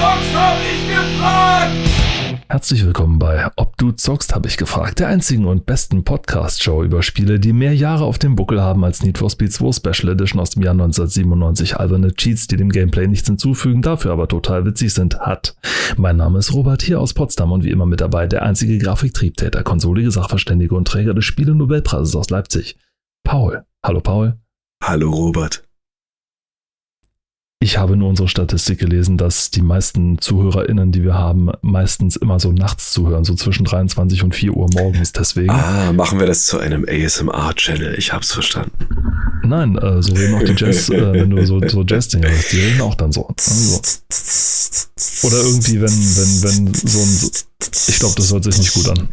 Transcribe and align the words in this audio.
zockst, 0.00 0.34
hab 0.34 0.56
ich 0.62 0.88
gefragt! 0.88 1.70
Herzlich 2.48 2.84
willkommen 2.84 3.18
bei 3.18 3.48
Ob 3.56 3.76
du 3.76 3.92
zockst, 3.92 4.34
habe 4.34 4.48
ich 4.48 4.56
gefragt, 4.56 4.98
der 4.98 5.08
einzigen 5.08 5.44
und 5.44 5.66
besten 5.66 6.04
Podcast-Show 6.04 6.82
über 6.82 7.02
Spiele, 7.02 7.38
die 7.38 7.52
mehr 7.52 7.74
Jahre 7.74 8.04
auf 8.04 8.18
dem 8.18 8.34
Buckel 8.34 8.62
haben 8.62 8.82
als 8.82 9.02
Need 9.02 9.18
for 9.18 9.28
Speed 9.28 9.52
2 9.52 9.72
Special 9.72 10.12
Edition 10.12 10.40
aus 10.40 10.50
dem 10.50 10.62
Jahr 10.62 10.72
1997. 10.72 11.76
Alberne 11.76 12.14
Cheats, 12.14 12.46
die 12.46 12.56
dem 12.56 12.70
Gameplay 12.70 13.06
nichts 13.06 13.28
hinzufügen, 13.28 13.82
dafür 13.82 14.12
aber 14.12 14.26
total 14.26 14.64
witzig 14.64 14.94
sind, 14.94 15.20
hat. 15.20 15.54
Mein 15.98 16.16
Name 16.16 16.38
ist 16.38 16.54
Robert 16.54 16.82
hier 16.82 16.98
aus 16.98 17.12
Potsdam 17.12 17.52
und 17.52 17.62
wie 17.62 17.70
immer 17.70 17.86
mit 17.86 18.00
dabei 18.00 18.26
der 18.26 18.42
einzige 18.42 18.78
Grafiktriebtäter, 18.78 19.62
konsolige 19.62 20.10
Sachverständige 20.10 20.74
und 20.74 20.88
Träger 20.88 21.12
des 21.12 21.26
Spiele-Nobelpreises 21.26 22.16
aus 22.16 22.30
Leipzig. 22.30 22.78
Paul. 23.22 23.64
Hallo 23.84 24.00
Paul. 24.00 24.38
Hallo 24.82 25.10
Robert. 25.10 25.62
Ich 27.62 27.76
habe 27.76 27.94
nur 27.94 28.08
unsere 28.08 28.26
Statistik 28.26 28.78
gelesen, 28.78 29.18
dass 29.18 29.50
die 29.50 29.60
meisten 29.60 30.18
ZuhörerInnen, 30.18 30.92
die 30.92 31.04
wir 31.04 31.12
haben, 31.12 31.50
meistens 31.60 32.16
immer 32.16 32.40
so 32.40 32.52
nachts 32.52 32.90
zuhören, 32.90 33.22
so 33.24 33.34
zwischen 33.34 33.66
23 33.66 34.22
und 34.22 34.34
4 34.34 34.54
Uhr 34.54 34.66
morgens. 34.72 35.12
Deswegen. 35.12 35.50
Ah, 35.50 35.92
machen 35.92 36.18
wir 36.18 36.26
das 36.26 36.46
zu 36.46 36.58
einem 36.58 36.86
ASMR-Channel. 36.88 37.96
Ich 37.98 38.14
hab's 38.14 38.32
verstanden. 38.32 38.72
Nein, 39.44 39.76
äh, 39.76 40.02
so 40.02 40.14
reden 40.14 40.36
auch 40.36 40.42
die 40.42 40.54
Jazz, 40.56 40.88
äh, 40.88 41.12
wenn 41.12 41.28
du 41.28 41.44
so, 41.44 41.60
so 41.68 41.84
Jazz-Dinger 41.86 42.30
hast, 42.30 42.50
die 42.50 42.60
reden 42.60 42.80
auch 42.80 42.94
dann 42.94 43.12
so. 43.12 43.28
Also. 43.28 43.82
Oder 45.26 45.36
irgendwie, 45.42 45.82
wenn, 45.82 45.92
wenn, 45.92 46.42
wenn 46.42 46.74
so 46.74 46.98
ein. 46.98 47.30
Ich 47.88 47.98
glaube, 47.98 48.14
das 48.16 48.32
hört 48.32 48.44
sich 48.44 48.56
nicht 48.56 48.72
gut 48.72 48.88
an. 48.88 49.10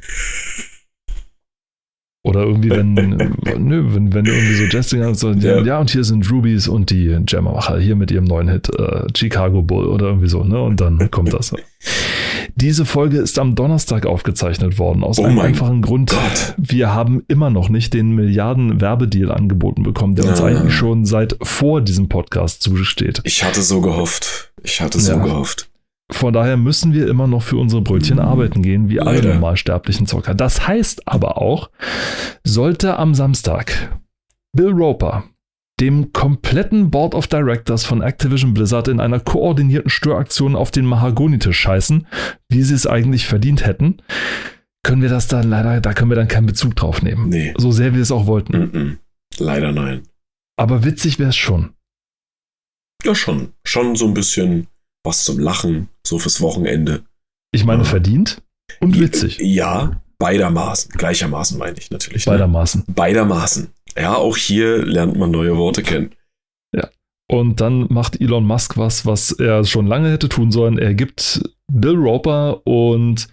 Oder 2.27 2.41
irgendwie, 2.41 2.69
wenn, 2.69 2.93
nö, 3.57 3.85
wenn, 3.93 4.13
wenn 4.13 4.25
irgendwie 4.25 4.53
so 4.53 4.77
hast, 4.77 5.19
so, 5.19 5.31
ja. 5.31 5.61
ja, 5.61 5.79
und 5.79 5.89
hier 5.89 6.03
sind 6.03 6.29
Rubies 6.29 6.67
und 6.67 6.89
die 6.89 7.17
Jammermacher 7.25 7.79
hier 7.79 7.95
mit 7.95 8.11
ihrem 8.11 8.25
neuen 8.25 8.49
Hit 8.49 8.69
äh, 8.77 9.07
Chicago 9.15 9.61
Bull 9.61 9.85
oder 9.85 10.07
irgendwie 10.07 10.27
so, 10.27 10.43
ne? 10.43 10.61
Und 10.61 10.81
dann 10.81 11.09
kommt 11.09 11.31
das. 11.31 11.53
Diese 12.55 12.85
Folge 12.85 13.19
ist 13.19 13.39
am 13.39 13.55
Donnerstag 13.55 14.05
aufgezeichnet 14.05 14.77
worden, 14.77 15.05
aus 15.05 15.19
oh 15.19 15.23
einem 15.23 15.39
einfachen 15.39 15.81
Grund. 15.81 16.09
Gott. 16.09 16.55
Wir 16.57 16.93
haben 16.93 17.23
immer 17.29 17.49
noch 17.49 17.69
nicht 17.69 17.93
den 17.93 18.09
Milliarden 18.09 18.81
Werbedeal 18.81 19.31
angeboten 19.31 19.83
bekommen, 19.83 20.15
der 20.15 20.25
uns 20.25 20.41
eigentlich 20.41 20.73
schon 20.73 21.05
seit 21.05 21.37
vor 21.41 21.79
diesem 21.81 22.09
Podcast 22.09 22.61
zugesteht. 22.61 23.21
Ich 23.23 23.43
hatte 23.43 23.61
so 23.61 23.79
gehofft. 23.79 24.51
Ich 24.63 24.81
hatte 24.81 24.99
so 24.99 25.13
ja. 25.13 25.19
gehofft. 25.19 25.69
Von 26.11 26.33
daher 26.33 26.55
müssen 26.55 26.93
wir 26.93 27.07
immer 27.07 27.27
noch 27.27 27.43
für 27.43 27.57
unsere 27.57 27.81
Brötchen 27.81 28.19
arbeiten 28.19 28.61
gehen, 28.61 28.89
wie 28.89 29.01
alle 29.01 29.21
normalsterblichen 29.21 30.07
Zocker. 30.07 30.33
Das 30.33 30.67
heißt 30.67 31.07
aber 31.07 31.41
auch, 31.41 31.69
sollte 32.43 32.97
am 32.97 33.13
Samstag 33.13 33.99
Bill 34.55 34.71
Roper 34.71 35.25
dem 35.79 36.11
kompletten 36.11 36.89
Board 36.89 37.13
of 37.13 37.27
Directors 37.27 37.85
von 37.85 38.01
Activision 38.01 38.53
Blizzard 38.53 38.87
in 38.87 38.99
einer 38.99 39.19
koordinierten 39.19 39.89
Störaktion 39.89 40.55
auf 40.55 40.71
den 40.71 40.85
Mahagonitisch 40.85 41.59
scheißen, 41.59 42.07
wie 42.49 42.63
sie 42.63 42.73
es 42.73 42.87
eigentlich 42.87 43.27
verdient 43.27 43.65
hätten, 43.65 44.01
können 44.83 45.01
wir 45.01 45.09
das 45.09 45.27
dann 45.27 45.49
leider, 45.49 45.79
da 45.81 45.93
können 45.93 46.09
wir 46.09 46.15
dann 46.15 46.27
keinen 46.27 46.47
Bezug 46.47 46.75
drauf 46.75 47.01
nehmen. 47.01 47.29
Nee. 47.29 47.53
So 47.57 47.71
sehr 47.71 47.93
wir 47.93 48.01
es 48.01 48.11
auch 48.11 48.25
wollten. 48.25 48.57
Mm 48.57 48.71
-mm. 48.71 48.97
Leider 49.37 49.71
nein. 49.71 50.03
Aber 50.57 50.83
witzig 50.83 51.19
wäre 51.19 51.29
es 51.29 51.35
schon. 51.35 51.73
Ja, 53.03 53.13
schon. 53.13 53.53
Schon 53.63 53.95
so 53.95 54.07
ein 54.07 54.13
bisschen 54.13 54.67
was 55.03 55.23
zum 55.23 55.39
Lachen, 55.39 55.89
so 56.07 56.19
fürs 56.19 56.41
Wochenende. 56.41 57.03
Ich 57.51 57.65
meine, 57.65 57.85
verdient 57.85 58.41
und 58.79 58.99
witzig. 58.99 59.39
Ja, 59.39 60.01
beidermaßen. 60.19 60.91
Gleichermaßen 60.91 61.57
meine 61.57 61.77
ich 61.77 61.91
natürlich. 61.91 62.25
Ne? 62.25 62.33
Beidermaßen. 62.33 62.83
Beidermaßen. 62.87 63.69
Ja, 63.97 64.15
auch 64.15 64.37
hier 64.37 64.85
lernt 64.85 65.17
man 65.17 65.31
neue 65.31 65.57
Worte 65.57 65.83
kennen. 65.83 66.11
Ja. 66.75 66.89
Und 67.29 67.61
dann 67.61 67.87
macht 67.89 68.21
Elon 68.21 68.45
Musk 68.45 68.77
was, 68.77 69.05
was 69.05 69.31
er 69.31 69.63
schon 69.65 69.87
lange 69.87 70.11
hätte 70.11 70.29
tun 70.29 70.51
sollen. 70.51 70.77
Er 70.77 70.93
gibt 70.93 71.41
Bill 71.71 71.95
Roper 71.95 72.65
und 72.65 73.27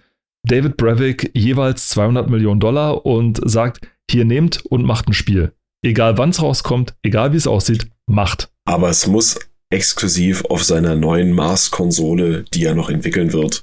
David 0.47 0.77
Brevik 0.77 1.31
jeweils 1.33 1.89
200 1.89 2.29
Millionen 2.29 2.59
Dollar 2.59 3.05
und 3.05 3.39
sagt, 3.43 3.87
hier 4.09 4.25
nehmt 4.25 4.63
und 4.65 4.85
macht 4.85 5.07
ein 5.07 5.13
Spiel. 5.13 5.53
Egal 5.83 6.17
wann 6.17 6.29
es 6.29 6.41
rauskommt, 6.41 6.95
egal 7.03 7.33
wie 7.33 7.37
es 7.37 7.47
aussieht, 7.47 7.87
macht. 8.07 8.51
Aber 8.65 8.89
es 8.89 9.07
muss 9.07 9.39
exklusiv 9.75 10.45
auf 10.45 10.63
seiner 10.63 10.95
neuen 10.95 11.31
Mars-Konsole, 11.33 12.45
die 12.53 12.63
er 12.63 12.75
noch 12.75 12.89
entwickeln 12.89 13.33
wird, 13.33 13.61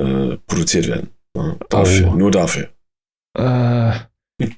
äh, 0.00 0.36
produziert 0.46 0.88
werden. 0.88 1.10
Ja, 1.36 1.56
dafür, 1.68 2.12
oh. 2.12 2.16
nur 2.16 2.30
dafür. 2.30 2.68
Äh, 3.38 3.92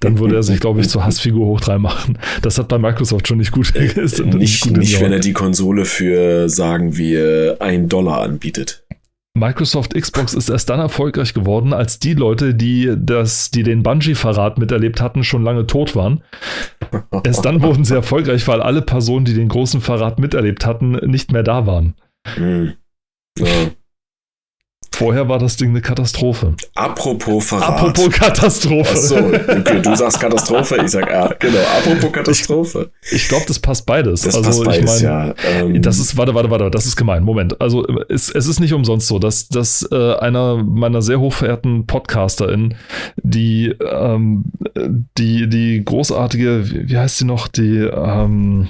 dann 0.00 0.18
würde 0.18 0.36
er 0.36 0.42
sich, 0.42 0.60
glaube 0.60 0.80
ich, 0.80 0.88
zur 0.88 1.04
Hassfigur 1.04 1.46
hoch 1.46 1.60
drei 1.60 1.78
machen. 1.78 2.18
Das 2.42 2.58
hat 2.58 2.68
bei 2.68 2.78
Microsoft 2.78 3.26
schon 3.26 3.38
nicht 3.38 3.50
gut. 3.50 3.74
Äh, 3.74 3.92
nicht, 4.36 4.70
nicht 4.70 5.00
wenn 5.00 5.12
er 5.12 5.20
die 5.20 5.32
Konsole 5.32 5.84
für, 5.86 6.48
sagen 6.48 6.96
wir, 6.96 7.56
ein 7.60 7.88
Dollar 7.88 8.20
anbietet. 8.20 8.84
Microsoft 9.34 9.94
Xbox 9.94 10.34
ist 10.34 10.48
erst 10.48 10.68
dann 10.70 10.80
erfolgreich 10.80 11.34
geworden, 11.34 11.72
als 11.72 12.00
die 12.00 12.14
Leute, 12.14 12.54
die, 12.54 12.92
das, 12.96 13.50
die 13.50 13.62
den 13.62 13.82
Bungie-Verrat 13.82 14.58
miterlebt 14.58 15.00
hatten, 15.00 15.22
schon 15.22 15.44
lange 15.44 15.66
tot 15.66 15.94
waren. 15.94 16.24
erst 17.24 17.44
dann 17.44 17.62
wurden 17.62 17.84
sie 17.84 17.94
erfolgreich, 17.94 18.46
weil 18.48 18.60
alle 18.60 18.82
Personen, 18.82 19.24
die 19.24 19.34
den 19.34 19.48
großen 19.48 19.80
Verrat 19.80 20.18
miterlebt 20.18 20.66
hatten, 20.66 20.92
nicht 21.08 21.32
mehr 21.32 21.44
da 21.44 21.64
waren. 21.66 21.94
Mhm. 22.36 22.74
Ja. 23.38 23.70
Vorher 25.00 25.30
war 25.30 25.38
das 25.38 25.56
Ding 25.56 25.70
eine 25.70 25.80
Katastrophe. 25.80 26.52
Apropos 26.74 27.46
Verrat. 27.46 27.70
Apropos 27.70 28.10
Katastrophe. 28.10 28.90
Achso, 28.90 29.16
okay, 29.16 29.80
du 29.80 29.96
sagst 29.96 30.20
Katastrophe, 30.20 30.76
ich 30.84 30.90
sag, 30.90 31.10
ja, 31.10 31.26
genau, 31.38 31.58
apropos 31.78 32.12
Katastrophe. 32.12 32.90
Ich, 33.04 33.12
ich 33.12 33.28
glaube, 33.28 33.46
das 33.48 33.58
passt 33.58 33.86
beides. 33.86 34.20
Das 34.20 34.36
also, 34.36 34.48
passt 34.48 34.64
beides, 34.64 35.00
ich 35.00 35.08
mein, 35.08 35.28
ja. 35.28 35.34
Ähm, 35.58 35.80
das 35.80 35.98
ist, 35.98 36.18
warte, 36.18 36.34
warte, 36.34 36.50
warte, 36.50 36.70
das 36.70 36.84
ist 36.84 36.96
gemein. 36.96 37.24
Moment. 37.24 37.58
Also, 37.62 37.86
es, 38.10 38.28
es 38.28 38.46
ist 38.46 38.60
nicht 38.60 38.74
umsonst 38.74 39.06
so, 39.06 39.18
dass, 39.18 39.48
dass 39.48 39.88
äh, 39.90 40.16
einer 40.16 40.62
meiner 40.62 41.00
sehr 41.00 41.18
hochverehrten 41.18 41.86
PodcasterInnen, 41.86 42.74
die, 43.22 43.74
ähm, 43.80 44.44
die, 45.16 45.48
die 45.48 45.82
großartige, 45.82 46.88
wie 46.90 46.98
heißt 46.98 47.16
sie 47.16 47.24
noch, 47.24 47.48
die, 47.48 47.78
ähm, 47.78 48.68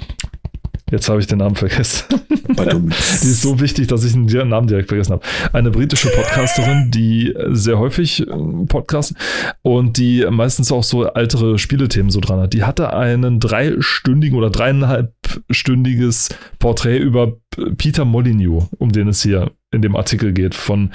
Jetzt 0.91 1.09
habe 1.09 1.19
ich 1.21 1.27
den 1.27 1.39
Namen 1.39 1.55
vergessen. 1.55 2.05
die 2.49 3.27
ist 3.27 3.41
so 3.41 3.59
wichtig, 3.59 3.87
dass 3.87 4.03
ich 4.03 4.11
den 4.13 4.49
Namen 4.49 4.67
direkt 4.67 4.89
vergessen 4.89 5.13
habe. 5.13 5.23
Eine 5.53 5.71
britische 5.71 6.09
Podcasterin, 6.09 6.91
die 6.91 7.33
sehr 7.49 7.79
häufig 7.79 8.27
äh, 8.27 8.65
Podcast 8.67 9.15
und 9.61 9.97
die 9.97 10.25
meistens 10.29 10.71
auch 10.71 10.83
so 10.83 11.05
ältere 11.05 11.57
Spielethemen 11.57 12.11
so 12.11 12.19
dran 12.19 12.39
hat. 12.41 12.53
Die 12.53 12.63
hatte 12.63 12.93
einen 12.93 13.39
dreistündigen 13.39 14.37
oder 14.37 14.49
dreieinhalbstündiges 14.49 16.29
Porträt 16.59 16.97
über 16.97 17.37
Peter 17.77 18.05
Molyneux, 18.05 18.69
um 18.77 18.91
den 18.91 19.09
es 19.09 19.21
hier 19.23 19.51
in 19.73 19.81
dem 19.81 19.95
Artikel 19.95 20.33
geht, 20.33 20.53
von, 20.53 20.91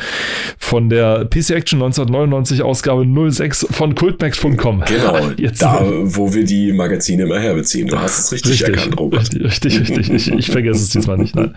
von 0.59 0.91
der 0.91 1.25
PC 1.25 1.51
Action 1.51 1.83
1999 1.83 2.63
Ausgabe 2.63 3.07
06 3.07 3.69
von 3.71 3.95
cultmax.com. 3.95 4.85
Genau, 4.87 5.31
Jetzt 5.39 5.63
da, 5.63 5.83
wo 5.87 6.33
wir 6.35 6.45
die 6.45 6.73
Magazine 6.73 7.23
immer 7.25 7.39
herbeziehen. 7.39 7.89
Du 7.89 7.99
hast 7.99 8.19
es 8.19 8.33
richtig, 8.33 8.53
richtig 8.53 8.77
erkannt, 8.77 9.01
Robert. 9.01 9.35
Richtig, 9.35 9.81
richtig. 9.81 10.11
Ich, 10.11 10.31
ich 10.31 10.51
vergesse 10.51 10.83
es 10.83 10.91
diesmal 10.91 11.19
nicht, 11.19 11.35
nein. 11.35 11.55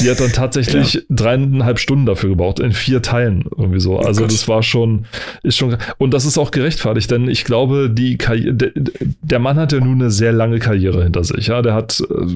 Die 0.00 0.10
hat 0.10 0.20
dann 0.20 0.32
tatsächlich 0.32 0.94
ja. 0.94 1.00
dreieinhalb 1.08 1.78
Stunden 1.78 2.04
dafür 2.04 2.30
gebraucht, 2.30 2.60
in 2.60 2.72
vier 2.72 3.00
Teilen 3.00 3.44
irgendwie 3.56 3.80
so. 3.80 3.98
Also 3.98 4.24
oh 4.24 4.26
das 4.26 4.46
war 4.48 4.62
schon, 4.62 5.06
ist 5.42 5.56
schon, 5.56 5.76
und 5.96 6.12
das 6.12 6.26
ist 6.26 6.36
auch 6.36 6.50
gerechtfertigt, 6.50 7.10
denn 7.10 7.28
ich 7.28 7.44
glaube, 7.44 7.88
die 7.90 8.18
Karriere, 8.18 8.54
der, 8.54 8.72
der 9.22 9.38
Mann 9.38 9.56
hat 9.56 9.72
ja 9.72 9.80
nun 9.80 10.00
eine 10.00 10.10
sehr 10.10 10.32
lange 10.32 10.58
Karriere 10.58 11.02
hinter 11.02 11.24
sich. 11.24 11.46
Ja, 11.46 11.62
der 11.62 11.72
hat, 11.72 12.02
äh, 12.10 12.26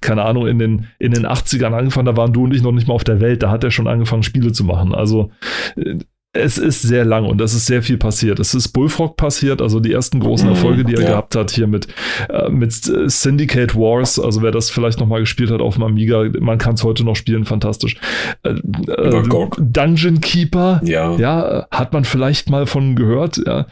keine 0.00 0.22
Ahnung, 0.22 0.46
in 0.46 0.58
den, 0.58 0.81
in 0.98 1.12
den 1.12 1.26
80ern 1.26 1.72
angefangen, 1.72 2.06
da 2.06 2.16
waren 2.16 2.32
du 2.32 2.44
und 2.44 2.54
ich 2.54 2.62
noch 2.62 2.72
nicht 2.72 2.88
mal 2.88 2.94
auf 2.94 3.04
der 3.04 3.20
Welt, 3.20 3.42
da 3.42 3.50
hat 3.50 3.64
er 3.64 3.70
schon 3.70 3.88
angefangen, 3.88 4.22
Spiele 4.22 4.52
zu 4.52 4.64
machen. 4.64 4.94
Also 4.94 5.30
äh, 5.76 5.98
es 6.34 6.56
ist 6.56 6.80
sehr 6.80 7.04
lang 7.04 7.26
und 7.26 7.40
es 7.42 7.52
ist 7.52 7.66
sehr 7.66 7.82
viel 7.82 7.98
passiert. 7.98 8.40
Es 8.40 8.54
ist 8.54 8.68
Bullfrog 8.68 9.18
passiert, 9.18 9.60
also 9.60 9.80
die 9.80 9.92
ersten 9.92 10.18
großen 10.18 10.48
mhm, 10.48 10.54
Erfolge, 10.54 10.84
die 10.84 10.94
er 10.94 11.02
ja. 11.02 11.08
gehabt 11.08 11.36
hat 11.36 11.50
hier 11.50 11.66
mit, 11.66 11.88
äh, 12.30 12.48
mit 12.48 12.72
Syndicate 12.72 13.74
Wars. 13.74 14.18
Also 14.18 14.40
wer 14.40 14.50
das 14.50 14.70
vielleicht 14.70 14.98
nochmal 14.98 15.20
gespielt 15.20 15.50
hat 15.50 15.60
auf 15.60 15.74
dem 15.74 15.82
Amiga, 15.82 16.24
man 16.40 16.56
kann 16.56 16.74
es 16.74 16.84
heute 16.84 17.04
noch 17.04 17.16
spielen, 17.16 17.44
fantastisch. 17.44 17.98
Äh, 18.44 18.50
äh, 18.50 19.22
Dungeon 19.58 20.20
Keeper, 20.22 20.80
ja. 20.84 21.16
ja, 21.16 21.66
hat 21.70 21.92
man 21.92 22.04
vielleicht 22.04 22.48
mal 22.48 22.64
von 22.66 22.96
gehört. 22.96 23.38
Ja. 23.46 23.66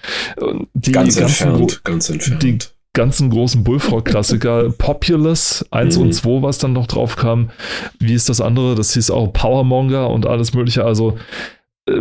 Die 0.74 0.92
ganz 0.92 1.16
entfernt, 1.16 1.82
ganz 1.82 2.10
entfernt. 2.10 2.42
Die 2.42 2.58
ganzen 2.92 3.30
großen 3.30 3.62
Bullfrog-Klassiker, 3.64 4.70
Populous 4.78 5.64
1 5.70 5.96
mhm. 5.96 6.02
und 6.02 6.12
2, 6.12 6.42
was 6.42 6.58
dann 6.58 6.72
noch 6.72 6.86
drauf 6.86 7.16
kam. 7.16 7.50
Wie 7.98 8.14
ist 8.14 8.28
das 8.28 8.40
andere? 8.40 8.74
Das 8.74 8.94
hieß 8.94 9.10
auch 9.10 9.32
Powermonger 9.32 10.10
und 10.10 10.26
alles 10.26 10.54
mögliche. 10.54 10.84
Also 10.84 11.16
äh, 11.88 11.92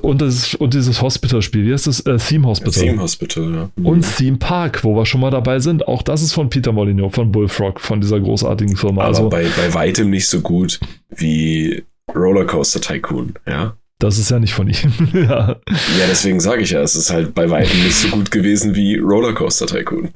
und, 0.00 0.20
das, 0.20 0.54
und 0.54 0.74
dieses 0.74 1.00
Hospital-Spiel, 1.00 1.66
wie 1.66 1.72
heißt 1.72 1.86
das? 1.86 2.00
Äh, 2.00 2.16
Theme 2.16 2.46
Hospital. 2.46 2.82
Theme 2.82 3.02
Hospital, 3.02 3.54
ja. 3.54 3.70
Mhm. 3.76 3.86
Und 3.86 4.16
Theme 4.16 4.36
Park, 4.36 4.84
wo 4.84 4.96
wir 4.96 5.06
schon 5.06 5.20
mal 5.20 5.30
dabei 5.30 5.60
sind. 5.60 5.86
Auch 5.86 6.02
das 6.02 6.22
ist 6.22 6.32
von 6.32 6.50
Peter 6.50 6.72
Molyneux, 6.72 7.14
von 7.14 7.32
Bullfrog, 7.32 7.80
von 7.80 8.00
dieser 8.00 8.20
großartigen 8.20 8.76
Firma. 8.76 9.02
Aber 9.02 9.08
also, 9.08 9.28
bei, 9.28 9.46
bei 9.56 9.74
weitem 9.74 10.10
nicht 10.10 10.28
so 10.28 10.40
gut 10.40 10.80
wie 11.10 11.84
Rollercoaster 12.14 12.80
Tycoon, 12.80 13.34
ja. 13.46 13.76
Das 13.98 14.18
ist 14.18 14.30
ja 14.30 14.38
nicht 14.38 14.52
von 14.52 14.68
ihm. 14.68 15.08
ja. 15.14 15.48
ja, 15.48 16.06
deswegen 16.08 16.40
sage 16.40 16.62
ich 16.62 16.70
ja, 16.70 16.82
es 16.82 16.96
ist 16.96 17.10
halt 17.10 17.34
bei 17.34 17.48
weitem 17.48 17.82
nicht 17.82 17.96
so 17.96 18.08
gut 18.08 18.30
gewesen 18.30 18.74
wie 18.74 18.98
Rollercoaster 18.98 19.66
Tycoon. 19.66 20.10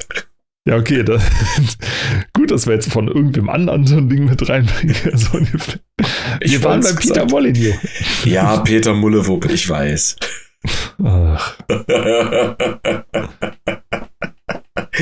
Ja, 0.69 0.77
okay. 0.77 1.03
Das, 1.03 1.23
gut, 2.35 2.51
dass 2.51 2.67
wir 2.67 2.75
jetzt 2.75 2.93
von 2.93 3.09
irgendwem 3.09 3.49
anderen 3.49 3.87
so 3.87 3.97
ein 3.97 4.09
Ding 4.11 4.27
mit 4.27 4.47
reinbringen. 4.47 4.95
Also, 5.11 5.39
Ich 6.41 6.53
Wir 6.53 6.65
waren 6.65 6.83
bei 6.83 6.93
Peter. 6.93 7.25
Molyneux. 7.27 7.75
Ja, 8.25 8.59
Peter 8.59 8.93
Mullewupp, 8.93 9.51
ich 9.51 9.69
weiß. 9.69 10.17
Ach. 11.03 11.57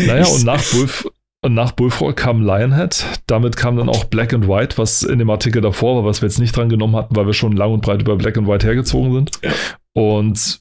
Naja, 0.07 0.27
und 0.27 0.45
nach, 0.45 0.63
Bullf 0.71 1.09
und 1.49 1.55
nach 1.55 1.73
Bullfrog 1.73 2.15
kam 2.15 2.43
Lionhead. 2.43 3.07
Damit 3.27 3.57
kam 3.57 3.79
dann 3.79 3.89
auch 3.89 4.05
Black 4.05 4.35
and 4.35 4.47
White, 4.47 4.77
was 4.77 5.03
in 5.03 5.19
dem 5.19 5.31
Artikel 5.31 5.63
davor 5.63 5.97
war, 5.97 6.05
was 6.05 6.21
wir 6.21 6.29
jetzt 6.29 6.39
nicht 6.39 6.55
dran 6.55 6.69
genommen 6.69 6.95
hatten, 6.95 7.17
weil 7.17 7.27
wir 7.27 7.33
schon 7.33 7.57
lang 7.57 7.73
und 7.73 7.81
breit 7.81 8.03
über 8.03 8.17
Black 8.17 8.37
and 8.37 8.47
White 8.47 8.67
hergezogen 8.67 9.15
sind. 9.15 9.31
Ja. 9.43 9.51
Und 9.95 10.61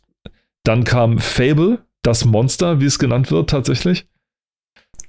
dann 0.63 0.85
kam 0.85 1.19
Fable, 1.19 1.79
das 2.03 2.23
Monster, 2.23 2.79
wie 2.79 2.85
es 2.85 2.99
genannt 2.99 3.31
wird, 3.31 3.49
tatsächlich. 3.49 4.07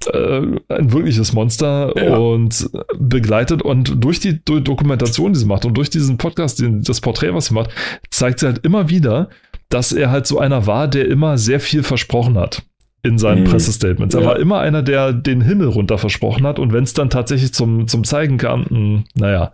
Äh, 0.07 0.41
ein 0.67 0.91
wirkliches 0.91 1.31
Monster 1.31 1.93
Ja. 1.97 2.17
und 2.17 2.69
begleitet 2.97 3.61
und 3.61 4.03
durch 4.03 4.19
die 4.19 4.43
durch 4.43 4.63
Dokumentation, 4.63 5.31
die 5.31 5.39
sie 5.39 5.45
macht 5.45 5.63
und 5.63 5.75
durch 5.77 5.89
diesen 5.89 6.17
Podcast, 6.17 6.59
den, 6.59 6.81
das 6.83 6.99
Porträt, 6.99 7.33
was 7.33 7.45
sie 7.45 7.53
macht, 7.53 7.69
zeigt 8.09 8.39
sie 8.39 8.47
halt 8.47 8.65
immer 8.65 8.89
wieder, 8.89 9.29
dass 9.69 9.93
er 9.93 10.11
halt 10.11 10.27
so 10.27 10.39
einer 10.39 10.67
war, 10.67 10.89
der 10.89 11.07
immer 11.07 11.37
sehr 11.37 11.61
viel 11.61 11.83
versprochen 11.83 12.37
hat 12.37 12.63
in 13.03 13.17
seinen 13.17 13.43
Mhm. 13.43 13.47
Pressestatements. 13.49 14.13
Er 14.15 14.21
Ja. 14.21 14.27
war 14.27 14.39
immer 14.39 14.59
einer, 14.59 14.81
der 14.81 15.13
den 15.13 15.41
Himmel 15.41 15.67
runter 15.67 15.97
versprochen 15.97 16.45
hat 16.45 16.59
und 16.59 16.73
wenn 16.73 16.83
es 16.83 16.93
dann 16.93 17.09
tatsächlich 17.09 17.53
zum, 17.53 17.87
zum 17.87 18.03
Zeigen 18.03 18.37
kam, 18.37 18.65
mh, 18.69 19.03
naja, 19.15 19.53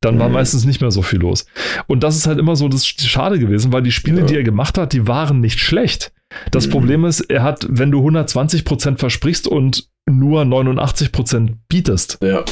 dann 0.00 0.18
war 0.18 0.28
Mhm. 0.28 0.34
meistens 0.34 0.64
nicht 0.64 0.80
mehr 0.80 0.90
so 0.90 1.02
viel 1.02 1.18
los. 1.20 1.44
Und 1.86 2.02
das 2.02 2.16
ist 2.16 2.26
halt 2.26 2.38
immer 2.38 2.56
so 2.56 2.68
das 2.68 2.86
Schade 2.86 3.38
gewesen, 3.38 3.72
weil 3.72 3.82
die 3.82 3.92
Spiele, 3.92 4.20
Ja. 4.20 4.26
die 4.26 4.36
er 4.36 4.42
gemacht 4.44 4.78
hat, 4.78 4.92
die 4.94 5.06
waren 5.06 5.40
nicht 5.40 5.60
schlecht. 5.60 6.12
Das 6.52 6.66
Mhm. 6.68 6.70
Problem 6.70 7.04
ist, 7.04 7.20
er 7.22 7.42
hat, 7.42 7.66
wenn 7.68 7.90
du 7.90 8.00
120% 8.00 8.98
versprichst 8.98 9.46
und 9.46 9.88
nur 10.08 10.44
89% 10.44 11.56
bietest, 11.68 12.18
Ja. 12.22 12.44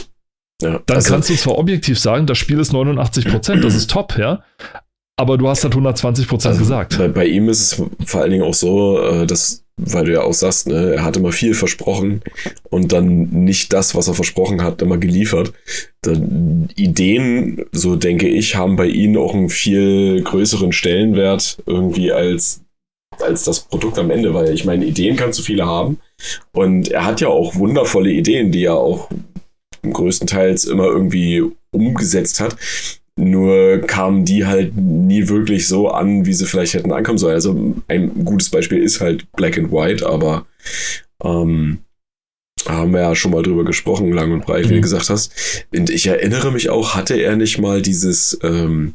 ja. 0.62 0.80
dann 0.84 0.96
Also, 0.96 1.10
kannst 1.12 1.30
du 1.30 1.34
zwar 1.36 1.56
objektiv 1.58 1.98
sagen, 1.98 2.26
das 2.26 2.36
Spiel 2.38 2.58
ist 2.58 2.72
89%, 2.72 3.62
das 3.64 3.74
ist 3.74 3.90
top, 3.90 4.18
ja, 4.18 4.42
aber 5.16 5.38
du 5.38 5.48
hast 5.48 5.64
halt 5.64 5.74
120% 5.74 6.48
also 6.50 6.58
gesagt. 6.60 6.98
Bei, 6.98 7.08
bei 7.08 7.26
ihm 7.26 7.48
ist 7.48 7.60
es 7.60 7.82
vor 8.06 8.20
allen 8.20 8.30
Dingen 8.32 8.44
auch 8.44 8.54
so, 8.54 9.00
äh, 9.02 9.26
dass, 9.26 9.64
weil 9.78 10.04
du 10.04 10.12
ja 10.12 10.22
auch 10.22 10.34
sagst, 10.34 10.68
ne, 10.68 10.94
er 10.96 11.04
hat 11.04 11.16
immer 11.16 11.32
viel 11.32 11.54
versprochen 11.54 12.22
und 12.68 12.92
dann 12.92 13.30
nicht 13.30 13.72
das, 13.72 13.94
was 13.94 14.08
er 14.08 14.14
versprochen 14.14 14.62
hat, 14.62 14.82
immer 14.82 14.98
geliefert. 14.98 15.52
Dann 16.02 16.68
Ideen, 16.76 17.64
so 17.72 17.96
denke 17.96 18.28
ich, 18.28 18.56
haben 18.56 18.76
bei 18.76 18.86
ihm 18.86 19.16
auch 19.16 19.34
einen 19.34 19.48
viel 19.48 20.22
größeren 20.22 20.72
Stellenwert 20.72 21.58
irgendwie 21.66 22.12
als, 22.12 22.60
als 23.20 23.44
das 23.44 23.60
Produkt 23.60 23.98
am 23.98 24.10
Ende, 24.10 24.34
weil 24.34 24.52
ich 24.52 24.64
meine, 24.64 24.84
Ideen 24.84 25.16
kannst 25.16 25.38
du 25.38 25.42
viele 25.42 25.64
haben 25.64 25.98
und 26.52 26.88
er 26.88 27.04
hat 27.04 27.20
ja 27.20 27.28
auch 27.28 27.54
wundervolle 27.54 28.10
Ideen, 28.10 28.52
die 28.52 28.64
er 28.64 28.76
auch 28.76 29.08
größtenteils 29.82 30.64
immer 30.64 30.86
irgendwie 30.86 31.44
umgesetzt 31.70 32.40
hat. 32.40 32.56
Nur 33.18 33.78
kamen 33.80 34.24
die 34.24 34.46
halt 34.46 34.76
nie 34.76 35.28
wirklich 35.28 35.66
so 35.66 35.88
an, 35.90 36.24
wie 36.24 36.32
sie 36.32 36.46
vielleicht 36.46 36.74
hätten 36.74 36.92
ankommen 36.92 37.18
sollen. 37.18 37.34
Also 37.34 37.74
ein 37.88 38.24
gutes 38.24 38.48
Beispiel 38.48 38.78
ist 38.82 39.00
halt 39.00 39.30
Black 39.32 39.58
and 39.58 39.72
White, 39.72 40.08
aber 40.08 40.46
ähm, 41.24 41.78
haben 42.66 42.92
wir 42.92 43.00
ja 43.00 43.14
schon 43.14 43.32
mal 43.32 43.42
drüber 43.42 43.64
gesprochen, 43.64 44.12
lang 44.12 44.32
und 44.32 44.44
breit, 44.46 44.64
wie 44.68 44.72
Mhm. 44.72 44.76
du 44.76 44.80
gesagt 44.82 45.10
hast. 45.10 45.64
Und 45.74 45.90
ich 45.90 46.06
erinnere 46.06 46.52
mich 46.52 46.70
auch, 46.70 46.94
hatte 46.94 47.14
er 47.14 47.36
nicht 47.36 47.58
mal 47.58 47.82
dieses, 47.82 48.38
ähm, 48.42 48.94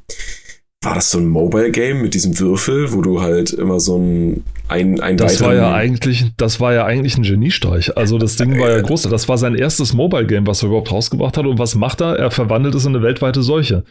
war 0.83 0.95
das 0.95 1.11
so 1.11 1.19
ein 1.19 1.27
Mobile-Game 1.27 2.01
mit 2.01 2.13
diesem 2.13 2.37
Würfel, 2.39 2.93
wo 2.93 3.01
du 3.01 3.21
halt 3.21 3.51
immer 3.51 3.79
so 3.79 3.97
ein, 3.97 4.43
ein, 4.67 4.99
ein 4.99 5.17
Das 5.17 5.41
war 5.41 5.53
ja 5.53 5.73
eigentlich, 5.73 6.25
das 6.37 6.59
war 6.59 6.73
ja 6.73 6.85
eigentlich 6.85 7.17
ein 7.17 7.23
Geniestreich. 7.23 7.97
Also 7.97 8.17
das 8.17 8.35
Ding 8.35 8.59
war 8.59 8.69
ja 8.69 8.81
groß. 8.81 9.03
Das 9.03 9.29
war 9.29 9.37
sein 9.37 9.55
erstes 9.55 9.93
Mobile-Game, 9.93 10.47
was 10.47 10.63
er 10.63 10.67
überhaupt 10.67 10.91
rausgebracht 10.91 11.37
hat. 11.37 11.45
Und 11.45 11.59
was 11.59 11.75
macht 11.75 12.01
er? 12.01 12.17
Er 12.17 12.31
verwandelt 12.31 12.75
es 12.75 12.85
in 12.85 12.95
eine 12.95 13.03
weltweite 13.03 13.43
Seuche. 13.43 13.83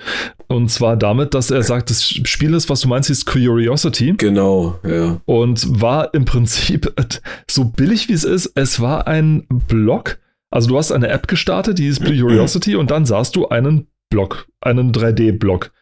Und 0.49 0.71
zwar 0.71 0.97
damit, 0.97 1.35
dass 1.35 1.50
er 1.50 1.62
sagt, 1.62 1.91
das 1.91 2.05
Spiel 2.05 2.55
ist, 2.55 2.69
was 2.69 2.81
du 2.81 2.89
meinst, 2.89 3.11
ist 3.11 3.27
Curiosity. 3.27 4.15
Genau, 4.19 4.79
ja. 4.87 5.21
Und 5.25 5.81
war 5.81 6.12
im 6.15 6.25
Prinzip 6.25 6.93
so 7.50 7.65
billig 7.65 8.09
wie 8.09 8.15
es 8.15 8.25
ist. 8.25 8.53
Es 8.55 8.81
war 8.81 9.06
ein 9.06 9.47
Blog. 9.69 10.19
Also 10.50 10.69
du 10.69 10.77
hast 10.77 10.93
eine 10.93 11.09
App 11.09 11.29
gestartet, 11.29 11.79
die 11.79 11.87
ist 11.87 12.05
Curiosity, 12.05 12.77
und 12.77 12.91
dann 12.91 13.06
sahst 13.06 13.37
du 13.37 13.49
einen 13.49 13.87
Block, 14.12 14.47
einen 14.61 14.93
3D-Block. 14.93 15.73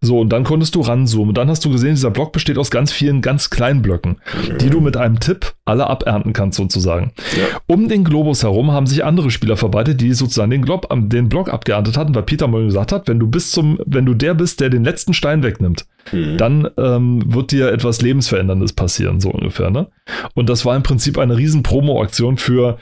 So, 0.00 0.20
und 0.20 0.28
dann 0.28 0.44
konntest 0.44 0.74
du 0.74 0.80
ranzoomen. 0.80 1.28
Und 1.30 1.38
dann 1.38 1.48
hast 1.48 1.64
du 1.64 1.70
gesehen, 1.70 1.94
dieser 1.94 2.10
Block 2.10 2.32
besteht 2.32 2.58
aus 2.58 2.70
ganz 2.70 2.92
vielen 2.92 3.22
ganz 3.22 3.48
kleinen 3.48 3.80
Blöcken, 3.80 4.20
die 4.60 4.68
du 4.68 4.80
mit 4.80 4.96
einem 4.96 5.18
Tipp 5.20 5.54
alle 5.64 5.86
abernten 5.86 6.32
kannst, 6.32 6.56
sozusagen. 6.58 7.12
Ja. 7.36 7.58
Um 7.66 7.88
den 7.88 8.04
Globus 8.04 8.42
herum 8.42 8.72
haben 8.72 8.86
sich 8.86 9.04
andere 9.04 9.30
Spieler 9.30 9.56
verbreitet, 9.56 10.00
die 10.00 10.12
sozusagen 10.12 10.50
den, 10.50 10.62
Glob, 10.62 10.88
den 10.92 11.28
Block 11.28 11.48
abgeerntet 11.48 11.96
hatten, 11.96 12.14
weil 12.14 12.24
Peter 12.24 12.48
mal 12.48 12.64
gesagt 12.64 12.92
hat, 12.92 13.08
wenn 13.08 13.18
du 13.18 13.26
bis 13.28 13.50
zum, 13.52 13.78
wenn 13.86 14.04
du 14.04 14.14
der 14.14 14.34
bist, 14.34 14.60
der 14.60 14.68
den 14.68 14.84
letzten 14.84 15.14
Stein 15.14 15.42
wegnimmt, 15.42 15.86
Mhm. 16.12 16.36
dann 16.36 16.70
ähm, 16.78 17.34
wird 17.34 17.50
dir 17.50 17.72
etwas 17.72 18.00
Lebensveränderndes 18.00 18.74
passieren, 18.74 19.18
so 19.20 19.30
ungefähr. 19.30 19.70
Ne? 19.70 19.88
Und 20.34 20.48
das 20.48 20.64
war 20.64 20.76
im 20.76 20.84
Prinzip 20.84 21.18
eine 21.18 21.36
riesen 21.36 21.64
Promo-Aktion 21.64 22.36
für 22.36 22.78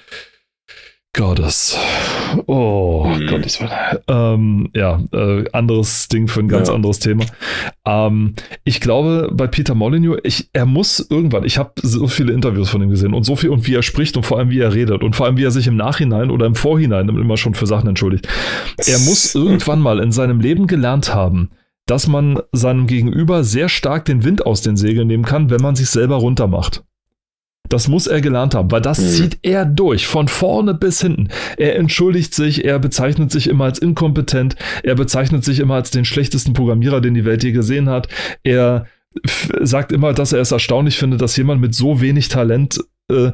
Gottes. 1.16 1.78
Oh, 2.46 3.06
Mhm. 3.06 3.26
Gottes 3.26 3.60
Willen. 3.60 3.70
Ähm, 4.08 4.68
ja, 4.74 5.00
äh, 5.12 5.44
anderes 5.52 6.08
Ding 6.08 6.28
für 6.28 6.40
ein 6.40 6.48
ganz 6.48 6.68
Ja. 6.68 6.74
anderes 6.74 6.98
Thema. 6.98 7.24
Ähm, 7.86 8.34
ich 8.64 8.80
glaube, 8.80 9.30
bei 9.32 9.46
Peter 9.46 9.74
Molyneux, 9.74 10.18
ich, 10.24 10.48
er 10.52 10.66
muss 10.66 11.06
irgendwann, 11.10 11.44
ich 11.44 11.58
habe 11.58 11.72
so 11.82 12.06
viele 12.08 12.32
Interviews 12.32 12.70
von 12.70 12.82
ihm 12.82 12.90
gesehen 12.90 13.14
und 13.14 13.24
so 13.24 13.36
viel 13.36 13.50
und 13.50 13.66
wie 13.66 13.74
er 13.74 13.82
spricht 13.82 14.16
und 14.16 14.24
vor 14.24 14.38
allem 14.38 14.50
wie 14.50 14.60
er 14.60 14.74
redet 14.74 15.02
und 15.02 15.14
vor 15.16 15.26
allem 15.26 15.36
wie 15.36 15.44
er 15.44 15.50
sich 15.50 15.66
im 15.66 15.76
Nachhinein 15.76 16.30
oder 16.30 16.46
im 16.46 16.54
Vorhinein 16.54 17.08
immer 17.08 17.36
schon 17.36 17.54
für 17.54 17.66
Sachen 17.66 17.88
entschuldigt. 17.88 18.28
Er 18.86 18.98
muss 19.00 19.34
irgendwann 19.34 19.80
mal 19.80 20.00
in 20.00 20.12
seinem 20.12 20.40
Leben 20.40 20.66
gelernt 20.66 21.14
haben, 21.14 21.50
dass 21.86 22.06
man 22.08 22.40
seinem 22.52 22.86
Gegenüber 22.86 23.44
sehr 23.44 23.68
stark 23.68 24.06
den 24.06 24.24
Wind 24.24 24.46
aus 24.46 24.62
den 24.62 24.76
Segeln 24.76 25.06
nehmen 25.06 25.24
kann, 25.24 25.50
wenn 25.50 25.60
man 25.60 25.76
sich 25.76 25.90
selber 25.90 26.16
runtermacht. 26.16 26.82
Das 27.68 27.88
muss 27.88 28.06
er 28.06 28.20
gelernt 28.20 28.54
haben, 28.54 28.70
weil 28.70 28.82
das 28.82 28.98
Mhm. 28.98 29.08
zieht 29.08 29.38
er 29.42 29.64
durch, 29.64 30.06
von 30.06 30.28
vorne 30.28 30.74
bis 30.74 31.00
hinten. 31.00 31.28
Er 31.56 31.76
entschuldigt 31.76 32.34
sich, 32.34 32.64
er 32.64 32.78
bezeichnet 32.78 33.32
sich 33.32 33.48
immer 33.48 33.64
als 33.64 33.78
inkompetent, 33.78 34.56
er 34.82 34.94
bezeichnet 34.94 35.44
sich 35.44 35.60
immer 35.60 35.74
als 35.74 35.90
den 35.90 36.04
schlechtesten 36.04 36.52
Programmierer, 36.52 37.00
den 37.00 37.14
die 37.14 37.24
Welt 37.24 37.42
je 37.42 37.52
gesehen 37.52 37.88
hat. 37.88 38.08
Er 38.42 38.86
sagt 39.60 39.92
immer, 39.92 40.12
dass 40.12 40.32
er 40.32 40.40
es 40.40 40.52
erstaunlich 40.52 40.98
findet, 40.98 41.20
dass 41.22 41.36
jemand 41.36 41.60
mit 41.60 41.74
so 41.74 42.00
wenig 42.00 42.28
Talent 42.28 42.80
äh, 43.10 43.30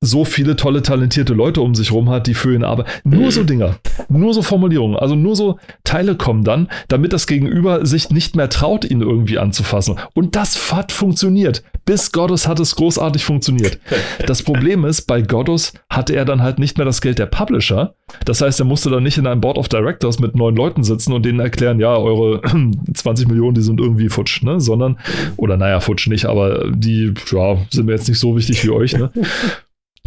so 0.00 0.24
viele 0.26 0.54
tolle, 0.56 0.82
talentierte 0.82 1.32
Leute 1.32 1.62
um 1.62 1.74
sich 1.74 1.90
rum 1.90 2.10
hat, 2.10 2.26
die 2.26 2.34
für 2.34 2.54
ihn 2.54 2.62
arbeiten. 2.62 2.90
Nur 3.04 3.32
so 3.32 3.42
Dinger, 3.42 3.76
nur 4.10 4.34
so 4.34 4.42
Formulierungen, 4.42 4.96
also 4.98 5.14
nur 5.14 5.34
so 5.34 5.58
Teile 5.82 6.14
kommen 6.14 6.44
dann, 6.44 6.68
damit 6.88 7.14
das 7.14 7.26
Gegenüber 7.26 7.86
sich 7.86 8.10
nicht 8.10 8.36
mehr 8.36 8.50
traut, 8.50 8.84
ihn 8.84 9.00
irgendwie 9.00 9.38
anzufassen. 9.38 9.98
Und 10.14 10.36
das 10.36 10.72
hat 10.72 10.92
funktioniert. 10.92 11.62
Bis 11.84 12.12
Goddess 12.12 12.48
hat 12.48 12.60
es 12.60 12.76
großartig 12.76 13.24
funktioniert. 13.24 13.78
Das 14.26 14.42
Problem 14.42 14.84
ist, 14.84 15.02
bei 15.02 15.20
Goddess 15.22 15.72
hatte 15.90 16.14
er 16.16 16.24
dann 16.24 16.42
halt 16.42 16.58
nicht 16.58 16.78
mehr 16.78 16.84
das 16.86 17.00
Geld 17.00 17.18
der 17.18 17.26
Publisher. 17.26 17.94
Das 18.24 18.40
heißt, 18.40 18.58
er 18.60 18.66
musste 18.66 18.90
dann 18.90 19.02
nicht 19.02 19.18
in 19.18 19.26
einem 19.26 19.40
Board 19.40 19.58
of 19.58 19.68
Directors 19.68 20.18
mit 20.18 20.34
neun 20.34 20.56
Leuten 20.56 20.82
sitzen 20.82 21.12
und 21.12 21.24
denen 21.26 21.40
erklären, 21.40 21.80
ja, 21.80 21.94
eure 21.96 22.40
20 22.94 23.28
Millionen, 23.28 23.54
die 23.54 23.62
sind 23.62 23.80
irgendwie 23.80 24.08
futsch, 24.08 24.42
ne? 24.42 24.60
Sondern, 24.60 24.98
oder 25.36 25.56
naja, 25.56 25.80
futsch 25.80 26.08
nicht, 26.08 26.24
aber 26.26 26.70
die, 26.70 27.12
ja, 27.30 27.58
sind 27.70 27.86
mir 27.86 27.92
jetzt 27.92 28.08
nicht 28.08 28.18
so 28.18 28.36
wichtig 28.36 28.64
wie 28.64 28.70
euch, 28.70 28.96
ne? 28.96 29.10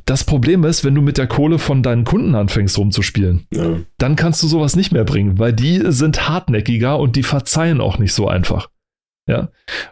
Das 0.05 0.23
Problem 0.23 0.63
ist, 0.63 0.85
wenn 0.85 0.95
du 0.95 1.01
mit 1.01 1.17
der 1.17 1.27
Kohle 1.27 1.59
von 1.59 1.83
deinen 1.83 2.05
Kunden 2.05 2.33
anfängst 2.33 2.77
rumzuspielen, 2.77 3.45
Ja. 3.53 3.77
dann 3.97 4.15
kannst 4.15 4.41
du 4.41 4.47
sowas 4.47 4.77
nicht 4.77 4.93
mehr 4.93 5.03
bringen, 5.03 5.37
weil 5.37 5.51
die 5.51 5.81
sind 5.91 6.29
hartnäckiger 6.29 6.97
und 6.97 7.17
die 7.17 7.23
verzeihen 7.23 7.81
auch 7.81 7.97
nicht 7.97 8.13
so 8.13 8.27
einfach. 8.27 8.69
Ja. 9.27 9.49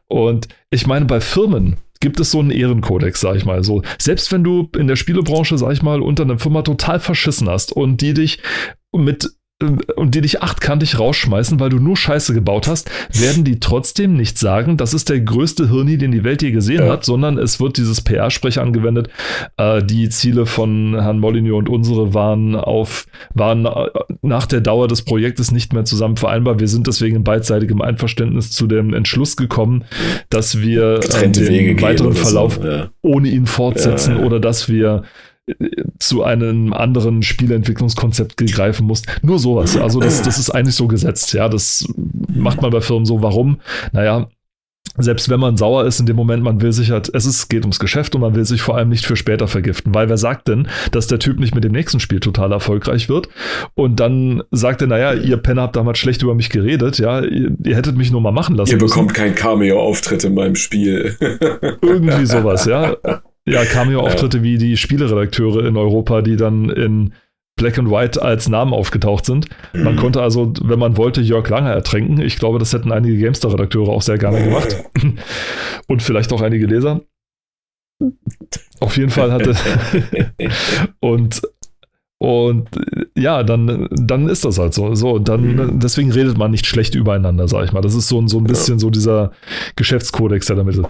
Und 0.07 0.47
ich 0.69 0.87
meine, 0.87 1.05
bei 1.05 1.21
Firmen 1.21 1.77
gibt 1.99 2.19
es 2.19 2.31
so 2.31 2.39
einen 2.39 2.51
Ehrenkodex, 2.51 3.19
sag 3.19 3.35
ich 3.35 3.45
mal. 3.45 3.63
So, 3.63 3.81
selbst 3.99 4.31
wenn 4.31 4.43
du 4.43 4.69
in 4.77 4.87
der 4.87 4.95
Spielebranche, 4.95 5.57
sag 5.57 5.71
ich 5.71 5.81
mal, 5.81 6.01
unter 6.01 6.23
einer 6.23 6.39
Firma 6.39 6.61
total 6.61 6.99
verschissen 6.99 7.49
hast 7.49 7.71
und 7.71 8.01
die 8.01 8.13
dich 8.13 8.39
mit 8.93 9.29
und 9.95 10.13
die 10.15 10.19
dich 10.19 10.43
achtkantig 10.43 10.99
rausschmeißen, 10.99 11.61
weil 11.61 11.69
du 11.69 11.79
nur 11.79 11.95
Scheiße 11.95 12.33
gebaut 12.33 12.67
hast, 12.67 12.91
werden 13.13 13.45
die 13.45 13.61
trotzdem 13.61 14.17
nicht 14.17 14.37
sagen, 14.37 14.75
das 14.75 14.93
ist 14.93 15.07
der 15.07 15.21
größte 15.21 15.69
Hirni, 15.69 15.97
den 15.97 16.11
die 16.11 16.25
Welt 16.25 16.41
je 16.41 16.51
gesehen 16.51 16.83
Ja. 16.85 16.91
hat, 16.91 17.05
sondern 17.05 17.37
es 17.37 17.61
wird 17.61 17.77
dieses 17.77 18.01
PR-Sprech 18.01 18.59
angewendet. 18.59 19.07
Äh, 19.55 19.81
die 19.81 20.09
Ziele 20.09 20.45
von 20.45 20.99
Herrn 20.99 21.19
Molyneux 21.19 21.57
und 21.57 21.69
unsere 21.69 22.13
waren 22.13 22.55
auf, 22.55 23.05
waren 23.33 23.65
äh, 23.65 23.87
nach 24.21 24.45
der 24.45 24.59
Dauer 24.59 24.89
des 24.89 25.03
Projektes 25.03 25.53
nicht 25.53 25.71
mehr 25.71 25.85
zusammen 25.85 26.17
vereinbar. 26.17 26.59
Wir 26.59 26.67
sind 26.67 26.85
deswegen 26.87 27.15
in 27.15 27.23
beidseitigem 27.23 27.81
Einverständnis 27.81 28.51
zu 28.51 28.67
dem 28.67 28.93
Entschluss 28.93 29.37
gekommen, 29.37 29.85
dass 30.29 30.59
wir 30.59 30.95
äh, 30.99 31.29
den 31.31 31.81
weiteren 31.81 32.11
Verlauf 32.13 32.55
So. 32.61 32.67
Ja. 32.67 32.89
ohne 33.01 33.29
ihn 33.29 33.45
fortsetzen 33.45 34.17
Ja, 34.17 34.23
oder 34.25 34.41
dass 34.41 34.67
wir 34.67 35.03
zu 35.99 36.23
einem 36.23 36.73
anderen 36.73 37.21
Spielentwicklungskonzept 37.21 38.37
greifen 38.37 38.87
mussten. 38.87 39.11
Nur 39.21 39.39
sowas. 39.39 39.77
Also 39.77 39.99
das, 39.99 40.21
das 40.21 40.39
ist 40.39 40.49
eigentlich 40.49 40.75
so 40.75 40.87
gesetzt. 40.87 41.33
Ja, 41.33 41.49
das 41.49 41.87
macht 42.33 42.61
man 42.61 42.71
bei 42.71 42.81
Firmen 42.81 43.05
so. 43.05 43.21
Warum? 43.21 43.59
Naja, 43.91 44.27
selbst 44.97 45.29
wenn 45.29 45.39
man 45.39 45.57
sauer 45.57 45.85
ist 45.85 45.99
in 45.99 46.05
dem 46.05 46.15
Moment, 46.15 46.41
man 46.41 46.61
will 46.61 46.71
sich 46.71 46.91
halt, 46.91 47.09
es 47.13 47.25
ist, 47.25 47.49
geht 47.49 47.63
ums 47.63 47.79
Geschäft 47.79 48.15
und 48.15 48.21
man 48.21 48.33
will 48.35 48.45
sich 48.45 48.61
vor 48.61 48.77
allem 48.77 48.89
nicht 48.89 49.05
für 49.05 49.15
später 49.15 49.47
vergiften, 49.47 49.93
weil 49.93 50.09
wer 50.09 50.17
sagt 50.17 50.47
denn, 50.47 50.67
dass 50.91 51.07
der 51.07 51.19
Typ 51.19 51.39
nicht 51.39 51.53
mit 51.53 51.63
dem 51.63 51.73
nächsten 51.73 51.99
Spiel 51.99 52.21
total 52.21 52.51
erfolgreich 52.53 53.09
wird 53.09 53.27
und 53.73 53.99
dann 53.99 54.43
sagt 54.51 54.81
er, 54.81 54.87
naja, 54.87 55.13
ihr 55.13 55.37
Penner 55.37 55.63
habt 55.63 55.75
damals 55.75 55.99
schlecht 55.99 56.21
über 56.21 56.33
mich 56.33 56.49
geredet, 56.49 56.97
ja, 56.99 57.21
ihr, 57.21 57.51
ihr 57.63 57.75
hättet 57.75 57.97
mich 57.97 58.11
nur 58.11 58.21
mal 58.21 58.31
machen 58.31 58.55
lassen. 58.55 58.71
Ihr 58.71 58.77
bekommt 58.77 59.13
keinen 59.13 59.35
Cameo-Auftritt 59.35 60.23
in 60.23 60.33
meinem 60.33 60.55
Spiel. 60.55 61.17
Irgendwie 61.81 62.25
sowas, 62.25 62.65
ja. 62.65 62.95
Ja, 63.47 63.63
Cameo-Auftritte 63.63 64.37
ja. 64.37 64.43
wie 64.43 64.57
die 64.57 64.77
Spieleredakteure 64.77 65.65
in 65.65 65.77
Europa, 65.77 66.21
die 66.21 66.35
dann 66.35 66.69
in 66.69 67.13
Black 67.57 67.77
and 67.77 67.89
White 67.89 68.21
als 68.21 68.49
Namen 68.49 68.73
aufgetaucht 68.73 69.25
sind. 69.25 69.47
Man 69.73 69.95
konnte 69.95 70.21
also, 70.21 70.51
wenn 70.61 70.79
man 70.79 70.97
wollte, 70.97 71.21
Jörg 71.21 71.47
Lange 71.47 71.71
ertränken. 71.71 72.19
Ich 72.19 72.37
glaube, 72.37 72.59
das 72.59 72.73
hätten 72.73 72.91
einige 72.91 73.17
GameStar-Redakteure 73.17 73.89
auch 73.89 74.01
sehr 74.01 74.17
gerne 74.17 74.43
gemacht. 74.43 74.83
Und 75.87 76.03
vielleicht 76.03 76.33
auch 76.33 76.41
einige 76.41 76.65
Leser. 76.65 77.01
Auf 78.81 78.97
jeden 78.97 79.09
Fall 79.09 79.31
hatte. 79.31 79.55
und 80.99 81.41
und 82.17 82.69
ja, 83.17 83.43
dann, 83.43 83.87
dann 83.91 84.29
ist 84.29 84.45
das 84.45 84.57
halt 84.57 84.73
so. 84.73 84.95
So, 84.95 85.19
dann, 85.19 85.55
mhm. 85.55 85.79
deswegen 85.79 86.11
redet 86.11 86.37
man 86.37 86.51
nicht 86.51 86.65
schlecht 86.65 86.95
übereinander, 86.95 87.47
sag 87.47 87.65
ich 87.65 87.71
mal. 87.73 87.81
Das 87.81 87.93
ist 87.93 88.07
so, 88.07 88.25
so 88.27 88.37
ein 88.37 88.45
bisschen 88.45 88.75
ja. 88.75 88.79
so 88.79 88.89
dieser 88.89 89.31
Geschäftskodex, 89.75 90.47
der 90.47 90.55
damit 90.55 90.75
ist 90.75 90.85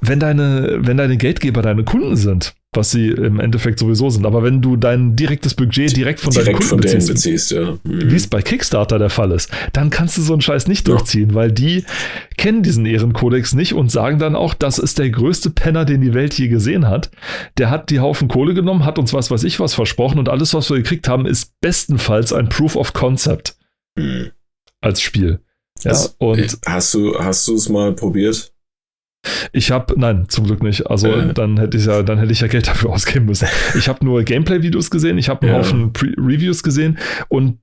wenn 0.00 0.20
deine, 0.20 0.78
wenn 0.80 0.96
deine 0.96 1.16
Geldgeber 1.16 1.62
deine 1.62 1.84
Kunden 1.84 2.16
sind, 2.16 2.54
was 2.72 2.90
sie 2.90 3.08
im 3.08 3.40
Endeffekt 3.40 3.78
sowieso 3.78 4.10
sind, 4.10 4.24
aber 4.24 4.42
wenn 4.42 4.62
du 4.62 4.76
dein 4.76 5.16
direktes 5.16 5.54
Budget 5.54 5.96
direkt 5.96 6.20
von 6.20 6.30
direkt 6.30 6.48
deinen 6.48 6.54
Kunden 6.54 6.68
von 6.68 6.80
beziehst, 6.80 7.08
beziehst 7.08 7.50
ja. 7.50 7.72
mhm. 7.82 8.10
wie 8.10 8.16
es 8.16 8.28
bei 8.28 8.42
Kickstarter 8.42 8.98
der 8.98 9.10
Fall 9.10 9.32
ist, 9.32 9.50
dann 9.72 9.90
kannst 9.90 10.16
du 10.16 10.22
so 10.22 10.32
einen 10.32 10.42
Scheiß 10.42 10.68
nicht 10.68 10.88
ja. 10.88 10.94
durchziehen, 10.94 11.34
weil 11.34 11.52
die 11.52 11.84
kennen 12.36 12.62
diesen 12.62 12.86
Ehrenkodex 12.86 13.54
nicht 13.54 13.74
und 13.74 13.90
sagen 13.90 14.18
dann 14.18 14.36
auch, 14.36 14.54
das 14.54 14.78
ist 14.78 14.98
der 14.98 15.10
größte 15.10 15.50
Penner, 15.50 15.84
den 15.84 16.00
die 16.00 16.14
Welt 16.14 16.34
je 16.34 16.48
gesehen 16.48 16.88
hat. 16.88 17.10
Der 17.58 17.70
hat 17.70 17.90
die 17.90 18.00
Haufen 18.00 18.28
Kohle 18.28 18.54
genommen, 18.54 18.84
hat 18.84 18.98
uns 18.98 19.12
was 19.12 19.30
weiß 19.30 19.44
ich 19.44 19.60
was 19.60 19.74
versprochen 19.74 20.18
und 20.18 20.28
alles, 20.28 20.54
was 20.54 20.70
wir 20.70 20.76
gekriegt 20.76 21.08
haben, 21.08 21.26
ist 21.26 21.52
bestenfalls 21.60 22.32
ein 22.32 22.48
Proof 22.48 22.76
of 22.76 22.92
Concept 22.92 23.56
mhm. 23.96 24.30
als 24.80 25.00
Spiel. 25.00 25.40
Ja, 25.82 25.98
und 26.18 26.58
hast 26.66 26.94
du 26.94 27.18
hast 27.18 27.48
du 27.48 27.54
es 27.54 27.68
mal 27.68 27.94
probiert? 27.94 28.52
Ich 29.52 29.70
habe, 29.70 29.94
nein, 29.98 30.26
zum 30.28 30.46
Glück 30.46 30.62
nicht. 30.62 30.86
Also 30.86 31.08
äh. 31.08 31.34
dann 31.34 31.58
hätte 31.58 31.76
ich 31.76 31.86
ja, 31.86 32.02
dann 32.02 32.18
hätte 32.18 32.32
ich 32.32 32.40
ja 32.40 32.46
Geld 32.46 32.68
dafür 32.68 32.90
ausgeben 32.94 33.26
müssen. 33.26 33.48
Ich 33.76 33.88
habe 33.88 34.04
nur 34.04 34.22
Gameplay-Videos 34.22 34.90
gesehen, 34.90 35.18
ich 35.18 35.28
habe 35.28 35.42
einen 35.42 35.52
ja. 35.54 35.58
Haufen 35.58 35.92
Pre 35.92 36.08
Reviews 36.16 36.62
gesehen 36.62 36.98
und 37.28 37.58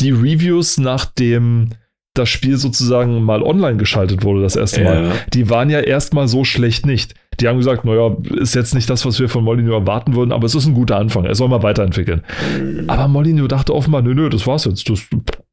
die 0.00 0.10
Reviews, 0.10 0.78
nachdem 0.78 1.70
das 2.14 2.28
Spiel 2.28 2.56
sozusagen 2.56 3.22
mal 3.22 3.42
online 3.42 3.76
geschaltet 3.76 4.22
wurde, 4.22 4.42
das 4.42 4.54
erste 4.54 4.82
ja. 4.82 4.94
Mal, 4.94 5.12
die 5.32 5.50
waren 5.50 5.68
ja 5.68 5.80
erstmal 5.80 6.28
so 6.28 6.44
schlecht 6.44 6.86
nicht. 6.86 7.14
Die 7.40 7.48
haben 7.48 7.58
gesagt, 7.58 7.84
naja, 7.84 8.16
ist 8.36 8.54
jetzt 8.54 8.74
nicht 8.74 8.88
das, 8.88 9.04
was 9.04 9.18
wir 9.18 9.28
von 9.28 9.42
Molyneux 9.42 9.74
erwarten 9.74 10.14
würden, 10.14 10.30
aber 10.30 10.46
es 10.46 10.54
ist 10.54 10.66
ein 10.66 10.74
guter 10.74 10.96
Anfang. 10.96 11.24
Er 11.24 11.34
soll 11.34 11.48
mal 11.48 11.64
weiterentwickeln. 11.64 12.22
Mhm. 12.56 12.88
Aber 12.88 13.08
Molyneux 13.08 13.48
dachte 13.48 13.74
offenbar, 13.74 14.02
nö, 14.02 14.14
nö, 14.14 14.30
das 14.30 14.46
war's 14.46 14.64
jetzt. 14.64 14.88
Das, 14.88 15.00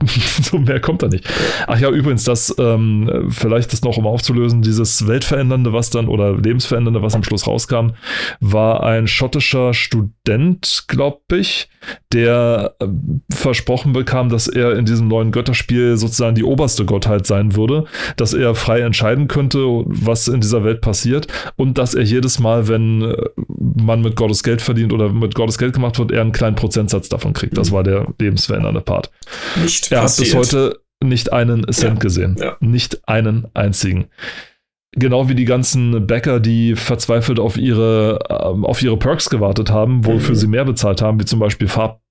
so 0.42 0.58
mehr 0.58 0.80
kommt 0.80 1.04
da 1.04 1.08
nicht. 1.08 1.28
Ach 1.68 1.80
ja, 1.80 1.90
übrigens, 1.90 2.24
das, 2.24 2.54
ähm, 2.58 3.28
vielleicht 3.30 3.74
das 3.74 3.82
noch, 3.82 3.98
um 3.98 4.08
aufzulösen, 4.08 4.62
dieses 4.62 5.08
Weltverändernde, 5.08 5.74
was 5.74 5.90
dann, 5.90 6.08
oder 6.08 6.34
Lebensverändernde, 6.34 7.02
was 7.02 7.16
am 7.16 7.24
Schluss 7.24 7.48
rauskam, 7.48 7.92
war 8.40 8.84
ein 8.84 9.08
schottischer 9.08 9.74
Student, 9.74 10.86
glaube 10.88 11.38
ich, 11.38 11.70
der 12.14 12.76
äh, 12.80 12.88
versprochen 13.32 13.94
bekam, 13.94 14.30
dass 14.30 14.48
er 14.48 14.78
in 14.78 14.86
diesem 14.86 15.08
neuen 15.08 15.32
Götterspiel 15.32 15.98
sozusagen 15.98 16.36
die 16.36 16.44
oberste 16.44 16.86
Gottheit 16.86 17.26
sein 17.26 17.56
würde, 17.56 17.86
dass 18.18 18.34
er 18.34 18.54
frei 18.56 18.82
entscheiden 18.82 19.28
könnte, 19.28 19.60
was 19.86 20.28
in 20.28 20.42
dieser 20.42 20.64
Welt 20.64 20.82
passiert 20.82 21.28
und 21.56 21.78
dass 21.78 21.94
er 21.94 22.04
jedes 22.04 22.40
Mal, 22.40 22.68
wenn 22.68 23.02
äh, 23.02 23.16
man 23.48 24.02
mit 24.02 24.16
Gottes 24.16 24.44
Geld 24.44 24.62
verdient 24.62 24.94
oder 24.94 25.10
mit 25.10 25.36
Gottes 25.36 25.58
Geld 25.58 25.74
gemacht 25.74 25.98
wird, 26.00 26.12
er 26.12 26.22
einen 26.22 26.32
kleinen 26.32 26.56
Prozentsatz 26.56 27.10
davon 27.10 27.34
kriegt. 27.34 27.58
Das 27.58 27.72
mhm. 27.72 27.76
war 27.76 27.84
der 27.84 28.08
lebensverändernde 28.20 28.82
Part. 28.82 29.10
Nicht 29.62 29.91
er 29.92 30.02
passiert. 30.02 30.34
hat 30.34 30.42
bis 30.42 30.54
heute 30.54 30.80
nicht 31.04 31.34
einen 31.34 31.66
Cent 31.72 31.96
ja. 31.96 32.00
gesehen. 32.00 32.36
Ja. 32.40 32.58
Nicht 32.60 33.08
einen 33.08 33.48
einzigen. 33.54 34.08
Genau 34.94 35.30
wie 35.30 35.36
die 35.36 35.46
ganzen 35.46 36.06
Bäcker, 36.06 36.42
die 36.42 36.76
verzweifelt 36.76 37.40
auf 37.40 37.58
ihre, 37.58 38.20
ähm, 38.30 38.66
auf 38.66 38.82
ihre 38.82 38.98
Perks 38.98 39.30
gewartet 39.30 39.72
haben, 39.72 40.06
wofür 40.06 40.36
mhm. 40.36 40.40
sie 40.40 40.48
mehr 40.48 40.66
bezahlt 40.66 41.02
haben, 41.02 41.20
wie 41.20 41.26
zum 41.26 41.40
Beispiel 41.40 41.70
farb, 41.70 42.02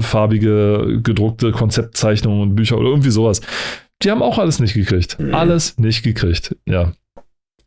farbige 0.00 1.00
gedruckte 1.02 1.50
Konzeptzeichnungen 1.52 2.42
und 2.42 2.54
Bücher 2.54 2.76
oder 2.78 2.90
irgendwie 2.90 3.10
sowas. 3.10 3.40
Die 4.02 4.10
haben 4.10 4.22
auch 4.22 4.38
alles 4.38 4.60
nicht 4.60 4.74
gekriegt. 4.74 5.18
Mhm. 5.18 5.34
Alles 5.34 5.78
nicht 5.78 6.02
gekriegt. 6.02 6.54
Ja. 6.66 6.92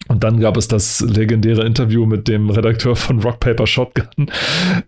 Und 0.10 0.24
dann 0.24 0.40
gab 0.40 0.58
es 0.58 0.68
das 0.68 1.02
legendäre 1.02 1.66
Interview 1.66 2.06
mit 2.06 2.28
dem 2.28 2.50
Redakteur 2.50 2.96
von 2.96 3.20
Rock 3.20 3.40
Paper 3.40 3.68
Shotgun. 3.68 4.30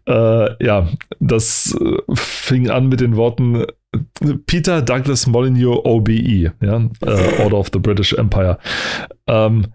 Äh, 0.07 0.65
ja, 0.65 0.87
das 1.19 1.77
äh, 1.79 1.97
fing 2.15 2.69
an 2.69 2.89
mit 2.89 3.01
den 3.01 3.15
Worten 3.15 3.65
Peter 4.47 4.81
Douglas 4.81 5.27
Molyneux 5.27 5.85
OBE, 5.85 6.53
ja, 6.61 6.89
äh, 7.05 7.43
Order 7.43 7.57
of 7.57 7.69
the 7.71 7.79
British 7.79 8.13
Empire. 8.13 8.57
Ähm, 9.27 9.67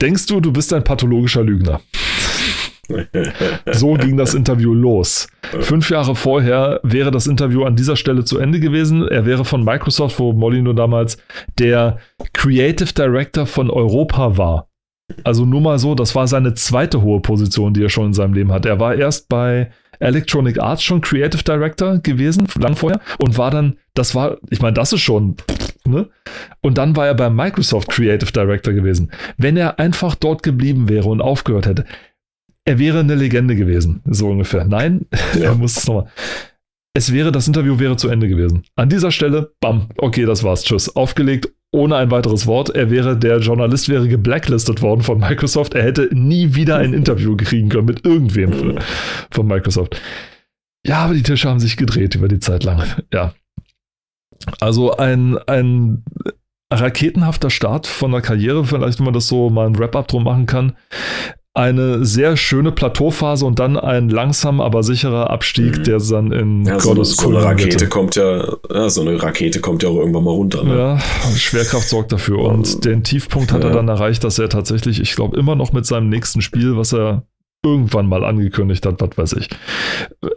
denkst 0.00 0.26
du, 0.26 0.40
du 0.40 0.52
bist 0.52 0.72
ein 0.72 0.84
pathologischer 0.84 1.42
Lügner? 1.42 1.80
so 3.72 3.94
ging 3.94 4.16
das 4.16 4.34
Interview 4.34 4.72
los. 4.72 5.28
Fünf 5.60 5.90
Jahre 5.90 6.14
vorher 6.14 6.80
wäre 6.82 7.10
das 7.10 7.26
Interview 7.26 7.64
an 7.64 7.76
dieser 7.76 7.96
Stelle 7.96 8.24
zu 8.24 8.38
Ende 8.38 8.60
gewesen. 8.60 9.06
Er 9.06 9.26
wäre 9.26 9.44
von 9.44 9.62
Microsoft, 9.62 10.18
wo 10.18 10.32
Molino 10.32 10.72
damals 10.72 11.18
der 11.58 11.98
Creative 12.32 12.92
Director 12.92 13.46
von 13.46 13.70
Europa 13.70 14.38
war. 14.38 14.67
Also 15.24 15.44
nur 15.44 15.60
mal 15.60 15.78
so, 15.78 15.94
das 15.94 16.14
war 16.14 16.28
seine 16.28 16.54
zweite 16.54 17.02
hohe 17.02 17.20
Position, 17.20 17.72
die 17.74 17.82
er 17.82 17.88
schon 17.88 18.06
in 18.06 18.12
seinem 18.12 18.34
Leben 18.34 18.52
hat. 18.52 18.66
Er 18.66 18.78
war 18.78 18.94
erst 18.94 19.28
bei 19.28 19.70
Electronic 20.00 20.60
Arts 20.60 20.82
schon 20.82 21.00
Creative 21.00 21.42
Director 21.42 21.98
gewesen, 21.98 22.46
lang 22.58 22.76
vorher, 22.76 23.00
und 23.18 23.36
war 23.36 23.50
dann, 23.50 23.78
das 23.94 24.14
war, 24.14 24.38
ich 24.50 24.60
meine, 24.60 24.74
das 24.74 24.92
ist 24.92 25.00
schon, 25.00 25.36
ne? 25.86 26.08
Und 26.60 26.78
dann 26.78 26.94
war 26.94 27.06
er 27.06 27.14
bei 27.14 27.30
Microsoft 27.30 27.88
Creative 27.88 28.30
Director 28.30 28.74
gewesen. 28.74 29.10
Wenn 29.36 29.56
er 29.56 29.78
einfach 29.78 30.14
dort 30.14 30.42
geblieben 30.42 30.88
wäre 30.88 31.08
und 31.08 31.20
aufgehört 31.20 31.66
hätte, 31.66 31.84
er 32.64 32.78
wäre 32.78 33.00
eine 33.00 33.14
Legende 33.14 33.56
gewesen, 33.56 34.02
so 34.04 34.28
ungefähr. 34.28 34.64
Nein, 34.64 35.06
ja. 35.34 35.44
er 35.44 35.54
muss 35.54 35.76
es 35.76 35.86
nochmal. 35.86 36.08
Es 36.98 37.12
wäre, 37.12 37.30
das 37.30 37.46
Interview 37.46 37.78
wäre 37.78 37.96
zu 37.96 38.08
Ende 38.08 38.26
gewesen. 38.26 38.64
An 38.74 38.88
dieser 38.88 39.12
Stelle, 39.12 39.52
bam, 39.60 39.88
okay, 39.98 40.24
das 40.24 40.42
war's, 40.42 40.64
tschüss. 40.64 40.96
Aufgelegt, 40.96 41.48
ohne 41.70 41.94
ein 41.94 42.10
weiteres 42.10 42.48
Wort. 42.48 42.70
Er 42.70 42.90
wäre, 42.90 43.16
der 43.16 43.38
Journalist 43.38 43.88
wäre 43.88 44.08
geblacklistet 44.08 44.82
worden 44.82 45.02
von 45.02 45.20
Microsoft. 45.20 45.74
Er 45.74 45.84
hätte 45.84 46.08
nie 46.12 46.56
wieder 46.56 46.78
ein 46.78 46.94
Interview 46.94 47.36
kriegen 47.36 47.68
können 47.68 47.84
mit 47.84 48.04
irgendwem 48.04 48.80
von 49.30 49.46
Microsoft. 49.46 50.02
Ja, 50.84 51.04
aber 51.04 51.14
die 51.14 51.22
Tische 51.22 51.48
haben 51.48 51.60
sich 51.60 51.76
gedreht 51.76 52.16
über 52.16 52.26
die 52.26 52.40
Zeit 52.40 52.64
lang. 52.64 52.82
Ja. 53.12 53.32
Also 54.58 54.96
ein, 54.96 55.38
ein 55.46 56.02
raketenhafter 56.72 57.50
Start 57.50 57.86
von 57.86 58.10
der 58.10 58.22
Karriere, 58.22 58.64
vielleicht, 58.64 58.98
wenn 58.98 59.04
man 59.04 59.14
das 59.14 59.28
so 59.28 59.50
mal 59.50 59.68
ein 59.68 59.78
Wrap-up 59.78 60.08
drum 60.08 60.24
machen 60.24 60.46
kann 60.46 60.72
eine 61.58 62.04
sehr 62.04 62.36
schöne 62.36 62.70
Plateauphase 62.70 63.44
und 63.44 63.58
dann 63.58 63.76
ein 63.76 64.08
langsam, 64.10 64.60
aber 64.60 64.84
sicherer 64.84 65.28
Abstieg, 65.30 65.78
mhm. 65.78 65.82
der 65.82 65.98
dann 65.98 66.30
in 66.30 66.64
ja, 66.64 66.78
Gottes 66.78 67.16
so, 67.16 67.22
so 67.22 67.36
eine 67.36 67.44
Rakete 67.44 67.88
kommt 67.88 68.14
ja, 68.14 68.56
ja, 68.72 68.88
so 68.88 69.00
eine 69.00 69.20
Rakete 69.20 69.60
kommt 69.60 69.82
ja 69.82 69.88
auch 69.88 69.96
irgendwann 69.96 70.22
mal 70.22 70.30
runter. 70.30 70.62
Ne? 70.62 70.78
Ja, 70.78 70.98
Schwerkraft 71.36 71.88
sorgt 71.88 72.12
dafür. 72.12 72.38
Und 72.38 72.60
also, 72.60 72.78
den 72.78 73.02
Tiefpunkt 73.02 73.50
hat 73.50 73.64
ja. 73.64 73.70
er 73.70 73.74
dann 73.74 73.88
erreicht, 73.88 74.22
dass 74.22 74.38
er 74.38 74.48
tatsächlich, 74.48 75.00
ich 75.00 75.16
glaube, 75.16 75.36
immer 75.36 75.56
noch 75.56 75.72
mit 75.72 75.84
seinem 75.84 76.08
nächsten 76.08 76.42
Spiel, 76.42 76.76
was 76.76 76.92
er 76.94 77.24
irgendwann 77.64 78.06
mal 78.06 78.24
angekündigt 78.24 78.86
hat, 78.86 79.00
was 79.00 79.16
weiß 79.16 79.32
ich, 79.32 79.48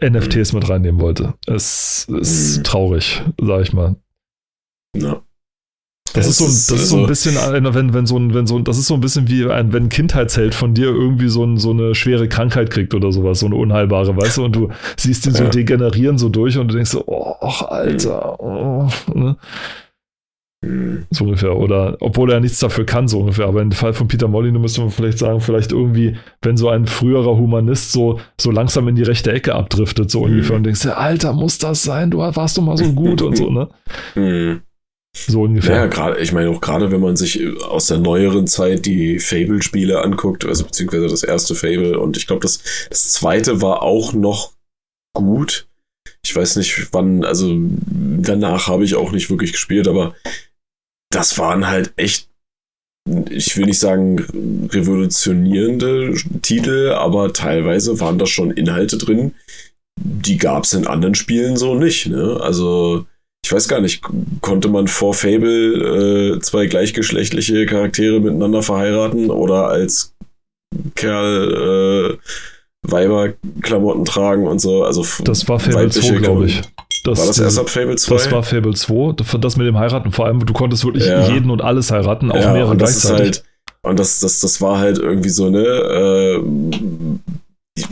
NFTs 0.04 0.54
mhm. 0.54 0.60
mit 0.60 0.70
reinnehmen 0.70 1.00
wollte. 1.00 1.36
Es 1.46 2.08
ist 2.10 2.58
mhm. 2.58 2.64
traurig, 2.64 3.22
sag 3.40 3.62
ich 3.62 3.74
mal. 3.74 3.96
Ja. 4.98 5.22
Das, 6.14 6.28
ist 6.28 6.38
so, 6.38 6.46
ein, 6.46 6.50
das 6.50 6.72
ist 6.72 6.90
so 6.90 6.98
ein 6.98 7.08
bisschen, 7.08 7.36
wenn, 7.36 7.94
wenn 7.94 8.06
so 8.06 8.18
ein, 8.18 8.34
wenn 8.34 8.48
so 8.48 8.58
ein, 8.58 8.64
das 8.64 8.78
ist 8.78 8.88
so 8.88 8.94
ein 8.94 9.02
bisschen 9.02 9.28
wie 9.30 9.50
ein, 9.50 9.72
wenn 9.72 9.84
ein 9.86 9.90
Kindheitsheld 9.90 10.54
von 10.54 10.74
dir 10.74 10.88
irgendwie 10.88 11.30
so, 11.30 11.44
ein, 11.44 11.58
so 11.58 11.72
eine 11.72 11.96
schwere 11.96 12.28
Krankheit 12.28 12.70
kriegt 12.70 12.94
oder 12.94 13.12
sowas, 13.12 13.40
so 13.40 13.46
eine 13.46 13.56
unheilbare, 13.56 14.16
weißt 14.16 14.38
du, 14.38 14.46
und 14.46 14.56
du 14.56 14.70
siehst 14.98 15.26
ihn 15.26 15.34
so 15.34 15.44
ja. 15.44 15.50
degenerieren 15.50 16.18
so 16.18 16.30
durch 16.30 16.58
und 16.58 16.68
du 16.70 16.76
denkst 16.76 16.92
so, 16.92 17.04
oh, 17.08 17.36
Alter, 17.66 18.40
oh, 18.40 18.90
ne? 19.14 19.38
Mhm. 20.64 21.06
So 21.10 21.26
ungefähr. 21.26 21.58
Oder 21.58 21.98
obwohl 22.02 22.32
er 22.32 22.40
nichts 22.40 22.60
dafür 22.60 22.86
kann, 22.86 23.08
so 23.08 23.20
ungefähr. 23.20 23.48
Aber 23.48 23.62
im 23.62 23.72
Fall 23.72 23.94
von 23.94 24.08
Peter 24.08 24.28
Molyneux 24.28 24.62
müsste 24.62 24.82
man 24.82 24.92
vielleicht 24.92 25.18
sagen, 25.18 25.42
vielleicht 25.42 25.72
irgendwie, 25.72 26.18
wenn 26.42 26.56
so 26.56 26.70
ein 26.70 26.86
früherer 26.86 27.36
Humanist 27.36 27.92
so, 27.92 28.20
so 28.40 28.52
langsam 28.52 28.88
in 28.88 28.96
die 28.96 29.04
rechte 29.04 29.32
Ecke 29.32 29.56
abdriftet, 29.56 30.12
so 30.12 30.20
mhm. 30.20 30.26
ungefähr, 30.26 30.56
und 30.58 30.64
denkst, 30.64 30.86
Alter, 30.86 31.34
muss 31.34 31.58
das 31.58 31.84
sein? 31.84 32.12
Du 32.12 32.20
warst 32.20 32.58
doch 32.58 32.62
mal 32.62 32.78
so 32.78 32.92
gut 32.94 33.22
und 33.22 33.38
so, 33.38 33.50
ne? 33.50 33.70
So 35.14 35.44
ungefähr. 35.44 35.76
Ja, 35.76 35.86
gerade, 35.88 36.20
ich 36.22 36.32
meine 36.32 36.50
auch 36.50 36.62
gerade, 36.62 36.92
wenn 36.92 37.02
man 37.02 37.18
sich 37.18 37.42
aus 37.64 37.88
der 37.88 37.98
neueren 37.98 38.48
Zeit 38.48 38.86
die 38.86 39.20
Fable-Spiele 39.20 40.02
anguckt, 40.02 40.46
also 40.46 40.64
beziehungsweise 40.64 41.08
das 41.08 41.24
erste 41.24 41.54
Fable 41.54 42.00
und 42.00 42.16
ich 42.16 42.28
glaube, 42.28 42.42
das, 42.42 42.64
das 42.90 43.12
zweite 43.12 43.62
war 43.62 43.82
auch 43.82 44.14
noch 44.14 44.54
gut. 45.14 45.68
Ich 46.24 46.36
weiß 46.36 46.56
nicht, 46.56 46.94
wann, 46.94 47.26
also 47.26 47.54
danach 47.56 48.68
habe 48.68 48.86
ich 48.86 48.96
auch 48.96 49.12
nicht 49.12 49.30
wirklich 49.30 49.52
gespielt, 49.52 49.88
aber 49.88 50.16
das 51.12 51.38
waren 51.38 51.68
halt 51.68 51.94
echt 51.98 52.30
ich 53.30 53.58
will 53.58 53.66
nicht 53.66 53.80
sagen 53.80 54.70
revolutionierende 54.72 56.14
Titel, 56.42 56.92
aber 56.92 57.34
teilweise 57.34 58.00
waren 58.00 58.20
da 58.20 58.26
schon 58.28 58.52
Inhalte 58.52 58.98
drin, 58.98 59.34
die 60.00 60.38
gab 60.38 60.64
es 60.64 60.74
in 60.74 60.88
anderen 60.88 61.16
Spielen 61.16 61.58
so 61.58 61.76
nicht. 61.76 62.08
Ne? 62.08 62.40
Also 62.42 63.06
ich 63.52 63.56
weiß 63.56 63.68
gar 63.68 63.82
nicht, 63.82 64.02
konnte 64.40 64.70
man 64.70 64.88
vor 64.88 65.14
Fable 65.14 66.36
äh, 66.36 66.40
zwei 66.40 66.68
gleichgeschlechtliche 66.68 67.66
Charaktere 67.66 68.22
miteinander 68.22 68.64
verheiraten 68.64 69.30
oder 69.30 69.68
als 69.68 70.14
Kerl 70.96 72.16
äh, 72.16 72.90
Weiberklamotten 72.90 74.06
tragen 74.06 74.48
und 74.48 74.60
so? 74.60 74.86
Also 74.86 75.06
das 75.26 75.50
war 75.50 75.60
Fable 75.60 75.90
2, 75.90 76.20
glaube 76.20 76.46
ich. 76.46 76.62
Das, 77.04 77.20
war 77.20 77.28
das 77.28 77.40
erst 77.40 77.60
ab 77.60 77.70
Fable 77.70 77.98
2? 77.98 78.16
Das 78.16 78.32
war 78.32 78.42
Fable 78.44 78.74
2. 78.74 79.38
Das 79.38 79.58
mit 79.58 79.68
dem 79.68 79.78
Heiraten, 79.78 80.14
vor 80.14 80.28
allem, 80.28 80.46
du 80.46 80.54
konntest 80.54 80.86
wirklich 80.86 81.06
ja. 81.06 81.28
jeden 81.28 81.50
und 81.50 81.62
alles 81.62 81.92
heiraten, 81.92 82.32
auch 82.32 82.40
ja, 82.40 82.54
mehrere 82.54 82.78
gleichzeitig. 82.78 83.20
Halt, 83.20 83.44
und 83.82 84.00
das, 84.00 84.22
das, 84.22 84.40
das 84.40 84.62
war 84.62 84.80
halt 84.80 84.98
irgendwie 84.98 85.30
so, 85.30 85.50
ne, 85.50 85.60
äh, 85.60 86.42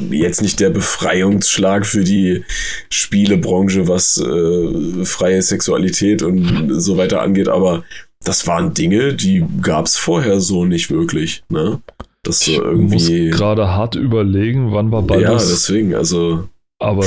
jetzt 0.10 0.42
nicht 0.42 0.60
der 0.60 0.70
Befreiungsschlag 0.70 1.86
für 1.86 2.04
die 2.04 2.44
Spielebranche, 2.90 3.88
was 3.88 4.18
äh, 4.18 5.06
freie 5.06 5.42
Sexualität 5.42 6.22
und 6.22 6.82
so 6.82 6.98
weiter 6.98 7.22
angeht, 7.22 7.48
aber 7.48 7.84
das 8.24 8.46
waren 8.48 8.74
Dinge, 8.74 9.14
die 9.14 9.46
gab 9.62 9.86
es 9.86 9.98
vorher 9.98 10.40
so 10.40 10.66
nicht 10.66 10.92
wirklich, 10.92 11.44
ne? 11.50 11.82
Das 12.24 12.42
so 12.42 12.52
irgendwie. 12.52 13.26
Ich 13.26 13.30
muss 13.30 13.40
gerade 13.40 13.70
hart 13.70 13.96
überlegen, 13.96 14.74
wann 14.74 14.92
war 14.92 15.02
Baldur's. 15.02 15.46
Ja, 15.46 15.50
deswegen, 15.52 15.96
also. 15.96 16.50
Aber 16.80 17.06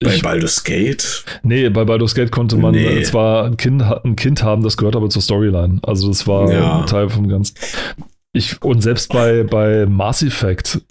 bei 0.00 0.14
ich, 0.14 0.22
Baldur's 0.22 0.64
Gate? 0.64 1.24
Nee, 1.42 1.68
bei 1.70 1.84
Baldur's 1.84 2.14
Gate 2.14 2.32
konnte 2.32 2.56
man 2.56 2.74
nee. 2.74 3.02
zwar 3.02 3.44
ein 3.44 3.56
kind, 3.56 3.82
ein 3.82 4.16
kind 4.16 4.42
haben, 4.42 4.62
das 4.62 4.76
gehört 4.76 4.96
aber 4.96 5.08
zur 5.08 5.22
Storyline. 5.22 5.78
Also 5.82 6.08
das 6.08 6.26
war 6.26 6.52
ja. 6.52 6.80
ein 6.80 6.86
Teil 6.86 7.08
vom 7.08 7.28
Ganzen. 7.28 7.54
Ich, 8.32 8.60
und 8.62 8.82
selbst 8.82 9.10
bei, 9.12 9.44
bei 9.44 9.86
Mass 9.86 10.22
Effect 10.22 10.82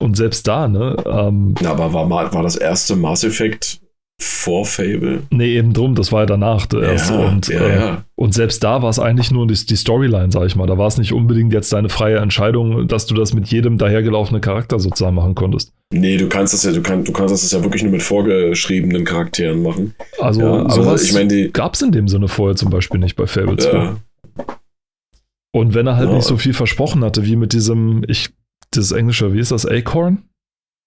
und 0.00 0.16
selbst 0.16 0.48
da, 0.48 0.66
ne? 0.66 0.96
Ähm, 1.06 1.54
Na, 1.60 1.70
aber 1.70 1.92
war, 1.92 2.08
war 2.10 2.42
das 2.42 2.56
erste 2.56 2.96
Mass 2.96 3.22
Effect 3.22 3.80
vor 4.18 4.64
Fable? 4.64 5.22
Nee, 5.30 5.56
eben 5.56 5.72
drum, 5.72 5.94
das 5.94 6.10
war 6.10 6.20
ja 6.20 6.26
danach 6.26 6.66
der 6.66 6.82
erste. 6.82 7.14
Ja, 7.14 7.28
und, 7.28 7.48
ja, 7.48 7.68
ja. 7.68 7.94
Äh, 7.94 7.96
und 8.16 8.34
selbst 8.34 8.64
da 8.64 8.82
war 8.82 8.88
es 8.88 8.98
eigentlich 8.98 9.30
nur 9.30 9.46
die, 9.46 9.54
die, 9.54 9.76
Storyline, 9.76 10.32
sag 10.32 10.46
ich 10.46 10.56
mal. 10.56 10.66
Da 10.66 10.78
war 10.78 10.86
es 10.86 10.98
nicht 10.98 11.12
unbedingt 11.12 11.52
jetzt 11.52 11.72
deine 11.72 11.88
freie 11.88 12.18
Entscheidung, 12.18 12.88
dass 12.88 13.06
du 13.06 13.14
das 13.14 13.34
mit 13.34 13.48
jedem 13.48 13.78
dahergelaufenen 13.78 14.40
Charakter 14.40 14.78
sozusagen 14.78 15.14
machen 15.14 15.34
konntest. 15.34 15.72
Nee, 15.92 16.16
du 16.16 16.28
kannst 16.28 16.54
das 16.54 16.64
ja, 16.64 16.72
du, 16.72 16.82
kann, 16.82 17.04
du 17.04 17.12
kannst 17.12 17.32
das 17.32 17.50
ja 17.52 17.62
wirklich 17.62 17.82
nur 17.82 17.92
mit 17.92 18.02
vorgeschriebenen 18.02 19.04
Charakteren 19.04 19.62
machen. 19.62 19.94
Also, 20.18 20.40
ja, 20.40 20.70
sowas 20.70 21.02
ich 21.04 21.12
mein, 21.12 21.52
gab 21.52 21.74
es 21.74 21.82
in 21.82 21.92
dem 21.92 22.08
Sinne 22.08 22.28
vorher 22.28 22.56
zum 22.56 22.70
Beispiel 22.70 23.00
nicht 23.00 23.16
bei 23.16 23.26
Fable 23.26 23.56
2. 23.56 23.96
Und 25.52 25.74
wenn 25.74 25.86
er 25.86 25.96
halt 25.96 26.12
nicht 26.12 26.26
so 26.26 26.36
viel 26.36 26.54
versprochen 26.54 27.04
hatte, 27.04 27.26
wie 27.26 27.36
mit 27.36 27.52
diesem, 27.52 28.04
ich, 28.06 28.30
dieses 28.74 28.92
englische, 28.92 29.32
wie 29.32 29.40
ist 29.40 29.52
das, 29.52 29.66
Acorn? 29.66 30.30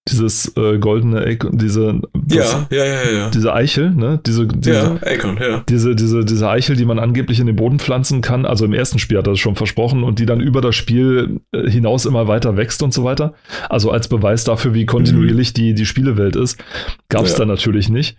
dieses 0.09 0.51
äh, 0.57 0.79
goldene 0.79 1.25
Acorn, 1.25 1.57
diese 1.57 2.01
ja, 2.29 2.67
ja, 2.69 2.85
ja, 2.85 3.11
ja, 3.11 3.29
diese 3.29 3.53
Eichel, 3.53 3.91
ne? 3.91 4.19
Diese, 4.25 4.47
diese, 4.47 4.73
ja, 4.73 4.95
Acorn, 5.01 5.37
ja. 5.39 5.63
Diese, 5.69 5.95
diese, 5.95 6.25
diese 6.25 6.49
Eichel, 6.49 6.75
die 6.75 6.85
man 6.85 6.99
angeblich 6.99 7.39
in 7.39 7.47
den 7.47 7.55
Boden 7.55 7.79
pflanzen 7.79 8.21
kann, 8.21 8.45
also 8.45 8.65
im 8.65 8.73
ersten 8.73 8.99
Spiel 8.99 9.17
hat 9.17 9.27
er 9.27 9.33
das 9.33 9.39
schon 9.39 9.55
versprochen 9.55 10.03
und 10.03 10.19
die 10.19 10.25
dann 10.25 10.41
über 10.41 10.59
das 10.59 10.75
Spiel 10.75 11.39
äh, 11.53 11.69
hinaus 11.69 12.05
immer 12.05 12.27
weiter 12.27 12.57
wächst 12.57 12.83
und 12.83 12.93
so 12.93 13.05
weiter. 13.05 13.33
Also 13.69 13.91
als 13.91 14.09
Beweis 14.09 14.43
dafür, 14.43 14.73
wie 14.73 14.85
kontinuierlich 14.85 15.51
mhm. 15.51 15.53
die, 15.53 15.73
die 15.73 15.85
Spielewelt 15.85 16.35
ist, 16.35 16.61
gab 17.07 17.23
es 17.23 17.31
ja. 17.33 17.39
da 17.39 17.45
natürlich 17.45 17.87
nicht. 17.87 18.17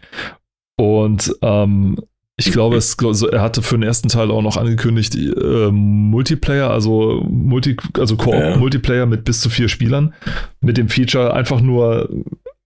Und 0.76 1.36
ähm, 1.42 1.98
ich 2.36 2.50
glaube, 2.50 2.76
es, 2.76 2.96
er 2.96 3.42
hatte 3.42 3.62
für 3.62 3.76
den 3.76 3.84
ersten 3.84 4.08
Teil 4.08 4.30
auch 4.30 4.42
noch 4.42 4.56
angekündigt, 4.56 5.14
äh, 5.14 5.70
Multiplayer, 5.70 6.70
also, 6.70 7.24
Multi, 7.28 7.76
also 7.98 8.16
Koop-Multiplayer 8.16 9.06
mit 9.06 9.24
bis 9.24 9.40
zu 9.40 9.50
vier 9.50 9.68
Spielern. 9.68 10.14
Mit 10.60 10.76
dem 10.76 10.88
Feature 10.88 11.32
einfach 11.32 11.60
nur 11.60 12.08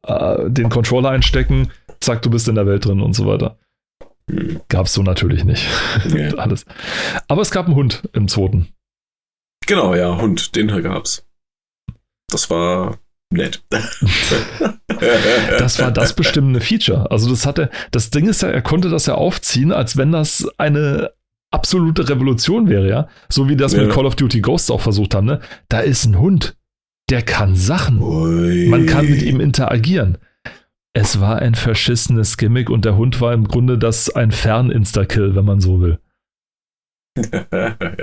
äh, 0.06 0.50
den 0.50 0.70
Controller 0.70 1.10
einstecken, 1.10 1.70
zack, 2.00 2.22
du 2.22 2.30
bist 2.30 2.48
in 2.48 2.54
der 2.54 2.66
Welt 2.66 2.86
drin 2.86 3.02
und 3.02 3.12
so 3.12 3.26
weiter. 3.26 3.58
Gab 4.68 4.86
es 4.86 4.94
so 4.94 5.02
natürlich 5.02 5.44
nicht. 5.44 5.66
Nee. 6.08 6.28
Alles. 6.36 6.64
Aber 7.28 7.42
es 7.42 7.50
gab 7.50 7.66
einen 7.66 7.74
Hund 7.74 8.08
im 8.12 8.28
zweiten. 8.28 8.68
Genau, 9.66 9.94
ja, 9.94 10.18
Hund, 10.18 10.56
den 10.56 10.68
gab's. 10.82 11.26
Das 12.30 12.48
war 12.50 12.98
nett. 13.30 13.62
das 15.58 15.78
war 15.78 15.90
das 15.90 16.14
bestimmende 16.14 16.60
Feature. 16.60 17.10
Also 17.10 17.30
das 17.30 17.46
hatte, 17.46 17.70
das 17.90 18.10
Ding 18.10 18.28
ist 18.28 18.42
ja, 18.42 18.48
er 18.48 18.62
konnte 18.62 18.88
das 18.88 19.06
ja 19.06 19.14
aufziehen, 19.14 19.72
als 19.72 19.96
wenn 19.96 20.12
das 20.12 20.46
eine 20.58 21.10
absolute 21.50 22.08
Revolution 22.08 22.68
wäre, 22.68 22.88
ja. 22.88 23.08
So 23.28 23.48
wie 23.48 23.56
das 23.56 23.72
ja. 23.72 23.82
mit 23.82 23.92
Call 23.92 24.06
of 24.06 24.16
Duty 24.16 24.40
Ghosts 24.40 24.70
auch 24.70 24.80
versucht 24.80 25.14
haben, 25.14 25.26
ne? 25.26 25.40
Da 25.68 25.80
ist 25.80 26.04
ein 26.04 26.18
Hund, 26.18 26.56
der 27.10 27.22
kann 27.22 27.54
Sachen. 27.54 28.02
Ui. 28.02 28.68
Man 28.68 28.86
kann 28.86 29.08
mit 29.08 29.22
ihm 29.22 29.40
interagieren. 29.40 30.18
Es 30.94 31.20
war 31.20 31.36
ein 31.36 31.54
verschissenes 31.54 32.36
Gimmick 32.38 32.70
und 32.70 32.84
der 32.84 32.96
Hund 32.96 33.20
war 33.20 33.32
im 33.32 33.44
Grunde 33.44 33.78
das 33.78 34.10
ein 34.10 34.32
Fern-Insta-Kill, 34.32 35.36
wenn 35.36 35.44
man 35.44 35.60
so 35.60 35.80
will. 35.80 35.98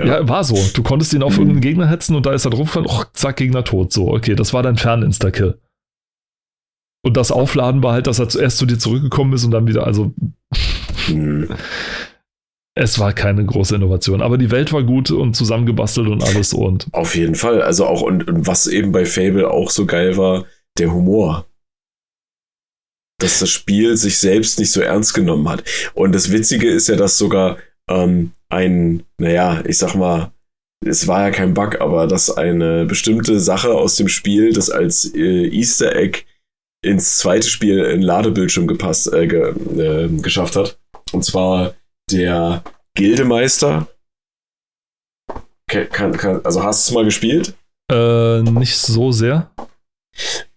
ja. 0.04 0.28
war 0.28 0.44
so. 0.44 0.56
Du 0.74 0.82
konntest 0.82 1.12
ihn 1.12 1.22
auf 1.22 1.34
mhm. 1.34 1.38
irgendeinen 1.38 1.60
Gegner 1.60 1.88
hetzen 1.88 2.16
und 2.16 2.26
da 2.26 2.32
ist 2.32 2.44
er 2.44 2.50
drauf, 2.50 2.76
oh, 2.76 3.04
zack, 3.12 3.36
Gegner 3.36 3.64
tot. 3.64 3.92
So, 3.92 4.12
okay, 4.12 4.34
das 4.34 4.52
war 4.52 4.62
dein 4.62 4.76
Fern-Insta-Kill. 4.76 5.58
Und 7.04 7.16
das 7.16 7.30
Aufladen 7.30 7.82
war 7.82 7.92
halt, 7.92 8.06
dass 8.06 8.18
er 8.18 8.28
zuerst 8.28 8.58
zu 8.58 8.66
dir 8.66 8.78
zurückgekommen 8.78 9.32
ist 9.32 9.44
und 9.44 9.50
dann 9.52 9.66
wieder, 9.66 9.86
also. 9.86 10.12
Mhm. 11.08 11.48
Es 12.78 12.98
war 12.98 13.14
keine 13.14 13.44
große 13.44 13.74
Innovation, 13.74 14.20
aber 14.20 14.36
die 14.36 14.50
Welt 14.50 14.70
war 14.72 14.82
gut 14.82 15.10
und 15.10 15.34
zusammengebastelt 15.34 16.08
und 16.08 16.22
alles 16.22 16.52
und. 16.52 16.88
Auf 16.92 17.14
jeden 17.14 17.34
Fall. 17.34 17.62
Also 17.62 17.86
auch, 17.86 18.02
und, 18.02 18.28
und 18.28 18.46
was 18.46 18.66
eben 18.66 18.92
bei 18.92 19.06
Fable 19.06 19.50
auch 19.50 19.70
so 19.70 19.86
geil 19.86 20.18
war, 20.18 20.44
der 20.78 20.92
Humor 20.92 21.46
dass 23.18 23.38
das 23.38 23.50
Spiel 23.50 23.96
sich 23.96 24.18
selbst 24.18 24.58
nicht 24.58 24.72
so 24.72 24.80
ernst 24.80 25.14
genommen 25.14 25.48
hat. 25.48 25.64
Und 25.94 26.14
das 26.14 26.32
Witzige 26.32 26.68
ist 26.68 26.88
ja, 26.88 26.96
dass 26.96 27.18
sogar 27.18 27.58
ähm, 27.88 28.32
ein, 28.48 29.04
naja, 29.18 29.62
ich 29.66 29.78
sag 29.78 29.94
mal, 29.94 30.32
es 30.84 31.08
war 31.08 31.22
ja 31.22 31.30
kein 31.30 31.54
Bug, 31.54 31.80
aber 31.80 32.06
dass 32.06 32.36
eine 32.36 32.84
bestimmte 32.84 33.40
Sache 33.40 33.72
aus 33.72 33.96
dem 33.96 34.08
Spiel, 34.08 34.52
das 34.52 34.70
als 34.70 35.12
äh, 35.14 35.48
Easter 35.48 35.96
Egg 35.96 36.24
ins 36.84 37.18
zweite 37.18 37.48
Spiel 37.48 37.84
in 37.84 38.02
Ladebildschirm 38.02 38.66
gepasst, 38.66 39.12
äh, 39.12 39.26
ge, 39.26 39.54
äh, 39.76 40.08
geschafft 40.20 40.56
hat. 40.56 40.78
Und 41.12 41.24
zwar 41.24 41.74
der 42.10 42.62
Gildemeister. 42.94 43.88
Kann, 45.68 46.16
kann, 46.16 46.44
also 46.44 46.62
hast 46.62 46.86
du 46.86 46.90
es 46.90 46.94
mal 46.94 47.04
gespielt? 47.04 47.54
Äh, 47.90 48.42
nicht 48.42 48.76
so 48.76 49.10
sehr. 49.10 49.50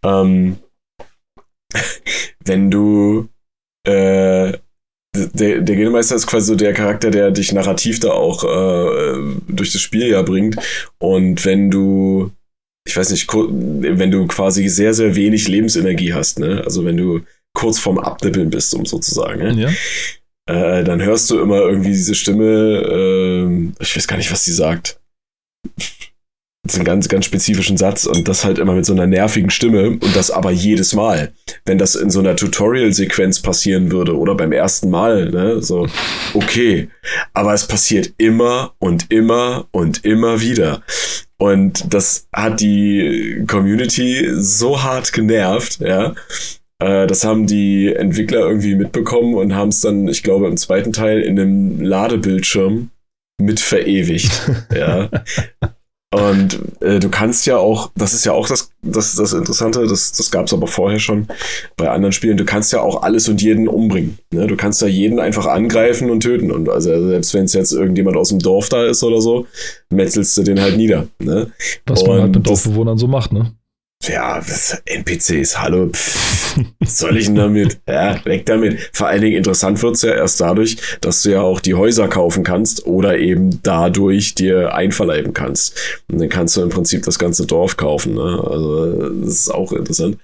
Ähm, 0.03 0.57
wenn 2.45 2.69
du 2.69 3.29
äh, 3.87 4.57
der, 5.15 5.61
der 5.61 5.75
Gildemeister 5.75 6.15
ist 6.15 6.27
quasi 6.27 6.47
so 6.47 6.55
der 6.55 6.73
Charakter, 6.73 7.11
der 7.11 7.31
dich 7.31 7.51
narrativ 7.51 7.99
da 7.99 8.11
auch 8.11 8.43
äh, 8.43 9.37
durch 9.47 9.71
das 9.71 9.81
Spiel 9.81 10.07
ja 10.07 10.21
bringt. 10.21 10.55
Und 10.99 11.45
wenn 11.45 11.71
du, 11.71 12.31
ich 12.87 12.95
weiß 12.95 13.09
nicht, 13.11 13.27
wenn 13.31 14.11
du 14.11 14.27
quasi 14.27 14.67
sehr, 14.67 14.93
sehr 14.93 15.15
wenig 15.15 15.47
Lebensenergie 15.47 16.13
hast, 16.13 16.39
ne? 16.39 16.61
Also 16.63 16.85
wenn 16.85 16.97
du 16.97 17.21
kurz 17.53 17.79
vorm 17.79 17.97
Abnippeln 17.97 18.49
bist, 18.49 18.73
um 18.75 18.85
sozusagen, 18.85 19.39
ne? 19.39 19.53
ja. 19.53 19.69
Äh, 20.47 20.83
dann 20.83 21.01
hörst 21.01 21.29
du 21.29 21.39
immer 21.39 21.61
irgendwie 21.61 21.89
diese 21.89 22.15
Stimme, 22.15 22.45
äh, 22.45 23.83
ich 23.83 23.95
weiß 23.95 24.07
gar 24.07 24.17
nicht, 24.17 24.31
was 24.31 24.45
sie 24.45 24.53
sagt 24.53 24.99
einen 26.75 26.83
ganz, 26.83 27.07
ganz 27.07 27.25
spezifischen 27.25 27.77
Satz 27.77 28.05
und 28.05 28.27
das 28.27 28.43
halt 28.43 28.59
immer 28.59 28.73
mit 28.73 28.85
so 28.85 28.93
einer 28.93 29.07
nervigen 29.07 29.49
Stimme 29.49 29.91
und 29.91 30.15
das 30.15 30.29
aber 30.29 30.51
jedes 30.51 30.93
Mal. 30.93 31.31
Wenn 31.65 31.77
das 31.77 31.95
in 31.95 32.09
so 32.09 32.19
einer 32.19 32.35
Tutorial-Sequenz 32.35 33.41
passieren 33.41 33.91
würde 33.91 34.17
oder 34.17 34.35
beim 34.35 34.51
ersten 34.51 34.89
Mal, 34.89 35.31
ne, 35.31 35.61
so, 35.61 35.87
okay. 36.33 36.89
Aber 37.33 37.53
es 37.53 37.65
passiert 37.65 38.13
immer 38.17 38.73
und 38.79 39.11
immer 39.11 39.67
und 39.71 40.05
immer 40.05 40.41
wieder. 40.41 40.83
Und 41.37 41.93
das 41.93 42.27
hat 42.33 42.59
die 42.59 43.43
Community 43.47 44.27
so 44.35 44.83
hart 44.83 45.13
genervt, 45.13 45.79
ja. 45.79 46.13
Äh, 46.79 47.07
das 47.07 47.23
haben 47.23 47.47
die 47.47 47.93
Entwickler 47.93 48.41
irgendwie 48.41 48.75
mitbekommen 48.75 49.35
und 49.35 49.55
haben 49.55 49.69
es 49.69 49.79
dann, 49.81 50.07
ich 50.09 50.23
glaube, 50.23 50.47
im 50.47 50.57
zweiten 50.57 50.91
Teil 50.91 51.21
in 51.21 51.39
einem 51.39 51.81
Ladebildschirm 51.81 52.89
mit 53.41 53.61
verewigt. 53.61 54.51
ja. 54.75 55.09
Und 56.11 56.59
äh, 56.81 56.99
du 56.99 57.09
kannst 57.09 57.45
ja 57.45 57.57
auch, 57.57 57.91
das 57.95 58.15
ist 58.15 58.25
ja 58.25 58.31
auch 58.33 58.47
das, 58.47 58.71
das, 58.81 59.15
das 59.15 59.31
Interessante, 59.33 59.85
das, 59.85 60.11
das 60.11 60.31
gab 60.31 60.47
es 60.47 60.53
aber 60.53 60.65
vorher 60.65 60.97
schon 60.97 61.27
bei 61.77 61.87
anderen 61.87 62.13
Spielen, 62.13 62.35
du 62.35 62.45
kannst 62.45 62.73
ja 62.73 62.81
auch 62.81 63.03
alles 63.03 63.29
und 63.29 63.43
jeden 63.43 63.67
umbringen. 63.67 64.17
Ne? 64.31 64.47
Du 64.47 64.55
kannst 64.55 64.81
ja 64.81 64.87
jeden 64.87 65.19
einfach 65.19 65.45
angreifen 65.45 66.09
und 66.09 66.21
töten. 66.21 66.51
Und 66.51 66.67
also 66.67 67.09
selbst 67.09 67.35
wenn 67.35 67.45
es 67.45 67.53
jetzt 67.53 67.73
irgendjemand 67.73 68.17
aus 68.17 68.29
dem 68.29 68.39
Dorf 68.39 68.69
da 68.69 68.85
ist 68.85 69.03
oder 69.03 69.21
so, 69.21 69.45
metzelst 69.91 70.35
du 70.35 70.41
den 70.41 70.59
halt 70.59 70.77
nieder. 70.77 71.07
Ne? 71.19 71.51
Was 71.85 72.01
und 72.01 72.09
man 72.09 72.21
halt 72.21 72.35
mit 72.35 72.47
Dorfbewohnern 72.47 72.97
so 72.97 73.07
macht, 73.07 73.31
ne? 73.31 73.53
Ja, 74.07 74.41
NPCs, 74.85 75.59
hallo, 75.59 75.89
pff, 75.89 76.57
was 76.79 76.97
soll 76.97 77.17
ich 77.17 77.25
denn 77.25 77.35
damit? 77.35 77.79
Ja, 77.87 78.23
weg 78.25 78.45
damit. 78.45 78.89
Vor 78.93 79.07
allen 79.07 79.21
Dingen 79.21 79.37
interessant 79.37 79.81
wird's 79.83 80.03
ja 80.03 80.13
erst 80.13 80.39
dadurch, 80.39 80.77
dass 81.01 81.21
du 81.23 81.31
ja 81.31 81.41
auch 81.41 81.59
die 81.59 81.73
Häuser 81.73 82.07
kaufen 82.07 82.43
kannst 82.43 82.85
oder 82.85 83.17
eben 83.17 83.61
dadurch 83.61 84.35
dir 84.35 84.73
einverleiben 84.73 85.33
kannst. 85.33 86.01
Und 86.09 86.21
dann 86.21 86.29
kannst 86.29 86.55
du 86.55 86.61
im 86.61 86.69
Prinzip 86.69 87.03
das 87.03 87.19
ganze 87.19 87.45
Dorf 87.45 87.77
kaufen. 87.77 88.15
Ne? 88.15 88.21
Also, 88.21 89.09
das 89.21 89.29
ist 89.33 89.49
auch 89.49 89.73
interessant. 89.73 90.17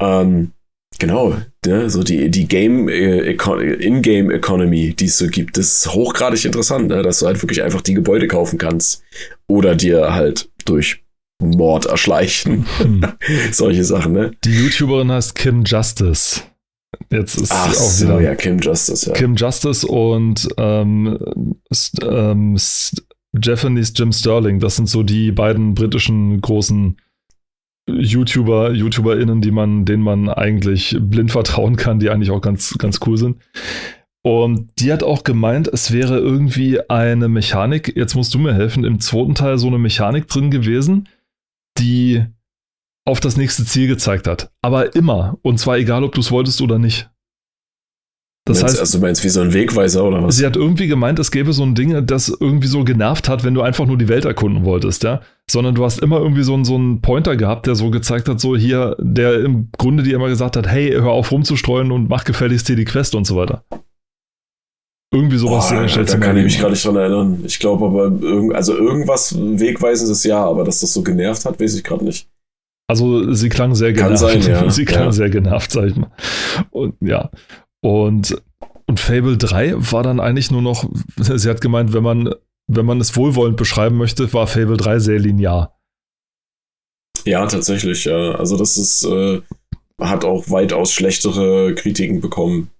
Ähm, 0.00 0.52
Genau, 1.00 1.36
ja, 1.64 1.88
so 1.88 2.02
die, 2.02 2.28
die 2.28 2.48
Game 2.48 2.88
äh, 2.88 3.20
In-Game 3.30 4.30
Economy, 4.32 4.94
die 4.94 5.04
es 5.04 5.18
so 5.18 5.28
gibt, 5.28 5.56
das 5.56 5.66
ist 5.84 5.94
hochgradig 5.94 6.44
interessant, 6.44 6.88
ne? 6.88 7.02
dass 7.02 7.20
du 7.20 7.26
halt 7.26 7.40
wirklich 7.40 7.62
einfach 7.62 7.82
die 7.82 7.94
Gebäude 7.94 8.26
kaufen 8.26 8.58
kannst 8.58 9.04
oder 9.46 9.76
dir 9.76 10.12
halt 10.14 10.50
durch 10.64 11.04
Mord 11.40 11.86
erschleichen. 11.86 12.66
Hm. 12.78 13.06
Solche 13.52 13.84
Sachen, 13.84 14.12
ne? 14.12 14.32
Die 14.44 14.50
YouTuberin 14.50 15.10
heißt 15.10 15.34
Kim 15.34 15.64
Justice. 15.64 16.42
Jetzt 17.10 17.36
ist 17.36 17.52
Ach 17.52 17.68
auch 17.68 17.72
so, 17.72 18.06
wieder 18.06 18.20
ja, 18.20 18.34
Kim 18.34 18.58
Justice, 18.58 19.08
ja. 19.08 19.14
Kim 19.14 19.36
Justice 19.36 19.86
und 19.86 20.48
ähm, 20.56 21.18
ähm, 22.02 22.56
Japanese 23.42 23.92
Jim 23.94 24.12
Sterling. 24.12 24.58
Das 24.58 24.76
sind 24.76 24.88
so 24.88 25.02
die 25.02 25.32
beiden 25.32 25.74
britischen 25.74 26.40
großen 26.40 26.96
YouTuber, 27.88 28.72
YouTuberInnen, 28.72 29.40
die 29.40 29.50
man, 29.50 29.84
denen 29.84 30.02
man 30.02 30.28
eigentlich 30.28 30.96
blind 31.00 31.30
vertrauen 31.30 31.76
kann, 31.76 31.98
die 31.98 32.10
eigentlich 32.10 32.30
auch 32.30 32.40
ganz, 32.40 32.76
ganz 32.78 33.00
cool 33.06 33.16
sind. 33.16 33.36
Und 34.22 34.70
die 34.78 34.92
hat 34.92 35.02
auch 35.02 35.24
gemeint, 35.24 35.68
es 35.68 35.92
wäre 35.92 36.18
irgendwie 36.18 36.80
eine 36.90 37.28
Mechanik, 37.28 37.96
jetzt 37.96 38.14
musst 38.14 38.34
du 38.34 38.38
mir 38.38 38.52
helfen, 38.52 38.84
im 38.84 39.00
zweiten 39.00 39.34
Teil 39.34 39.58
so 39.58 39.68
eine 39.68 39.78
Mechanik 39.78 40.26
drin 40.26 40.50
gewesen, 40.50 41.08
die 41.78 42.24
auf 43.06 43.20
das 43.20 43.36
nächste 43.36 43.64
Ziel 43.64 43.88
gezeigt 43.88 44.26
hat. 44.26 44.50
Aber 44.62 44.94
immer. 44.94 45.38
Und 45.42 45.58
zwar 45.58 45.78
egal, 45.78 46.04
ob 46.04 46.12
du 46.12 46.20
es 46.20 46.30
wolltest 46.30 46.60
oder 46.60 46.78
nicht. 46.78 47.10
Das 48.44 48.62
Meinst- 48.62 48.74
heißt, 48.74 48.80
also 48.80 48.98
du 48.98 49.02
meinst 49.04 49.24
wie 49.24 49.28
so 49.28 49.40
ein 49.42 49.52
Wegweiser 49.52 50.04
oder 50.04 50.22
was? 50.22 50.36
Sie 50.36 50.46
hat 50.46 50.56
irgendwie 50.56 50.86
gemeint, 50.86 51.18
es 51.18 51.30
gäbe 51.30 51.52
so 51.52 51.62
ein 51.62 51.74
Ding, 51.74 52.06
das 52.06 52.28
irgendwie 52.28 52.66
so 52.66 52.82
genervt 52.82 53.28
hat, 53.28 53.44
wenn 53.44 53.52
du 53.52 53.60
einfach 53.60 53.84
nur 53.86 53.98
die 53.98 54.08
Welt 54.08 54.24
erkunden 54.24 54.64
wolltest, 54.64 55.02
ja. 55.04 55.20
Sondern 55.50 55.74
du 55.74 55.84
hast 55.84 56.00
immer 56.00 56.18
irgendwie 56.18 56.42
so 56.42 56.54
einen, 56.54 56.64
so 56.64 56.74
einen 56.74 57.02
Pointer 57.02 57.36
gehabt, 57.36 57.66
der 57.66 57.74
so 57.74 57.90
gezeigt 57.90 58.26
hat, 58.28 58.40
so 58.40 58.56
hier, 58.56 58.96
der 59.00 59.44
im 59.44 59.70
Grunde 59.76 60.02
dir 60.02 60.14
immer 60.16 60.28
gesagt 60.28 60.56
hat, 60.56 60.66
hey, 60.66 60.92
hör 60.92 61.10
auf 61.10 61.30
rumzustreuen 61.30 61.92
und 61.92 62.08
mach 62.08 62.24
gefälligst 62.24 62.68
dir 62.68 62.76
die 62.76 62.86
Quest 62.86 63.14
und 63.14 63.26
so 63.26 63.36
weiter. 63.36 63.64
Irgendwie 65.18 65.38
sowas. 65.38 65.68
Boah, 65.70 65.88
stellst 65.88 66.14
da 66.14 66.18
kann 66.18 66.36
ich 66.36 66.44
mich 66.44 66.58
gerade 66.58 66.72
nicht 66.72 66.84
dran 66.84 66.96
erinnern. 66.96 67.42
Ich 67.44 67.58
glaube 67.58 67.86
aber, 67.86 68.04
irgend, 68.24 68.54
also 68.54 68.76
irgendwas 68.76 69.34
Wegweisendes 69.36 70.22
ja, 70.24 70.44
aber 70.44 70.62
dass 70.64 70.80
das 70.80 70.92
so 70.92 71.02
genervt 71.02 71.44
hat, 71.44 71.58
weiß 71.60 71.74
ich 71.74 71.82
gerade 71.82 72.04
nicht. 72.04 72.28
Also 72.88 73.32
sie 73.34 73.48
klang 73.48 73.74
sehr 73.74 73.92
Kann 73.92 74.14
genervt. 74.14 74.42
sein, 74.42 74.42
ja. 74.42 74.70
Sie 74.70 74.84
klang 74.84 75.04
Ja. 75.06 75.12
sehr 75.12 75.28
genervt, 75.30 75.72
sag 75.72 75.86
ich 75.88 75.96
mal. 75.96 76.10
Und 76.70 76.94
ja. 77.00 77.30
Und, 77.82 78.40
und 78.86 79.00
Fable 79.00 79.36
3 79.36 79.74
war 79.92 80.02
dann 80.02 80.20
eigentlich 80.20 80.50
nur 80.50 80.62
noch, 80.62 80.88
sie 81.16 81.50
hat 81.50 81.60
gemeint, 81.60 81.92
wenn 81.92 82.02
man, 82.04 82.32
wenn 82.70 82.86
man 82.86 83.00
es 83.00 83.16
wohlwollend 83.16 83.56
beschreiben 83.56 83.96
möchte, 83.96 84.32
war 84.32 84.46
Fable 84.46 84.76
3 84.76 85.00
sehr 85.00 85.18
linear. 85.18 85.78
Ja, 87.26 87.46
tatsächlich, 87.46 88.04
ja. 88.04 88.32
Also 88.36 88.56
das 88.56 88.78
ist, 88.78 89.04
äh, 89.04 89.42
hat 90.00 90.24
auch 90.24 90.48
weitaus 90.48 90.92
schlechtere 90.92 91.74
Kritiken 91.74 92.20
bekommen. 92.20 92.70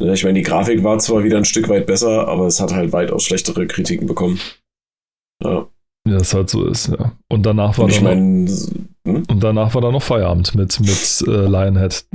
Ne, 0.00 0.14
Ich 0.14 0.24
meine, 0.24 0.38
die 0.38 0.44
Grafik 0.44 0.82
war 0.82 0.98
zwar 0.98 1.22
wieder 1.22 1.36
ein 1.36 1.44
Stück 1.44 1.68
weit 1.68 1.86
besser, 1.86 2.26
aber 2.26 2.46
es 2.46 2.60
hat 2.60 2.72
halt 2.72 2.92
weitaus 2.92 3.24
schlechtere 3.24 3.66
Kritiken 3.66 4.06
bekommen. 4.06 4.40
Ja. 5.42 5.68
Ja, 6.08 6.16
das 6.18 6.32
halt 6.32 6.48
so 6.48 6.66
ist, 6.66 6.88
ja. 6.88 7.12
Und 7.28 7.44
danach 7.44 7.76
war 7.76 7.84
Und 7.84 7.90
ich 7.90 8.02
dann 8.02 8.44
noch, 8.44 8.52
hm? 9.06 9.22
und 9.28 9.40
danach 9.42 9.74
war 9.74 9.82
dann 9.82 9.92
noch 9.92 10.02
Feierabend 10.02 10.54
mit, 10.54 10.80
mit 10.80 11.24
äh, 11.28 11.46
Lionhead. 11.46 12.06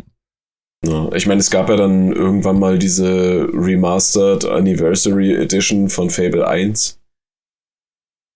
ja, 0.84 1.12
ich 1.14 1.28
meine, 1.28 1.40
es 1.40 1.52
gab 1.52 1.70
ja 1.70 1.76
dann 1.76 2.12
irgendwann 2.12 2.60
mal 2.60 2.80
diese 2.80 3.48
Remastered 3.54 4.46
Anniversary 4.46 5.36
Edition 5.36 5.90
von 5.90 6.10
Fable 6.10 6.48
1, 6.48 7.00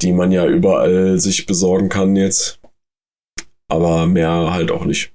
die 0.04 0.14
man 0.14 0.32
ja 0.32 0.46
überall 0.46 1.20
sich 1.20 1.48
besorgen 1.48 1.90
kann 1.90 2.16
jetzt. 2.16 2.60
Aber 3.72 4.06
mehr 4.06 4.52
halt 4.52 4.72
auch 4.72 4.86
nicht. 4.86 5.14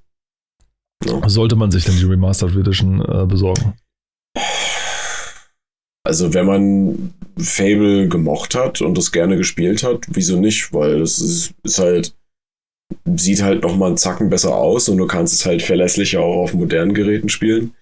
Sollte 1.27 1.55
man 1.55 1.71
sich 1.71 1.85
denn 1.85 1.97
die 1.97 2.05
Remastered 2.05 2.57
Edition 2.57 3.01
äh, 3.01 3.25
besorgen? 3.27 3.75
Also 6.07 6.35
wenn 6.35 6.47
man 6.47 7.15
Fable 7.39 8.09
gemocht 8.09 8.55
hat 8.55 8.83
und 8.83 8.97
das 8.99 9.11
gerne 9.11 9.37
gespielt 9.37 9.83
hat, 9.83 10.05
wieso 10.09 10.39
nicht? 10.39 10.73
Weil 10.73 11.01
das 11.01 11.19
ist, 11.19 11.55
ist 11.63 11.79
halt, 11.79 12.15
sieht 13.17 13.43
halt 13.43 13.63
noch 13.63 13.77
mal 13.77 13.87
einen 13.87 13.97
Zacken 13.97 14.29
besser 14.29 14.55
aus 14.55 14.89
und 14.89 14.99
du 14.99 15.07
kannst 15.07 15.33
es 15.33 15.47
halt 15.47 15.63
verlässlicher 15.63 16.21
auch 16.21 16.43
auf 16.43 16.53
modernen 16.55 16.93
Geräten 16.93 17.31
spielen. 17.31 17.75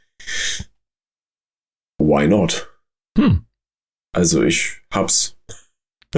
Why 2.00 2.28
not? 2.28 2.70
Hm. 3.18 3.44
Also 4.14 4.42
ich 4.42 4.80
hab's. 4.92 5.37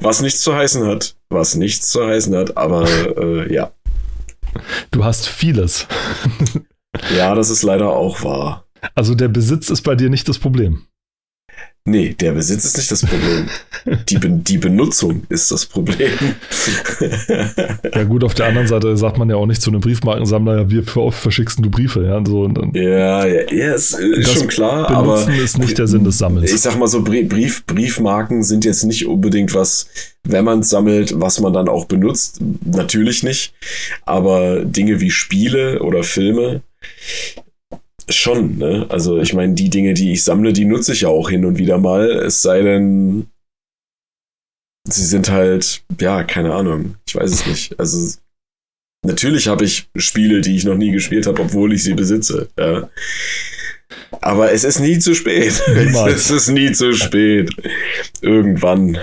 was 0.00 0.20
nichts 0.20 0.40
zu 0.42 0.54
heißen 0.54 0.86
hat. 0.86 1.16
Was 1.30 1.56
nichts 1.56 1.88
zu 1.90 2.06
heißen 2.06 2.36
hat, 2.36 2.56
aber 2.56 2.86
äh, 3.16 3.52
ja. 3.52 3.72
Du 4.90 5.04
hast 5.04 5.26
vieles. 5.26 5.88
Ja, 7.16 7.34
das 7.34 7.50
ist 7.50 7.64
leider 7.64 7.90
auch 7.90 8.22
wahr. 8.22 8.63
Also 8.94 9.14
der 9.14 9.28
Besitz 9.28 9.70
ist 9.70 9.82
bei 9.82 9.94
dir 9.94 10.10
nicht 10.10 10.28
das 10.28 10.38
Problem. 10.38 10.82
Nee, 11.86 12.14
der 12.18 12.32
Besitz 12.32 12.64
ist 12.64 12.78
nicht 12.78 12.90
das 12.90 13.02
Problem. 13.04 13.46
Die, 14.08 14.16
Be 14.16 14.30
die 14.30 14.56
Benutzung 14.56 15.24
ist 15.28 15.50
das 15.50 15.66
Problem. 15.66 16.10
Ja 17.94 18.04
gut, 18.04 18.24
auf 18.24 18.32
der 18.34 18.46
anderen 18.46 18.66
Seite 18.66 18.96
sagt 18.96 19.18
man 19.18 19.28
ja 19.28 19.36
auch 19.36 19.44
nicht 19.44 19.60
zu 19.60 19.70
einem 19.70 19.80
Briefmarkensammler, 19.82 20.56
ja, 20.62 20.70
wie 20.70 20.78
oft 20.98 21.18
verschickst 21.18 21.58
du 21.62 21.68
Briefe, 21.68 22.02
ja, 22.06 22.24
so. 22.24 22.48
Ja, 22.72 23.26
ja, 23.26 23.52
ja, 23.52 23.74
ist, 23.74 23.92
ist 23.92 24.26
Das 24.26 24.32
schon 24.34 24.48
klar, 24.48 24.88
aber 24.88 25.16
Benutzen 25.24 25.34
ist 25.44 25.58
nicht 25.58 25.76
der 25.76 25.86
Sinn 25.86 26.04
des 26.04 26.16
Sammelns. 26.16 26.50
ich 26.50 26.60
sag 26.62 26.78
mal 26.78 26.86
so, 26.86 27.02
Brie- 27.02 27.24
Brief, 27.24 27.66
Briefmarken 27.66 28.42
sind 28.42 28.64
jetzt 28.64 28.84
nicht 28.84 29.06
unbedingt 29.06 29.52
was, 29.54 29.86
wenn 30.22 30.46
man 30.46 30.60
es 30.60 30.70
sammelt, 30.70 31.12
was 31.20 31.38
man 31.40 31.52
dann 31.52 31.68
auch 31.68 31.84
benutzt. 31.84 32.40
Natürlich 32.64 33.22
nicht. 33.22 33.52
Aber 34.06 34.64
Dinge 34.64 35.00
wie 35.00 35.10
Spiele 35.10 35.82
oder 35.82 36.02
Filme 36.02 36.62
schon, 38.08 38.58
ne? 38.58 38.86
Also 38.88 39.18
ich 39.20 39.34
meine, 39.34 39.54
die 39.54 39.70
Dinge, 39.70 39.94
die 39.94 40.12
ich 40.12 40.24
sammle, 40.24 40.52
die 40.52 40.64
nutze 40.64 40.92
ich 40.92 41.02
ja 41.02 41.08
auch 41.08 41.30
hin 41.30 41.44
und 41.44 41.58
wieder 41.58 41.78
mal. 41.78 42.08
Es 42.10 42.42
sei 42.42 42.62
denn, 42.62 43.28
sie 44.88 45.04
sind 45.04 45.30
halt, 45.30 45.82
ja, 46.00 46.24
keine 46.24 46.54
Ahnung. 46.54 46.96
Ich 47.06 47.14
weiß 47.14 47.30
es 47.30 47.46
nicht. 47.46 47.78
Also 47.78 48.18
natürlich 49.04 49.48
habe 49.48 49.64
ich 49.64 49.88
Spiele, 49.96 50.40
die 50.40 50.56
ich 50.56 50.64
noch 50.64 50.76
nie 50.76 50.90
gespielt 50.90 51.26
habe, 51.26 51.42
obwohl 51.42 51.72
ich 51.72 51.82
sie 51.82 51.94
besitze. 51.94 52.48
Ja. 52.58 52.88
Aber 54.20 54.52
es 54.52 54.64
ist 54.64 54.80
nie 54.80 54.98
zu 54.98 55.14
spät. 55.14 55.62
Niemals. 55.68 56.14
Es 56.14 56.30
ist 56.30 56.48
nie 56.48 56.72
zu 56.72 56.92
spät. 56.92 57.50
Irgendwann. 58.20 58.98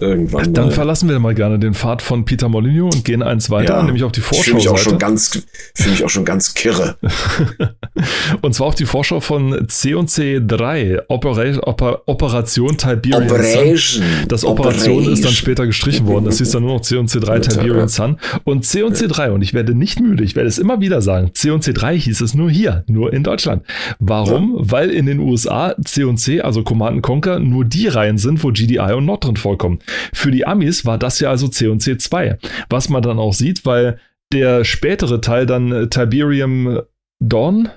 Irgendwann. 0.00 0.52
Dann 0.52 0.66
mal. 0.66 0.70
verlassen 0.72 1.08
wir 1.08 1.18
mal 1.18 1.34
gerne 1.34 1.58
den 1.58 1.74
Pfad 1.74 2.02
von 2.02 2.24
Peter 2.24 2.48
Molyneux 2.48 2.94
und 2.94 3.04
gehen 3.04 3.22
eins 3.22 3.50
weiter, 3.50 3.76
Ja. 3.78 3.82
nämlich 3.82 4.04
auf 4.04 4.12
die 4.12 4.20
Ich 4.20 4.26
fühle 4.26 4.56
mich 4.56 4.68
auch 4.68 4.76
schon 4.78 4.98
Vorschau-Seite. 4.98 4.98
ganz, 4.98 5.42
fühle 5.74 5.90
mich 5.90 6.04
auch 6.04 6.10
schon 6.10 6.24
ganz 6.24 6.54
kirre. 6.54 6.96
und 8.42 8.54
zwar 8.54 8.68
auf 8.68 8.74
die 8.74 8.86
Vorschau 8.86 9.20
von 9.20 9.66
C&C 9.68 10.40
3, 10.46 11.02
Opera 11.08 11.36
Oper 11.66 12.02
Operation 12.06 12.76
Tiberian 12.76 13.28
Sun. 13.28 13.36
Operation. 13.38 14.04
Das 14.28 14.44
Operation 14.44 14.98
ist 15.00 15.04
dann 15.04 15.10
Operation. 15.12 15.32
später 15.32 15.66
gestrichen 15.66 16.06
worden. 16.06 16.24
Das 16.26 16.38
hieß 16.38 16.50
dann 16.50 16.62
nur 16.62 16.74
noch 16.74 16.80
C&C 16.82 17.20
3 17.20 17.34
Bitte, 17.38 17.48
Tiberian 17.50 17.78
ja. 17.80 17.88
Sun. 17.88 18.16
Und 18.44 18.64
C&C 18.64 19.06
3, 19.08 19.32
und 19.32 19.42
ich 19.42 19.54
werde 19.54 19.74
nicht 19.74 20.00
müde, 20.00 20.24
ich 20.24 20.36
werde 20.36 20.48
es 20.48 20.58
immer 20.58 20.80
wieder 20.80 21.02
sagen, 21.02 21.30
C&C 21.34 21.72
3 21.72 21.98
hieß 21.98 22.20
es 22.20 22.34
nur 22.34 22.50
hier, 22.50 22.84
nur 22.86 23.12
in 23.12 23.22
Deutschland. 23.22 23.62
Warum? 23.98 24.54
Weil 24.58 24.90
in 24.90 25.06
den 25.06 25.18
USA 25.20 25.74
C&C, 25.84 26.40
also 26.40 26.62
Command 26.62 27.02
Conquer, 27.02 27.38
nur 27.38 27.64
die 27.64 27.88
Reihen 27.88 28.18
sind, 28.18 28.42
wo 28.42 28.48
GDI 28.48 28.92
und 28.94 29.04
Nord 29.06 29.24
drin 29.24 29.36
vorkommen. 29.36 29.78
Für 30.12 30.30
die 30.30 30.46
Amis 30.46 30.84
war 30.84 30.98
das 30.98 31.20
ja 31.20 31.30
also 31.30 31.48
C&C 31.48 31.98
2. 31.98 32.38
Was 32.68 32.88
man 32.88 33.02
dann 33.02 33.18
auch 33.18 33.32
sieht, 33.32 33.64
weil 33.64 33.98
der 34.32 34.64
spätere 34.64 35.20
Teil 35.20 35.46
dann 35.46 35.72
äh, 35.72 35.88
Tiberium 35.88 36.80
Dawn? 37.20 37.70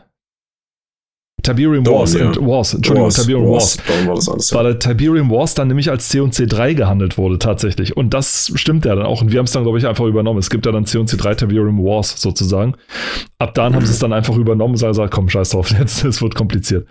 Tiberium 1.41 1.83
Dawn, 1.83 1.99
Wars, 1.99 2.13
ja. 2.13 2.31
Wars, 2.39 2.73
Entschuldigung, 2.73 3.05
Wars, 3.05 3.15
Tiberium 3.15 3.51
Wars 3.51 3.77
Wars. 3.77 4.23
War 4.25 4.33
alles. 4.33 4.53
weil 4.53 4.63
der 4.65 4.79
Tiberium 4.79 5.29
Wars 5.31 5.53
dann 5.53 5.67
nämlich 5.67 5.89
als 5.89 6.09
C&C 6.09 6.45
3 6.47 6.73
gehandelt 6.73 7.17
wurde 7.17 7.39
tatsächlich. 7.39 7.95
Und 7.97 8.13
das 8.13 8.51
stimmt 8.55 8.85
ja 8.85 8.95
dann 8.95 9.05
auch. 9.05 9.21
Und 9.21 9.31
wir 9.31 9.39
haben 9.39 9.45
es 9.45 9.51
dann, 9.51 9.63
glaube 9.63 9.77
ich, 9.77 9.87
einfach 9.87 10.05
übernommen. 10.05 10.39
Es 10.39 10.49
gibt 10.49 10.65
ja 10.65 10.71
dann 10.71 10.85
C&C 10.85 11.17
3 11.17 11.35
Tiberium 11.35 11.83
Wars 11.83 12.19
sozusagen. 12.21 12.75
Ab 13.39 13.53
dann 13.53 13.73
haben 13.75 13.85
sie 13.85 13.91
es 13.93 13.99
dann 13.99 14.13
einfach 14.13 14.35
übernommen 14.35 14.73
und 14.73 14.79
gesagt, 14.79 15.13
komm, 15.13 15.29
scheiß 15.29 15.51
drauf, 15.51 15.69
jetzt, 15.79 16.03
es 16.03 16.21
wird 16.21 16.35
kompliziert. 16.35 16.87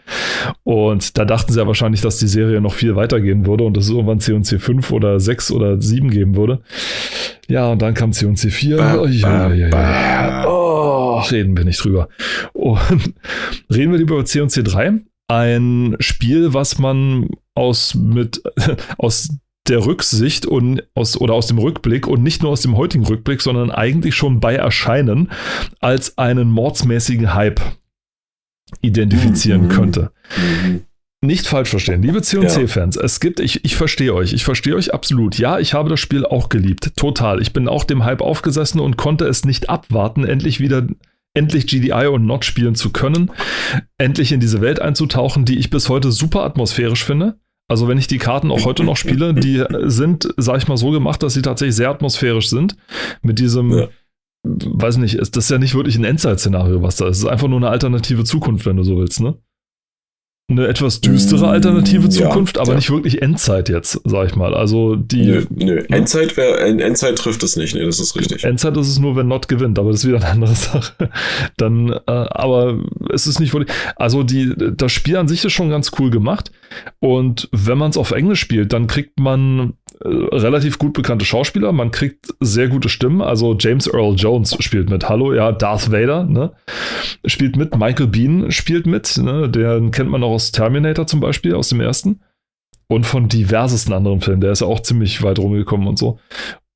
Und 0.64 1.18
da 1.18 1.24
dachten 1.24 1.52
sie 1.52 1.58
ja 1.58 1.66
wahrscheinlich, 1.66 2.00
dass 2.00 2.18
die 2.18 2.28
Serie 2.28 2.60
noch 2.60 2.74
viel 2.74 2.96
weitergehen 2.96 3.46
würde 3.46 3.64
und 3.64 3.76
dass 3.76 3.84
es 3.84 3.90
irgendwann 3.90 4.20
C&C 4.20 4.58
5 4.58 4.90
oder 4.92 5.20
6 5.20 5.52
oder 5.52 5.80
7 5.80 6.10
geben 6.10 6.36
würde. 6.36 6.60
Ja, 7.48 7.70
und 7.70 7.80
dann 7.80 7.94
kam 7.94 8.12
C&C 8.12 8.50
4. 8.50 8.76
Ba, 8.76 8.96
ba, 9.22 9.48
ba. 9.70 10.44
Oh, 10.46 10.67
reden 11.20 11.56
wir 11.56 11.64
nicht 11.64 11.82
drüber. 11.82 12.08
Und 12.52 13.14
reden 13.72 13.92
wir 13.92 13.98
lieber 13.98 14.14
über 14.14 14.24
C&C 14.24 14.62
3. 14.62 15.00
Ein 15.30 15.96
Spiel, 16.00 16.54
was 16.54 16.78
man 16.78 17.28
aus, 17.54 17.94
mit, 17.94 18.42
aus 18.98 19.28
der 19.68 19.84
Rücksicht 19.84 20.46
und 20.46 20.82
aus, 20.94 21.20
oder 21.20 21.34
aus 21.34 21.46
dem 21.46 21.58
Rückblick 21.58 22.06
und 22.06 22.22
nicht 22.22 22.42
nur 22.42 22.52
aus 22.52 22.62
dem 22.62 22.76
heutigen 22.76 23.04
Rückblick, 23.04 23.42
sondern 23.42 23.70
eigentlich 23.70 24.14
schon 24.14 24.40
bei 24.40 24.54
Erscheinen 24.54 25.30
als 25.80 26.16
einen 26.18 26.50
mordsmäßigen 26.50 27.34
Hype 27.34 27.60
identifizieren 28.80 29.64
mhm. 29.64 29.68
könnte. 29.68 30.10
Mhm. 30.36 30.80
Nicht 31.20 31.48
falsch 31.48 31.70
verstehen, 31.70 32.00
liebe 32.00 32.22
C&C-Fans, 32.22 32.94
ja. 32.94 33.02
es 33.02 33.18
gibt, 33.18 33.40
ich, 33.40 33.64
ich 33.64 33.74
verstehe 33.74 34.14
euch, 34.14 34.32
ich 34.32 34.44
verstehe 34.44 34.76
euch 34.76 34.94
absolut. 34.94 35.36
Ja, 35.36 35.58
ich 35.58 35.74
habe 35.74 35.90
das 35.90 35.98
Spiel 35.98 36.24
auch 36.24 36.48
geliebt, 36.48 36.92
total. 36.96 37.42
Ich 37.42 37.52
bin 37.52 37.66
auch 37.66 37.82
dem 37.82 38.04
Hype 38.04 38.20
aufgesessen 38.20 38.78
und 38.78 38.96
konnte 38.96 39.26
es 39.26 39.44
nicht 39.44 39.68
abwarten, 39.68 40.24
endlich 40.24 40.60
wieder 40.60 40.86
endlich 41.34 41.66
GDI 41.66 42.06
und 42.06 42.26
Not 42.26 42.44
spielen 42.44 42.74
zu 42.74 42.90
können, 42.90 43.30
endlich 43.98 44.32
in 44.32 44.40
diese 44.40 44.60
Welt 44.60 44.80
einzutauchen, 44.80 45.44
die 45.44 45.58
ich 45.58 45.70
bis 45.70 45.88
heute 45.88 46.10
super 46.10 46.42
atmosphärisch 46.44 47.04
finde. 47.04 47.38
Also 47.68 47.86
wenn 47.86 47.98
ich 47.98 48.06
die 48.06 48.18
Karten 48.18 48.50
auch 48.50 48.64
heute 48.64 48.82
noch 48.82 48.96
spiele, 48.96 49.34
die 49.34 49.62
sind, 49.84 50.28
sag 50.38 50.56
ich 50.56 50.68
mal, 50.68 50.78
so 50.78 50.90
gemacht, 50.90 51.22
dass 51.22 51.34
sie 51.34 51.42
tatsächlich 51.42 51.76
sehr 51.76 51.90
atmosphärisch 51.90 52.48
sind. 52.48 52.76
Mit 53.20 53.38
diesem, 53.38 53.70
ja. 53.70 53.88
weiß 54.44 54.96
nicht, 54.96 55.16
ist 55.16 55.36
das 55.36 55.50
ja 55.50 55.58
nicht 55.58 55.74
wirklich 55.74 55.96
ein 55.98 56.04
Endzeit-Szenario, 56.04 56.82
was 56.82 56.96
da 56.96 57.06
ist. 57.08 57.18
Es 57.18 57.24
ist 57.24 57.28
einfach 57.28 57.48
nur 57.48 57.58
eine 57.58 57.68
alternative 57.68 58.24
Zukunft, 58.24 58.64
wenn 58.64 58.76
du 58.76 58.84
so 58.84 58.96
willst, 58.96 59.20
ne? 59.20 59.36
Eine 60.50 60.66
etwas 60.66 61.02
düstere 61.02 61.46
mm, 61.46 61.50
alternative 61.50 62.08
Zukunft, 62.08 62.56
ja, 62.56 62.62
aber 62.62 62.70
ja. 62.70 62.76
nicht 62.76 62.90
wirklich 62.90 63.20
Endzeit 63.20 63.68
jetzt, 63.68 64.00
sag 64.04 64.28
ich 64.28 64.34
mal. 64.34 64.54
Also 64.54 64.96
die. 64.96 65.26
Nö, 65.26 65.46
nö. 65.50 65.74
Ne? 65.74 65.90
Endzeit, 65.90 66.38
wär, 66.38 66.58
Endzeit 66.60 67.16
trifft 67.16 67.42
es 67.42 67.56
nicht, 67.56 67.74
nee, 67.74 67.84
das 67.84 68.00
ist 68.00 68.16
richtig. 68.16 68.44
Endzeit 68.44 68.74
ist 68.78 68.88
es 68.88 68.98
nur, 68.98 69.14
wenn 69.14 69.28
Not 69.28 69.48
gewinnt, 69.48 69.78
aber 69.78 69.90
das 69.90 70.04
ist 70.04 70.08
wieder 70.08 70.16
eine 70.16 70.28
andere 70.28 70.54
Sache. 70.54 71.10
Dann, 71.58 71.90
äh, 71.90 72.00
aber 72.06 72.82
es 73.12 73.26
ist 73.26 73.40
nicht 73.40 73.52
wirklich. 73.52 73.76
Also 73.96 74.22
die, 74.22 74.54
das 74.56 74.90
Spiel 74.90 75.18
an 75.18 75.28
sich 75.28 75.44
ist 75.44 75.52
schon 75.52 75.68
ganz 75.68 75.92
cool 75.98 76.10
gemacht. 76.10 76.50
Und 76.98 77.50
wenn 77.52 77.76
man 77.76 77.90
es 77.90 77.98
auf 77.98 78.12
Englisch 78.12 78.40
spielt, 78.40 78.72
dann 78.72 78.86
kriegt 78.86 79.20
man 79.20 79.74
relativ 80.04 80.78
gut 80.78 80.92
bekannte 80.92 81.24
Schauspieler, 81.24 81.72
man 81.72 81.90
kriegt 81.90 82.28
sehr 82.40 82.68
gute 82.68 82.88
Stimmen. 82.88 83.20
Also 83.20 83.56
James 83.58 83.86
Earl 83.86 84.14
Jones 84.16 84.56
spielt 84.60 84.90
mit. 84.90 85.08
Hallo, 85.08 85.34
ja, 85.34 85.52
Darth 85.52 85.90
Vader, 85.90 86.24
ne? 86.24 86.52
Spielt 87.24 87.56
mit. 87.56 87.76
Michael 87.76 88.06
Bean 88.06 88.50
spielt 88.50 88.86
mit, 88.86 89.18
ne? 89.18 89.48
Den 89.48 89.90
kennt 89.90 90.10
man 90.10 90.22
auch 90.22 90.32
aus 90.32 90.52
Terminator 90.52 91.06
zum 91.06 91.20
Beispiel, 91.20 91.54
aus 91.54 91.70
dem 91.70 91.80
ersten. 91.80 92.20
Und 92.88 93.04
von 93.04 93.28
diversesten 93.28 93.92
anderen 93.92 94.20
Filmen. 94.20 94.40
Der 94.40 94.52
ist 94.52 94.60
ja 94.60 94.66
auch 94.66 94.80
ziemlich 94.80 95.22
weit 95.22 95.38
rumgekommen 95.38 95.88
und 95.88 95.98
so. 95.98 96.18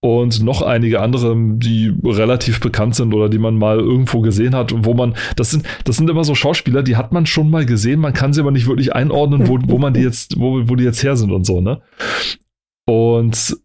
Und 0.04 0.42
noch 0.42 0.62
einige 0.62 1.00
andere, 1.00 1.36
die 1.36 1.94
relativ 2.04 2.58
bekannt 2.58 2.96
sind 2.96 3.14
oder 3.14 3.28
die 3.28 3.38
man 3.38 3.54
mal 3.54 3.78
irgendwo 3.78 4.20
gesehen 4.20 4.52
hat, 4.56 4.74
wo 4.76 4.94
man, 4.94 5.14
das 5.36 5.52
sind, 5.52 5.64
das 5.84 5.96
sind 5.96 6.10
immer 6.10 6.24
so 6.24 6.34
Schauspieler, 6.34 6.82
die 6.82 6.96
hat 6.96 7.12
man 7.12 7.24
schon 7.24 7.48
mal 7.48 7.64
gesehen, 7.64 8.00
man 8.00 8.12
kann 8.12 8.32
sie 8.32 8.40
aber 8.40 8.50
nicht 8.50 8.66
wirklich 8.66 8.96
einordnen, 8.96 9.46
wo, 9.46 9.60
wo 9.62 9.78
man 9.78 9.94
die 9.94 10.00
jetzt, 10.00 10.40
wo, 10.40 10.68
wo 10.68 10.74
die 10.74 10.82
jetzt 10.82 11.04
her 11.04 11.14
sind 11.14 11.30
und 11.30 11.46
so, 11.46 11.60
ne? 11.60 11.82
Und 12.86 13.56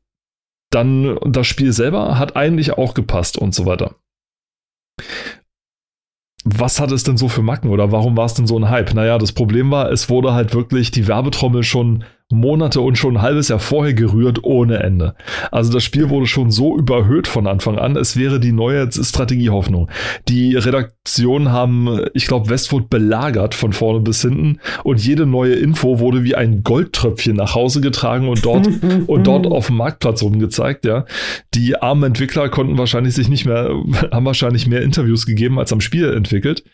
dann 0.71 1.17
das 1.25 1.47
Spiel 1.47 1.71
selber 1.71 2.19
hat 2.19 2.35
eigentlich 2.35 2.73
auch 2.73 2.93
gepasst 2.93 3.37
und 3.37 3.55
so 3.55 3.65
weiter. 3.65 3.95
Was 6.43 6.79
hat 6.79 6.91
es 6.91 7.03
denn 7.03 7.17
so 7.17 7.27
für 7.27 7.41
Macken 7.41 7.69
oder 7.69 7.91
warum 7.91 8.15
war 8.15 8.25
es 8.25 8.33
denn 8.33 8.47
so 8.47 8.57
ein 8.57 8.69
Hype? 8.69 8.93
Naja, 8.93 9.17
das 9.17 9.33
Problem 9.33 9.71
war, 9.71 9.91
es 9.91 10.09
wurde 10.09 10.33
halt 10.33 10.53
wirklich 10.53 10.91
die 10.91 11.07
Werbetrommel 11.07 11.63
schon 11.63 12.05
Monate 12.29 12.81
und 12.81 12.97
schon 12.97 13.15
ein 13.15 13.21
halbes 13.21 13.47
Jahr 13.47 13.59
vorher 13.59 13.93
gerührt 13.93 14.43
ohne 14.43 14.79
Ende. 14.79 15.15
Also 15.49 15.71
das 15.71 15.85
Spiel 15.85 16.09
wurde 16.09 16.27
schon 16.27 16.51
so 16.51 16.77
überhöht 16.77 17.25
von 17.25 17.47
Anfang 17.47 17.79
an, 17.79 17.95
es 17.95 18.17
wäre 18.17 18.41
die 18.41 18.51
neue 18.51 18.91
Strategiehoffnung. 18.91 19.89
Die 20.27 20.55
Redaktionen 20.57 21.53
haben, 21.53 22.01
ich 22.13 22.27
glaube, 22.27 22.49
Westwood 22.49 22.89
belagert 22.89 23.55
von 23.55 23.71
vorne 23.71 24.01
bis 24.01 24.21
hinten 24.21 24.59
und 24.83 25.05
jede 25.05 25.25
neue 25.25 25.53
Info 25.53 25.99
wurde 25.99 26.25
wie 26.25 26.35
ein 26.35 26.63
Goldtröpfchen 26.63 27.37
nach 27.37 27.55
Hause 27.55 27.79
getragen 27.79 28.27
und 28.27 28.45
dort 28.45 28.67
und 29.07 29.25
dort 29.25 29.47
auf 29.47 29.67
dem 29.67 29.77
Marktplatz 29.77 30.21
rumgezeigt, 30.21 30.83
ja. 30.83 31.05
Die 31.53 31.81
armen 31.81 32.03
Entwickler 32.03 32.49
konnten 32.49 32.77
wahrscheinlich 32.77 33.13
sich 33.13 33.29
nicht 33.29 33.45
mehr, 33.45 33.69
haben 34.11 34.25
wahrscheinlich 34.25 34.67
mehr 34.67 34.81
Interviews 34.81 35.25
gegeben 35.25 35.59
als 35.59 35.71
am 35.71 35.79
Spiel 35.79 36.13
entwickelt, 36.13 36.65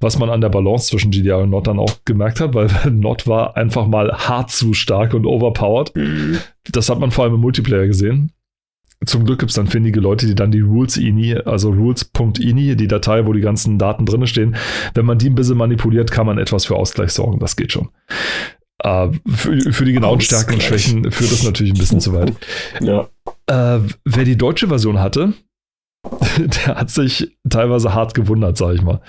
was 0.00 0.18
man 0.18 0.30
an 0.30 0.40
der 0.40 0.48
Balance 0.48 0.88
zwischen 0.88 1.10
GDI 1.10 1.32
und 1.32 1.50
Not 1.50 1.66
dann 1.66 1.78
auch 1.78 1.96
gemerkt 2.06 2.40
hat, 2.40 2.54
weil 2.54 2.68
Not 2.90 3.26
war 3.26 3.58
einfach 3.58 3.86
mal 3.86 4.10
hart 4.10 4.50
zu 4.50 4.72
stark 4.72 5.01
stark 5.02 5.14
und 5.14 5.26
overpowered. 5.26 5.94
Mhm. 5.94 6.38
Das 6.70 6.88
hat 6.88 6.98
man 6.98 7.10
vor 7.10 7.24
allem 7.24 7.34
im 7.34 7.40
Multiplayer 7.40 7.86
gesehen. 7.86 8.32
Zum 9.04 9.24
Glück 9.24 9.40
gibt 9.40 9.50
es 9.50 9.56
dann 9.56 9.66
findige 9.66 9.98
Leute, 9.98 10.26
die 10.26 10.36
dann 10.36 10.52
die 10.52 10.60
Rules.ini, 10.60 11.34
also 11.34 11.70
rules.ini, 11.70 12.76
die 12.76 12.86
Datei, 12.86 13.26
wo 13.26 13.32
die 13.32 13.40
ganzen 13.40 13.76
Daten 13.76 14.06
drin 14.06 14.24
stehen, 14.28 14.56
wenn 14.94 15.04
man 15.04 15.18
die 15.18 15.28
ein 15.28 15.34
bisschen 15.34 15.56
manipuliert, 15.56 16.12
kann 16.12 16.26
man 16.26 16.38
etwas 16.38 16.66
für 16.66 16.76
Ausgleich 16.76 17.10
sorgen. 17.10 17.40
Das 17.40 17.56
geht 17.56 17.72
schon. 17.72 17.88
Uh, 18.84 19.12
für, 19.28 19.72
für, 19.72 19.84
die 19.84 19.92
genauen 19.92 20.18
Ausgleich. 20.18 20.42
Stärken 20.42 20.54
und 20.54 20.62
Schwächen 20.62 21.10
führt 21.10 21.32
das 21.32 21.42
natürlich 21.42 21.72
ein 21.72 21.78
bisschen 21.78 22.00
zu 22.00 22.12
weit. 22.12 22.32
Ja. 22.80 23.08
Uh, 23.50 23.84
wer 24.04 24.24
die 24.24 24.36
deutsche 24.36 24.68
Version 24.68 25.00
hatte, 25.00 25.34
der 26.36 26.76
hat 26.76 26.90
sich 26.90 27.36
teilweise 27.48 27.94
hart 27.94 28.14
gewundert, 28.14 28.56
sag 28.56 28.74
ich 28.74 28.82
mal. 28.82 29.00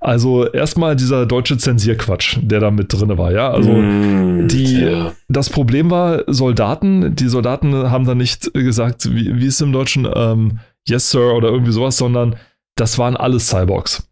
Also 0.00 0.46
erstmal 0.46 0.94
dieser 0.94 1.26
deutsche 1.26 1.56
Zensierquatsch, 1.56 2.38
der 2.42 2.60
da 2.60 2.70
mit 2.70 2.92
drin 2.92 3.16
war, 3.16 3.32
ja. 3.32 3.50
Also 3.50 3.72
mm, 3.72 4.48
die, 4.48 4.80
ja. 4.80 5.12
das 5.28 5.48
Problem 5.48 5.90
war, 5.90 6.22
Soldaten, 6.26 7.16
die 7.16 7.28
Soldaten 7.28 7.90
haben 7.90 8.04
da 8.04 8.14
nicht 8.14 8.52
gesagt, 8.52 9.10
wie, 9.14 9.36
wie 9.36 9.46
ist 9.46 9.54
es 9.54 9.60
im 9.62 9.72
Deutschen, 9.72 10.06
ähm, 10.14 10.58
yes, 10.86 11.10
Sir 11.10 11.34
oder 11.34 11.48
irgendwie 11.48 11.72
sowas, 11.72 11.96
sondern 11.96 12.36
das 12.76 12.98
waren 12.98 13.16
alles 13.16 13.48
Cyborgs. 13.48 14.08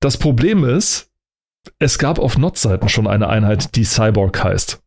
Das 0.00 0.16
Problem 0.16 0.64
ist, 0.64 1.10
es 1.78 1.98
gab 1.98 2.18
auf 2.18 2.38
Not-Seiten 2.38 2.88
schon 2.88 3.06
eine 3.06 3.28
Einheit, 3.28 3.76
die 3.76 3.84
Cyborg 3.84 4.42
heißt. 4.42 4.82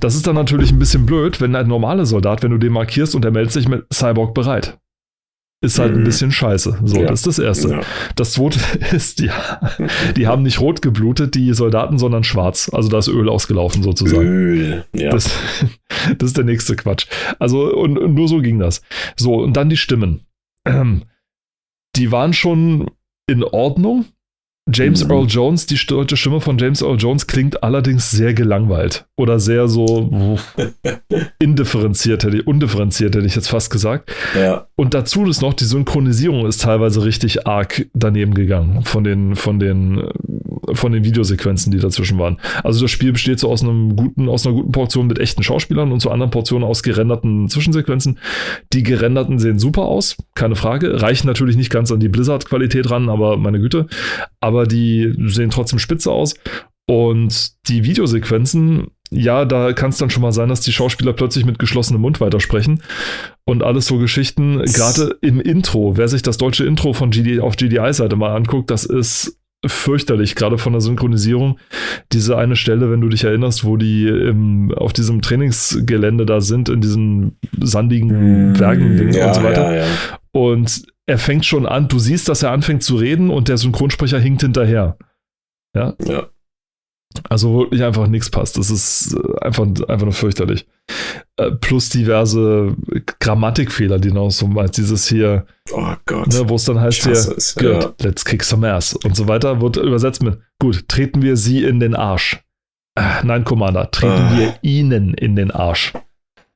Das 0.00 0.16
ist 0.16 0.26
dann 0.26 0.34
natürlich 0.34 0.72
ein 0.72 0.78
bisschen 0.78 1.06
blöd, 1.06 1.40
wenn 1.40 1.54
ein 1.54 1.68
normaler 1.68 2.04
Soldat, 2.04 2.42
wenn 2.42 2.50
du 2.50 2.58
den 2.58 2.72
markierst 2.72 3.14
und 3.14 3.24
er 3.24 3.30
meldet 3.30 3.52
sich 3.52 3.68
mit 3.68 3.86
Cyborg 3.92 4.34
bereit 4.34 4.78
ist 5.62 5.78
halt 5.78 5.92
ein 5.92 6.00
mhm. 6.00 6.04
bisschen 6.04 6.32
scheiße. 6.32 6.78
So, 6.84 7.02
ja. 7.02 7.08
das 7.08 7.20
ist 7.20 7.26
das 7.26 7.38
Erste. 7.38 7.68
Ja. 7.68 7.80
Das 8.16 8.32
Zweite 8.32 8.58
ist, 8.96 9.20
die, 9.20 9.30
die 10.16 10.26
haben 10.26 10.42
nicht 10.42 10.60
rot 10.60 10.80
geblutet, 10.80 11.34
die 11.34 11.52
Soldaten, 11.52 11.98
sondern 11.98 12.24
schwarz. 12.24 12.70
Also 12.72 12.88
da 12.88 12.98
ist 12.98 13.08
Öl 13.08 13.28
ausgelaufen 13.28 13.82
sozusagen. 13.82 14.26
Öl, 14.26 14.84
ja. 14.94 15.10
Das, 15.10 15.30
das 16.18 16.28
ist 16.28 16.36
der 16.36 16.44
nächste 16.44 16.76
Quatsch. 16.76 17.06
Also, 17.38 17.74
und, 17.74 17.98
und, 17.98 18.14
nur 18.14 18.28
so 18.28 18.40
ging 18.40 18.58
das. 18.58 18.80
So, 19.16 19.34
und 19.34 19.54
dann 19.54 19.68
die 19.68 19.76
Stimmen. 19.76 20.26
Die 21.96 22.12
waren 22.12 22.32
schon 22.32 22.88
in 23.26 23.42
Ordnung, 23.42 24.04
James 24.72 25.04
mhm. 25.04 25.10
Earl 25.10 25.26
Jones, 25.26 25.66
die 25.66 25.76
deutsche 25.86 26.16
Stimme 26.16 26.40
von 26.40 26.58
James 26.58 26.82
Earl 26.82 26.96
Jones 26.96 27.26
klingt 27.26 27.62
allerdings 27.62 28.10
sehr 28.10 28.34
gelangweilt 28.34 29.06
oder 29.16 29.40
sehr 29.40 29.68
so 29.68 30.38
indifferenziert, 31.38 32.24
hätte 32.24 32.38
ich, 32.38 32.46
undifferenziert, 32.46 33.14
hätte 33.14 33.26
ich 33.26 33.34
jetzt 33.34 33.48
fast 33.48 33.70
gesagt. 33.70 34.12
Ja. 34.38 34.66
Und 34.76 34.94
dazu 34.94 35.24
ist 35.26 35.42
noch, 35.42 35.54
die 35.54 35.64
Synchronisierung 35.64 36.46
ist 36.46 36.62
teilweise 36.62 37.04
richtig 37.04 37.46
arg 37.46 37.86
daneben 37.94 38.34
gegangen 38.34 38.84
von 38.84 39.02
den, 39.02 39.34
von 39.34 39.58
den, 39.58 40.02
von 40.72 40.92
den 40.92 41.04
Videosequenzen, 41.04 41.72
die 41.72 41.78
dazwischen 41.78 42.18
waren. 42.18 42.38
Also 42.62 42.82
das 42.82 42.90
Spiel 42.90 43.12
besteht 43.12 43.40
so 43.40 43.50
aus 43.50 43.62
einem 43.62 43.96
guten, 43.96 44.28
aus 44.28 44.46
einer 44.46 44.54
guten 44.54 44.72
Portion 44.72 45.06
mit 45.06 45.18
echten 45.18 45.42
Schauspielern 45.42 45.90
und 45.90 46.00
zu 46.00 46.10
anderen 46.10 46.30
Portionen 46.30 46.68
aus 46.68 46.82
gerenderten 46.82 47.48
Zwischensequenzen. 47.48 48.18
Die 48.72 48.82
gerenderten 48.82 49.38
sehen 49.38 49.58
super 49.58 49.82
aus, 49.82 50.16
keine 50.34 50.56
Frage. 50.56 51.02
Reichen 51.02 51.26
natürlich 51.26 51.56
nicht 51.56 51.70
ganz 51.70 51.90
an 51.90 52.00
die 52.00 52.08
Blizzard-Qualität 52.08 52.90
ran, 52.90 53.08
aber 53.08 53.36
meine 53.36 53.58
Güte. 53.58 53.86
Aber 54.40 54.49
aber 54.50 54.66
die 54.66 55.14
sehen 55.26 55.50
trotzdem 55.50 55.78
spitze 55.78 56.10
aus. 56.10 56.34
Und 56.88 57.52
die 57.68 57.84
Videosequenzen, 57.84 58.88
ja, 59.12 59.44
da 59.44 59.72
kann 59.72 59.90
es 59.90 59.98
dann 59.98 60.10
schon 60.10 60.22
mal 60.22 60.32
sein, 60.32 60.48
dass 60.48 60.60
die 60.60 60.72
Schauspieler 60.72 61.12
plötzlich 61.12 61.44
mit 61.44 61.60
geschlossenem 61.60 62.00
Mund 62.00 62.20
weitersprechen. 62.20 62.82
Und 63.44 63.62
alles 63.62 63.86
so 63.86 63.98
Geschichten, 63.98 64.60
gerade 64.64 65.16
im 65.22 65.40
Intro, 65.40 65.96
wer 65.96 66.08
sich 66.08 66.22
das 66.22 66.36
deutsche 66.36 66.64
Intro 66.64 66.92
von 66.92 67.10
GD, 67.10 67.38
auf 67.38 67.54
GDI-Seite 67.54 68.16
mal 68.16 68.34
anguckt, 68.34 68.72
das 68.72 68.84
ist 68.84 69.38
fürchterlich, 69.64 70.34
gerade 70.34 70.58
von 70.58 70.72
der 70.72 70.80
Synchronisierung. 70.80 71.58
Diese 72.12 72.36
eine 72.36 72.56
Stelle, 72.56 72.90
wenn 72.90 73.00
du 73.00 73.08
dich 73.08 73.22
erinnerst, 73.22 73.64
wo 73.64 73.76
die 73.76 74.08
im, 74.08 74.72
auf 74.74 74.92
diesem 74.92 75.22
Trainingsgelände 75.22 76.26
da 76.26 76.40
sind, 76.40 76.68
in 76.68 76.80
diesen 76.80 77.38
sandigen 77.60 78.54
Bergen 78.54 79.12
ja, 79.12 79.28
und 79.28 79.34
so 79.34 79.42
weiter. 79.44 79.76
Ja, 79.76 79.82
ja. 79.82 79.86
Und 80.32 80.82
er 81.10 81.18
fängt 81.18 81.44
schon 81.44 81.66
an, 81.66 81.88
du 81.88 81.98
siehst, 81.98 82.28
dass 82.28 82.44
er 82.44 82.52
anfängt 82.52 82.84
zu 82.84 82.94
reden 82.94 83.30
und 83.30 83.48
der 83.48 83.58
Synchronsprecher 83.58 84.20
hinkt 84.20 84.42
hinterher. 84.42 84.96
Ja. 85.74 85.94
Ja. 86.04 86.28
Also 87.28 87.58
wirklich 87.58 87.82
einfach 87.82 88.06
nichts 88.06 88.30
passt. 88.30 88.56
Das 88.56 88.70
ist 88.70 89.14
äh, 89.14 89.44
einfach, 89.44 89.64
einfach 89.88 90.04
nur 90.04 90.12
fürchterlich. 90.12 90.68
Äh, 91.36 91.50
plus 91.50 91.88
diverse 91.88 92.76
Grammatikfehler, 93.18 93.98
die 93.98 94.12
noch 94.12 94.30
so 94.30 94.46
als 94.54 94.70
dieses 94.70 95.08
hier, 95.08 95.46
oh 95.72 95.94
Gott. 96.06 96.28
Ne, 96.28 96.48
wo 96.48 96.54
es 96.54 96.64
dann 96.64 96.80
heißt 96.80 97.02
hier, 97.02 97.12
es, 97.12 97.56
good, 97.56 97.82
ja. 97.82 97.92
let's 98.02 98.24
kick 98.24 98.44
some 98.44 98.72
ass 98.72 98.94
und 98.94 99.16
so 99.16 99.26
weiter, 99.26 99.60
wird 99.60 99.78
übersetzt 99.78 100.22
mit, 100.22 100.38
gut, 100.60 100.88
treten 100.88 101.22
wir 101.22 101.36
sie 101.36 101.64
in 101.64 101.80
den 101.80 101.96
Arsch. 101.96 102.40
Äh, 102.96 103.24
nein, 103.24 103.42
Commander, 103.42 103.90
treten 103.90 104.12
ah. 104.12 104.38
wir 104.38 104.54
ihnen 104.62 105.14
in 105.14 105.34
den 105.34 105.50
Arsch. 105.50 105.92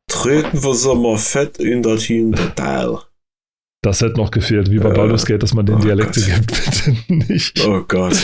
Treten 0.07 0.63
wir 0.63 0.75
sie 0.75 0.95
mal 0.95 1.17
fett 1.17 1.59
in 1.59 1.83
das 1.83 2.05
Hinterteil. 2.05 2.99
Das 3.85 4.01
hätte 4.01 4.17
noch 4.17 4.31
gefehlt, 4.31 4.71
wie 4.71 4.79
bei 4.79 4.89
äh, 4.89 4.95
Baldur's 4.95 5.27
Gate, 5.27 5.43
dass 5.43 5.53
man 5.53 5.67
den 5.67 5.75
oh 5.75 5.79
Dialekte 5.79 6.21
Gott. 6.21 6.35
gibt, 6.35 6.65
bitte 6.87 7.15
nicht. 7.33 7.67
Oh 7.67 7.83
Gott. 7.87 8.17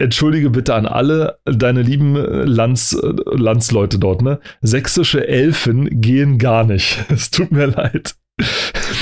Entschuldige 0.00 0.50
bitte 0.50 0.74
an 0.74 0.86
alle 0.86 1.38
deine 1.44 1.82
lieben 1.82 2.16
Lands, 2.16 2.98
Landsleute 3.00 4.00
dort, 4.00 4.22
ne? 4.22 4.40
Sächsische 4.60 5.28
Elfen 5.28 6.00
gehen 6.00 6.38
gar 6.38 6.64
nicht. 6.64 6.98
Es 7.12 7.30
tut 7.30 7.52
mir 7.52 7.66
leid. 7.66 8.16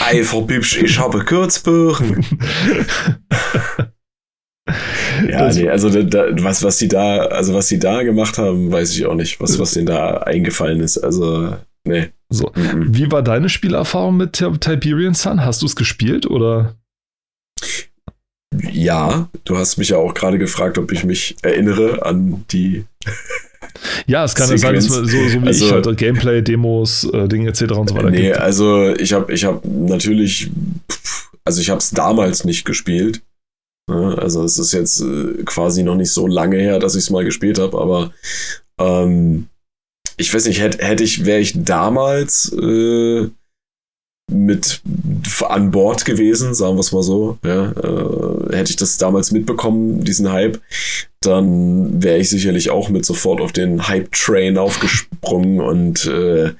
Ei, 0.04 0.22
Frau 0.22 0.42
Bibsch, 0.42 0.76
ich 0.82 0.98
habe 0.98 1.20
Kürzbüchen. 1.24 2.26
ja, 5.30 5.46
das 5.46 5.56
nee, 5.56 5.70
also 5.70 5.88
da, 6.02 6.26
was, 6.42 6.62
was 6.62 6.76
die 6.76 6.88
da, 6.88 7.20
also 7.20 7.54
was 7.54 7.68
sie 7.68 7.78
da 7.78 8.02
gemacht 8.02 8.36
haben, 8.36 8.70
weiß 8.70 8.94
ich 8.94 9.06
auch 9.06 9.14
nicht, 9.14 9.40
was, 9.40 9.58
was 9.58 9.72
denen 9.72 9.86
da 9.86 10.18
eingefallen 10.18 10.80
ist. 10.80 10.98
Also, 10.98 11.54
nee. 11.84 12.10
So. 12.28 12.52
Mhm. 12.54 12.94
Wie 12.94 13.10
war 13.10 13.22
deine 13.22 13.48
Spielerfahrung 13.48 14.16
mit 14.16 14.32
Tiberian 14.34 15.14
Sun? 15.14 15.44
Hast 15.44 15.62
du 15.62 15.66
es 15.66 15.74
gespielt 15.76 16.26
oder? 16.26 16.76
Ja, 18.72 19.28
du 19.44 19.56
hast 19.56 19.76
mich 19.78 19.90
ja 19.90 19.96
auch 19.96 20.14
gerade 20.14 20.38
gefragt, 20.38 20.78
ob 20.78 20.92
ich 20.92 21.04
mich 21.04 21.36
erinnere 21.42 22.04
an 22.04 22.44
die. 22.50 22.84
Ja, 24.06 24.24
es 24.24 24.34
kann 24.34 24.50
ja 24.50 24.58
sein, 24.58 24.74
dass 24.74 24.88
man 24.88 25.06
so, 25.06 25.28
so 25.28 25.42
wie 25.42 25.46
also, 25.46 25.66
ich 25.66 25.72
halt 25.72 25.96
Gameplay, 25.96 26.42
Demos, 26.42 27.04
äh, 27.04 27.28
Dinge 27.28 27.48
etc. 27.48 27.62
und 27.72 27.88
so 27.88 27.94
weiter. 27.94 28.10
Nee, 28.10 28.28
gibt. 28.28 28.38
also 28.38 28.94
ich 28.94 29.12
habe 29.12 29.32
ich 29.32 29.44
hab 29.44 29.64
natürlich, 29.64 30.50
also 31.44 31.60
ich 31.60 31.70
habe 31.70 31.78
es 31.78 31.90
damals 31.90 32.44
nicht 32.44 32.64
gespielt. 32.64 33.22
Ne? 33.88 34.16
Also 34.18 34.44
es 34.44 34.58
ist 34.58 34.72
jetzt 34.72 35.00
äh, 35.00 35.42
quasi 35.44 35.82
noch 35.82 35.96
nicht 35.96 36.12
so 36.12 36.26
lange 36.26 36.56
her, 36.58 36.78
dass 36.78 36.94
ich 36.94 37.04
es 37.04 37.10
mal 37.10 37.24
gespielt 37.24 37.58
habe, 37.58 37.78
aber 37.78 38.12
ähm, 38.80 39.46
ich 40.20 40.32
weiß 40.32 40.46
nicht, 40.46 40.60
hätte 40.60 40.84
hätt 40.84 41.00
ich, 41.00 41.24
wäre 41.24 41.40
ich 41.40 41.64
damals 41.64 42.52
äh, 42.52 43.28
mit 44.30 44.82
an 45.48 45.70
Bord 45.70 46.04
gewesen, 46.04 46.54
sagen 46.54 46.76
wir 46.76 46.80
es 46.80 46.92
mal 46.92 47.02
so, 47.02 47.38
ja, 47.44 47.72
äh, 47.72 48.56
hätte 48.56 48.70
ich 48.70 48.76
das 48.76 48.98
damals 48.98 49.32
mitbekommen, 49.32 50.04
diesen 50.04 50.30
Hype, 50.30 50.60
dann 51.20 52.02
wäre 52.02 52.18
ich 52.18 52.30
sicherlich 52.30 52.70
auch 52.70 52.88
mit 52.90 53.04
sofort 53.04 53.40
auf 53.40 53.52
den 53.52 53.88
Hype-Train 53.88 54.58
aufgesprungen 54.58 55.60
und 55.60 56.06
äh, 56.06 56.52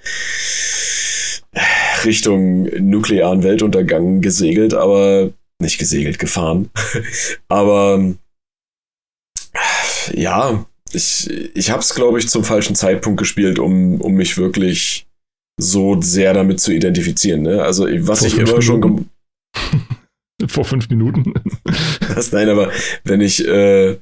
Richtung 2.04 2.64
nuklearen 2.64 3.42
Weltuntergang 3.42 4.20
gesegelt, 4.20 4.74
aber 4.74 5.30
nicht 5.60 5.78
gesegelt, 5.78 6.18
gefahren. 6.18 6.70
aber 7.48 8.14
ja, 10.12 10.64
ich, 10.92 11.30
ich 11.54 11.70
habe 11.70 11.80
es, 11.80 11.94
glaube 11.94 12.18
ich, 12.18 12.28
zum 12.28 12.44
falschen 12.44 12.74
Zeitpunkt 12.74 13.18
gespielt, 13.18 13.58
um, 13.58 14.00
um 14.00 14.14
mich 14.14 14.36
wirklich 14.38 15.06
so 15.60 16.00
sehr 16.00 16.32
damit 16.34 16.60
zu 16.60 16.72
identifizieren. 16.72 17.42
Ne? 17.42 17.62
Also, 17.62 17.86
was 17.86 18.20
Vor 18.20 18.28
ich 18.28 18.38
immer 18.38 18.62
schon. 18.62 19.08
Vor 20.46 20.64
fünf 20.64 20.88
Minuten. 20.88 21.34
das, 22.14 22.32
nein, 22.32 22.48
aber 22.48 22.70
wenn 23.04 23.20
ich. 23.20 23.46
Äh, 23.46 23.98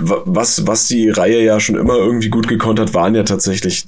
was, 0.00 0.66
was 0.66 0.86
die 0.86 1.10
Reihe 1.10 1.42
ja 1.42 1.60
schon 1.60 1.74
immer 1.74 1.96
irgendwie 1.96 2.28
gut 2.28 2.48
gekonnt 2.48 2.78
hat, 2.78 2.94
waren 2.94 3.14
ja 3.14 3.24
tatsächlich 3.24 3.84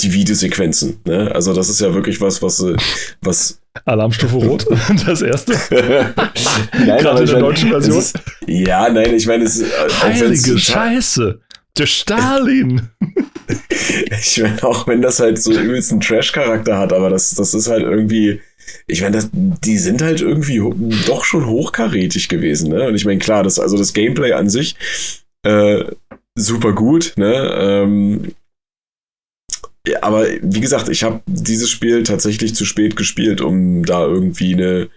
die 0.00 0.12
Videosequenzen. 0.12 1.00
Ne? 1.04 1.30
Also, 1.34 1.52
das 1.52 1.68
ist 1.68 1.80
ja 1.80 1.92
wirklich 1.94 2.20
was, 2.20 2.42
was, 2.42 2.60
äh, 2.62 2.76
was 3.20 3.60
Alarmstufe 3.84 4.36
Rot, 4.36 4.66
das 5.06 5.22
erste. 5.22 5.52
nein, 6.72 6.98
Gerade 7.00 7.20
in 7.20 7.26
der 7.26 7.40
deutschen 7.40 7.70
Version. 7.70 7.98
Ist, 7.98 8.18
ja, 8.46 8.88
nein, 8.88 9.14
ich 9.14 9.26
meine, 9.26 9.44
es 9.44 9.56
ist. 9.56 9.70
Äh, 9.70 9.90
Heilige 10.02 10.58
Scheiße! 10.58 11.40
Der 11.76 11.86
Stalin! 11.86 12.88
ich 14.20 14.42
meine, 14.42 14.62
auch 14.64 14.86
wenn 14.88 15.00
das 15.00 15.20
halt 15.20 15.40
so 15.40 15.52
übelst 15.52 15.92
einen 15.92 16.00
Trash-Charakter 16.00 16.76
hat, 16.76 16.92
aber 16.92 17.08
das, 17.08 17.34
das 17.34 17.54
ist 17.54 17.68
halt 17.68 17.82
irgendwie. 17.82 18.40
Ich 18.86 19.00
meine, 19.00 19.26
die 19.32 19.78
sind 19.78 20.02
halt 20.02 20.20
irgendwie 20.20 20.60
doch 21.06 21.24
schon 21.24 21.46
hochkarätig 21.46 22.28
gewesen, 22.28 22.70
ne? 22.70 22.88
Und 22.88 22.96
ich 22.96 23.06
meine, 23.06 23.18
klar, 23.18 23.42
das, 23.42 23.58
also 23.58 23.78
das 23.78 23.94
Gameplay 23.94 24.32
an 24.32 24.50
sich 24.50 24.76
äh, 25.42 25.84
super 26.34 26.72
gut, 26.72 27.14
ne? 27.16 27.50
Ähm, 27.58 28.34
aber 30.00 30.26
wie 30.42 30.60
gesagt, 30.60 30.88
ich 30.88 31.02
habe 31.02 31.20
dieses 31.26 31.70
Spiel 31.70 32.02
tatsächlich 32.02 32.54
zu 32.54 32.64
spät 32.64 32.96
gespielt, 32.96 33.40
um 33.40 33.84
da 33.84 34.04
irgendwie 34.04 34.54
eine, 34.54 34.88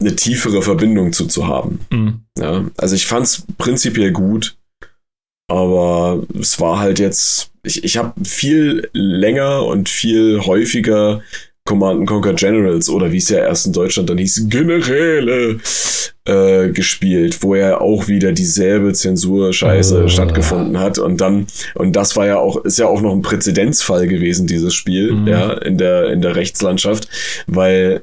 eine 0.00 0.16
tiefere 0.16 0.62
Verbindung 0.62 1.12
zu, 1.12 1.26
zu 1.26 1.46
haben. 1.46 1.80
Mhm. 1.90 2.20
Ja, 2.38 2.64
also 2.76 2.94
ich 2.94 3.06
fand 3.06 3.26
es 3.26 3.44
prinzipiell 3.58 4.12
gut, 4.12 4.56
aber 5.48 6.24
es 6.38 6.60
war 6.60 6.78
halt 6.78 6.98
jetzt, 6.98 7.50
ich, 7.62 7.84
ich 7.84 7.96
habe 7.96 8.24
viel 8.24 8.88
länger 8.92 9.64
und 9.64 9.88
viel 9.88 10.40
häufiger 10.40 11.22
Command 11.66 12.06
Conquer 12.06 12.32
Generals 12.32 12.88
oder 12.88 13.12
wie 13.12 13.18
es 13.18 13.28
ja 13.28 13.38
erst 13.38 13.66
in 13.66 13.72
Deutschland 13.74 14.08
dann 14.08 14.18
hieß, 14.18 14.46
Generäle 14.48 15.58
äh, 16.24 16.70
gespielt, 16.70 17.42
wo 17.42 17.54
ja 17.54 17.80
auch 17.80 18.08
wieder 18.08 18.32
dieselbe 18.32 18.92
Zensur-Scheiße 18.92 20.04
oh. 20.04 20.08
stattgefunden 20.08 20.78
hat. 20.78 20.98
Und 20.98 21.20
dann, 21.20 21.46
und 21.74 21.94
das 21.94 22.16
war 22.16 22.26
ja 22.26 22.38
auch, 22.38 22.64
ist 22.64 22.78
ja 22.78 22.86
auch 22.86 23.02
noch 23.02 23.12
ein 23.12 23.22
Präzedenzfall 23.22 24.08
gewesen, 24.08 24.46
dieses 24.46 24.74
Spiel, 24.74 25.12
mhm. 25.12 25.26
ja, 25.26 25.52
in 25.52 25.76
der, 25.76 26.10
in 26.10 26.22
der 26.22 26.36
Rechtslandschaft, 26.36 27.08
weil, 27.46 28.00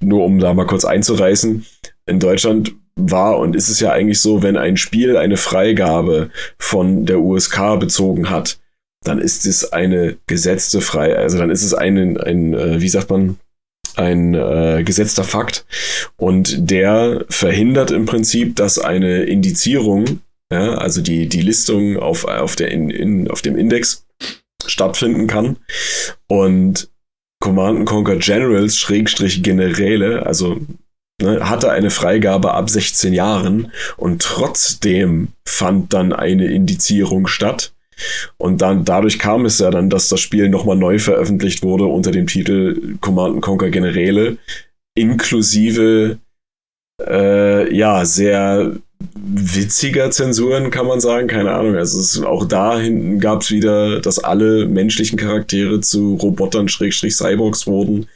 nur 0.00 0.24
um 0.24 0.38
da 0.38 0.52
mal 0.54 0.66
kurz 0.66 0.84
einzureißen, 0.84 1.64
in 2.06 2.20
Deutschland 2.20 2.74
war 2.96 3.38
und 3.38 3.54
ist 3.54 3.68
es 3.68 3.80
ja 3.80 3.92
eigentlich 3.92 4.20
so, 4.20 4.42
wenn 4.42 4.56
ein 4.56 4.76
Spiel 4.76 5.16
eine 5.16 5.36
Freigabe 5.36 6.30
von 6.58 7.06
der 7.06 7.20
USK 7.20 7.78
bezogen 7.78 8.30
hat, 8.30 8.58
dann 9.04 9.18
ist 9.18 9.46
es 9.46 9.72
eine 9.72 10.16
gesetzte 10.26 10.80
Frei, 10.80 11.16
also 11.16 11.38
dann 11.38 11.50
ist 11.50 11.62
es 11.62 11.74
ein, 11.74 12.18
ein 12.18 12.54
äh, 12.54 12.80
wie 12.80 12.88
sagt 12.88 13.10
man, 13.10 13.38
ein 13.96 14.34
äh, 14.34 14.82
gesetzter 14.84 15.24
Fakt. 15.24 15.66
Und 16.16 16.70
der 16.70 17.24
verhindert 17.28 17.90
im 17.90 18.06
Prinzip, 18.06 18.56
dass 18.56 18.78
eine 18.78 19.24
Indizierung, 19.24 20.20
ja, 20.52 20.74
also 20.74 21.00
die, 21.00 21.28
die 21.28 21.42
Listung 21.42 21.96
auf, 21.96 22.24
auf, 22.24 22.56
der 22.56 22.70
in, 22.70 22.90
in, 22.90 23.30
auf 23.30 23.42
dem 23.42 23.56
Index 23.56 24.06
stattfinden 24.66 25.26
kann. 25.26 25.56
Und 26.28 26.88
Command 27.40 27.86
Conquer 27.86 28.16
Generals 28.16 28.76
Schrägstrich 28.76 29.42
Generäle, 29.42 30.26
also 30.26 30.60
ne, 31.20 31.48
hatte 31.48 31.70
eine 31.70 31.90
Freigabe 31.90 32.52
ab 32.54 32.70
16 32.70 33.12
Jahren 33.12 33.72
und 33.96 34.22
trotzdem 34.22 35.28
fand 35.44 35.92
dann 35.92 36.12
eine 36.12 36.46
Indizierung 36.46 37.26
statt 37.26 37.72
und 38.36 38.62
dann 38.62 38.84
dadurch 38.84 39.18
kam 39.18 39.44
es 39.44 39.58
ja 39.58 39.70
dann, 39.70 39.90
dass 39.90 40.08
das 40.08 40.20
Spiel 40.20 40.48
nochmal 40.48 40.76
neu 40.76 40.98
veröffentlicht 40.98 41.62
wurde 41.62 41.84
unter 41.84 42.10
dem 42.10 42.26
Titel 42.26 42.96
Command 43.00 43.40
Conquer 43.40 43.70
Generäle, 43.70 44.38
inklusive 44.94 46.18
äh, 47.06 47.74
ja 47.74 48.04
sehr 48.04 48.72
witziger 49.14 50.10
Zensuren, 50.10 50.70
kann 50.70 50.86
man 50.86 51.00
sagen. 51.00 51.28
Keine 51.28 51.52
Ahnung. 51.52 51.76
Also 51.76 52.00
es, 52.00 52.20
auch 52.22 52.46
da 52.46 52.78
hinten 52.78 53.20
gab 53.20 53.42
es 53.42 53.50
wieder, 53.50 54.00
dass 54.00 54.18
alle 54.18 54.66
menschlichen 54.66 55.18
Charaktere 55.18 55.80
zu 55.80 56.14
Robotern 56.16 56.68
Schrägstrich 56.68 57.16
Cyborgs 57.16 57.66
wurden. 57.66 58.06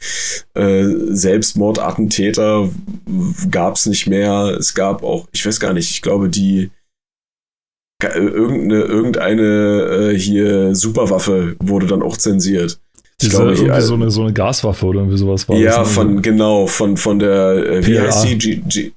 Äh, 0.54 0.84
Selbstmordattentäter 1.10 2.70
gab 3.50 3.76
es 3.76 3.86
nicht 3.86 4.06
mehr. 4.06 4.56
Es 4.58 4.74
gab 4.74 5.02
auch, 5.02 5.28
ich 5.32 5.44
weiß 5.46 5.60
gar 5.60 5.72
nicht, 5.72 5.90
ich 5.90 6.02
glaube, 6.02 6.28
die 6.28 6.70
irgendeine, 8.08 8.82
irgendeine 8.82 10.12
äh, 10.12 10.18
hier 10.18 10.74
Superwaffe 10.74 11.56
wurde 11.60 11.86
dann 11.86 12.02
auch 12.02 12.16
zensiert. 12.16 12.78
Diese, 13.20 13.36
glaube, 13.36 13.52
irgendwie 13.52 13.80
so, 13.80 13.94
eine, 13.94 14.10
so 14.10 14.22
eine 14.22 14.32
Gaswaffe 14.32 14.86
oder 14.86 15.00
irgendwie 15.00 15.18
sowas 15.18 15.48
war 15.48 15.56
Ja, 15.56 15.78
das, 15.78 15.92
von, 15.92 16.22
genau, 16.22 16.66
von, 16.66 16.96
von 16.96 17.18
der, 17.18 17.66
äh, 17.66 17.86
wie 17.86 18.00
heißt? 18.00 18.26
G, 18.38 18.56
G 18.66 18.92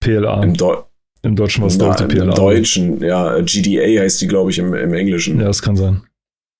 PLA. 0.00 0.42
Im, 0.42 0.54
Deu 0.54 0.76
Im 1.22 1.36
Deutschen 1.36 1.62
war 1.62 1.68
es 1.68 1.78
doch 1.78 1.94
die 1.94 2.04
PLA. 2.04 2.24
Im 2.24 2.30
Deutschen, 2.34 3.02
ja, 3.02 3.40
GDA 3.40 4.02
heißt 4.02 4.20
die, 4.20 4.26
glaube 4.26 4.50
ich, 4.50 4.58
im, 4.58 4.74
im 4.74 4.94
Englischen. 4.94 5.38
Ja, 5.40 5.46
das 5.46 5.62
kann 5.62 5.76
sein. 5.76 6.02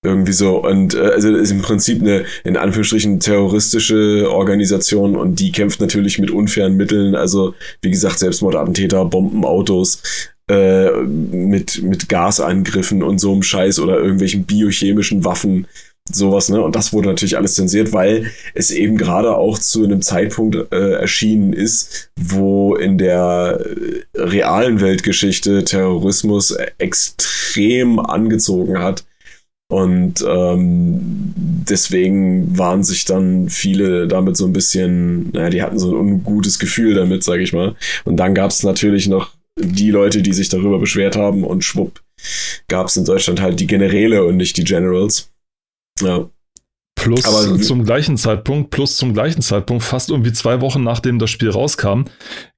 Irgendwie 0.05 0.33
so. 0.33 0.65
Und 0.65 0.95
äh, 0.95 0.99
also 0.99 1.35
ist 1.35 1.51
im 1.51 1.63
Prinzip 1.63 2.01
eine, 2.01 2.25
in 2.45 2.57
Anführungsstrichen, 2.57 3.19
terroristische 3.19 4.31
Organisation 4.31 5.17
und 5.17 5.41
die 5.41 5.51
kämpft 5.51 5.81
natürlich 5.81 6.21
mit 6.21 6.31
unfairen 6.31 6.77
Mitteln. 6.77 7.17
Also, 7.17 7.55
wie 7.83 7.91
gesagt, 7.91 8.21
Selbstmordattentäter, 8.21 9.05
Bombenautos, 9.05 10.03
äh, 10.49 10.91
mit, 11.03 11.83
mit 11.83 12.09
Gasangriffen 12.09 13.03
und 13.03 13.19
so 13.19 13.33
einem 13.33 13.43
Scheiß 13.43 13.81
oder 13.81 13.99
irgendwelchen 13.99 14.45
biochemischen 14.45 15.25
Waffen, 15.25 15.67
sowas, 16.11 16.49
ne? 16.49 16.63
Und 16.63 16.75
das 16.75 16.93
wurde 16.93 17.09
natürlich 17.09 17.37
alles 17.37 17.55
zensiert, 17.55 17.93
weil 17.93 18.31
es 18.55 18.71
eben 18.71 18.97
gerade 18.97 19.37
auch 19.37 19.59
zu 19.59 19.85
einem 19.85 20.03
Zeitpunkt 20.03 20.73
äh, 20.73 20.93
erschienen 20.93 21.53
ist, 21.53 22.11
wo 22.19 22.75
in 22.77 22.99
der 22.99 23.61
äh, 23.61 24.21
realen 24.21 24.81
Weltgeschichte 24.81 25.65
Terrorismus 25.65 26.57
extrem 26.79 27.99
angezogen 27.99 28.79
hat. 28.79 29.05
Und 29.71 30.25
ähm, 30.27 31.35
deswegen 31.37 32.57
waren 32.57 32.83
sich 32.83 33.05
dann 33.05 33.51
viele 33.51 34.09
damit 34.09 34.39
so 34.39 34.47
ein 34.47 34.55
bisschen, 34.55 35.31
naja, 35.33 35.51
die 35.51 35.63
hatten 35.63 35.79
so 35.79 35.91
ein 35.91 35.99
ungutes 35.99 36.59
Gefühl 36.59 36.95
damit, 36.95 37.23
sage 37.23 37.43
ich 37.43 37.53
mal. 37.53 37.77
Und 38.07 38.17
dann 38.17 38.35
gab 38.35 38.51
es 38.51 38.63
natürlich 38.63 39.09
noch 39.09 39.31
die 39.61 39.91
Leute, 39.91 40.23
die 40.23 40.33
sich 40.33 40.49
darüber 40.49 40.79
beschwert 40.79 41.17
haben 41.17 41.45
und 41.45 41.65
schwupp 41.65 42.01
gab 42.69 42.89
es 42.89 42.97
in 42.97 43.05
Deutschland 43.05 43.41
halt 43.41 43.61
die 43.61 43.67
Generäle 43.67 44.25
und 44.25 44.37
nicht 44.37 44.57
die 44.57 44.65
Generals. 44.65 45.31
Ja. 46.01 46.29
Plus 46.97 47.25
Aber- 47.25 47.61
zum 47.61 47.85
gleichen 47.85 48.17
Zeitpunkt, 48.17 48.71
plus 48.71 48.97
zum 48.97 49.15
gleichen 49.15 49.41
Zeitpunkt, 49.41 49.85
fast 49.85 50.11
irgendwie 50.11 50.33
zwei 50.33 50.61
Wochen 50.61 50.83
nachdem 50.83 51.21
das 51.21 51.31
Spiel 51.31 51.51
rauskam, 51.51 52.03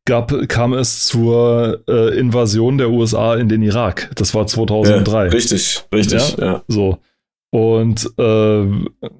gab, 0.07 0.33
kam 0.49 0.73
es 0.73 1.05
zur 1.05 1.83
äh, 1.87 2.19
Invasion 2.19 2.79
der 2.79 2.91
USA 2.91 3.37
in 3.37 3.51
den 3.51 3.63
Irak. 3.63 4.11
Das 4.15 4.35
war 4.35 4.47
2003. 4.47 5.25
Ja, 5.27 5.31
richtig, 5.31 5.85
richtig. 5.95 6.37
Ja. 6.39 6.63
So. 6.69 6.99
Und 7.53 8.11
äh, 8.17 8.65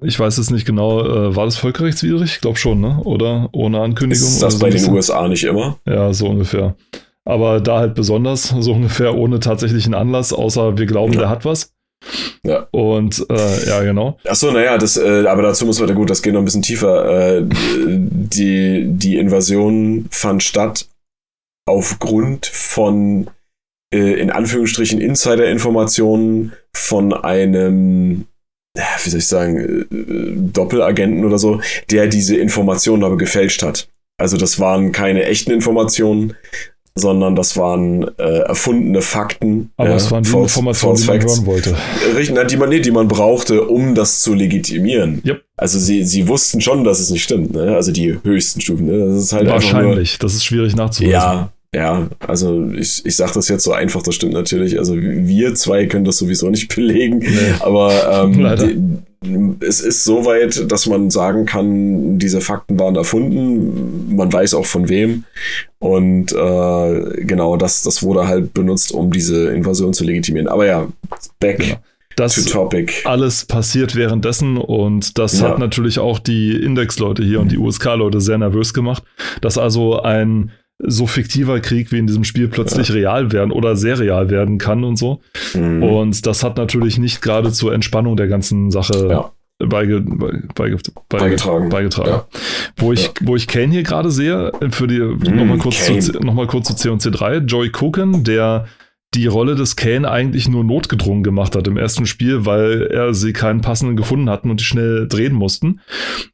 ich 0.01 0.19
weiß 0.19 0.37
jetzt 0.37 0.51
nicht 0.51 0.65
genau, 0.65 1.01
äh, 1.05 1.35
war 1.35 1.45
das 1.45 1.57
völkerrechtswidrig? 1.57 2.35
Ich 2.35 2.41
glaube 2.41 2.57
schon, 2.57 2.79
ne? 2.79 2.99
Oder 3.03 3.49
ohne 3.51 3.79
Ankündigung? 3.81 4.27
Ist 4.27 4.41
das 4.41 4.53
so 4.53 4.59
bei 4.59 4.67
ein 4.67 4.73
den? 4.73 4.89
USA 4.89 5.27
nicht 5.27 5.43
immer? 5.43 5.77
Ja, 5.85 6.11
so 6.13 6.29
ungefähr. 6.29 6.75
Aber 7.25 7.61
da 7.61 7.79
halt 7.79 7.93
besonders, 7.95 8.49
so 8.59 8.73
ungefähr 8.73 9.15
ohne 9.15 9.39
tatsächlichen 9.39 9.93
Anlass, 9.93 10.33
außer 10.33 10.77
wir 10.77 10.85
glauben, 10.85 11.13
Ja. 11.13 11.19
der 11.19 11.29
hat 11.29 11.45
was. 11.45 11.73
Ja. 12.43 12.67
Und 12.71 13.23
äh, 13.29 13.67
ja, 13.69 13.83
genau. 13.83 14.17
Achso, 14.27 14.51
naja, 14.51 14.77
das, 14.79 14.97
äh, 14.97 15.27
aber 15.27 15.43
dazu 15.43 15.67
muss 15.67 15.79
man, 15.79 15.93
gut, 15.93 16.09
das 16.09 16.23
geht 16.23 16.33
noch 16.33 16.41
ein 16.41 16.45
bisschen 16.45 16.63
tiefer. 16.63 17.37
Äh, 17.37 17.43
die, 17.45 18.85
die 18.87 19.17
Invasion 19.17 20.07
fand 20.09 20.41
statt 20.41 20.87
aufgrund 21.69 22.47
von, 22.47 23.29
äh, 23.93 24.19
in 24.19 24.31
Anführungsstrichen, 24.31 24.99
Insider-Informationen 24.99 26.53
von 26.75 27.13
einem, 27.13 28.25
wie 29.03 29.09
soll 29.09 29.19
ich 29.19 29.27
sagen, 29.27 29.57
äh, 29.91 30.51
Doppelagenten 30.51 31.23
oder 31.23 31.37
so, 31.37 31.61
der 31.91 32.07
diese 32.07 32.35
Informationen 32.37 33.03
aber 33.03 33.17
gefälscht 33.17 33.61
hat. 33.61 33.87
Also 34.19 34.37
das 34.37 34.59
waren 34.59 34.91
keine 34.91 35.25
echten 35.25 35.51
Informationen, 35.51 36.35
sondern 36.95 37.35
das 37.35 37.55
waren 37.57 38.03
äh, 38.17 38.39
erfundene 38.39 39.01
Fakten. 39.01 39.71
Aber 39.77 39.95
es 39.95 40.11
waren 40.11 40.23
die 40.23 40.29
false- 40.29 40.43
Informationen, 40.59 40.95
die 40.97 41.03
false 41.03 41.07
man 41.11 41.21
facts. 41.21 41.35
hören 41.37 41.45
wollte. 41.45 41.75
Richtig, 42.17 42.35
na, 42.35 42.43
die 42.43 42.57
man, 42.57 42.69
nee, 42.69 42.79
die 42.79 42.91
man 42.91 43.07
brauchte, 43.07 43.61
um 43.63 43.95
das 43.95 44.21
zu 44.21 44.33
legitimieren. 44.33 45.21
Yep. 45.25 45.41
Also 45.57 45.79
sie, 45.79 46.03
sie 46.03 46.27
wussten 46.27 46.59
schon, 46.61 46.83
dass 46.83 46.99
es 46.99 47.09
nicht 47.09 47.23
stimmt, 47.23 47.53
ne? 47.53 47.75
Also 47.75 47.91
die 47.91 48.17
höchsten 48.23 48.59
Stufen, 48.61 48.87
ne? 48.87 48.97
Das 49.13 49.23
ist 49.23 49.33
halt 49.33 49.47
Wahrscheinlich. 49.47 50.17
Das 50.19 50.33
ist 50.33 50.43
schwierig 50.45 50.75
Nur, 50.75 50.85
nachzuweisen. 50.85 51.11
ja, 51.13 51.49
ja, 51.73 52.07
also 52.27 52.69
ich, 52.77 53.05
ich 53.05 53.15
sage 53.15 53.31
das 53.35 53.47
jetzt 53.47 53.63
so 53.63 53.71
einfach, 53.71 54.03
das 54.03 54.15
stimmt 54.15 54.33
natürlich. 54.33 54.77
Also 54.77 54.95
wir 54.97 55.55
zwei 55.55 55.85
können 55.85 56.03
das 56.03 56.17
sowieso 56.17 56.49
nicht 56.49 56.67
belegen, 56.75 57.19
Nee. 57.19 57.29
aber 57.61 58.25
ähm, 58.25 58.33
die, 58.59 59.10
es 59.59 59.81
ist 59.81 60.03
so 60.03 60.25
weit, 60.25 60.71
dass 60.71 60.87
man 60.87 61.11
sagen 61.11 61.45
kann, 61.45 62.17
diese 62.17 62.41
Fakten 62.41 62.79
waren 62.79 62.95
erfunden. 62.95 64.15
Man 64.15 64.33
weiß 64.33 64.55
auch 64.55 64.65
von 64.65 64.89
wem. 64.89 65.25
Und 65.79 66.31
äh, 66.31 67.23
genau, 67.25 67.55
das, 67.55 67.83
das 67.83 68.01
wurde 68.01 68.27
halt 68.27 68.53
benutzt, 68.53 68.91
um 68.91 69.11
diese 69.11 69.51
Invasion 69.53 69.93
zu 69.93 70.03
legitimieren. 70.05 70.47
Aber 70.47 70.65
ja, 70.65 70.87
back 71.39 71.59
Genau. 71.59 71.75
Das 72.17 72.35
to 72.35 72.49
topic. 72.49 72.93
alles 73.05 73.45
passiert 73.45 73.95
währenddessen 73.95 74.57
und 74.57 75.17
das 75.17 75.39
Ja. 75.39 75.47
hat 75.49 75.59
natürlich 75.59 75.97
auch 75.97 76.19
die 76.19 76.51
Index-Leute 76.61 77.23
hier 77.23 77.39
und 77.39 77.53
die 77.53 77.57
USK-Leute 77.57 78.19
sehr 78.19 78.37
nervös 78.37 78.73
gemacht, 78.73 79.01
dass 79.39 79.57
also 79.57 80.01
ein 80.01 80.51
so 80.83 81.07
fiktiver 81.07 81.59
Krieg 81.59 81.91
wie 81.91 81.99
in 81.99 82.07
diesem 82.07 82.23
Spiel 82.23 82.47
plötzlich 82.47 82.91
real 82.93 83.31
werden 83.31 83.51
oder 83.51 83.75
sehr 83.75 83.99
real 83.99 84.29
werden 84.29 84.57
kann 84.57 84.83
und 84.83 84.97
so. 84.97 85.21
Mhm. 85.53 85.83
Und 85.83 86.25
das 86.25 86.43
hat 86.43 86.57
natürlich 86.57 86.97
nicht 86.97 87.21
gerade 87.21 87.51
zur 87.51 87.73
Entspannung 87.73 88.15
der 88.17 88.27
ganzen 88.27 88.71
Sache 88.71 89.07
Ja. 89.09 89.31
beige, 89.59 90.01
beige, 90.01 90.47
beige, 90.55 90.77
Beigetragen. 91.09 91.69
beigetragen. 91.69 92.09
Ja. 92.09 92.25
Wo 92.77 92.93
ich, 92.93 93.11
wo 93.21 93.35
ich 93.35 93.47
Kane 93.47 93.71
hier 93.71 93.83
gerade 93.83 94.09
sehe, 94.11 94.51
für 94.71 94.87
die, 94.87 94.99
nochmal 94.99 95.57
kurz, 95.59 95.85
Kane. 95.85 95.99
zu, 95.99 96.13
noch 96.19 96.33
mal 96.33 96.47
kurz 96.47 96.67
zu 96.67 96.75
C&C 96.75 97.11
3, 97.11 97.37
Joey 97.37 97.69
Cooken, 97.69 98.23
der 98.23 98.65
die 99.13 99.27
Rolle 99.27 99.55
des 99.55 99.75
Kane 99.75 100.09
eigentlich 100.09 100.47
nur 100.47 100.63
notgedrungen 100.63 101.21
gemacht 101.21 101.53
hat 101.57 101.67
im 101.67 101.75
ersten 101.75 102.05
Spiel, 102.05 102.45
weil 102.45 102.83
er 102.83 103.13
sie 103.13 103.33
keinen 103.33 103.59
passenden 103.59 103.97
gefunden 103.97 104.29
hatten 104.29 104.49
und 104.49 104.61
die 104.61 104.63
schnell 104.63 105.05
drehen 105.05 105.33
mussten. 105.33 105.81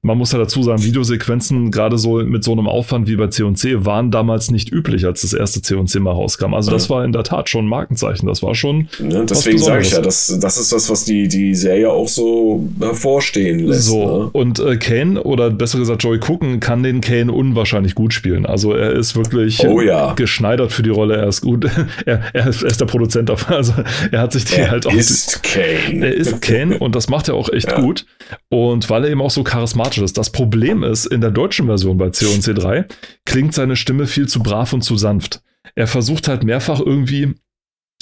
Man 0.03 0.17
muss 0.19 0.31
ja 0.31 0.37
dazu 0.37 0.61
sagen, 0.61 0.83
Videosequenzen, 0.83 1.71
gerade 1.71 1.97
so 1.97 2.17
mit 2.17 2.43
so 2.43 2.51
einem 2.51 2.67
Aufwand 2.67 3.07
wie 3.07 3.15
bei 3.15 3.27
C&C, 3.27 3.83
waren 3.85 4.11
damals 4.11 4.51
nicht 4.51 4.71
üblich, 4.71 5.07
als 5.07 5.21
das 5.21 5.33
erste 5.33 5.63
C&C 5.63 5.99
mal 5.99 6.11
rauskam. 6.11 6.53
Also 6.53 6.69
das 6.69 6.87
war 6.87 7.03
in 7.03 7.13
der 7.13 7.23
Tat 7.23 7.49
schon 7.49 7.65
ein 7.65 7.67
Markenzeichen. 7.67 8.27
Das 8.27 8.43
war 8.43 8.53
schon 8.53 8.87
Ne, 8.99 9.25
deswegen 9.27 9.57
sage 9.57 9.81
ich 9.81 9.91
ja, 9.91 10.01
das, 10.01 10.37
das 10.39 10.57
ist 10.59 10.71
das, 10.71 10.87
was 10.89 11.03
die, 11.03 11.27
die 11.27 11.55
Serie 11.55 11.89
auch 11.91 12.07
so 12.07 12.69
hervorstehen 12.79 13.59
lässt. 13.59 13.85
so. 13.85 14.23
Ne? 14.23 14.29
Und 14.33 14.59
äh, 14.59 14.77
Kane, 14.77 15.23
oder 15.23 15.49
besser 15.49 15.79
gesagt 15.79 16.03
Joey 16.03 16.19
Cooken, 16.19 16.59
kann 16.59 16.83
den 16.83 17.01
Kane 17.01 17.31
unwahrscheinlich 17.31 17.95
gut 17.95 18.13
spielen. 18.13 18.45
Also 18.45 18.73
er 18.73 18.91
ist 18.91 19.15
wirklich 19.15 19.65
Oh 19.65 19.81
ja. 19.81 20.13
geschneidert 20.13 20.71
für 20.71 20.83
die 20.83 20.91
Rolle. 20.91 21.15
Er 21.15 21.27
ist 21.27 21.41
gut. 21.41 21.65
er, 22.05 22.21
er, 22.33 22.66
er 22.67 22.71
ist 22.71 22.81
der 22.81 22.85
Produzent 22.85 23.29
davon. 23.29 23.55
Also 23.55 23.73
er 24.11 24.19
hat 24.19 24.33
sich 24.33 24.43
die 24.45 24.55
Er 24.55 24.71
halt 24.71 24.85
auch. 24.85 24.93
ist 24.93 25.41
Kane. 25.41 26.05
Er 26.05 26.13
ist 26.13 26.41
Kane 26.41 26.77
und 26.77 26.95
das 26.95 27.07
macht 27.09 27.29
er 27.29 27.35
auch 27.35 27.47
echt 27.49 27.71
Ja. 27.71 27.79
gut. 27.79 28.05
Und 28.49 28.89
weil 28.89 29.05
er 29.05 29.09
eben 29.11 29.21
auch 29.21 29.31
so 29.31 29.43
charismatisch 29.43 29.99
ist. 30.03 30.17
Das 30.17 30.31
Problem 30.31 30.83
ist, 30.83 31.05
in 31.05 31.21
der 31.21 31.31
deutschen 31.31 31.67
Version 31.67 31.97
bei 31.97 32.09
C&C 32.09 32.53
3 32.53 32.85
klingt 33.25 33.53
seine 33.53 33.77
Stimme 33.77 34.05
viel 34.05 34.27
zu 34.27 34.43
brav 34.43 34.73
und 34.73 34.81
zu 34.81 34.97
sanft. 34.97 35.41
Er 35.75 35.87
versucht 35.87 36.27
halt 36.27 36.43
mehrfach 36.43 36.79
irgendwie 36.81 37.35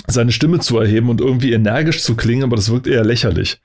seine 0.07 0.31
Stimme 0.31 0.59
zu 0.59 0.79
erheben 0.79 1.09
und 1.09 1.21
irgendwie 1.21 1.53
energisch 1.53 2.01
zu 2.01 2.15
klingen, 2.15 2.43
aber 2.43 2.55
das 2.55 2.71
wirkt 2.71 2.87
eher 2.87 3.03
lächerlich. 3.05 3.59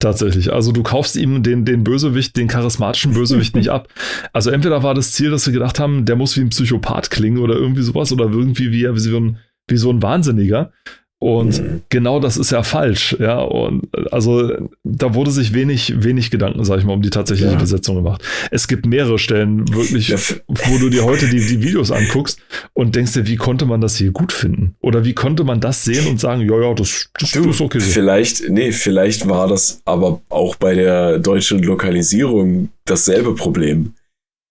Tatsächlich. 0.00 0.52
Also 0.52 0.72
du 0.72 0.82
kaufst 0.82 1.16
ihm 1.16 1.42
den, 1.42 1.64
den 1.64 1.84
Bösewicht, 1.84 2.36
den 2.36 2.48
charismatischen 2.48 3.14
Bösewicht 3.14 3.54
nicht 3.54 3.68
ab. 3.70 3.88
Also 4.32 4.50
entweder 4.50 4.82
war 4.82 4.94
das 4.94 5.12
Ziel, 5.12 5.30
dass 5.30 5.44
sie 5.44 5.52
gedacht 5.52 5.78
haben, 5.78 6.04
der 6.04 6.16
muss 6.16 6.36
wie 6.36 6.40
ein 6.40 6.48
Psychopath 6.50 7.10
klingen 7.10 7.38
oder 7.38 7.54
irgendwie 7.54 7.82
sowas 7.82 8.12
oder 8.12 8.24
irgendwie 8.24 8.70
wie, 8.72 8.84
wie, 8.92 8.98
so, 8.98 9.16
ein, 9.18 9.38
wie 9.68 9.76
so 9.76 9.90
ein 9.90 10.02
Wahnsinniger. 10.02 10.72
Und 11.18 11.62
Mhm. 11.62 11.82
genau 11.88 12.18
das 12.18 12.36
ist 12.36 12.50
ja 12.50 12.64
falsch, 12.64 13.16
ja. 13.20 13.38
Und 13.38 13.86
also 14.12 14.50
da 14.82 15.14
wurde 15.14 15.30
sich 15.30 15.54
wenig, 15.54 16.02
wenig 16.02 16.32
Gedanken, 16.32 16.64
sag 16.64 16.80
ich 16.80 16.84
mal, 16.84 16.94
um 16.94 17.02
die 17.02 17.10
tatsächliche 17.10 17.52
Ja. 17.52 17.58
Besetzung 17.60 17.94
gemacht. 17.94 18.24
Es 18.50 18.66
gibt 18.66 18.86
mehrere 18.86 19.20
Stellen, 19.20 19.72
wirklich, 19.72 20.12
wo 20.48 20.78
du 20.78 20.90
dir 20.90 21.04
heute 21.04 21.28
die, 21.28 21.38
die 21.38 21.62
Videos 21.62 21.92
anguckst 21.92 22.40
und 22.72 22.96
denkst 22.96 23.12
dir, 23.12 23.28
wie 23.28 23.36
konnte 23.36 23.66
man 23.66 23.80
das 23.80 23.94
hier 23.94 24.10
gut 24.10 24.32
finden? 24.32 24.74
Oder 24.80 25.04
wie 25.04 25.12
konnte 25.12 25.44
man 25.44 25.60
das 25.60 25.84
sehen 25.84 26.08
und 26.08 26.18
sagen, 26.18 26.40
ja, 26.42 26.60
ja, 26.60 26.74
das, 26.74 27.08
das, 27.16 27.30
das 27.30 27.46
ist 27.46 27.60
okay. 27.60 27.78
Vielleicht, 27.78 28.48
nee, 28.48 28.72
vielleicht 28.72 29.28
war 29.28 29.46
das 29.46 29.80
aber 29.84 30.20
auch 30.28 30.56
bei 30.56 30.74
der 30.74 31.20
deutschen 31.20 31.62
Lokalisierung 31.62 32.70
dasselbe 32.84 33.36
Problem. 33.36 33.92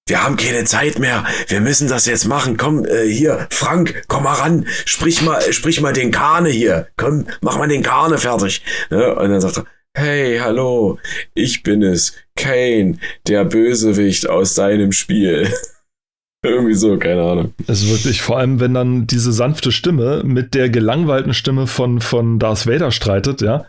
Wir 0.08 0.24
haben 0.24 0.36
keine 0.36 0.66
Zeit 0.66 1.00
mehr. 1.00 1.26
Wir 1.48 1.62
müssen 1.62 1.88
das 1.88 2.06
jetzt 2.06 2.26
machen. 2.26 2.58
Komm, 2.58 2.86
äh, 2.86 3.08
hier, 3.08 3.48
Frank, 3.50 4.04
komm 4.08 4.24
mal 4.24 4.34
ran. 4.34 4.66
Sprich 4.86 5.22
mal, 5.22 5.42
sprich 5.54 5.80
mal 5.80 5.94
den 5.94 6.12
Kahne 6.12 6.50
hier. 6.50 6.88
Komm, 6.98 7.28
mach 7.42 7.58
mal 7.58 7.68
den 7.68 7.84
Kahne 7.84 8.18
fertig. 8.18 8.62
Ne? 8.90 9.16
Und 9.16 9.30
dann 9.30 9.42
sagt 9.42 9.58
er, 9.58 9.66
hey, 9.96 10.40
hallo, 10.40 11.00
ich 11.34 11.64
bin 11.64 11.84
es, 11.84 12.16
Kane, 12.36 12.98
der 13.28 13.46
Bösewicht 13.46 14.30
aus 14.30 14.56
deinem 14.56 14.92
Spiel. 14.92 15.52
Irgendwie 16.44 16.74
so, 16.74 16.98
keine 16.98 17.22
Ahnung. 17.22 17.54
Es 17.68 17.84
ist 17.84 17.92
wirklich, 17.92 18.24
vor 18.24 18.40
allem, 18.40 18.60
wenn 18.60 18.74
dann 18.74 19.06
diese 19.06 19.32
sanfte 19.32 19.72
Stimme 19.72 20.24
mit 20.26 20.56
der 20.56 20.70
gelangweilten 20.70 21.36
Stimme 21.36 21.68
von, 21.68 22.02
von 22.02 22.40
Darth 22.40 22.66
Vader 22.66 22.90
streitet, 22.90 23.42
ja. 23.42 23.68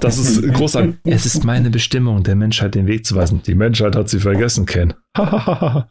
Das 0.00 0.18
ist 0.18 0.42
großartig. 0.52 0.96
Es 1.04 1.24
ist 1.24 1.44
meine 1.44 1.70
Bestimmung, 1.70 2.24
der 2.24 2.34
Menschheit 2.34 2.74
den 2.74 2.86
Weg 2.86 3.06
zu 3.06 3.14
weisen. 3.14 3.42
Die 3.46 3.54
Menschheit 3.54 3.94
hat 3.94 4.08
sie 4.08 4.18
vergessen, 4.20 4.66
Ken. 4.66 4.92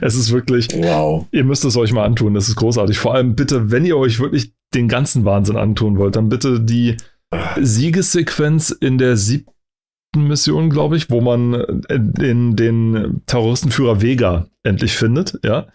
Es 0.00 0.14
ist 0.16 0.32
wirklich, 0.32 0.68
Wow. 0.74 1.26
ihr 1.30 1.44
müsst 1.44 1.64
es 1.64 1.76
euch 1.76 1.92
mal 1.92 2.04
antun. 2.04 2.34
Das 2.34 2.48
ist 2.48 2.56
großartig. 2.56 2.98
Vor 2.98 3.14
allem 3.14 3.36
bitte, 3.36 3.70
wenn 3.70 3.84
ihr 3.84 3.96
euch 3.96 4.18
wirklich 4.18 4.52
den 4.74 4.88
ganzen 4.88 5.24
Wahnsinn 5.24 5.56
antun 5.56 5.98
wollt, 5.98 6.16
dann 6.16 6.28
bitte 6.28 6.60
die 6.60 6.96
Siegessequenz 7.60 8.70
in 8.70 8.98
der 8.98 9.16
siebten 9.16 9.52
Mission, 10.16 10.68
glaube 10.68 10.96
ich, 10.96 11.08
wo 11.10 11.20
man 11.20 11.54
äh, 11.54 11.98
den, 11.98 12.56
den 12.56 13.22
Terroristenführer 13.26 14.02
Vega 14.02 14.46
endlich 14.62 14.92
findet, 14.94 15.38
ja. 15.42 15.68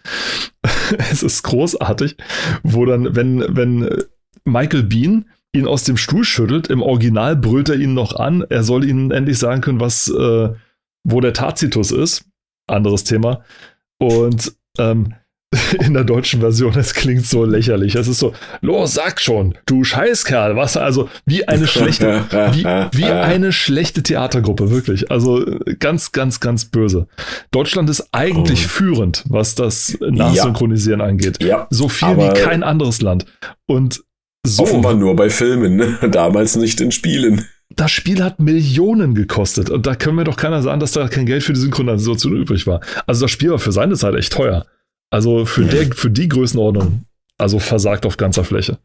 es 1.10 1.22
ist 1.24 1.42
großartig, 1.42 2.16
wo 2.62 2.84
dann, 2.84 3.16
wenn, 3.16 3.44
wenn 3.56 4.04
Michael 4.44 4.84
Bean 4.84 5.24
ihn 5.52 5.66
aus 5.66 5.84
dem 5.84 5.96
Stuhl 5.96 6.24
schüttelt, 6.24 6.68
im 6.68 6.82
Original 6.82 7.36
brüllt 7.36 7.68
er 7.68 7.76
ihn 7.76 7.94
noch 7.94 8.14
an, 8.16 8.44
er 8.48 8.62
soll 8.62 8.84
ihnen 8.84 9.10
endlich 9.10 9.38
sagen 9.38 9.60
können, 9.60 9.80
was, 9.80 10.08
äh, 10.08 10.48
wo 11.04 11.20
der 11.20 11.32
Tacitus 11.32 11.90
ist. 11.90 12.24
Anderes 12.66 13.04
Thema. 13.04 13.42
Und 13.98 14.52
ähm, 14.78 15.14
in 15.80 15.94
der 15.94 16.04
deutschen 16.04 16.40
Version, 16.40 16.76
es 16.76 16.92
klingt 16.92 17.24
so 17.24 17.46
lächerlich. 17.46 17.94
Es 17.94 18.06
ist 18.06 18.18
so, 18.18 18.34
los, 18.60 18.92
sag 18.92 19.18
schon, 19.18 19.56
du 19.64 19.82
Scheißkerl, 19.82 20.54
was? 20.56 20.76
Also, 20.76 21.08
wie 21.24 21.48
eine 21.48 21.66
schlechte, 21.66 22.24
wie, 22.52 22.64
wie 22.98 23.04
eine 23.06 23.50
schlechte 23.52 24.02
Theatergruppe, 24.02 24.70
wirklich. 24.70 25.10
Also 25.10 25.42
ganz, 25.78 26.12
ganz, 26.12 26.40
ganz 26.40 26.66
böse. 26.66 27.08
Deutschland 27.50 27.88
ist 27.88 28.08
eigentlich 28.12 28.66
Oh. 28.66 28.68
führend, 28.68 29.24
was 29.30 29.54
das 29.54 29.96
Nachsynchronisieren 30.00 31.00
angeht. 31.00 31.42
Ja, 31.42 31.66
So 31.70 31.88
viel 31.88 32.18
wie 32.18 32.28
kein 32.34 32.62
anderes 32.62 33.00
Land. 33.00 33.24
Und 33.66 34.04
so, 34.56 34.64
offenbar 34.64 34.94
nur 34.94 35.14
bei 35.16 35.30
Filmen, 35.30 35.76
ne? 35.76 35.98
damals 36.10 36.56
nicht 36.56 36.80
in 36.80 36.92
Spielen. 36.92 37.46
das 37.74 37.90
Spiel 37.90 38.22
hat 38.22 38.40
Millionen 38.40 39.14
gekostet. 39.14 39.70
Und 39.70 39.86
da 39.86 39.94
können 39.94 40.16
wir 40.16 40.24
doch 40.24 40.36
keiner 40.36 40.62
sagen, 40.62 40.80
dass 40.80 40.92
da 40.92 41.08
kein 41.08 41.26
Geld 41.26 41.42
für 41.42 41.52
die 41.52 41.60
Synchronisation 41.60 42.36
übrig 42.36 42.66
war. 42.66 42.80
Also 43.06 43.24
das 43.24 43.30
Spiel 43.30 43.50
war 43.50 43.58
für 43.58 43.72
seine 43.72 43.94
Zeit 43.94 44.14
echt 44.14 44.32
teuer. 44.32 44.66
Also 45.10 45.46
für, 45.46 45.64
der, 45.64 45.86
für 45.94 46.10
die 46.10 46.28
Größenordnung, 46.28 47.04
also 47.38 47.58
versagt 47.58 48.04
auf 48.04 48.16
ganzer 48.16 48.44
Fläche. 48.44 48.78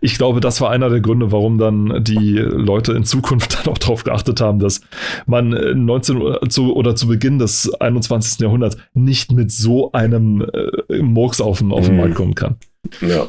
ich 0.00 0.16
glaube, 0.16 0.40
das 0.40 0.60
war 0.60 0.70
einer 0.70 0.90
der 0.90 1.00
Gründe, 1.00 1.32
warum 1.32 1.58
dann 1.58 2.04
die 2.04 2.36
Leute 2.38 2.92
in 2.92 3.04
Zukunft 3.04 3.58
dann 3.66 3.72
auch 3.72 3.78
darauf 3.78 4.04
geachtet 4.04 4.40
haben, 4.40 4.58
dass 4.58 4.80
man 5.26 5.50
19 5.50 6.48
zu, 6.48 6.74
oder 6.74 6.94
zu 6.94 7.08
Beginn 7.08 7.38
des 7.38 7.72
21. 7.74 8.40
Jahrhunderts 8.40 8.76
nicht 8.94 9.32
mit 9.32 9.50
so 9.50 9.92
einem 9.92 10.42
äh, 10.42 11.02
Murks 11.02 11.40
auf 11.40 11.58
den, 11.58 11.72
auf 11.72 11.86
den 11.86 11.94
mhm. 11.94 12.00
Markt 12.00 12.14
kommen 12.14 12.34
kann. 12.34 12.56
Ja. 13.00 13.26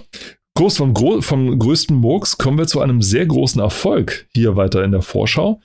Groß 0.58 0.78
vom, 0.78 0.94
Gro 0.94 1.22
vom 1.22 1.60
größten 1.60 1.96
Murks 1.96 2.38
kommen 2.38 2.58
wir 2.58 2.66
zu 2.66 2.82
einem 2.82 3.02
sehr 3.02 3.26
großen 3.26 3.62
Erfolg 3.62 4.28
hier 4.34 4.56
weiter 4.56 4.84
in 4.84 4.92
der 4.92 5.04
Vorschau. 5.04 5.62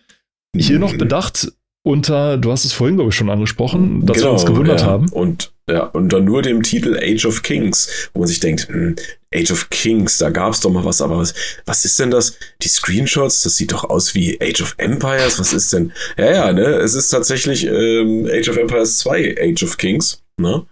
Hier 0.54 0.78
noch 0.78 0.96
bedacht 0.96 1.50
unter, 1.82 2.36
du 2.36 2.52
hast 2.52 2.64
es 2.64 2.72
vorhin, 2.72 2.96
glaube 2.96 3.08
ich, 3.08 3.16
schon 3.16 3.30
angesprochen, 3.30 4.06
dass 4.06 4.18
genau, 4.18 4.28
wir 4.28 4.32
uns 4.34 4.46
gewundert 4.46 4.82
ja. 4.82 4.86
haben. 4.86 5.08
Und 5.08 5.52
ja, 5.68 5.84
unter 5.84 6.20
nur 6.20 6.42
dem 6.42 6.62
Titel 6.62 6.96
Age 6.96 7.24
of 7.24 7.42
Kings, 7.42 8.10
wo 8.12 8.20
man 8.20 8.28
sich 8.28 8.40
denkt, 8.40 8.68
hm, 8.68 8.94
Age 9.34 9.50
of 9.50 9.70
Kings, 9.70 10.18
da 10.18 10.30
gab 10.30 10.52
es 10.52 10.60
doch 10.60 10.70
mal 10.70 10.84
was, 10.84 11.00
aber 11.00 11.16
was, 11.16 11.34
was 11.64 11.84
ist 11.84 11.98
denn 11.98 12.10
das? 12.10 12.36
Die 12.60 12.68
Screenshots, 12.68 13.42
das 13.42 13.56
sieht 13.56 13.72
doch 13.72 13.84
aus 13.84 14.14
wie 14.14 14.38
Age 14.40 14.60
of 14.60 14.74
Empires, 14.76 15.38
was 15.38 15.52
ist 15.52 15.72
denn? 15.72 15.92
Ja, 16.18 16.32
ja, 16.32 16.52
ne, 16.52 16.66
es 16.66 16.94
ist 16.94 17.08
tatsächlich 17.08 17.66
ähm, 17.66 18.28
Age 18.30 18.50
of 18.50 18.58
Empires 18.58 18.98
2 18.98 19.36
Age 19.40 19.64
of 19.64 19.78
Kings, 19.78 20.22
ne? 20.36 20.66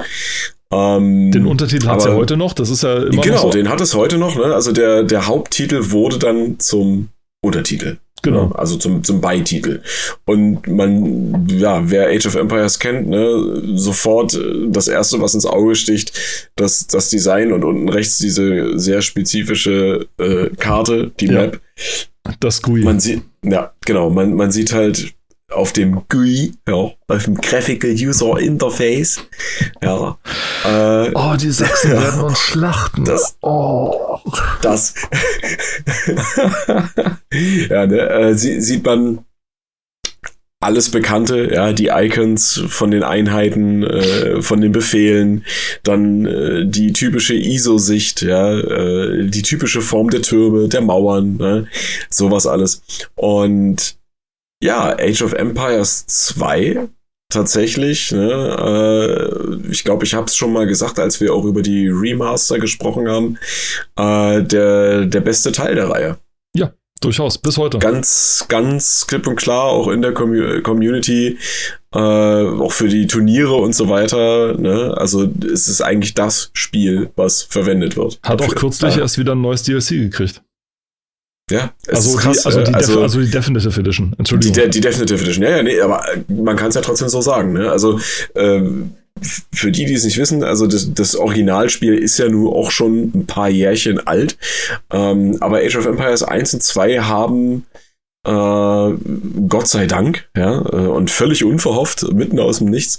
Ähm, 0.73 1.33
den 1.33 1.47
Untertitel 1.47 1.89
hat 1.89 1.99
es 1.99 2.05
ja 2.05 2.15
heute 2.15 2.37
noch, 2.37 2.53
das 2.53 2.71
ist 2.71 2.83
ja 2.83 3.03
immer 3.03 3.23
Genau, 3.23 3.43
so. 3.43 3.51
den 3.51 3.69
hat 3.69 3.81
es 3.81 3.95
heute 3.95 4.19
noch, 4.19 4.37
ne? 4.37 4.55
Also 4.55 4.73
der, 4.73 5.03
der 5.03 5.27
Haupttitel 5.27 5.91
wurde 5.91 6.19
dann 6.19 6.59
zum 6.61 7.09
Untertitel. 7.43 7.99
Genau. 8.23 8.49
Ne? 8.49 8.59
Also 8.59 8.77
zum, 8.77 9.03
zum 9.03 9.21
Beititel. 9.21 9.83
Und 10.27 10.67
man, 10.69 11.49
ja, 11.49 11.91
wer 11.91 12.09
Age 12.09 12.27
of 12.27 12.35
Empires 12.35 12.79
kennt, 12.79 13.09
ne, 13.09 13.63
sofort 13.75 14.35
äh, 14.35 14.69
das 14.69 14.89
erste, 14.89 15.21
was 15.21 15.35
ins 15.35 15.47
Auge 15.47 15.75
sticht, 15.75 16.13
das, 16.57 16.87
das 16.87 17.09
Design 17.09 17.53
und 17.53 17.65
unten 17.65 17.89
rechts 17.89 18.19
diese 18.19 18.79
sehr 18.79 19.03
spezifische 19.03 20.07
äh, 20.19 20.51
Karte, 20.57 21.11
die 21.19 21.27
ja. 21.27 21.33
Map. 21.33 21.61
Das 22.39 22.61
GUI. 22.63 22.83
Man 22.83 23.01
sieht, 23.01 23.23
ja, 23.43 23.73
genau, 23.85 24.11
man, 24.11 24.35
man 24.35 24.53
sieht 24.53 24.73
halt 24.73 25.15
auf 25.51 25.73
dem 25.73 26.03
GUI, 26.09 26.53
ja, 26.69 26.75
auf 26.75 27.25
dem 27.25 27.35
Graphical 27.37 27.91
User 27.91 28.39
Interface. 28.39 29.21
Ja. 29.83 30.19
Äh, 30.65 31.11
oh, 31.15 31.35
die 31.37 31.51
Sachsen 31.51 31.93
ja, 31.95 32.03
werden 32.03 32.21
uns 32.23 32.39
schlachten. 32.39 33.05
Das. 33.05 33.37
Oh. 33.43 34.19
Das. 34.63 34.95
ja, 37.69 37.87
ne, 37.87 38.11
äh, 38.11 38.35
sieht 38.35 38.85
man 38.85 39.25
alles 40.63 40.91
Bekannte, 40.91 41.51
ja, 41.53 41.73
die 41.73 41.89
Icons 41.89 42.63
von 42.69 42.91
den 42.91 43.03
Einheiten, 43.03 43.83
äh, 43.83 44.43
von 44.43 44.61
den 44.61 44.73
Befehlen, 44.73 45.47
dann 45.83 46.27
äh, 46.27 46.67
die 46.67 46.93
typische 46.93 47.35
ISO-Sicht, 47.35 48.21
ja, 48.21 48.59
äh, 48.59 49.25
die 49.27 49.41
typische 49.41 49.81
Form 49.81 50.11
der 50.11 50.21
Türme, 50.21 50.69
der 50.69 50.83
Mauern, 50.83 51.39
ne, 51.39 51.67
sowas 52.11 52.47
alles. 52.47 52.83
Und 53.17 53.97
ja, 54.63 54.97
Age 54.99 55.23
of 55.23 55.33
Empires 55.33 56.07
2 56.07 56.89
tatsächlich. 57.31 58.13
Ne, 58.13 59.61
äh, 59.67 59.71
ich 59.71 59.85
glaube, 59.85 60.05
ich 60.05 60.15
habe 60.15 60.27
es 60.27 60.37
schon 60.37 60.53
mal 60.53 60.67
gesagt, 60.67 60.99
als 60.99 61.21
wir 61.21 61.33
auch 61.33 61.45
über 61.45 61.63
die 61.63 61.89
Remaster 61.89 62.59
gesprochen 62.59 63.09
haben. 63.09 63.39
Äh, 63.97 64.43
der, 64.43 65.07
der 65.07 65.21
beste 65.21 65.53
Teil 65.53 65.77
der 65.77 65.89
Reihe. 65.89 66.19
Ja, 66.55 66.73
durchaus, 67.01 67.39
bis 67.39 67.57
heute. 67.57 67.79
Ganz, 67.79 68.45
ganz 68.49 69.07
klipp 69.07 69.27
und 69.27 69.37
klar, 69.37 69.65
auch 69.65 69.89
in 69.89 70.03
der 70.03 70.13
Com 70.13 70.63
Community, 70.63 71.39
äh, 71.95 71.99
auch 71.99 72.73
für 72.73 72.89
die 72.89 73.07
Turniere 73.07 73.55
und 73.55 73.75
so 73.75 73.89
weiter. 73.89 74.59
Ne? 74.59 74.95
Also 74.97 75.29
es 75.53 75.69
ist 75.69 75.81
eigentlich 75.81 76.15
das 76.15 76.51
Spiel, 76.53 77.11
was 77.17 77.43
verwendet 77.43 77.97
wird. 77.97 78.19
Hat 78.23 78.43
auch 78.43 78.55
kürzlich 78.55 78.97
erst 78.97 79.19
wieder 79.19 79.35
ein 79.35 79.41
neues 79.41 79.63
DLC 79.63 79.91
gekriegt. 79.91 80.43
Ja, 81.51 81.73
also, 81.89 82.17
krass, 82.17 82.43
die, 82.43 82.47
also, 82.47 82.63
die 82.63 82.75
also, 82.75 83.03
also, 83.03 83.21
die 83.21 83.31
Definitive 83.31 83.81
Edition, 83.81 84.15
Entschuldigung. 84.19 84.55
Die, 84.55 84.71
die 84.71 84.81
Definitive 84.81 85.23
Edition, 85.23 85.45
ja, 85.45 85.57
ja, 85.57 85.63
nee, 85.63 85.81
aber 85.81 86.05
man 86.29 86.57
kann 86.57 86.69
es 86.69 86.75
ja 86.75 86.81
trotzdem 86.81 87.09
so 87.09 87.21
sagen. 87.21 87.53
Ne? 87.53 87.71
Also 87.71 88.01
ähm, 88.35 88.93
für 89.53 89.71
die, 89.71 89.85
die 89.85 89.95
es 89.95 90.05
nicht 90.05 90.19
wissen, 90.19 90.45
also 90.45 90.67
das, 90.67 90.95
das 90.95 91.17
Originalspiel 91.17 91.95
ist 91.95 92.19
ja 92.19 92.29
nur 92.29 92.55
auch 92.55 92.71
schon 92.71 93.11
ein 93.15 93.27
paar 93.27 93.49
Jährchen 93.49 94.07
alt. 94.07 94.39
Ähm, 94.93 95.37
aber 95.41 95.59
Age 95.59 95.77
of 95.77 95.87
Empires 95.87 96.23
1 96.23 96.55
und 96.55 96.63
2 96.63 97.01
haben 97.01 97.67
äh, 98.27 98.93
Gott 99.49 99.69
sei 99.69 99.87
Dank, 99.87 100.29
ja, 100.37 100.59
äh, 100.59 100.87
und 100.87 101.11
völlig 101.11 101.45
unverhofft, 101.45 102.13
mitten 102.13 102.39
aus 102.39 102.59
dem 102.59 102.69
Nichts, 102.69 102.99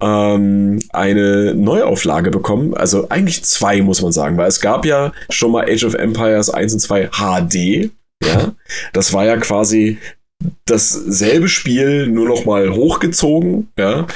ähm, 0.00 0.80
eine 0.90 1.54
Neuauflage 1.54 2.30
bekommen. 2.30 2.74
Also 2.74 3.08
eigentlich 3.08 3.44
zwei, 3.44 3.82
muss 3.82 4.02
man 4.02 4.12
sagen, 4.12 4.36
weil 4.36 4.48
es 4.48 4.60
gab 4.60 4.84
ja 4.84 5.12
schon 5.30 5.52
mal 5.52 5.66
Age 5.68 5.84
of 5.84 5.94
Empires 5.94 6.50
1 6.50 6.74
und 6.74 6.80
2 6.80 7.10
HD, 7.12 7.90
ja. 8.22 8.52
Das 8.92 9.12
war 9.12 9.24
ja 9.24 9.36
quasi 9.36 9.98
dasselbe 10.64 11.48
Spiel, 11.48 12.06
nur 12.08 12.28
noch 12.28 12.44
mal 12.44 12.70
hochgezogen, 12.74 13.68
ja. 13.78 14.06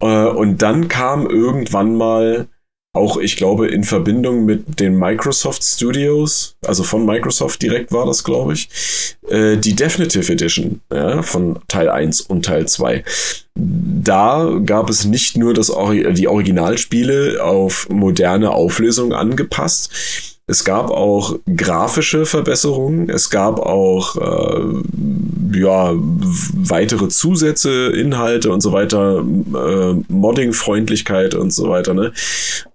Äh, 0.00 0.26
und 0.26 0.62
dann 0.62 0.88
kam 0.88 1.26
irgendwann 1.26 1.96
mal 1.96 2.48
auch, 2.96 3.16
ich 3.18 3.36
glaube, 3.36 3.68
in 3.68 3.84
Verbindung 3.84 4.44
mit 4.44 4.80
den 4.80 4.98
Microsoft 4.98 5.62
Studios, 5.62 6.56
also 6.64 6.82
von 6.82 7.04
Microsoft 7.04 7.62
direkt 7.62 7.92
war 7.92 8.06
das, 8.06 8.24
glaube 8.24 8.54
ich, 8.54 8.68
äh, 9.28 9.56
die 9.56 9.74
Definitive 9.74 10.32
Edition 10.32 10.80
ja, 10.92 11.22
von 11.22 11.58
Teil 11.68 11.88
1 11.88 12.22
und 12.22 12.44
Teil 12.44 12.66
2. 12.66 13.04
Da 13.54 14.58
gab 14.64 14.90
es 14.90 15.04
nicht 15.04 15.36
nur 15.36 15.54
das, 15.54 15.72
die 16.12 16.28
Originalspiele 16.28 17.42
auf 17.42 17.88
moderne 17.88 18.50
Auflösung 18.50 19.12
angepasst, 19.12 20.35
es 20.48 20.64
gab 20.64 20.90
auch 20.90 21.38
grafische 21.56 22.24
Verbesserungen, 22.24 23.10
es 23.10 23.30
gab 23.30 23.58
auch 23.58 24.16
äh, 24.16 25.58
ja, 25.58 25.92
weitere 25.96 27.08
Zusätze, 27.08 27.88
Inhalte 27.88 28.50
und 28.52 28.60
so 28.60 28.72
weiter, 28.72 29.18
äh, 29.18 29.94
Modding-Freundlichkeit 30.08 31.34
und 31.34 31.52
so 31.52 31.68
weiter. 31.68 31.94
Ne? 31.94 32.12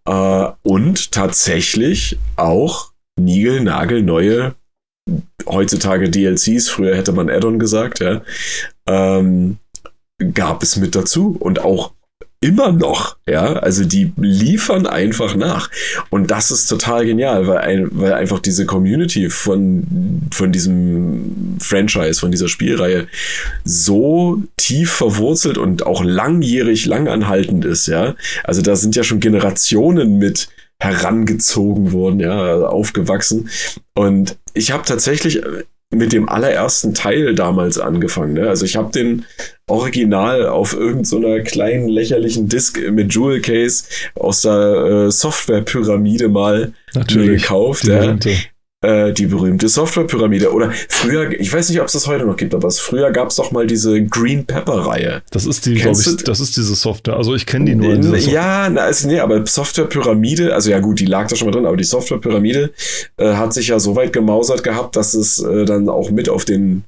Äh, 0.05 0.47
und 0.63 1.13
tatsächlich 1.13 2.19
auch 2.35 2.91
niegelnagelneue, 3.17 4.55
heutzutage 5.47 6.09
DLCs, 6.09 6.69
früher 6.69 6.95
hätte 6.95 7.13
man 7.13 7.29
Add-on 7.29 7.57
gesagt, 7.57 7.99
ja, 7.99 8.21
ähm, 8.87 9.57
gab 10.33 10.61
es 10.61 10.75
mit 10.75 10.95
dazu 10.95 11.37
und 11.39 11.63
auch 11.63 11.93
immer 12.41 12.71
noch, 12.71 13.17
ja, 13.27 13.53
also 13.53 13.85
die 13.85 14.11
liefern 14.17 14.87
einfach 14.87 15.35
nach. 15.35 15.69
Und 16.09 16.31
das 16.31 16.49
ist 16.49 16.65
total 16.65 17.05
genial, 17.05 17.45
weil, 17.45 17.59
ein, 17.59 17.87
weil 17.91 18.13
einfach 18.13 18.39
diese 18.39 18.65
Community 18.65 19.29
von, 19.29 20.27
von 20.33 20.51
diesem 20.51 21.57
Franchise, 21.59 22.19
von 22.19 22.31
dieser 22.31 22.47
Spielreihe 22.47 23.07
so 23.63 24.41
tief 24.57 24.91
verwurzelt 24.91 25.59
und 25.59 25.85
auch 25.85 26.03
langjährig 26.03 26.87
langanhaltend 26.87 27.63
ist, 27.63 27.85
ja. 27.87 28.15
Also 28.43 28.63
da 28.63 28.75
sind 28.75 28.95
ja 28.95 29.03
schon 29.03 29.19
Generationen 29.19 30.17
mit 30.17 30.49
herangezogen 30.79 31.91
worden, 31.91 32.19
ja, 32.19 32.65
aufgewachsen. 32.65 33.49
Und 33.93 34.35
ich 34.55 34.71
habe 34.71 34.83
tatsächlich 34.83 35.43
mit 35.91 36.13
dem 36.13 36.29
allerersten 36.29 36.93
Teil 36.93 37.35
damals 37.35 37.77
angefangen. 37.77 38.33
Ne? 38.33 38.47
Also 38.47 38.65
ich 38.65 38.75
habe 38.77 38.91
den 38.91 39.25
Original 39.67 40.47
auf 40.47 40.73
irgendeiner 40.73 41.05
so 41.05 41.43
kleinen 41.43 41.89
lächerlichen 41.89 42.47
Disk 42.47 42.79
mit 42.91 43.13
Jewel 43.13 43.41
Case 43.41 43.83
aus 44.15 44.41
der 44.41 45.07
äh, 45.07 45.11
Software-Pyramide 45.11 46.29
mal 46.29 46.73
Natürlich, 46.93 47.43
gekauft. 47.43 47.85
Ja 47.85 48.15
äh, 48.81 49.13
die 49.13 49.27
berühmte 49.27 49.69
Softwarepyramide. 49.69 50.51
Oder 50.51 50.71
früher, 50.89 51.31
ich 51.39 51.53
weiß 51.53 51.69
nicht, 51.69 51.79
ob 51.79 51.87
es 51.87 51.93
das 51.93 52.07
heute 52.07 52.25
noch 52.25 52.35
gibt, 52.35 52.53
aber 52.53 52.69
früher 52.71 53.11
gab 53.11 53.29
es 53.29 53.35
doch 53.35 53.51
mal 53.51 53.67
diese 53.67 54.03
Green 54.03 54.45
Pepper-Reihe. 54.45 55.21
Das 55.31 55.45
ist 55.45 55.65
die, 55.65 55.75
glaube 55.75 55.99
ich, 55.99 56.23
das 56.23 56.39
ist 56.39 56.57
diese 56.57 56.75
Software. 56.75 57.17
Also 57.17 57.35
ich 57.35 57.45
kenne 57.45 57.65
die 57.65 57.75
nur. 57.75 57.93
In 57.93 58.15
ja, 58.15 58.69
na, 58.69 58.81
also, 58.81 59.07
nee, 59.07 59.19
aber 59.19 59.45
Softwarepyramide, 59.45 60.53
also 60.53 60.71
ja 60.71 60.79
gut, 60.79 60.99
die 60.99 61.05
lag 61.05 61.27
da 61.27 61.35
schon 61.35 61.47
mal 61.47 61.51
drin, 61.51 61.65
aber 61.65 61.77
die 61.77 61.83
Softwarepyramide 61.83 62.71
äh, 63.17 63.33
hat 63.33 63.53
sich 63.53 63.67
ja 63.67 63.79
so 63.79 63.95
weit 63.95 64.13
gemausert 64.13 64.63
gehabt, 64.63 64.95
dass 64.95 65.13
es 65.13 65.39
äh, 65.39 65.65
dann 65.65 65.89
auch 65.89 66.11
mit 66.11 66.29
auf 66.29 66.45
den 66.45 66.83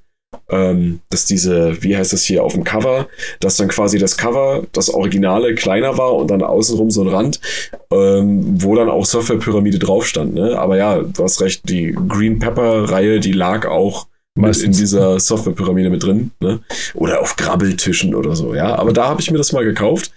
ähm, 0.50 1.00
dass 1.10 1.26
diese, 1.26 1.82
wie 1.84 1.96
heißt 1.96 2.14
das 2.14 2.24
hier 2.24 2.44
auf 2.44 2.54
dem 2.54 2.64
Cover, 2.64 3.08
dass 3.40 3.58
dann 3.58 3.68
quasi 3.68 3.98
das 4.00 4.18
Cover, 4.18 4.64
das 4.72 4.90
Originale 4.90 5.56
kleiner 5.56 5.98
war 5.98 6.14
und 6.16 6.30
dann 6.30 6.42
außenrum 6.42 6.92
so 6.92 7.02
ein 7.02 7.08
Rand, 7.08 7.40
ähm, 7.92 8.62
wo 8.62 8.76
dann 8.76 8.90
auch 8.90 9.06
Softwarepyramide 9.06 9.80
drauf 9.80 10.06
stand. 10.06 10.34
Ne? 10.34 10.58
Aber 10.58 10.78
ja, 10.78 11.00
du 11.00 11.24
hast 11.24 11.42
recht, 11.42 11.68
die 11.70 11.96
Green 12.08 12.40
Pepper-Reihe, 12.40 13.20
die 13.20 13.34
lag 13.34 13.68
auch 13.68 14.08
in 14.36 14.72
dieser 14.72 15.20
Softwarepyramide 15.20 15.90
mit 15.90 16.04
drin. 16.04 16.32
Ne? 16.40 16.60
Oder 16.96 17.22
auf 17.22 17.36
Grabbeltischen 17.36 18.16
oder 18.16 18.36
so, 18.36 18.56
ja. 18.56 18.76
Aber 18.76 18.92
da 18.92 19.08
habe 19.08 19.22
ich 19.22 19.30
mir 19.30 19.38
das 19.38 19.54
mal 19.54 19.64
gekauft. 19.64 20.12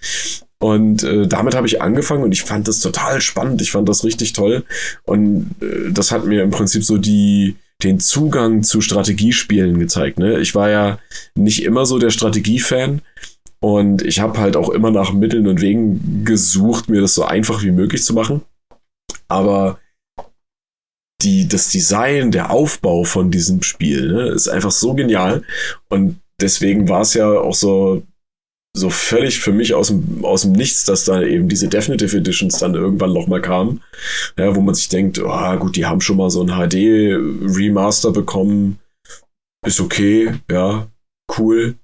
Und 0.58 1.02
äh, 1.04 1.26
damit 1.26 1.54
habe 1.54 1.66
ich 1.66 1.82
angefangen 1.82 2.22
und 2.22 2.32
ich 2.32 2.42
fand 2.42 2.66
das 2.66 2.80
total 2.80 3.20
spannend. 3.20 3.60
Ich 3.60 3.72
fand 3.72 3.88
das 3.88 4.04
richtig 4.04 4.32
toll. 4.32 4.64
Und 5.04 5.54
äh, 5.60 5.92
das 5.92 6.12
hat 6.12 6.24
mir 6.24 6.42
im 6.42 6.50
Prinzip 6.50 6.82
so 6.82 6.96
die, 6.96 7.56
den 7.82 8.00
Zugang 8.00 8.62
zu 8.62 8.80
Strategiespielen 8.80 9.78
gezeigt. 9.78 10.18
Ne? 10.18 10.40
Ich 10.40 10.54
war 10.54 10.70
ja 10.70 10.98
nicht 11.34 11.62
immer 11.62 11.86
so 11.86 11.98
der 11.98 12.10
Strategiefan 12.10 13.02
und 13.60 14.02
ich 14.02 14.20
habe 14.20 14.38
halt 14.38 14.56
auch 14.56 14.70
immer 14.70 14.90
nach 14.90 15.12
Mitteln 15.12 15.46
und 15.46 15.60
Wegen 15.60 16.24
gesucht, 16.24 16.88
mir 16.88 17.00
das 17.00 17.14
so 17.14 17.24
einfach 17.24 17.62
wie 17.62 17.70
möglich 17.70 18.02
zu 18.02 18.14
machen. 18.14 18.42
Aber 19.28 19.78
die, 21.22 21.48
das 21.48 21.70
Design, 21.70 22.30
der 22.30 22.50
Aufbau 22.50 23.04
von 23.04 23.30
diesem 23.30 23.62
Spiel 23.62 24.12
ne, 24.12 24.28
ist 24.28 24.48
einfach 24.48 24.70
so 24.70 24.94
genial. 24.94 25.42
Und 25.88 26.20
deswegen 26.40 26.88
war 26.88 27.02
es 27.02 27.14
ja 27.14 27.28
auch 27.28 27.54
so, 27.54 28.02
so 28.76 28.90
völlig 28.90 29.40
für 29.40 29.52
mich 29.52 29.74
aus 29.74 29.88
dem, 29.88 30.24
aus 30.24 30.42
dem 30.42 30.52
Nichts, 30.52 30.84
dass 30.84 31.04
da 31.04 31.22
eben 31.22 31.48
diese 31.48 31.68
Definitive 31.68 32.16
Editions 32.16 32.58
dann 32.58 32.74
irgendwann 32.74 33.14
nochmal 33.14 33.40
kamen. 33.40 33.82
Ja, 34.38 34.54
wo 34.54 34.60
man 34.60 34.74
sich 34.74 34.88
denkt, 34.88 35.18
oh, 35.18 35.56
gut, 35.56 35.76
die 35.76 35.86
haben 35.86 36.02
schon 36.02 36.18
mal 36.18 36.30
so 36.30 36.42
ein 36.42 36.48
HD-Remaster 36.48 38.12
bekommen. 38.12 38.78
Ist 39.66 39.80
okay, 39.80 40.34
ja, 40.50 40.88
cool. 41.38 41.76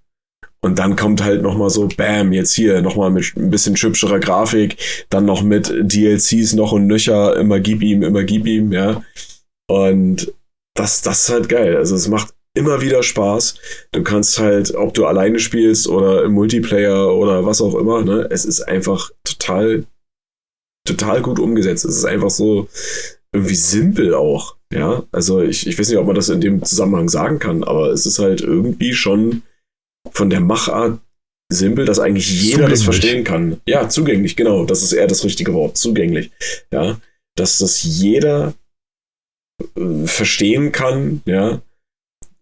Und 0.61 0.79
dann 0.79 0.95
kommt 0.95 1.25
halt 1.25 1.43
nochmal 1.43 1.71
so, 1.71 1.89
bam, 1.89 2.33
jetzt 2.33 2.53
hier, 2.53 2.83
nochmal 2.83 3.11
mit 3.11 3.37
ein 3.37 3.51
bisschen 3.51 3.75
hübscherer 3.75 4.21
Grafik, 4.21 4.77
dann 5.09 5.25
noch 5.25 5.43
mit 5.43 5.73
DLCs 5.75 6.53
noch 6.53 6.73
und 6.73 6.87
nöcher, 6.87 7.37
immer 7.37 7.59
gib 7.59 7.83
ihm, 7.83 8.03
immer 8.03 8.23
gib 8.23 8.47
ihm, 8.47 8.71
ja. 8.71 9.03
Und 9.69 10.33
das, 10.75 11.03
das 11.03 11.25
ist 11.25 11.31
halt 11.31 11.49
geil. 11.49 11.77
Also 11.77 11.97
es 11.97 12.07
macht 12.09 12.32
immer 12.55 12.81
wieder 12.81 13.03
Spaß. 13.03 13.57
Du 13.93 14.03
kannst 14.03 14.39
halt, 14.39 14.75
ob 14.75 14.95
du 14.95 15.07
alleine 15.07 15.39
spielst 15.39 15.89
oder 15.89 16.25
im 16.25 16.33
Multiplayer 16.33 17.15
oder 17.15 17.47
was 17.47 17.61
auch 17.61 17.75
immer, 17.75 18.03
ne, 18.03 18.29
es 18.31 18.45
ist 18.45 18.63
einfach 18.63 19.11
total, 19.25 19.85
total 20.87 21.23
gut 21.23 21.39
umgesetzt. 21.39 21.85
Es 21.85 21.97
ist 21.97 22.05
einfach 22.05 22.31
so 22.31 22.69
irgendwie 23.33 23.55
simpel 23.55 24.15
auch. 24.15 24.57
Ja, 24.73 25.05
also 25.13 25.43
ich, 25.43 25.67
ich 25.67 25.79
weiß 25.79 25.89
nicht, 25.89 25.99
ob 25.99 26.07
man 26.07 26.15
das 26.15 26.31
in 26.31 26.41
dem 26.41 26.63
Zusammenhang 26.63 27.09
sagen 27.09 27.39
kann, 27.39 27.63
aber 27.63 27.91
es 27.91 28.07
ist 28.07 28.19
halt 28.19 28.41
irgendwie 28.41 28.95
schon 28.95 29.43
von 30.11 30.31
der 30.31 30.41
Machart 30.41 30.99
simpel, 31.53 31.85
dass 31.85 31.99
eigentlich 31.99 32.43
jeder 32.43 32.69
das 32.69 32.83
verstehen 32.83 33.25
kann. 33.25 33.61
Ja, 33.67 33.89
zugänglich, 33.89 34.37
genau. 34.37 34.65
Das 34.65 34.83
ist 34.83 34.93
eher 34.93 35.07
das 35.07 35.25
richtige 35.25 35.53
Wort. 35.53 35.77
Zugänglich. 35.77 36.31
Ja, 36.71 36.99
dass 37.37 37.59
das 37.59 37.83
jeder 37.83 38.55
äh, 39.77 40.07
verstehen 40.07 40.73
kann, 40.73 41.23
ja. 41.27 41.61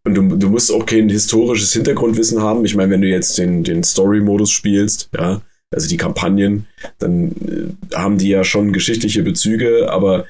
Und 0.04 0.14
du, 0.14 0.22
du 0.36 0.48
musst 0.48 0.72
auch 0.72 0.86
kein 0.86 1.08
historisches 1.08 1.72
Hintergrundwissen 1.72 2.40
haben. 2.40 2.64
Ich 2.64 2.74
meine, 2.74 2.90
wenn 2.90 3.02
du 3.02 3.08
jetzt 3.08 3.36
den, 3.38 3.64
den 3.64 3.82
Story-Modus 3.82 4.50
spielst, 4.50 5.10
ja, 5.14 5.42
also 5.72 5.88
die 5.88 5.96
Kampagnen, 5.96 6.66
dann 6.98 7.30
äh, 7.30 7.94
haben 7.94 8.18
die 8.18 8.28
ja 8.28 8.42
schon 8.42 8.72
geschichtliche 8.72 9.22
Bezüge, 9.22 9.90
aber 9.90 10.26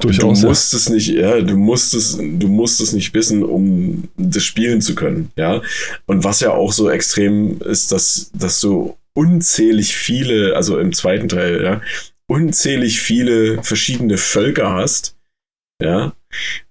Durchaus, 0.00 0.40
du 0.40 0.46
musst 0.46 0.72
ja. 0.72 0.76
es 0.76 0.88
nicht, 0.88 1.08
ja, 1.08 1.40
du 1.40 1.56
musst 1.56 1.92
es, 1.94 2.16
du 2.16 2.46
musst 2.46 2.80
es 2.80 2.92
nicht 2.92 3.12
wissen, 3.12 3.42
um 3.42 4.04
das 4.16 4.44
spielen 4.44 4.80
zu 4.80 4.94
können, 4.94 5.32
ja. 5.36 5.62
Und 6.06 6.22
was 6.22 6.38
ja 6.38 6.52
auch 6.52 6.72
so 6.72 6.88
extrem 6.88 7.60
ist, 7.62 7.90
dass, 7.90 8.30
dass 8.34 8.60
du 8.60 8.96
unzählig 9.14 9.96
viele, 9.96 10.54
also 10.54 10.78
im 10.78 10.92
zweiten 10.92 11.28
Teil, 11.28 11.60
ja, 11.64 11.82
unzählig 12.28 13.00
viele 13.00 13.60
verschiedene 13.64 14.16
Völker 14.16 14.74
hast, 14.74 15.16
ja. 15.82 16.12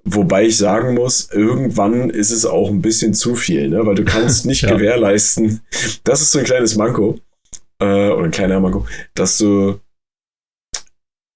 Wobei 0.04 0.46
ich 0.46 0.58
sagen 0.58 0.94
muss, 0.94 1.30
irgendwann 1.32 2.10
ist 2.10 2.32
es 2.32 2.46
auch 2.46 2.70
ein 2.70 2.82
bisschen 2.82 3.14
zu 3.14 3.36
viel, 3.36 3.70
ne? 3.70 3.86
weil 3.86 3.96
du 3.96 4.06
kannst 4.06 4.46
nicht 4.48 4.62
ja. 4.62 4.74
gewährleisten, 4.74 5.62
das 6.04 6.22
ist 6.22 6.32
so 6.32 6.40
ein 6.40 6.46
kleines 6.46 6.76
Manko, 6.76 7.20
äh, 7.80 8.10
oder 8.10 8.26
ein 8.26 8.32
kleiner 8.32 8.60
Manko, 8.60 8.86
dass 9.16 9.38
du 9.38 9.80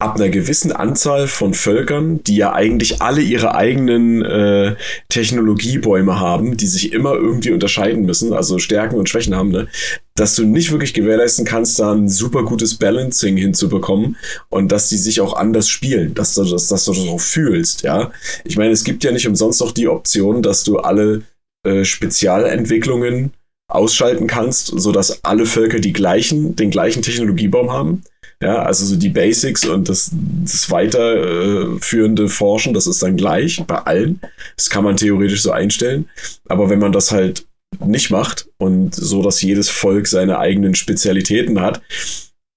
ab 0.01 0.15
einer 0.15 0.29
gewissen 0.29 0.71
Anzahl 0.71 1.27
von 1.27 1.53
Völkern, 1.53 2.23
die 2.23 2.35
ja 2.35 2.53
eigentlich 2.53 3.01
alle 3.01 3.21
ihre 3.21 3.53
eigenen 3.55 4.23
äh, 4.23 4.75
Technologiebäume 5.09 6.19
haben, 6.19 6.57
die 6.57 6.67
sich 6.67 6.91
immer 6.91 7.13
irgendwie 7.13 7.51
unterscheiden 7.51 8.05
müssen, 8.05 8.33
also 8.33 8.57
Stärken 8.57 8.95
und 8.95 9.09
Schwächen 9.09 9.35
haben, 9.35 9.51
ne? 9.51 9.67
dass 10.15 10.35
du 10.35 10.45
nicht 10.45 10.71
wirklich 10.71 10.93
gewährleisten 10.93 11.45
kannst, 11.45 11.79
da 11.79 11.93
ein 11.93 12.09
super 12.09 12.43
gutes 12.43 12.75
Balancing 12.75 13.37
hinzubekommen 13.37 14.17
und 14.49 14.71
dass 14.71 14.89
die 14.89 14.97
sich 14.97 15.21
auch 15.21 15.35
anders 15.35 15.69
spielen, 15.69 16.13
dass 16.15 16.33
du 16.33 16.43
das, 16.43 16.67
dass 16.67 16.85
du 16.85 16.93
das 16.93 17.07
auch 17.07 17.21
fühlst, 17.21 17.83
ja. 17.83 18.11
Ich 18.43 18.57
meine, 18.57 18.71
es 18.71 18.83
gibt 18.83 19.03
ja 19.03 19.11
nicht 19.11 19.27
umsonst 19.27 19.61
auch 19.61 19.71
die 19.71 19.87
Option, 19.87 20.41
dass 20.41 20.63
du 20.63 20.79
alle 20.79 21.23
äh, 21.63 21.85
Spezialentwicklungen 21.85 23.33
ausschalten 23.67 24.27
kannst, 24.27 24.67
sodass 24.75 25.23
alle 25.23 25.45
Völker 25.45 25.79
die 25.79 25.93
gleichen, 25.93 26.55
den 26.55 26.71
gleichen 26.71 27.01
Technologiebaum 27.01 27.71
haben. 27.71 28.03
Ja, 28.41 28.63
also 28.63 28.85
so 28.85 28.95
die 28.95 29.09
Basics 29.09 29.65
und 29.65 29.87
das, 29.87 30.09
das 30.43 30.71
weiterführende 30.71 32.27
Forschen, 32.27 32.73
das 32.73 32.87
ist 32.87 33.03
dann 33.03 33.15
gleich 33.15 33.63
bei 33.67 33.77
allen. 33.77 34.19
Das 34.57 34.69
kann 34.69 34.83
man 34.83 34.97
theoretisch 34.97 35.43
so 35.43 35.51
einstellen. 35.51 36.09
Aber 36.47 36.69
wenn 36.69 36.79
man 36.79 36.91
das 36.91 37.11
halt 37.11 37.45
nicht 37.85 38.09
macht 38.09 38.49
und 38.57 38.95
so, 38.95 39.21
dass 39.21 39.41
jedes 39.43 39.69
Volk 39.69 40.07
seine 40.07 40.39
eigenen 40.39 40.73
Spezialitäten 40.73 41.61
hat, 41.61 41.81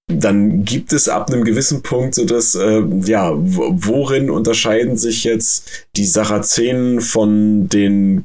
dann 0.07 0.65
gibt 0.65 0.93
es 0.93 1.09
ab 1.09 1.31
einem 1.31 1.45
gewissen 1.45 1.83
Punkt 1.83 2.15
so 2.15 2.25
dass, 2.27 2.55
äh, 2.55 2.83
ja, 3.05 3.33
worin 3.35 4.31
unterscheiden 4.31 4.97
sich 4.97 5.25
jetzt 5.25 5.87
die 5.97 6.05
Sarazenen 6.05 7.01
von 7.01 7.69
den, 7.69 8.25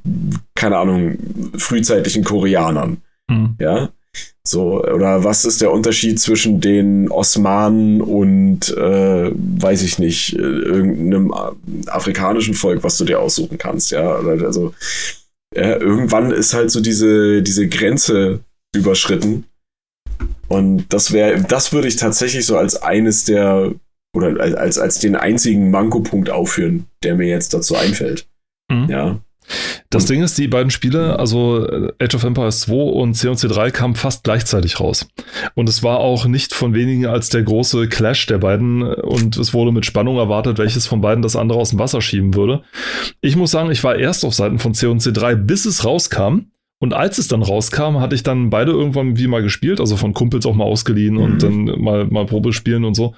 keine 0.55 0.77
Ahnung, 0.77 1.17
frühzeitlichen 1.57 2.23
Koreanern? 2.23 3.01
Mhm. 3.29 3.55
Ja, 3.59 3.89
so, 4.49 4.83
oder 4.83 5.23
was 5.23 5.45
ist 5.45 5.61
der 5.61 5.71
Unterschied 5.71 6.19
zwischen 6.19 6.59
den 6.59 7.09
Osmanen 7.09 8.01
und, 8.01 8.75
äh, 8.75 9.31
weiß 9.33 9.83
ich 9.83 9.99
nicht, 9.99 10.33
äh, 10.33 10.41
irgendeinem 10.41 11.33
afrikanischen 11.87 12.53
Volk, 12.53 12.83
was 12.83 12.97
du 12.97 13.05
dir 13.05 13.19
aussuchen 13.19 13.57
kannst, 13.57 13.91
ja? 13.91 14.15
Also, 14.15 14.73
ja, 15.55 15.77
irgendwann 15.77 16.31
ist 16.31 16.53
halt 16.53 16.71
so 16.71 16.81
diese, 16.81 17.41
diese 17.41 17.67
Grenze 17.67 18.39
überschritten. 18.75 19.45
Und 20.47 20.85
das 20.89 21.11
wäre, 21.11 21.41
das 21.41 21.71
würde 21.71 21.87
ich 21.87 21.95
tatsächlich 21.95 22.45
so 22.45 22.57
als 22.57 22.81
eines 22.81 23.25
der, 23.25 23.73
oder 24.15 24.39
als, 24.39 24.77
als 24.77 24.99
den 24.99 25.15
einzigen 25.15 25.71
Mankopunkt 25.71 26.29
aufführen, 26.29 26.85
der 27.03 27.15
mir 27.15 27.27
jetzt 27.27 27.53
dazu 27.53 27.75
einfällt. 27.75 28.27
Mhm. 28.71 28.89
Ja. 28.89 29.19
Das 29.89 30.05
Ding 30.05 30.21
ist, 30.21 30.37
die 30.37 30.47
beiden 30.47 30.69
Spiele, 30.69 31.17
also 31.17 31.65
äh, 31.65 31.91
Age 31.99 32.15
of 32.15 32.23
Empires 32.23 32.61
2 32.61 32.73
und 32.73 33.15
C&C 33.15 33.47
3 33.47 33.71
kamen 33.71 33.95
fast 33.95 34.23
gleichzeitig 34.23 34.79
raus. 34.79 35.07
Und 35.55 35.67
es 35.67 35.81
war 35.83 35.99
auch 35.99 36.25
nicht 36.25 36.53
von 36.53 36.73
wenigen 36.73 37.05
als 37.07 37.29
der 37.29 37.43
große 37.43 37.87
Clash 37.87 38.27
der 38.27 38.37
beiden 38.37 38.83
und 38.83 39.37
es 39.37 39.53
wurde 39.53 39.71
mit 39.71 39.85
Spannung 39.85 40.17
erwartet, 40.17 40.57
welches 40.57 40.85
von 40.85 41.01
beiden 41.01 41.21
das 41.21 41.35
andere 41.35 41.59
aus 41.59 41.71
dem 41.71 41.79
Wasser 41.79 42.01
schieben 42.01 42.35
würde. 42.35 42.63
Ich 43.21 43.35
muss 43.35 43.51
sagen, 43.51 43.71
ich 43.71 43.83
war 43.83 43.95
erst 43.95 44.23
auf 44.25 44.33
Seiten 44.33 44.59
von 44.59 44.73
C&C 44.73 45.11
3, 45.11 45.35
bis 45.35 45.65
es 45.65 45.85
rauskam. 45.85 46.51
Und 46.81 46.93
als 46.93 47.17
es 47.17 47.27
dann 47.27 47.43
rauskam, 47.43 47.99
hatte 47.99 48.15
ich 48.15 48.23
dann 48.23 48.49
beide 48.49 48.71
irgendwann 48.71 49.17
wie 49.17 49.27
mal 49.27 49.41
gespielt, 49.41 49.81
also 49.81 49.97
von 49.97 50.13
Kumpels 50.13 50.45
auch 50.45 50.55
mal 50.55 50.63
ausgeliehen 50.63 51.15
mhm. 51.15 51.21
und 51.21 51.43
dann 51.43 51.63
mal, 51.77 52.05
mal 52.05 52.25
Probe 52.25 52.53
spielen 52.53 52.85
und 52.85 52.93
so. 52.93 53.15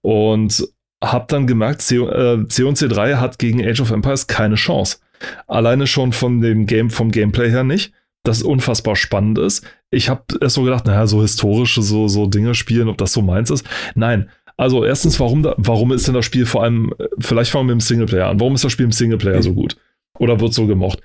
Und 0.00 0.66
hab 1.02 1.28
dann 1.28 1.46
gemerkt, 1.46 1.82
C, 1.82 1.98
äh, 1.98 2.46
C&C 2.48 2.88
3 2.88 3.16
hat 3.16 3.38
gegen 3.38 3.64
Age 3.64 3.80
of 3.80 3.90
Empires 3.90 4.26
keine 4.26 4.56
Chance. 4.56 4.98
Alleine 5.46 5.86
schon 5.86 6.12
von 6.12 6.40
dem 6.40 6.66
Game, 6.66 6.90
vom 6.90 7.10
Gameplay 7.10 7.50
her 7.50 7.64
nicht. 7.64 7.92
Das 8.22 8.42
unfassbar 8.42 8.96
spannend 8.96 9.38
ist. 9.38 9.66
Ich 9.90 10.08
habe 10.08 10.22
erst 10.40 10.54
so 10.54 10.62
gedacht, 10.62 10.86
naja, 10.86 11.06
so 11.06 11.20
historische 11.20 11.82
so, 11.82 12.08
so 12.08 12.26
Dinge 12.26 12.54
spielen, 12.54 12.88
ob 12.88 12.96
das 12.98 13.12
so 13.12 13.20
meins 13.22 13.50
ist. 13.50 13.66
Nein. 13.94 14.30
Also 14.56 14.84
erstens, 14.84 15.18
warum, 15.20 15.42
da, 15.42 15.54
warum 15.58 15.92
ist 15.92 16.06
denn 16.06 16.14
das 16.14 16.24
Spiel 16.24 16.46
vor 16.46 16.62
allem, 16.62 16.94
vielleicht 17.18 17.50
fangen 17.50 17.68
wir 17.68 17.74
mit 17.74 17.82
dem 17.82 17.86
Singleplayer 17.86 18.28
an. 18.28 18.40
Warum 18.40 18.54
ist 18.54 18.64
das 18.64 18.72
Spiel 18.72 18.86
im 18.86 18.92
Singleplayer 18.92 19.42
so 19.42 19.52
gut? 19.52 19.76
Oder 20.18 20.40
wird 20.40 20.54
so 20.54 20.66
gemocht? 20.66 21.00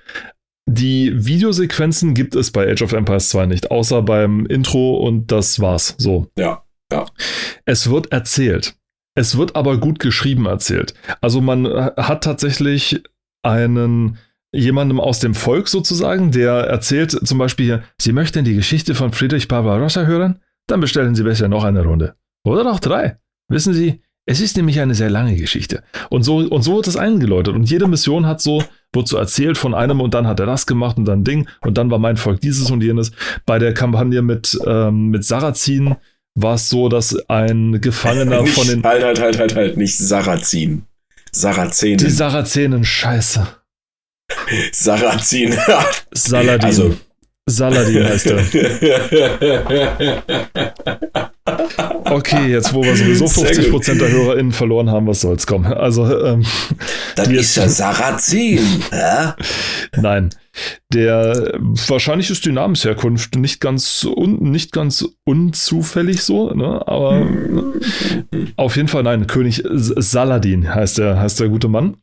Die 0.68 1.12
Videosequenzen 1.26 2.14
gibt 2.14 2.36
es 2.36 2.52
bei 2.52 2.70
Age 2.70 2.82
of 2.82 2.92
Empires 2.92 3.30
2 3.30 3.46
nicht, 3.46 3.70
außer 3.72 4.02
beim 4.02 4.46
Intro 4.46 4.98
und 4.98 5.32
das 5.32 5.58
war's. 5.58 5.96
So. 5.98 6.28
Ja, 6.38 6.62
ja. 6.92 7.06
Es 7.64 7.90
wird 7.90 8.12
erzählt. 8.12 8.76
Es 9.16 9.36
wird 9.36 9.56
aber 9.56 9.78
gut 9.78 9.98
geschrieben 9.98 10.46
erzählt. 10.46 10.94
Also 11.20 11.40
man 11.40 11.66
hat 11.66 12.22
tatsächlich 12.22 13.02
einen 13.42 14.18
jemandem 14.52 14.98
aus 15.00 15.20
dem 15.20 15.34
Volk 15.34 15.68
sozusagen, 15.68 16.32
der 16.32 16.52
erzählt 16.52 17.12
zum 17.12 17.38
Beispiel 17.38 17.66
hier, 17.66 17.82
Sie 18.00 18.12
möchten 18.12 18.44
die 18.44 18.54
Geschichte 18.54 18.94
von 18.94 19.12
Friedrich 19.12 19.48
Barbarossa 19.48 20.04
hören? 20.04 20.40
Dann 20.66 20.80
bestellen 20.80 21.14
Sie 21.14 21.22
besser 21.22 21.48
noch 21.48 21.64
eine 21.64 21.84
Runde. 21.84 22.14
Oder 22.44 22.64
noch 22.64 22.80
drei. 22.80 23.18
Wissen 23.48 23.74
Sie, 23.74 24.02
es 24.26 24.40
ist 24.40 24.56
nämlich 24.56 24.80
eine 24.80 24.94
sehr 24.94 25.10
lange 25.10 25.34
Geschichte. 25.36 25.82
Und 26.08 26.22
so, 26.22 26.36
und 26.36 26.62
so 26.62 26.76
wird 26.76 26.86
es 26.86 26.96
eingeläutet. 26.96 27.54
Und 27.54 27.68
jede 27.68 27.88
Mission 27.88 28.26
hat 28.26 28.40
so, 28.40 28.62
wird 28.92 29.08
so 29.08 29.16
erzählt 29.16 29.58
von 29.58 29.74
einem 29.74 30.00
und 30.00 30.14
dann 30.14 30.26
hat 30.26 30.40
er 30.40 30.46
das 30.46 30.66
gemacht 30.66 30.98
und 30.98 31.04
dann 31.04 31.24
Ding 31.24 31.48
und 31.62 31.78
dann 31.78 31.90
war 31.90 31.98
mein 31.98 32.16
Volk 32.16 32.40
dieses 32.40 32.70
und 32.70 32.82
jenes. 32.82 33.12
Bei 33.46 33.58
der 33.58 33.74
Kampagne 33.74 34.22
mit, 34.22 34.58
ähm, 34.66 35.08
mit 35.08 35.24
Sarrazin 35.24 35.96
war 36.34 36.54
es 36.54 36.68
so, 36.68 36.88
dass 36.88 37.28
ein 37.28 37.80
Gefangener 37.80 38.42
nicht, 38.42 38.54
von 38.54 38.66
den. 38.68 38.82
Halt, 38.84 39.02
halt, 39.02 39.20
halt, 39.20 39.38
halt, 39.38 39.56
halt, 39.56 39.76
nicht 39.76 39.98
Sarrazin. 39.98 40.82
Sarazenen. 41.32 41.98
Die 41.98 42.10
Sarazenen, 42.10 42.84
scheiße. 42.84 43.46
Sarazin. 44.72 45.56
Saladin. 46.12 46.64
Also. 46.64 46.96
Saladin 47.46 48.04
heißt 48.04 48.26
er. 48.26 48.44
Okay, 52.04 52.48
jetzt 52.48 52.74
wo 52.74 52.82
wir 52.82 52.96
sowieso 52.96 53.26
50% 53.26 53.98
der 53.98 54.10
HörerInnen 54.10 54.52
verloren 54.52 54.90
haben, 54.90 55.06
was 55.06 55.20
soll's 55.20 55.46
kommen. 55.46 55.72
Also, 55.72 56.24
ähm, 56.24 56.44
das 57.14 57.28
ist 57.28 57.56
der 57.56 57.68
Sarazin. 57.68 58.82
Nein. 59.96 60.30
Der 60.92 61.58
wahrscheinlich 61.60 62.30
ist 62.30 62.44
die 62.44 62.52
Namensherkunft 62.52 63.36
nicht 63.36 63.60
ganz 63.60 64.04
un, 64.04 64.50
nicht 64.50 64.72
ganz 64.72 65.08
unzufällig 65.24 66.22
so, 66.22 66.52
ne? 66.52 66.86
aber 66.86 67.20
hm. 67.20 67.74
auf 68.56 68.76
jeden 68.76 68.88
Fall 68.88 69.04
nein, 69.04 69.26
König 69.26 69.62
Saladin 69.64 70.74
heißt 70.74 70.98
der, 70.98 71.20
heißt 71.20 71.40
der 71.40 71.48
gute 71.48 71.68
Mann. 71.68 71.96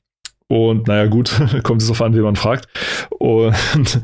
Und 0.49 0.87
naja, 0.87 1.07
gut, 1.07 1.31
kommt 1.63 1.81
es 1.81 1.89
auf 1.89 2.01
an, 2.01 2.15
wie 2.15 2.21
man 2.21 2.35
fragt. 2.35 2.67
Und 3.09 3.45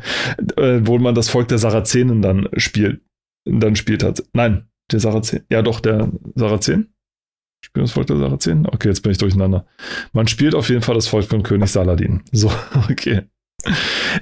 äh, 0.57 0.85
wo 0.85 0.97
man 0.99 1.15
das 1.15 1.29
Volk 1.29 1.47
der 1.47 1.57
Sarazenen 1.57 2.21
dann 2.21 2.49
spielt, 2.57 3.01
dann 3.45 3.75
spielt 3.75 4.03
hat. 4.03 4.23
Nein, 4.33 4.67
der 4.91 4.99
Sarazenen. 4.99 5.45
Ja, 5.49 5.61
doch, 5.61 5.79
der 5.79 6.11
Sarazenen. 6.35 6.93
Spielt 7.63 7.85
das 7.85 7.93
Volk 7.93 8.07
der 8.07 8.17
Sarazenen? 8.17 8.67
Okay, 8.67 8.89
jetzt 8.89 9.01
bin 9.01 9.13
ich 9.13 9.17
durcheinander. 9.17 9.65
Man 10.11 10.27
spielt 10.27 10.53
auf 10.53 10.67
jeden 10.67 10.81
Fall 10.81 10.95
das 10.95 11.07
Volk 11.07 11.25
von 11.25 11.43
König 11.43 11.69
Saladin. 11.69 12.21
So, 12.33 12.51
okay. 12.89 13.21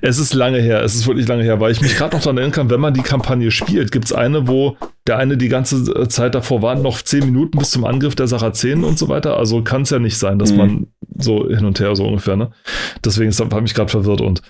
Es 0.02 0.20
ist 0.20 0.34
lange 0.34 0.60
her, 0.60 0.84
es 0.84 0.96
ist 0.96 1.08
wirklich 1.08 1.28
lange 1.28 1.44
her, 1.44 1.60
weil 1.60 1.72
ich 1.72 1.82
mich 1.82 1.96
gerade 1.96 2.16
noch 2.16 2.24
daran 2.24 2.38
erinnern 2.38 2.54
kann, 2.54 2.70
wenn 2.70 2.80
man 2.80 2.94
die 2.94 3.02
Kampagne 3.02 3.52
spielt, 3.52 3.92
gibt 3.92 4.06
es 4.06 4.14
eine, 4.14 4.48
wo 4.48 4.78
der 5.08 5.18
eine 5.18 5.38
die 5.38 5.50
ganze 5.50 6.08
Zeit 6.10 6.36
davor 6.36 6.62
war, 6.62 6.76
noch 6.76 7.02
zehn 7.02 7.26
Minuten 7.26 7.58
bis 7.58 7.72
zum 7.72 7.86
Angriff 7.86 8.16
der 8.16 8.28
Sarazenen 8.28 8.84
und 8.84 9.00
so 9.00 9.10
weiter. 9.10 9.38
Also 9.38 9.64
kann 9.64 9.82
es 9.82 9.90
ja 9.90 10.00
nicht 10.00 10.18
sein, 10.18 10.38
dass 10.38 10.52
mhm. 10.52 10.58
man 10.58 10.88
so 11.18 11.48
hin 11.48 11.66
und 11.66 11.80
her 11.80 11.96
so 11.96 12.06
ungefähr, 12.06 12.36
ne? 12.36 12.52
Deswegen 13.04 13.32
habe 13.32 13.56
ich 13.56 13.62
mich 13.62 13.74
gerade 13.74 13.90
verwirrt. 13.90 14.22
Und 14.22 14.42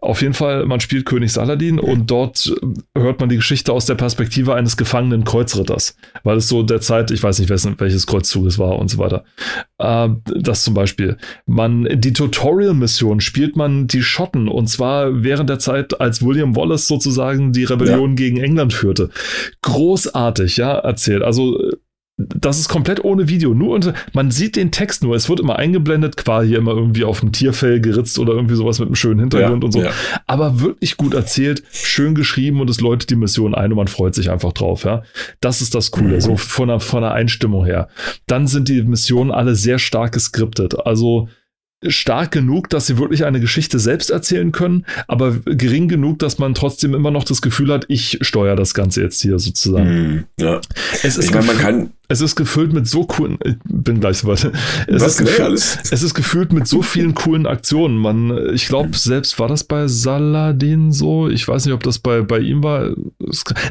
auf 0.00 0.22
jeden 0.22 0.34
Fall, 0.34 0.66
man 0.66 0.80
spielt 0.80 1.06
König 1.06 1.32
Saladin 1.32 1.78
und 1.78 2.10
dort 2.10 2.54
hört 2.96 3.20
man 3.20 3.28
die 3.28 3.36
Geschichte 3.36 3.72
aus 3.72 3.86
der 3.86 3.94
Perspektive 3.94 4.54
eines 4.54 4.76
gefangenen 4.76 5.24
Kreuzritters. 5.24 5.96
Weil 6.22 6.38
es 6.38 6.48
so 6.48 6.62
der 6.62 6.80
Zeit, 6.80 7.10
ich 7.10 7.22
weiß 7.22 7.38
nicht, 7.38 7.50
welches 7.50 8.06
Kreuzzug 8.06 8.46
es 8.46 8.58
war 8.58 8.78
und 8.78 8.88
so 8.88 8.98
weiter. 8.98 9.24
Äh, 9.78 10.08
das 10.38 10.64
zum 10.64 10.74
Beispiel. 10.74 11.16
Man, 11.46 11.88
die 11.92 12.12
Tutorial-Mission 12.12 13.20
spielt 13.20 13.56
man 13.56 13.86
die 13.86 14.02
Schotten 14.02 14.48
und 14.48 14.68
zwar 14.68 15.22
während 15.22 15.50
der 15.50 15.58
Zeit, 15.58 16.00
als 16.00 16.24
William 16.24 16.56
Wallace 16.56 16.86
sozusagen 16.86 17.52
die 17.52 17.64
Rebellion 17.64 18.10
ja. 18.10 18.16
gegen 18.16 18.36
England 18.38 18.72
führte. 18.72 19.10
Großartig, 19.94 20.56
ja, 20.56 20.72
erzählt. 20.78 21.22
Also 21.22 21.58
das 22.16 22.58
ist 22.60 22.68
komplett 22.68 23.04
ohne 23.04 23.28
Video. 23.28 23.54
Nur 23.54 23.74
unter, 23.74 23.94
man 24.12 24.30
sieht 24.30 24.54
den 24.54 24.70
Text 24.70 25.02
nur. 25.02 25.16
Es 25.16 25.28
wird 25.28 25.40
immer 25.40 25.56
eingeblendet, 25.56 26.16
quasi 26.16 26.54
immer 26.54 26.72
irgendwie 26.72 27.04
auf 27.04 27.20
dem 27.20 27.32
Tierfell 27.32 27.80
geritzt 27.80 28.18
oder 28.18 28.32
irgendwie 28.34 28.54
sowas 28.54 28.78
mit 28.78 28.86
einem 28.86 28.94
schönen 28.94 29.20
Hintergrund 29.20 29.62
ja, 29.62 29.66
und 29.66 29.72
so. 29.72 29.82
Ja. 29.82 29.90
Aber 30.26 30.60
wirklich 30.60 30.96
gut 30.96 31.14
erzählt, 31.14 31.64
schön 31.72 32.14
geschrieben 32.14 32.60
und 32.60 32.70
es 32.70 32.80
läutet 32.80 33.10
die 33.10 33.16
Mission 33.16 33.54
ein 33.54 33.72
und 33.72 33.76
man 33.76 33.88
freut 33.88 34.14
sich 34.14 34.30
einfach 34.30 34.52
drauf. 34.52 34.84
Ja, 34.84 35.02
das 35.40 35.60
ist 35.60 35.74
das 35.74 35.90
Coole. 35.90 36.20
So 36.20 36.36
von 36.36 36.68
der, 36.68 36.78
von 36.78 37.02
der 37.02 37.12
Einstimmung 37.12 37.64
her. 37.64 37.88
Dann 38.26 38.46
sind 38.46 38.68
die 38.68 38.82
Missionen 38.82 39.32
alle 39.32 39.56
sehr 39.56 39.80
stark 39.80 40.12
geskriptet. 40.12 40.86
Also 40.86 41.28
stark 41.88 42.30
genug, 42.32 42.70
dass 42.70 42.86
sie 42.86 42.98
wirklich 42.98 43.24
eine 43.24 43.40
Geschichte 43.40 43.78
selbst 43.78 44.10
erzählen 44.10 44.52
können, 44.52 44.86
aber 45.08 45.32
gering 45.44 45.88
genug, 45.88 46.18
dass 46.18 46.38
man 46.38 46.54
trotzdem 46.54 46.94
immer 46.94 47.10
noch 47.10 47.24
das 47.24 47.42
Gefühl 47.42 47.72
hat, 47.72 47.84
ich 47.88 48.18
steuere 48.20 48.56
das 48.56 48.74
Ganze 48.74 49.02
jetzt 49.02 49.20
hier 49.22 49.38
sozusagen. 49.38 49.88
Mm, 49.88 50.24
ja. 50.40 50.60
Es 51.02 51.16
ist 51.16 51.26
ich 51.26 51.34
meine, 51.34 51.46
man 51.46 51.58
kann 51.58 51.92
es 52.14 52.20
ist 52.20 52.36
gefüllt 52.36 52.72
mit 52.72 52.86
so 52.86 53.04
coolen, 53.04 53.38
ich 53.44 53.56
bin 53.64 53.98
gleich 53.98 54.18
so 54.18 54.28
weit. 54.28 54.44
Es, 54.86 55.02
Was, 55.02 55.18
ist 55.18 55.18
gefüllt, 55.18 55.52
es 55.90 56.02
ist 56.02 56.14
gefüllt 56.14 56.52
mit 56.52 56.68
so 56.68 56.80
vielen 56.80 57.14
coolen 57.14 57.44
Aktionen. 57.44 57.98
Man, 57.98 58.54
ich 58.54 58.68
glaube, 58.68 58.96
selbst 58.96 59.38
war 59.40 59.48
das 59.48 59.64
bei 59.64 59.88
Saladin 59.88 60.92
so. 60.92 61.28
Ich 61.28 61.46
weiß 61.46 61.66
nicht, 61.66 61.74
ob 61.74 61.82
das 61.82 61.98
bei, 61.98 62.22
bei 62.22 62.38
ihm 62.38 62.62
war. 62.62 62.90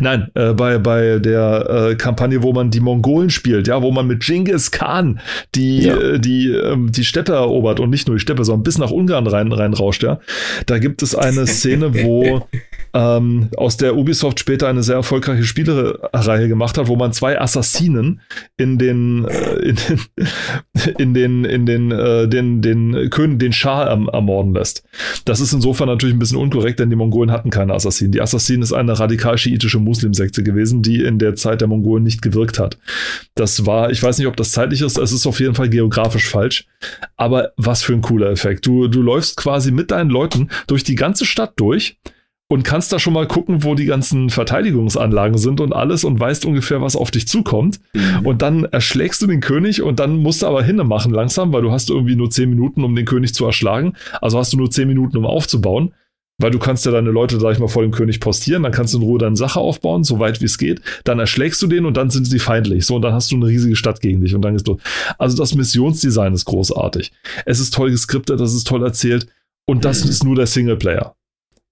Nein, 0.02 0.30
äh, 0.36 0.52
bei, 0.54 0.78
bei 0.78 1.20
der 1.20 1.90
äh, 1.92 1.96
Kampagne, 1.96 2.44
wo 2.44 2.52
man 2.52 2.70
die 2.70 2.82
Mongolen 2.82 3.30
spielt, 3.30 3.68
ja, 3.68 3.82
wo 3.82 3.92
man 3.92 4.08
mit 4.08 4.22
Genghis 4.22 4.72
Khan 4.72 5.22
die, 5.56 5.84
ja. 5.84 5.96
äh, 5.96 6.20
die, 6.20 6.50
ähm, 6.50 6.92
die 6.92 7.06
Steppe 7.06 7.32
erobert 7.32 7.80
und 7.80 7.90
nicht 7.90 8.08
nur 8.08 8.18
die 8.18 8.22
Steppe, 8.22 8.44
sondern 8.44 8.64
bis 8.64 8.78
nach 8.78 8.92
Ungarn 8.92 9.26
rein, 9.26 9.54
reinrauscht, 9.54 10.04
ja. 10.04 10.20
Da 10.66 10.80
gibt 10.80 11.02
es 11.02 11.16
eine 11.16 11.48
Szene, 11.48 12.04
wo 12.04 12.46
ähm, 12.94 13.50
aus 13.58 13.78
der 13.78 13.98
Ubisoft 13.98 14.40
später 14.40 14.68
eine 14.68 14.84
sehr 14.84 14.96
erfolgreiche 14.96 15.44
Spielereihe 15.44 16.48
gemacht 16.48 16.78
hat, 16.78 16.88
wo 16.88 16.96
man 16.96 17.12
zwei 17.12 17.42
Assassinen 17.42 18.22
in 18.56 18.78
den 18.78 19.26
äh, 19.26 19.56
in 19.56 19.76
den 19.76 20.00
in 21.00 21.14
den 21.14 21.46
in 21.46 21.66
den 21.66 21.92
äh, 21.92 22.28
den 22.28 22.62
den 22.62 23.10
König 23.10 23.40
den 23.40 23.52
Schah 23.52 23.86
erm 23.86 24.10
ermorden 24.10 24.54
lässt. 24.54 24.84
Das 25.26 25.40
ist 25.40 25.54
insofern 25.54 25.88
natürlich 25.88 26.16
ein 26.16 26.20
bisschen 26.20 26.38
unkorrekt, 26.38 26.80
denn 26.80 26.92
die 26.92 26.96
Mongolen 26.96 27.32
hatten 27.32 27.50
keine 27.50 27.74
Assassinen. 27.74 28.12
Die 28.12 28.22
Assassinen 28.22 28.62
ist 28.62 28.74
eine 28.74 28.98
radikal 29.00 29.38
schiitische 29.40 29.80
Muslimsekte 29.80 30.44
gewesen, 30.44 30.84
die 30.84 31.02
in 31.02 31.18
der 31.18 31.36
Zeit 31.36 31.62
der 31.62 31.68
Mongolen 31.68 32.04
nicht 32.04 32.22
gewirkt 32.22 32.60
hat. 32.60 32.78
Das 33.34 33.66
war, 33.66 33.90
ich 33.90 34.04
weiß 34.04 34.20
nicht, 34.20 34.28
ob 34.28 34.38
das 34.38 34.52
zeitlich 34.52 34.82
ist, 34.82 34.98
es 35.00 35.12
ist 35.12 35.26
auf 35.26 35.40
jeden 35.40 35.56
Fall 35.56 35.70
geografisch 35.70 36.28
falsch, 36.28 36.68
aber 37.18 37.54
was 37.58 37.82
für 37.82 37.94
ein 37.94 38.02
cooler 38.02 38.30
Effekt. 38.30 38.68
Du 38.68 38.88
du 38.88 39.02
läufst 39.02 39.36
quasi 39.36 39.72
mit 39.72 39.90
deinen 39.90 40.12
Leuten 40.12 40.50
durch 40.68 40.84
die 40.84 40.96
ganze 40.96 41.26
Stadt 41.26 41.54
durch 41.56 41.98
und 42.54 42.62
kannst 42.62 42.94
da 42.94 43.00
schon 43.00 43.14
mal 43.14 43.26
gucken, 43.26 43.64
wo 43.64 43.74
die 43.74 43.88
ganzen 43.88 44.30
Verteidigungsanlagen 44.30 45.40
sind 45.40 45.60
und 45.60 45.74
alles 45.74 46.04
und 46.04 46.20
weißt 46.20 46.46
ungefähr, 46.46 46.84
was 46.84 46.96
auf 46.96 47.10
dich 47.10 47.28
zukommt. 47.28 47.80
Mhm. 47.96 48.28
Und 48.28 48.44
dann 48.44 48.66
erschlägst 48.66 49.24
du 49.24 49.26
den 49.26 49.40
König 49.40 49.82
und 49.82 50.00
dann 50.00 50.18
musst 50.18 50.44
du 50.44 50.46
aber 50.46 50.62
hinne 50.62 50.84
machen 50.84 51.12
langsam, 51.12 51.52
weil 51.52 51.64
du 51.64 51.72
hast 51.72 51.90
irgendwie 51.90 52.16
nur 52.16 52.30
zehn 52.30 52.52
Minuten, 52.52 52.84
um 52.84 52.96
den 52.96 53.06
König 53.06 53.34
zu 53.34 53.44
erschlagen. 53.44 53.94
Also 54.22 54.38
hast 54.38 54.54
du 54.54 54.58
nur 54.58 54.70
zehn 54.70 54.88
Minuten, 54.88 55.18
um 55.18 55.26
aufzubauen. 55.26 55.96
Weil 56.38 56.52
du 56.52 56.60
kannst 56.60 56.86
ja 56.86 56.92
deine 56.92 57.10
Leute, 57.10 57.40
sag 57.40 57.54
ich 57.54 57.60
mal, 57.60 57.68
vor 57.68 57.82
dem 57.82 57.92
König 57.92 58.20
postieren, 58.20 58.62
dann 58.62 58.72
kannst 58.72 58.94
du 58.94 59.00
in 59.00 59.04
Ruhe 59.04 59.18
deine 59.18 59.36
Sache 59.36 59.60
aufbauen, 59.60 60.04
so 60.04 60.20
weit 60.20 60.40
wie 60.40 60.46
es 60.46 60.60
geht. 60.60 60.80
Dann 61.06 61.18
erschlägst 61.18 61.60
du 61.64 61.66
den 61.66 61.88
und 61.88 61.98
dann 61.98 62.12
sind 62.12 62.26
sie 62.26 62.40
feindlich. 62.40 62.86
So, 62.86 62.98
und 62.98 63.02
dann 63.02 63.14
hast 63.14 63.32
du 63.32 63.36
eine 63.36 63.48
riesige 63.48 63.76
Stadt 63.76 64.00
gegen 64.00 64.22
dich 64.22 64.36
und 64.36 64.44
dann 64.44 64.56
ist 64.56 64.68
du. 64.68 64.78
Also 65.18 65.36
das 65.36 65.56
Missionsdesign 65.56 66.34
ist 66.34 66.46
großartig. 66.46 67.12
Es 67.48 67.60
ist 67.60 67.74
toll 67.74 67.90
geskriptet, 67.90 68.40
das 68.40 68.54
ist 68.54 68.68
toll 68.68 68.84
erzählt. 68.84 69.26
Und 69.66 69.86
das 69.86 70.04
mhm. 70.04 70.10
ist 70.12 70.24
nur 70.24 70.36
der 70.36 70.46
Singleplayer. 70.46 71.16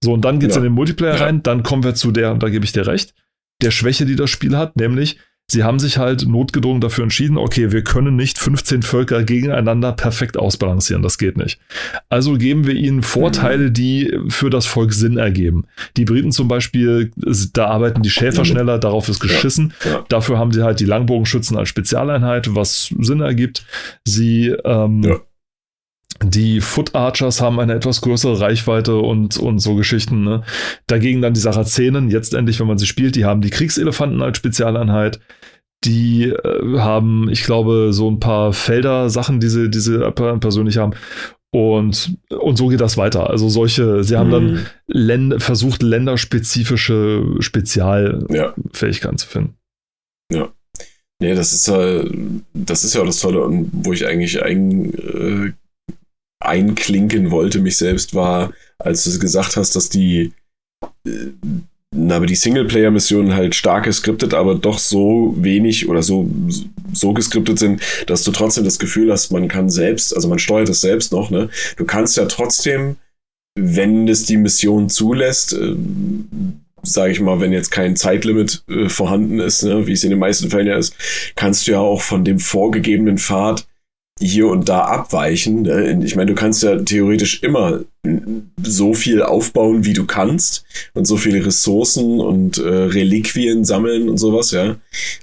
So, 0.02 0.12
und 0.12 0.24
dann 0.24 0.40
geht's 0.40 0.54
ja. 0.54 0.60
in 0.60 0.64
den 0.64 0.74
Multiplayer 0.74 1.16
ja. 1.16 1.24
rein, 1.24 1.42
dann 1.42 1.62
kommen 1.62 1.84
wir 1.84 1.94
zu 1.94 2.10
der, 2.10 2.32
und 2.32 2.42
da 2.42 2.48
gebe 2.48 2.64
ich 2.64 2.72
dir 2.72 2.86
recht, 2.86 3.14
der 3.62 3.70
Schwäche, 3.70 4.04
die 4.04 4.16
das 4.16 4.30
Spiel 4.30 4.56
hat, 4.56 4.76
nämlich, 4.76 5.18
sie 5.48 5.62
haben 5.62 5.78
sich 5.78 5.98
halt 5.98 6.26
notgedrungen 6.26 6.80
dafür 6.80 7.04
entschieden, 7.04 7.38
okay, 7.38 7.70
wir 7.70 7.84
können 7.84 8.16
nicht 8.16 8.38
15 8.38 8.82
Völker 8.82 9.22
gegeneinander 9.22 9.92
perfekt 9.92 10.36
ausbalancieren, 10.36 11.02
das 11.02 11.18
geht 11.18 11.36
nicht. 11.36 11.60
Also 12.08 12.36
geben 12.36 12.66
wir 12.66 12.74
ihnen 12.74 13.02
Vorteile, 13.02 13.68
mhm. 13.68 13.74
die 13.74 14.18
für 14.28 14.50
das 14.50 14.66
Volk 14.66 14.92
Sinn 14.92 15.18
ergeben. 15.18 15.66
Die 15.96 16.04
Briten 16.04 16.32
zum 16.32 16.48
Beispiel, 16.48 17.12
da 17.52 17.66
arbeiten 17.66 18.02
die 18.02 18.10
Schäfer 18.10 18.44
schneller, 18.44 18.78
darauf 18.78 19.08
ist 19.08 19.20
geschissen. 19.20 19.72
Ja. 19.84 19.90
Ja. 19.90 20.04
Dafür 20.08 20.38
haben 20.38 20.52
sie 20.52 20.64
halt 20.64 20.80
die 20.80 20.86
Langbogenschützen 20.86 21.56
als 21.56 21.68
Spezialeinheit, 21.68 22.54
was 22.54 22.92
Sinn 22.98 23.20
ergibt. 23.20 23.64
Sie 24.04 24.48
ähm, 24.64 25.02
ja 25.02 25.20
die 26.22 26.60
Foot 26.60 26.94
Archers 26.94 27.40
haben 27.40 27.58
eine 27.58 27.74
etwas 27.74 28.00
größere 28.00 28.40
Reichweite 28.40 28.96
und, 28.96 29.36
und 29.38 29.58
so 29.58 29.74
Geschichten. 29.74 30.22
Ne? 30.22 30.42
Dagegen 30.86 31.22
dann 31.22 31.34
die 31.34 31.40
Sarazenen, 31.40 32.10
jetzt 32.10 32.34
endlich, 32.34 32.60
wenn 32.60 32.66
man 32.66 32.78
sie 32.78 32.86
spielt, 32.86 33.16
die 33.16 33.24
haben 33.24 33.40
die 33.40 33.50
Kriegselefanten 33.50 34.22
als 34.22 34.36
Spezialeinheit. 34.38 35.20
Die 35.84 36.26
äh, 36.26 36.78
haben, 36.78 37.28
ich 37.30 37.42
glaube, 37.42 37.92
so 37.92 38.08
ein 38.10 38.20
paar 38.20 38.52
Felder-Sachen, 38.52 39.40
die 39.40 39.48
sie, 39.48 39.68
die 39.68 39.80
sie 39.80 39.98
persönlich 40.12 40.78
haben. 40.78 40.94
Und, 41.54 42.16
und 42.30 42.56
so 42.56 42.68
geht 42.68 42.80
das 42.80 42.96
weiter. 42.96 43.28
Also 43.28 43.48
solche, 43.48 44.04
sie 44.04 44.16
haben 44.16 44.30
dann 44.30 44.52
mhm. 44.52 44.66
Länd 44.86 45.42
versucht, 45.42 45.82
länderspezifische 45.82 47.36
Spezialfähigkeiten 47.40 49.16
ja. 49.16 49.18
zu 49.18 49.26
finden. 49.26 49.54
Ja. 50.32 50.48
Nee, 51.20 51.34
das 51.34 51.52
ist, 51.52 51.68
äh, 51.68 52.04
das 52.54 52.84
ist 52.84 52.94
ja 52.94 53.02
auch 53.02 53.06
das 53.06 53.20
Tolle, 53.20 53.66
wo 53.70 53.92
ich 53.92 54.06
eigentlich 54.06 54.42
ein, 54.42 54.94
äh, 54.94 55.52
einklinken 56.44 57.30
wollte, 57.30 57.60
mich 57.60 57.76
selbst, 57.76 58.14
war, 58.14 58.52
als 58.78 59.04
du 59.04 59.18
gesagt 59.18 59.56
hast, 59.56 59.76
dass 59.76 59.88
die, 59.88 60.32
äh, 61.06 61.10
aber 62.08 62.26
die 62.26 62.34
Singleplayer-Missionen 62.34 63.34
halt 63.34 63.54
stark 63.54 63.84
geskriptet, 63.84 64.32
aber 64.32 64.54
doch 64.54 64.78
so 64.78 65.34
wenig 65.38 65.88
oder 65.88 66.02
so, 66.02 66.28
so 66.92 67.12
geskriptet 67.12 67.58
sind, 67.58 67.82
dass 68.06 68.24
du 68.24 68.32
trotzdem 68.32 68.64
das 68.64 68.78
Gefühl 68.78 69.12
hast, 69.12 69.30
man 69.30 69.48
kann 69.48 69.68
selbst, 69.68 70.14
also 70.14 70.28
man 70.28 70.38
steuert 70.38 70.70
es 70.70 70.80
selbst 70.80 71.12
noch, 71.12 71.30
ne? 71.30 71.50
Du 71.76 71.84
kannst 71.84 72.16
ja 72.16 72.24
trotzdem, 72.24 72.96
wenn 73.58 74.08
es 74.08 74.24
die 74.24 74.38
Mission 74.38 74.88
zulässt, 74.88 75.52
äh, 75.52 75.74
sage 76.82 77.12
ich 77.12 77.20
mal, 77.20 77.40
wenn 77.40 77.52
jetzt 77.52 77.70
kein 77.70 77.96
Zeitlimit 77.96 78.64
äh, 78.68 78.88
vorhanden 78.88 79.38
ist, 79.38 79.62
ne, 79.62 79.86
wie 79.86 79.92
es 79.92 80.04
in 80.04 80.10
den 80.10 80.18
meisten 80.18 80.50
Fällen 80.50 80.66
ja 80.66 80.76
ist, 80.76 80.94
kannst 81.36 81.66
du 81.66 81.72
ja 81.72 81.78
auch 81.78 82.00
von 82.00 82.24
dem 82.24 82.38
vorgegebenen 82.38 83.18
Pfad 83.18 83.66
hier 84.22 84.46
und 84.46 84.68
da 84.68 84.82
abweichen. 84.82 85.62
Ne? 85.62 86.00
Ich 86.04 86.16
meine, 86.16 86.30
du 86.30 86.34
kannst 86.34 86.62
ja 86.62 86.76
theoretisch 86.78 87.42
immer 87.42 87.80
so 88.62 88.94
viel 88.94 89.22
aufbauen, 89.22 89.84
wie 89.84 89.92
du 89.92 90.06
kannst 90.06 90.64
und 90.94 91.06
so 91.06 91.16
viele 91.16 91.44
Ressourcen 91.44 92.20
und 92.20 92.58
äh, 92.58 92.68
Reliquien 92.68 93.64
sammeln 93.64 94.08
und 94.08 94.18
sowas, 94.18 94.50
ja. 94.50 94.76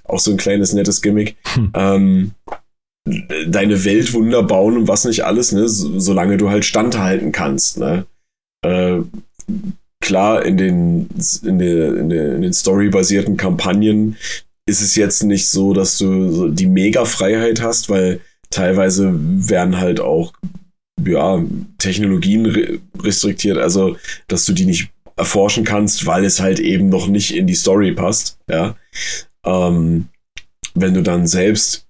Auch 0.03 0.19
so 0.19 0.31
ein 0.31 0.37
kleines 0.37 0.73
nettes 0.73 1.01
Gimmick. 1.01 1.35
Hm. 1.53 1.71
Ähm, 1.73 2.31
deine 3.47 3.83
Weltwunder 3.85 4.43
bauen 4.43 4.77
und 4.77 4.87
was 4.87 5.05
nicht 5.05 5.25
alles, 5.25 5.51
ne, 5.51 5.67
solange 5.67 6.37
du 6.37 6.49
halt 6.49 6.65
standhalten 6.65 7.31
kannst, 7.31 7.79
ne. 7.79 8.05
Äh, 8.65 8.99
klar, 10.01 10.45
in 10.45 10.57
den, 10.57 11.09
in, 11.43 11.59
der, 11.59 11.97
in, 11.97 12.09
der, 12.09 12.35
in 12.35 12.41
den 12.41 12.53
storybasierten 12.53 13.37
Kampagnen 13.37 14.17
ist 14.65 14.81
es 14.81 14.95
jetzt 14.95 15.23
nicht 15.23 15.49
so, 15.49 15.73
dass 15.73 15.97
du 15.97 16.31
so 16.31 16.47
die 16.47 16.67
Mega-Freiheit 16.67 17.61
hast, 17.61 17.89
weil 17.89 18.21
teilweise 18.49 19.11
werden 19.13 19.77
halt 19.79 19.99
auch 19.99 20.33
ja, 21.05 21.41
Technologien 21.77 22.45
re 22.45 22.79
restriktiert, 23.01 23.57
also 23.57 23.95
dass 24.27 24.45
du 24.45 24.53
die 24.53 24.65
nicht 24.65 24.89
erforschen 25.15 25.63
kannst, 25.63 26.05
weil 26.05 26.25
es 26.25 26.39
halt 26.39 26.59
eben 26.59 26.89
noch 26.89 27.07
nicht 27.07 27.35
in 27.35 27.47
die 27.47 27.55
Story 27.55 27.93
passt. 27.93 28.37
Ja, 28.49 28.75
ähm, 29.45 30.07
wenn 30.73 30.93
du 30.93 31.01
dann 31.01 31.27
selbst 31.27 31.89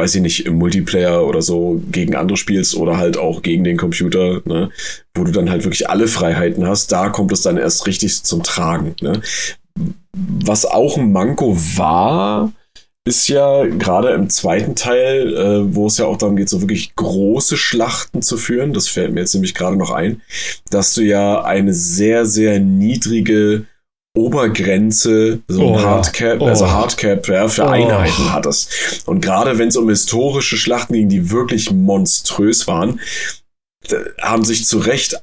weiß 0.00 0.14
ich 0.14 0.22
nicht, 0.22 0.46
im 0.46 0.56
Multiplayer 0.56 1.26
oder 1.26 1.42
so 1.42 1.82
gegen 1.90 2.14
andere 2.16 2.38
spielst 2.38 2.74
oder 2.74 2.96
halt 2.96 3.18
auch 3.18 3.42
gegen 3.42 3.64
den 3.64 3.76
Computer, 3.76 4.40
ne, 4.46 4.70
wo 5.14 5.24
du 5.24 5.32
dann 5.32 5.50
halt 5.50 5.64
wirklich 5.64 5.90
alle 5.90 6.08
Freiheiten 6.08 6.66
hast, 6.66 6.90
da 6.92 7.10
kommt 7.10 7.32
es 7.32 7.42
dann 7.42 7.58
erst 7.58 7.86
richtig 7.86 8.22
zum 8.22 8.42
Tragen. 8.42 8.94
Ne. 9.02 9.20
Was 10.12 10.64
auch 10.64 10.96
ein 10.96 11.12
Manko 11.12 11.56
war, 11.76 12.52
ist 13.06 13.28
ja 13.28 13.64
gerade 13.64 14.10
im 14.10 14.28
zweiten 14.28 14.74
Teil, 14.74 15.34
äh, 15.34 15.74
wo 15.74 15.86
es 15.86 15.98
ja 15.98 16.06
auch 16.06 16.18
darum 16.18 16.36
geht, 16.36 16.48
so 16.48 16.60
wirklich 16.60 16.94
große 16.96 17.56
Schlachten 17.56 18.20
zu 18.20 18.36
führen, 18.36 18.72
das 18.72 18.88
fällt 18.88 19.12
mir 19.12 19.20
jetzt 19.20 19.34
nämlich 19.34 19.54
gerade 19.54 19.76
noch 19.76 19.90
ein, 19.90 20.20
dass 20.70 20.94
du 20.94 21.02
ja 21.02 21.42
eine 21.42 21.72
sehr, 21.72 22.26
sehr 22.26 22.60
niedrige 22.60 23.64
Obergrenze, 24.16 25.40
so 25.48 25.62
oh, 25.62 25.80
Hardcap, 25.80 26.40
oh. 26.40 26.46
also 26.46 26.70
Hardcap 26.70 27.26
ja, 27.28 27.48
für 27.48 27.64
oh. 27.64 27.68
Einheiten 27.68 28.32
hattest. 28.32 29.06
Und 29.06 29.20
gerade 29.20 29.56
wenn 29.58 29.68
es 29.68 29.76
um 29.76 29.88
historische 29.88 30.56
Schlachten 30.56 30.94
ging, 30.94 31.08
die 31.08 31.30
wirklich 31.30 31.70
monströs 31.70 32.66
waren, 32.66 33.00
haben 34.20 34.44
sich 34.44 34.66
zu 34.66 34.78
Recht 34.78 35.22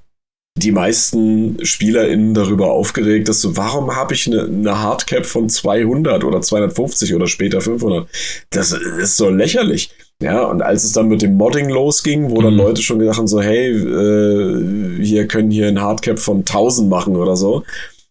die 0.57 0.71
meisten 0.71 1.57
SpielerInnen 1.63 2.33
darüber 2.33 2.71
aufgeregt, 2.71 3.29
dass 3.29 3.41
so, 3.41 3.55
warum 3.57 3.95
habe 3.95 4.13
ich 4.13 4.27
eine, 4.27 4.43
eine 4.43 4.79
Hardcap 4.79 5.25
von 5.25 5.49
200 5.49 6.23
oder 6.23 6.41
250 6.41 7.13
oder 7.13 7.27
später 7.27 7.61
500? 7.61 8.07
Das 8.49 8.71
ist 8.71 9.17
so 9.17 9.29
lächerlich. 9.29 9.91
Ja, 10.21 10.45
und 10.45 10.63
als 10.63 10.83
es 10.83 10.93
dann 10.93 11.09
mit 11.09 11.21
dem 11.21 11.35
Modding 11.35 11.69
losging, 11.69 12.31
wo 12.31 12.41
dann 12.41 12.53
mhm. 12.53 12.59
Leute 12.59 12.81
schon 12.81 12.97
gedacht 12.97 13.17
haben, 13.17 13.27
so, 13.27 13.39
hey, 13.39 13.69
äh, 13.69 15.03
hier 15.03 15.27
können 15.27 15.51
hier 15.51 15.67
ein 15.67 15.79
Hardcap 15.79 16.17
von 16.17 16.39
1000 16.39 16.89
machen 16.89 17.15
oder 17.15 17.35
so. 17.35 17.63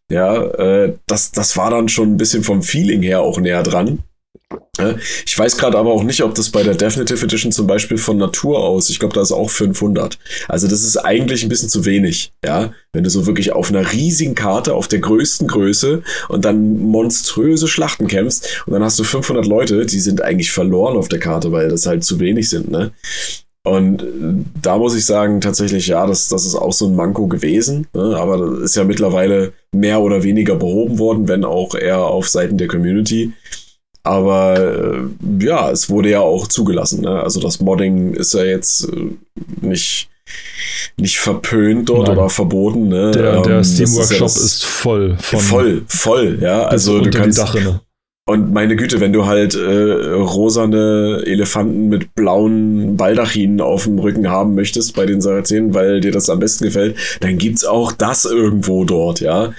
Ja, 0.09 0.37
äh, 0.37 0.95
das, 1.07 1.33
das 1.33 1.57
war 1.57 1.71
dann 1.71 1.89
schon 1.89 2.13
ein 2.13 2.17
bisschen 2.17 2.45
vom 2.45 2.63
Feeling 2.63 3.03
her 3.03 3.23
auch 3.23 3.41
näher 3.41 3.65
dran. 3.65 4.05
Ich 5.25 5.39
weiß 5.39 5.57
gerade 5.57 5.79
aber 5.79 5.91
auch 5.91 6.03
nicht, 6.03 6.23
ob 6.23 6.35
das 6.35 6.51
bei 6.51 6.63
der 6.63 6.75
Definitive 6.75 7.25
Edition 7.25 7.51
zum 7.51 7.67
Beispiel 7.67 7.99
von 7.99 8.19
Natur 8.19 8.63
aus, 8.63 8.91
ich 8.91 8.99
glaube, 8.99 9.15
da 9.15 9.23
ist 9.23 9.33
auch 9.33 9.51
500. 9.51 10.19
Also 10.49 10.69
das 10.69 10.83
ist 10.83 10.99
eigentlich 10.99 11.43
ein 11.43 11.49
bisschen 11.49 11.69
zu 11.69 11.85
wenig, 11.85 12.33
ja. 12.45 12.73
Wenn 12.93 13.05
du 13.05 13.11
so 13.11 13.27
wirklich 13.27 13.53
auf 13.53 13.71
einer 13.71 13.93
riesigen 13.93 14.35
Karte, 14.35 14.75
auf 14.75 14.89
der 14.89 15.01
größten 15.01 15.49
Größe 15.49 16.03
und 16.29 16.45
dann 16.45 16.79
monströse 16.79 17.69
Schlachten 17.69 18.07
kämpfst 18.07 18.65
und 18.67 18.75
dann 18.75 18.85
hast 18.85 18.99
du 18.99 19.05
500 19.05 19.47
Leute, 19.47 19.87
die 19.87 20.01
sind 20.01 20.23
eigentlich 20.23 20.53
verloren 20.53 20.97
auf 20.97 21.09
der 21.09 21.21
Karte, 21.21 21.53
weil 21.53 21.69
das 21.69 21.87
halt 21.87 22.05
zu 22.05 22.21
wenig 22.21 22.49
sind, 22.49 22.71
ne. 22.71 22.93
Und 23.65 24.07
da 24.63 24.79
muss 24.79 24.95
ich 24.95 25.05
sagen, 25.05 25.41
tatsächlich, 25.41 25.89
ja, 25.89 26.07
das, 26.07 26.29
das 26.29 26.47
ist 26.47 26.55
auch 26.55 26.73
so 26.73 26.87
ein 26.87 26.95
Manko 26.95 27.27
gewesen. 27.27 27.89
Ne? 27.95 28.17
Aber 28.17 28.39
das 28.39 28.61
ist 28.61 28.77
ja 28.77 28.85
mittlerweile 28.85 29.55
mehr 29.73 30.01
oder 30.01 30.23
weniger 30.23 30.55
behoben 30.55 31.01
worden, 31.01 31.27
wenn 31.27 31.45
auch 31.45 31.75
eher 31.75 31.99
auf 31.99 32.29
Seiten 32.29 32.59
der 32.59 32.69
Community. 32.69 33.33
Aber 34.07 34.59
äh, 34.59 35.45
ja, 35.45 35.71
es 35.71 35.91
wurde 35.91 36.11
ja 36.11 36.21
auch 36.21 36.47
zugelassen. 36.47 37.03
Ne? 37.03 37.23
Also 37.23 37.41
das 37.41 37.61
Modding 37.61 38.15
ist 38.15 38.35
ja 38.35 38.45
jetzt 38.45 38.89
äh, 38.89 39.11
nicht, 39.61 40.09
nicht 40.97 41.19
verpönt 41.19 41.89
dort 41.89 42.09
Nein. 42.09 42.19
oder 42.19 42.29
verboten. 42.29 42.89
Ne? 42.89 43.11
Der, 43.11 43.43
der 43.43 43.57
ähm, 43.59 43.65
Steam 43.65 43.93
Workshop 43.95 44.27
ist, 44.27 44.37
ja 44.37 44.45
ist, 44.45 44.65
voll. 44.65 45.17
Von 45.21 45.41
voll, 45.41 45.83
voll, 45.89 46.39
ja. 46.41 46.65
Also 46.65 47.01
du 47.01 47.11
kannst. 47.11 47.39
Dachrinne. 47.39 47.81
Und 48.29 48.53
meine 48.53 48.75
Güte, 48.75 48.99
wenn 48.99 49.13
du 49.13 49.27
halt 49.27 49.55
äh, 49.55 50.13
rosane 50.15 51.23
Elefanten 51.25 51.89
mit 51.89 52.17
blauen 52.17 52.97
Baldachinen 52.97 53.61
auf 53.61 53.85
dem 53.85 54.01
Rücken 54.01 54.29
haben 54.29 54.57
möchtest 54.57 54.97
bei 54.97 55.07
den 55.07 55.21
Sarazenen, 55.21 55.75
weil 55.75 56.01
dir 56.01 56.11
das 56.11 56.29
am 56.29 56.41
besten 56.41 56.65
gefällt, 56.65 56.97
dann 57.21 57.39
gibt's 57.39 57.65
auch 57.65 57.93
das 57.93 58.25
irgendwo 58.25 58.85
dort, 58.85 59.21
ja 59.21 59.53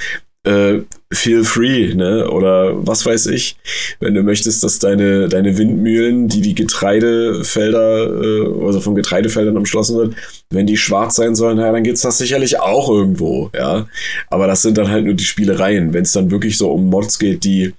äh, 0.47 0.81
feel 1.11 1.43
free, 1.43 1.93
ne? 1.93 2.29
Oder 2.29 2.85
was 2.85 3.05
weiß 3.05 3.27
ich, 3.27 3.55
wenn 3.99 4.13
du 4.13 4.23
möchtest, 4.23 4.63
dass 4.63 4.79
deine, 4.79 5.29
deine 5.29 5.57
Windmühlen, 5.57 6.27
die 6.27 6.41
die 6.41 6.55
Getreidefelder, 6.55 8.23
äh, 8.23 8.65
also 8.65 8.81
von 8.81 8.95
Getreidefeldern 8.95 9.57
umschlossen 9.57 9.97
wird, 9.97 10.15
wenn 10.49 10.67
die 10.67 10.77
schwarz 10.77 11.15
sein 11.15 11.35
sollen, 11.35 11.59
ja, 11.59 11.71
dann 11.71 11.83
gibt's 11.83 12.01
das 12.01 12.17
sicherlich 12.17 12.59
auch 12.59 12.89
irgendwo, 12.89 13.49
ja. 13.55 13.87
Aber 14.29 14.47
das 14.47 14.61
sind 14.61 14.77
dann 14.77 14.89
halt 14.89 15.05
nur 15.05 15.13
die 15.13 15.23
Spielereien. 15.23 15.93
Wenn 15.93 16.03
es 16.03 16.11
dann 16.11 16.31
wirklich 16.31 16.57
so 16.57 16.71
um 16.71 16.89
Mods 16.89 17.19
geht, 17.19 17.43
die 17.43 17.73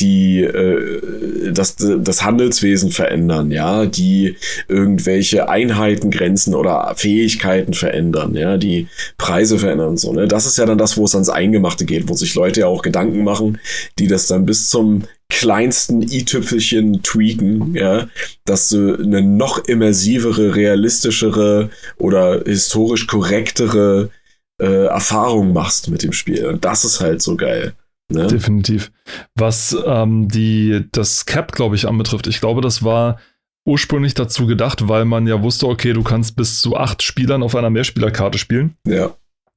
die 0.00 0.42
äh, 0.42 1.52
das, 1.52 1.76
das 1.76 2.24
Handelswesen 2.24 2.90
verändern, 2.90 3.50
ja, 3.50 3.86
die 3.86 4.36
irgendwelche 4.68 5.48
Einheiten 5.48 6.10
grenzen 6.10 6.54
oder 6.54 6.94
Fähigkeiten 6.96 7.74
verändern, 7.74 8.34
ja, 8.34 8.56
die 8.56 8.88
Preise 9.16 9.58
verändern 9.58 9.88
und 9.88 10.00
so, 10.00 10.12
ne? 10.12 10.28
Das 10.28 10.46
ist 10.46 10.58
ja 10.58 10.66
dann 10.66 10.78
das, 10.78 10.96
wo 10.96 11.04
es 11.04 11.14
ans 11.14 11.28
Eingemachte 11.28 11.84
geht, 11.84 12.08
wo 12.08 12.14
sich 12.14 12.34
Leute 12.34 12.60
ja 12.60 12.66
auch 12.66 12.82
Gedanken 12.82 13.24
machen, 13.24 13.58
die 13.98 14.06
das 14.06 14.26
dann 14.26 14.46
bis 14.46 14.68
zum 14.70 15.04
kleinsten 15.30 16.02
i-Tüpfelchen 16.02 17.02
tweaken, 17.02 17.74
ja, 17.74 18.08
dass 18.44 18.70
du 18.70 18.96
eine 18.96 19.20
noch 19.20 19.58
immersivere, 19.64 20.54
realistischere 20.54 21.70
oder 21.98 22.42
historisch 22.46 23.06
korrektere 23.06 24.10
äh, 24.60 24.86
Erfahrung 24.86 25.52
machst 25.52 25.88
mit 25.90 26.02
dem 26.02 26.12
Spiel. 26.12 26.46
Und 26.46 26.64
das 26.64 26.84
ist 26.84 27.00
halt 27.00 27.22
so 27.22 27.36
geil. 27.36 27.74
Ne? 28.10 28.26
Definitiv. 28.26 28.90
Was 29.34 29.76
ähm, 29.86 30.28
die, 30.28 30.86
das 30.92 31.26
Cap, 31.26 31.52
glaube 31.52 31.76
ich, 31.76 31.86
anbetrifft, 31.86 32.26
ich 32.26 32.40
glaube, 32.40 32.60
das 32.60 32.82
war 32.82 33.18
ursprünglich 33.66 34.14
dazu 34.14 34.46
gedacht, 34.46 34.88
weil 34.88 35.04
man 35.04 35.26
ja 35.26 35.42
wusste, 35.42 35.66
okay, 35.66 35.92
du 35.92 36.02
kannst 36.02 36.36
bis 36.36 36.60
zu 36.60 36.76
acht 36.76 37.02
Spielern 37.02 37.42
auf 37.42 37.54
einer 37.54 37.68
Mehrspielerkarte 37.68 38.38
spielen. 38.38 38.76
Ja. 38.86 39.14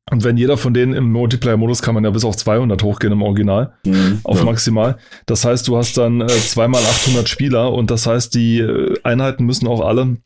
Und 0.10 0.26
wenn 0.26 0.36
jeder 0.36 0.58
von 0.58 0.74
denen 0.74 0.93
im 0.93 1.12
Multiplayer-Modus 1.14 1.82
kann 1.82 1.95
man 1.95 2.04
ja 2.04 2.10
bis 2.10 2.26
auf 2.26 2.36
200 2.36 2.84
hochgehen 2.84 3.14
im 3.14 3.22
Original, 3.22 3.74
mhm, 3.86 4.20
auf 4.24 4.39
ja. 4.39 4.45
maximal. 4.45 4.97
Das 5.26 5.45
heißt, 5.45 5.66
du 5.68 5.78
hast 5.78 5.97
dann 5.97 6.20
äh, 6.20 6.28
zweimal 6.28 6.82
800 6.84 7.30
Spieler 7.30 7.72
und 7.72 7.89
das 7.89 8.06
heißt, 8.06 8.36
die 8.36 8.60
äh, 8.60 8.99
Einheiten 9.04 9.45
müssen 9.45 9.68
auch 9.68 9.80
alle 9.80 10.18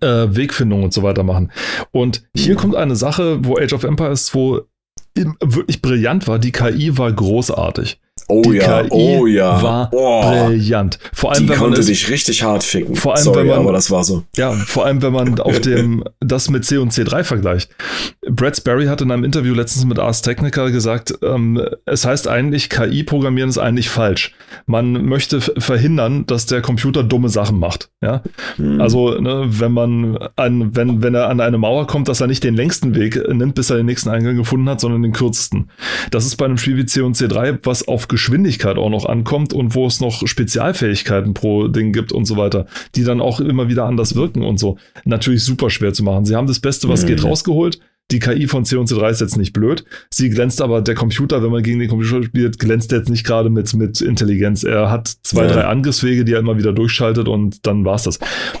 äh, 0.00 0.26
Wegfindung 0.34 0.82
und 0.82 0.92
so 0.92 1.04
weiter 1.04 1.22
machen. 1.22 1.52
Und 1.92 2.24
hier 2.34 2.54
mhm. 2.54 2.58
kommt 2.58 2.74
eine 2.74 2.96
Sache, 2.96 3.44
wo 3.44 3.56
Age 3.56 3.74
of 3.74 3.84
Empires 3.84 4.26
2 4.26 4.62
wirklich 5.14 5.82
brillant 5.82 6.26
war. 6.26 6.38
Die 6.38 6.52
KI 6.52 6.96
war 6.98 7.12
großartig. 7.12 8.00
Oh 8.28 8.42
die 8.42 8.56
ja, 8.56 8.82
KI 8.82 8.88
oh 8.90 9.26
ja. 9.26 9.62
war 9.62 9.90
oh. 9.92 10.46
brillant. 10.46 10.98
Vor 11.12 11.32
allem, 11.32 11.44
die 11.44 11.48
wenn 11.50 11.58
man 11.58 11.64
konnte 11.68 11.80
es, 11.80 11.86
dich 11.86 12.08
richtig 12.10 12.42
hart 12.42 12.62
ficken. 12.62 12.94
Vor 12.94 13.14
allem, 13.14 13.24
Sorry, 13.24 13.40
wenn 13.40 13.46
man, 13.48 13.58
aber 13.58 13.72
das 13.72 13.90
war 13.90 14.04
so. 14.04 14.24
Ja, 14.36 14.52
vor 14.52 14.86
allem, 14.86 15.02
wenn 15.02 15.12
man 15.12 15.38
auf 15.40 15.60
dem 15.60 16.04
das 16.20 16.48
mit 16.48 16.64
C 16.64 16.78
und 16.78 16.92
C3 16.92 17.24
vergleicht. 17.24 17.70
Brad 18.28 18.56
Sperry 18.56 18.86
hat 18.86 19.00
in 19.00 19.10
einem 19.10 19.24
Interview 19.24 19.54
letztens 19.54 19.84
mit 19.84 19.98
Ars 19.98 20.22
Technica 20.22 20.68
gesagt, 20.68 21.14
ähm, 21.22 21.60
es 21.84 22.04
heißt 22.04 22.28
eigentlich, 22.28 22.70
KI-Programmieren 22.70 23.48
ist 23.48 23.58
eigentlich 23.58 23.90
falsch. 23.90 24.34
Man 24.66 25.04
möchte 25.04 25.40
verhindern, 25.40 26.26
dass 26.26 26.46
der 26.46 26.62
Computer 26.62 27.02
dumme 27.02 27.28
Sachen 27.28 27.58
macht. 27.58 27.90
Ja? 28.00 28.22
Hm. 28.56 28.80
Also, 28.80 29.20
ne, 29.20 29.44
wenn 29.48 29.72
man 29.72 30.18
an, 30.36 30.74
wenn, 30.76 31.02
wenn 31.02 31.14
er 31.14 31.28
an 31.28 31.40
eine 31.40 31.58
Mauer 31.58 31.86
kommt, 31.86 32.08
dass 32.08 32.20
er 32.20 32.26
nicht 32.26 32.44
den 32.44 32.54
längsten 32.54 32.94
Weg 32.94 33.20
nimmt, 33.28 33.54
bis 33.54 33.70
er 33.70 33.76
den 33.76 33.86
nächsten 33.86 34.08
Eingang 34.10 34.36
gefunden 34.36 34.68
hat, 34.68 34.80
sondern 34.80 35.02
den 35.02 35.12
kürzesten. 35.12 35.70
Das 36.10 36.26
ist 36.26 36.36
bei 36.36 36.44
einem 36.44 36.58
Spiel 36.58 36.76
wie 36.76 36.86
C 36.86 37.00
und 37.02 37.16
C3, 37.16 37.58
was 37.62 37.86
auf 37.88 38.08
Geschwindigkeit 38.12 38.76
auch 38.76 38.90
noch 38.90 39.06
ankommt 39.06 39.54
und 39.54 39.74
wo 39.74 39.86
es 39.86 40.00
noch 40.00 40.26
Spezialfähigkeiten 40.26 41.32
pro 41.32 41.66
Ding 41.66 41.92
gibt 41.92 42.12
und 42.12 42.26
so 42.26 42.36
weiter, 42.36 42.66
die 42.94 43.04
dann 43.04 43.20
auch 43.20 43.40
immer 43.40 43.68
wieder 43.68 43.86
anders 43.86 44.14
wirken 44.14 44.42
und 44.42 44.58
so. 44.58 44.76
Natürlich 45.04 45.42
super 45.42 45.70
schwer 45.70 45.94
zu 45.94 46.04
machen. 46.04 46.26
Sie 46.26 46.36
haben 46.36 46.46
das 46.46 46.60
Beste, 46.60 46.88
was 46.88 47.02
mhm. 47.02 47.06
geht, 47.08 47.24
rausgeholt. 47.24 47.80
Die 48.10 48.18
KI 48.18 48.46
von 48.46 48.66
C 48.66 48.76
und 48.76 48.90
C3 48.90 49.10
ist 49.10 49.20
jetzt 49.22 49.38
nicht 49.38 49.54
blöd. 49.54 49.84
Sie 50.10 50.28
glänzt 50.28 50.60
aber, 50.60 50.82
der 50.82 50.94
Computer, 50.94 51.42
wenn 51.42 51.50
man 51.50 51.62
gegen 51.62 51.78
den 51.78 51.88
Computer 51.88 52.22
spielt, 52.22 52.58
glänzt 52.58 52.92
jetzt 52.92 53.08
nicht 53.08 53.24
gerade 53.24 53.48
mit, 53.48 53.72
mit 53.72 54.02
Intelligenz. 54.02 54.64
Er 54.64 54.90
hat 54.90 55.08
zwei, 55.22 55.46
ja. 55.46 55.52
drei 55.52 55.64
Angriffswege, 55.64 56.24
die 56.24 56.32
er 56.34 56.40
immer 56.40 56.58
wieder 56.58 56.74
durchschaltet 56.74 57.28
und 57.28 57.66
dann 57.66 57.86
war's 57.86 58.02
das. 58.02 58.18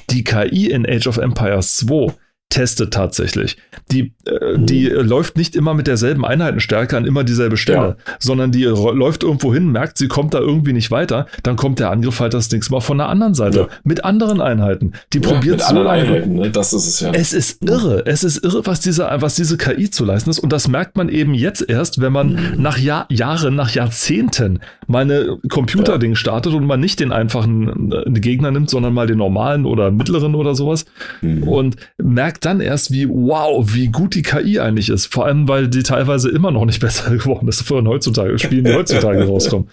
Die 0.08 0.24
KI 0.24 0.70
in 0.70 0.88
Age 0.88 1.06
of 1.06 1.18
Empires 1.18 1.76
2 1.76 2.14
testet 2.52 2.92
tatsächlich. 2.92 3.56
Die, 3.90 4.12
äh, 4.26 4.58
mhm. 4.58 4.66
die 4.66 4.86
läuft 4.86 5.36
nicht 5.38 5.56
immer 5.56 5.72
mit 5.72 5.86
derselben 5.86 6.24
Einheitenstärke 6.24 6.96
an 6.96 7.06
immer 7.06 7.24
dieselbe 7.24 7.56
Stelle, 7.56 7.96
ja. 7.98 8.14
sondern 8.18 8.52
die 8.52 8.64
läuft 8.64 9.22
irgendwo 9.22 9.54
hin, 9.54 9.72
merkt, 9.72 9.96
sie 9.96 10.06
kommt 10.06 10.34
da 10.34 10.38
irgendwie 10.38 10.74
nicht 10.74 10.90
weiter, 10.90 11.26
dann 11.42 11.56
kommt 11.56 11.78
der 11.78 11.90
Angriff 11.90 12.20
halt 12.20 12.34
das 12.34 12.50
nächste 12.50 12.72
Mal 12.74 12.80
von 12.80 12.98
der 12.98 13.08
anderen 13.08 13.34
Seite 13.34 13.58
ja. 13.58 13.68
mit 13.84 14.04
anderen 14.04 14.42
Einheiten. 14.42 14.92
Die 15.14 15.18
ja, 15.18 15.30
probiert 15.30 15.56
mit 15.56 15.60
so 15.62 15.66
anderen 15.68 15.86
Einheiten, 15.88 16.34
ne? 16.34 16.50
das 16.50 16.74
ist 16.74 16.86
es 16.86 17.00
ja. 17.00 17.10
Es 17.12 17.32
ist 17.32 17.64
irre, 17.64 18.04
es 18.04 18.22
ist 18.22 18.44
irre, 18.44 18.66
was 18.66 18.80
diese, 18.80 19.08
was 19.16 19.34
diese 19.34 19.56
KI 19.56 19.90
zu 19.90 20.04
leisten 20.04 20.28
ist 20.28 20.38
und 20.38 20.52
das 20.52 20.68
merkt 20.68 20.96
man 20.96 21.08
eben 21.08 21.32
jetzt 21.32 21.66
erst, 21.66 22.02
wenn 22.02 22.12
man 22.12 22.34
mhm. 22.34 22.62
nach 22.62 22.76
Jahr, 22.76 23.06
Jahren, 23.08 23.54
nach 23.54 23.70
Jahrzehnten 23.70 24.60
mal 24.86 25.02
eine 25.02 25.38
Computerding 25.48 26.16
startet 26.16 26.52
und 26.52 26.66
man 26.66 26.80
nicht 26.80 27.00
den 27.00 27.12
einfachen 27.12 27.92
äh, 27.92 28.10
Gegner 28.20 28.50
nimmt, 28.50 28.68
sondern 28.68 28.92
mal 28.92 29.06
den 29.06 29.18
normalen 29.18 29.64
oder 29.64 29.90
mittleren 29.90 30.34
oder 30.34 30.54
sowas 30.54 30.84
mhm. 31.22 31.44
und 31.44 31.76
merkt 31.96 32.41
dann 32.44 32.60
erst, 32.60 32.92
wie 32.92 33.08
wow, 33.08 33.64
wie 33.74 33.88
gut 33.88 34.14
die 34.14 34.22
KI 34.22 34.60
eigentlich 34.60 34.88
ist. 34.88 35.06
Vor 35.06 35.26
allem, 35.26 35.48
weil 35.48 35.68
die 35.68 35.82
teilweise 35.82 36.30
immer 36.30 36.50
noch 36.50 36.64
nicht 36.64 36.80
besser 36.80 37.10
geworden 37.10 37.48
ist 37.48 37.62
von 37.62 37.86
heutzutage, 37.88 38.38
Spielen, 38.38 38.64
die 38.64 38.74
heutzutage 38.74 39.24
rauskommen. 39.24 39.68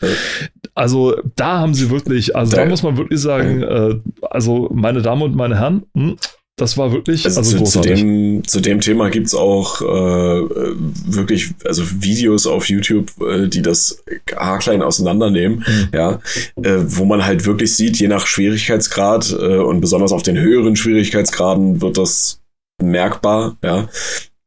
Also 0.76 1.16
da 1.36 1.60
haben 1.60 1.74
sie 1.74 1.90
wirklich, 1.90 2.36
also 2.36 2.56
da, 2.56 2.64
da 2.64 2.70
muss 2.70 2.84
man 2.84 2.98
wirklich 2.98 3.20
sagen, 3.20 3.62
äh, 3.64 3.96
also 4.30 4.70
meine 4.74 5.02
Damen 5.02 5.24
und 5.24 5.36
meine 5.36 5.58
Herren, 5.58 5.84
mh, 5.94 6.04
hm, 6.04 6.18
das 6.60 6.78
war 6.78 6.92
wirklich 6.92 7.26
also, 7.26 7.40
also 7.40 7.52
zu, 7.52 7.58
zu, 7.64 7.80
großartig. 7.80 8.02
dem, 8.02 8.44
zu 8.46 8.60
dem 8.60 8.82
Thema 8.82 9.10
gibt's 9.10 9.34
auch 9.34 9.82
äh, 9.82 9.86
wirklich 9.86 11.52
also 11.66 11.84
Videos 12.02 12.48
auf 12.48 12.68
YouTube, 12.68 13.12
äh, 13.22 13.48
die 13.48 13.62
das 13.62 14.04
haarklein 14.36 14.82
auseinandernehmen, 14.82 15.60
Mhm. 15.60 15.88
ja, 15.94 16.20
äh, 16.62 16.80
wo 16.80 17.06
man 17.06 17.26
halt 17.26 17.46
wirklich 17.46 17.76
sieht, 17.76 17.98
je 17.98 18.08
nach 18.08 18.28
Schwierigkeitsgrad 18.28 19.36
äh, 19.40 19.58
und 19.58 19.80
besonders 19.80 20.12
auf 20.12 20.24
den 20.24 20.38
höheren 20.38 20.76
Schwierigkeitsgraden 20.76 21.82
wird 21.82 21.98
das 21.98 22.39
merkbar, 22.82 23.58
ja. 23.64 23.88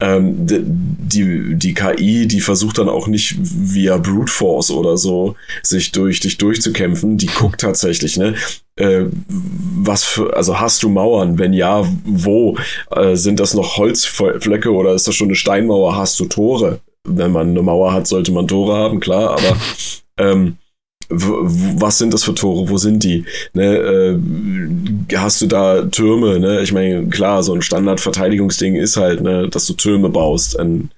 Ähm, 0.00 0.34
die, 0.48 1.54
die 1.54 1.74
KI, 1.74 2.26
die 2.26 2.40
versucht 2.40 2.78
dann 2.78 2.88
auch 2.88 3.06
nicht 3.06 3.36
via 3.38 3.98
Brute 3.98 4.32
Force 4.32 4.72
oder 4.72 4.96
so 4.96 5.36
sich 5.62 5.92
durch 5.92 6.18
dich 6.18 6.38
durchzukämpfen, 6.38 7.18
die 7.18 7.26
guckt 7.28 7.60
tatsächlich, 7.60 8.16
ne? 8.16 8.34
Äh, 8.74 9.04
was 9.28 10.02
für, 10.02 10.36
also 10.36 10.58
hast 10.58 10.82
du 10.82 10.88
Mauern? 10.88 11.38
Wenn 11.38 11.52
ja, 11.52 11.86
wo? 12.04 12.56
Äh, 12.90 13.14
sind 13.14 13.38
das 13.38 13.54
noch 13.54 13.76
Holzflecke 13.76 14.72
oder 14.72 14.92
ist 14.92 15.06
das 15.06 15.14
schon 15.14 15.28
eine 15.28 15.36
Steinmauer? 15.36 15.94
Hast 15.94 16.18
du 16.18 16.24
Tore? 16.24 16.80
Wenn 17.04 17.30
man 17.30 17.50
eine 17.50 17.62
Mauer 17.62 17.92
hat, 17.92 18.08
sollte 18.08 18.32
man 18.32 18.48
Tore 18.48 18.74
haben, 18.74 18.98
klar, 18.98 19.30
aber 19.30 19.56
ähm, 20.18 20.56
was 21.14 21.98
sind 21.98 22.14
das 22.14 22.24
für 22.24 22.34
Tore? 22.34 22.68
Wo 22.68 22.78
sind 22.78 23.04
die? 23.04 23.24
Ne, 23.52 23.76
äh, 23.76 25.16
hast 25.16 25.42
du 25.42 25.46
da 25.46 25.82
Türme? 25.82 26.40
Ne? 26.40 26.60
Ich 26.62 26.72
meine, 26.72 27.08
klar, 27.08 27.42
so 27.42 27.54
ein 27.54 27.62
Standard-Verteidigungsding 27.62 28.76
ist 28.76 28.96
halt, 28.96 29.20
ne, 29.20 29.48
dass 29.48 29.66
du 29.66 29.74
Türme 29.74 30.08
baust 30.08 30.58
an 30.58 30.90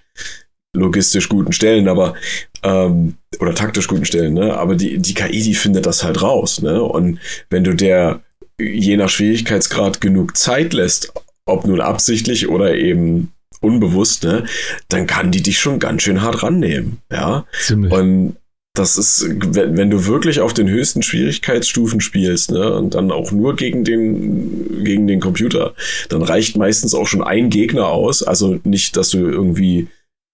logistisch 0.76 1.28
guten 1.28 1.52
Stellen, 1.52 1.88
aber 1.88 2.14
ähm, 2.62 3.14
oder 3.38 3.54
taktisch 3.54 3.86
guten 3.86 4.04
Stellen, 4.04 4.34
ne? 4.34 4.56
Aber 4.56 4.74
die, 4.74 4.98
die 4.98 5.14
KI, 5.14 5.42
die 5.42 5.54
findet 5.54 5.86
das 5.86 6.02
halt 6.02 6.20
raus, 6.20 6.60
ne? 6.62 6.82
Und 6.82 7.20
wenn 7.50 7.64
du 7.64 7.74
der 7.74 8.20
je 8.60 8.96
nach 8.96 9.08
Schwierigkeitsgrad 9.08 10.00
genug 10.00 10.36
Zeit 10.36 10.72
lässt, 10.72 11.12
ob 11.46 11.66
nun 11.66 11.80
absichtlich 11.80 12.48
oder 12.48 12.74
eben 12.74 13.32
unbewusst, 13.60 14.24
ne, 14.24 14.44
dann 14.88 15.06
kann 15.06 15.32
die 15.32 15.42
dich 15.42 15.58
schon 15.58 15.78
ganz 15.78 16.02
schön 16.02 16.22
hart 16.22 16.42
rannehmen, 16.42 16.98
ja. 17.10 17.46
Ziemlich. 17.58 17.92
Und 17.92 18.36
das 18.74 18.98
ist, 18.98 19.24
wenn, 19.28 19.76
wenn 19.76 19.90
du 19.90 20.06
wirklich 20.06 20.40
auf 20.40 20.52
den 20.52 20.68
höchsten 20.68 21.02
Schwierigkeitsstufen 21.02 22.00
spielst, 22.00 22.50
ne, 22.50 22.74
und 22.74 22.94
dann 22.94 23.12
auch 23.12 23.30
nur 23.30 23.54
gegen 23.54 23.84
den, 23.84 24.82
gegen 24.84 25.06
den 25.06 25.20
Computer, 25.20 25.74
dann 26.08 26.22
reicht 26.22 26.56
meistens 26.56 26.92
auch 26.92 27.06
schon 27.06 27.22
ein 27.22 27.50
Gegner 27.50 27.86
aus. 27.86 28.24
Also 28.24 28.58
nicht, 28.64 28.96
dass 28.96 29.10
du 29.10 29.18
irgendwie 29.18 29.86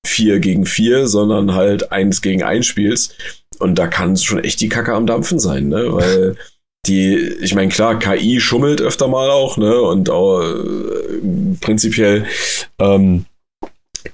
vier 0.07 0.41
gegen 0.41 0.65
vier, 0.65 1.07
sondern 1.07 1.55
halt 1.55 1.93
eins 1.93 2.23
gegen 2.23 2.43
eins 2.43 2.67
spielst. 2.67 3.15
Und 3.59 3.75
da 3.79 3.87
kann 3.87 4.13
es 4.13 4.25
schon 4.25 4.43
echt 4.43 4.63
die 4.63 4.71
Kacke 4.71 4.95
am 4.95 5.07
Dampfen 5.07 5.39
sein, 5.39 5.69
ne, 5.69 5.93
weil 5.93 6.37
die, 6.87 7.17
ich 7.19 7.55
meine, 7.55 7.69
klar, 7.69 7.99
KI 7.99 8.41
schummelt 8.41 8.81
öfter 8.81 9.07
mal 9.07 9.29
auch, 9.29 9.59
ne, 9.59 9.79
und 9.83 10.09
auch 10.09 10.41
äh, 10.41 11.57
prinzipiell, 11.61 12.25
ähm, 12.79 13.27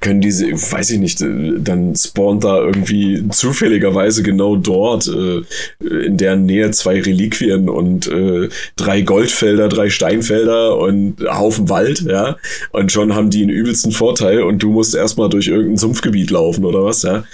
können 0.01 0.21
diese, 0.21 0.51
weiß 0.53 0.91
ich 0.91 0.99
nicht, 0.99 1.21
äh, 1.21 1.55
dann 1.59 1.95
spawnt 1.95 2.45
da 2.45 2.59
irgendwie 2.59 3.29
zufälligerweise 3.31 4.23
genau 4.23 4.57
dort 4.57 5.09
äh, 5.09 5.43
in 5.81 6.17
deren 6.17 6.47
Nähe 6.47 6.71
zwei 6.73 7.01
Reliquien 7.01 7.69
und 7.69 8.07
äh, 8.09 8.49
drei 8.77 9.03
Goldfelder, 9.03 9.69
drei 9.69 9.91
Steinfelder 9.91 10.77
und 10.79 11.17
Haufen 11.29 11.69
Wald, 11.69 12.03
ja. 12.03 12.37
Und 12.73 12.93
schon 12.93 13.15
haben 13.15 13.31
die 13.31 13.43
einen 13.43 13.51
übelsten 13.51 13.93
Vorteil 13.93 14.43
und 14.43 14.63
du 14.63 14.71
musst 14.71 14.95
erstmal 14.95 15.29
durch 15.29 15.49
irgendein 15.49 15.79
Sumpfgebiet 15.79 16.31
laufen 16.31 16.65
oder 16.65 16.85
was, 16.85 17.03
ja. 17.03 17.25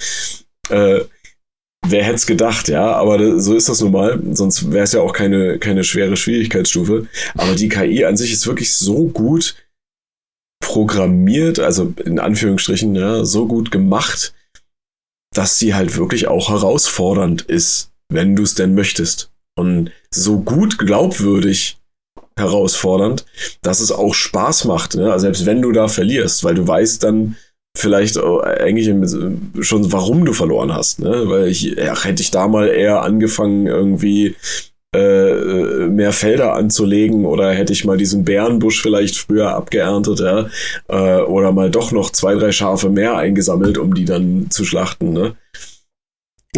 Äh, 0.69 1.01
wer 1.87 2.05
hätte 2.05 2.17
es 2.17 2.27
gedacht, 2.27 2.69
ja, 2.69 2.93
aber 2.93 3.41
so 3.41 3.55
ist 3.55 3.69
das 3.69 3.81
nun 3.81 3.93
mal. 3.93 4.21
Sonst 4.33 4.73
wäre 4.73 4.85
es 4.85 4.93
ja 4.93 5.01
auch 5.01 5.13
keine, 5.13 5.59
keine 5.59 5.85
schwere 5.85 6.17
Schwierigkeitsstufe. 6.17 7.07
Aber 7.35 7.55
die 7.55 7.69
KI 7.69 8.05
an 8.05 8.17
sich 8.17 8.33
ist 8.33 8.47
wirklich 8.47 8.73
so 8.75 9.07
gut 9.07 9.57
programmiert, 10.63 11.59
also 11.59 11.93
in 12.03 12.19
Anführungsstrichen, 12.19 12.95
ja, 12.95 13.27
so 13.27 13.47
gut 13.47 13.71
gemacht, 13.71 14.33
dass 15.35 15.59
sie 15.59 15.75
halt 15.75 15.99
wirklich 15.99 16.29
auch 16.29 16.49
herausfordernd 16.49 17.43
ist, 17.43 17.91
wenn 18.09 18.35
du 18.35 18.45
es 18.45 18.55
denn 18.55 18.75
möchtest. 18.75 19.31
Und 19.59 19.91
so 20.11 20.41
gut 20.41 20.79
glaubwürdig 20.79 21.77
herausfordernd, 22.39 23.27
dass 23.61 23.81
es 23.81 23.93
auch 23.93 24.15
Spaß 24.15 24.65
macht, 24.65 24.95
ne? 24.95 25.13
Also 25.13 25.25
selbst 25.25 25.45
wenn 25.45 25.61
du 25.61 25.73
da 25.73 25.89
verlierst, 25.89 26.45
weil 26.45 26.55
du 26.55 26.67
weißt 26.67 27.03
dann 27.03 27.37
vielleicht 27.77 28.17
eigentlich 28.19 28.87
schon, 29.61 29.93
warum 29.93 30.25
du 30.25 30.33
verloren 30.33 30.73
hast, 30.73 31.01
ne? 31.01 31.29
Weil 31.29 31.49
ich, 31.49 31.79
ach, 31.83 32.07
hätte 32.07 32.23
ich 32.23 32.31
da 32.31 32.49
mal 32.49 32.69
eher 32.69 33.03
angefangen, 33.03 33.67
irgendwie 33.67 34.37
äh, 34.95 35.87
mehr 35.89 36.13
Felder 36.13 36.55
anzulegen 36.55 37.25
oder 37.25 37.51
hätte 37.53 37.73
ich 37.73 37.85
mal 37.85 37.97
diesen 37.97 38.25
Bärenbusch 38.25 38.83
vielleicht 38.83 39.17
früher 39.17 39.55
abgeerntet, 39.55 40.21
ja, 40.21 40.47
äh, 40.89 41.23
oder 41.23 41.53
mal 41.53 41.71
doch 41.71 41.93
noch 41.93 42.11
zwei, 42.11 42.35
drei 42.35 42.53
Schafe 42.53 42.91
mehr 42.91 43.17
eingesammelt, 43.17 43.79
um 43.79 43.95
die 43.95 44.05
dann 44.05 44.47
zu 44.51 44.65
schlachten, 44.65 45.13
ne? 45.13 45.35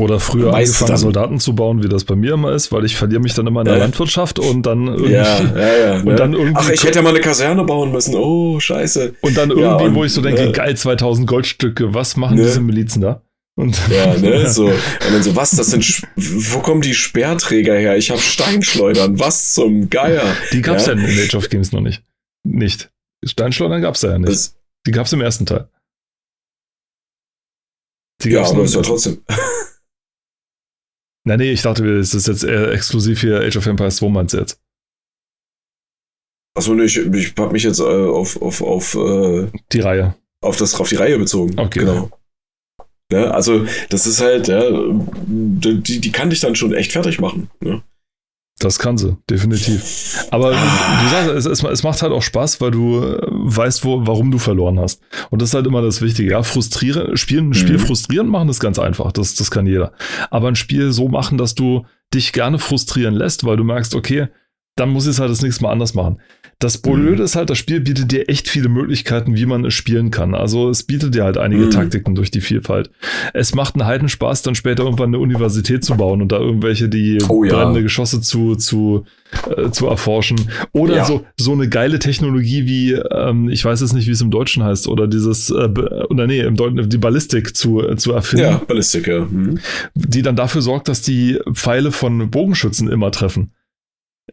Oder 0.01 0.19
früher 0.19 0.51
Meist 0.51 0.71
angefangen, 0.73 0.89
dann- 0.89 0.99
Soldaten 0.99 1.39
zu 1.39 1.55
bauen, 1.55 1.85
wie 1.85 1.89
das 1.89 2.03
bei 2.03 2.17
mir 2.17 2.33
immer 2.35 2.51
ist, 2.51 2.73
weil 2.73 2.85
ich 2.85 2.97
verliere 2.97 3.21
mich 3.21 3.35
dann 3.35 3.47
immer 3.47 3.61
in 3.61 3.67
der 3.67 3.77
Äh. 3.77 3.79
Landwirtschaft 3.79 4.41
und 4.41 4.67
dann 4.67 4.89
irgendwie, 4.89 5.13
Ja, 5.13 5.39
ja, 5.41 5.77
ja. 5.87 5.95
und 5.99 6.05
ne? 6.07 6.15
dann 6.17 6.33
irgendwie 6.33 6.53
Ach, 6.57 6.69
ich 6.71 6.83
hätte 6.83 6.97
ja 6.99 7.03
mal 7.03 7.11
eine 7.11 7.21
Kaserne 7.21 7.63
bauen 7.63 7.93
müssen. 7.93 8.17
Oh, 8.17 8.59
scheiße. 8.59 9.15
und 9.21 9.37
dann 9.37 9.51
irgendwie, 9.51 9.85
und, 9.85 9.95
wo 9.95 10.03
ich 10.03 10.13
so 10.13 10.21
denke, 10.21 10.49
äh, 10.49 10.51
geil, 10.53 10.77
2000 10.77 11.29
Goldstücke, 11.29 11.95
was 11.95 12.17
machen 12.17 12.39
Ne? 12.39 12.43
diese 12.43 12.61
Milizen 12.61 13.03
da? 13.03 13.23
Und 13.57 13.77
Ja, 13.89 14.15
ne, 14.19 14.51
so. 14.51 14.67
Und 14.67 14.75
dann 15.01 15.23
so, 15.23 15.37
was, 15.37 15.53
das 15.53 15.69
sind, 15.71 16.03
wo 16.17 16.59
kommen 16.61 16.81
die 16.81 16.95
Speerträger 16.95 17.75
her? 17.77 17.97
Ich 17.97 18.11
habe 18.11 18.21
Steinschleudern, 18.21 19.19
was 19.19 19.53
zum 19.53 19.89
Geier? 19.91 20.37
die 20.53 20.61
gab's 20.63 20.87
ja, 20.87 20.95
Ja. 20.95 20.99
in 21.07 21.19
Age 21.21 21.35
of 21.37 21.49
Games 21.49 21.71
noch 21.73 21.81
nicht. 21.81 22.03
Nicht. 22.45 22.91
Steinschleudern 23.25 23.81
gab's 23.83 24.03
ja 24.03 24.19
nicht. 24.19 24.29
Das, 24.31 24.57
Die 24.87 24.91
gab's 24.91 25.13
im 25.13 25.21
ersten 25.21 25.47
Teil. 25.47 25.69
Die 28.23 28.31
ja, 28.31 28.45
aber 28.45 28.65
ist 28.65 28.75
ja 28.75 28.83
trotzdem. 28.83 29.23
Nein, 31.27 31.39
nee, 31.39 31.53
ich 31.53 31.63
dachte, 31.63 31.85
es 31.99 32.13
ist 32.15 32.29
jetzt 32.29 32.45
eher 32.45 32.71
exklusiv 32.73 33.21
hier 33.21 33.41
Age 33.41 33.57
of 33.57 33.67
Empires 33.67 33.97
2 33.97 34.09
meinst 34.11 34.35
jetzt. 34.35 34.61
Achso, 36.57 36.75
ne, 36.75 36.85
ich, 36.85 36.97
ich 36.99 37.35
habe 37.39 37.53
mich 37.53 37.63
jetzt 37.63 37.81
äh, 37.81 37.83
auf, 37.83 38.41
auf, 38.43 38.61
auf, 38.63 38.95
äh, 38.95 39.51
Die 39.73 39.81
Reihe. 39.81 40.15
auf 40.43 40.57
das 40.57 40.75
auf 40.79 40.89
die 40.89 40.97
Reihe 40.97 41.19
bezogen. 41.19 41.59
Okay. 41.59 41.81
Genau. 41.81 42.11
Ne, 43.13 43.33
also, 43.33 43.67
das 43.91 44.07
ist 44.07 44.21
halt, 44.21 44.49
ja, 44.49 44.63
die, 45.27 46.01
die 46.01 46.13
kann 46.13 46.31
dich 46.31 46.41
dann 46.41 46.57
schon 46.57 46.73
echt 46.73 46.93
fertig 46.93 47.21
machen. 47.21 47.49
Ne? 47.61 47.83
Das 48.61 48.79
kann 48.79 48.97
sie, 48.97 49.17
definitiv. 49.29 50.27
Aber 50.31 50.53
du 50.53 51.09
sagst, 51.11 51.29
es, 51.29 51.45
es, 51.45 51.63
es 51.65 51.83
macht 51.83 52.01
halt 52.03 52.13
auch 52.13 52.23
Spaß, 52.23 52.61
weil 52.61 52.71
du 52.71 53.03
äh, 53.03 53.19
weißt, 53.29 53.85
wo, 53.85 54.07
warum 54.07 54.31
du 54.31 54.39
verloren 54.39 54.79
hast. 54.79 55.03
Und 55.31 55.43
das 55.43 55.51
ist 55.51 55.55
halt 55.55 55.67
immer 55.67 55.83
das 55.83 56.01
Wichtige. 56.03 56.31
Ja, 56.31 56.43
frustrieren, 56.43 57.17
spielen, 57.17 57.51
ein 57.51 57.55
Spiel 57.55 57.75
Mhm. 57.79 57.81
frustrierend 57.81 58.31
machen 58.31 58.49
ist 58.49 58.61
ganz 58.61 58.79
einfach. 58.79 59.11
Das, 59.13 59.35
das 59.35 59.51
kann 59.51 59.67
jeder. 59.67 59.93
Aber 60.31 60.49
ein 60.49 60.57
Spiel 60.57 60.93
so 60.93 61.09
machen, 61.09 61.37
dass 61.37 61.55
du 61.55 61.85
dich 62.15 62.33
gerne 62.33 62.59
frustrieren 62.61 63.15
lässt, 63.15 63.45
weil 63.45 63.57
du 63.57 63.65
merkst, 63.65 63.95
okay, 63.95 64.29
dann 64.77 64.91
muss 64.91 65.05
ich 65.07 65.11
es 65.11 65.21
halt 65.21 65.31
das 65.31 65.43
nächste 65.43 65.65
Mal 65.65 65.73
anders 65.73 65.95
machen. 65.95 66.21
Das 66.65 66.79
Blöde 66.79 67.23
ist 67.25 67.37
halt, 67.37 67.51
das 67.51 67.59
Spiel 67.59 67.81
bietet 67.81 68.11
dir 68.11 68.29
echt 68.31 68.49
viele 68.49 68.71
Möglichkeiten, 68.71 69.37
wie 69.37 69.45
man 69.45 69.65
es 69.67 69.75
spielen 69.75 70.11
kann. 70.11 70.35
Also 70.35 70.71
es 70.71 70.83
bietet 70.83 71.15
dir 71.15 71.25
halt 71.25 71.37
einige 71.37 71.67
Mhm. 71.67 71.71
Taktiken 71.71 72.15
durch 72.15 72.31
die 72.31 72.41
Vielfalt. 72.41 72.91
Es 73.35 73.55
macht 73.55 73.75
einen 73.75 73.85
Heidenspaß, 73.87 74.41
dann 74.43 74.55
später 74.55 74.85
irgendwann 74.85 75.09
eine 75.11 75.19
Universität 75.19 75.85
zu 75.85 75.95
bauen 75.97 76.23
und 76.23 76.33
da 76.33 76.39
irgendwelche 76.39 76.89
die 76.89 77.19
Oh 77.29 77.45
ja. 77.45 77.55
brennende 77.55 77.83
Geschosse 77.83 78.23
zu, 78.23 78.57
zu, 78.57 79.05
äh, 79.57 79.71
zu 79.73 79.87
erforschen. 79.89 80.41
Oder 80.73 80.97
Ja. 80.97 81.05
so, 81.05 81.27
so 81.37 81.53
eine 81.53 81.69
geile 81.69 81.99
Technologie 81.99 82.65
wie, 82.67 82.93
ähm, 82.93 83.51
ich 83.51 83.63
weiß 83.63 83.83
jetzt 83.83 83.93
nicht, 83.93 84.07
wie 84.07 84.13
es 84.13 84.23
im 84.23 84.31
Deutschen 84.31 84.63
heißt, 84.65 84.89
oder 84.89 85.07
dieses, 85.07 85.51
äh, 85.51 85.69
oder 86.09 86.27
nee, 86.27 86.41
im 86.41 86.57
Deutschen, 86.57 86.89
die 86.89 86.99
Ballistik 86.99 87.55
zu, 87.55 87.83
äh, 87.87 87.97
zu 87.97 88.13
erfinden, 88.13 88.45
Ja, 88.47 88.57
Ballistik, 88.67 89.07
ja. 89.07 89.21
Mhm. 89.21 89.59
die 89.95 90.23
dann 90.23 90.37
dafür 90.37 90.63
sorgt, 90.63 90.89
dass 90.89 91.03
die 91.03 91.39
Pfeile 91.53 91.93
von 91.93 92.31
Bogenschützen 92.31 92.89
immer 92.89 93.11
treffen. 93.11 93.51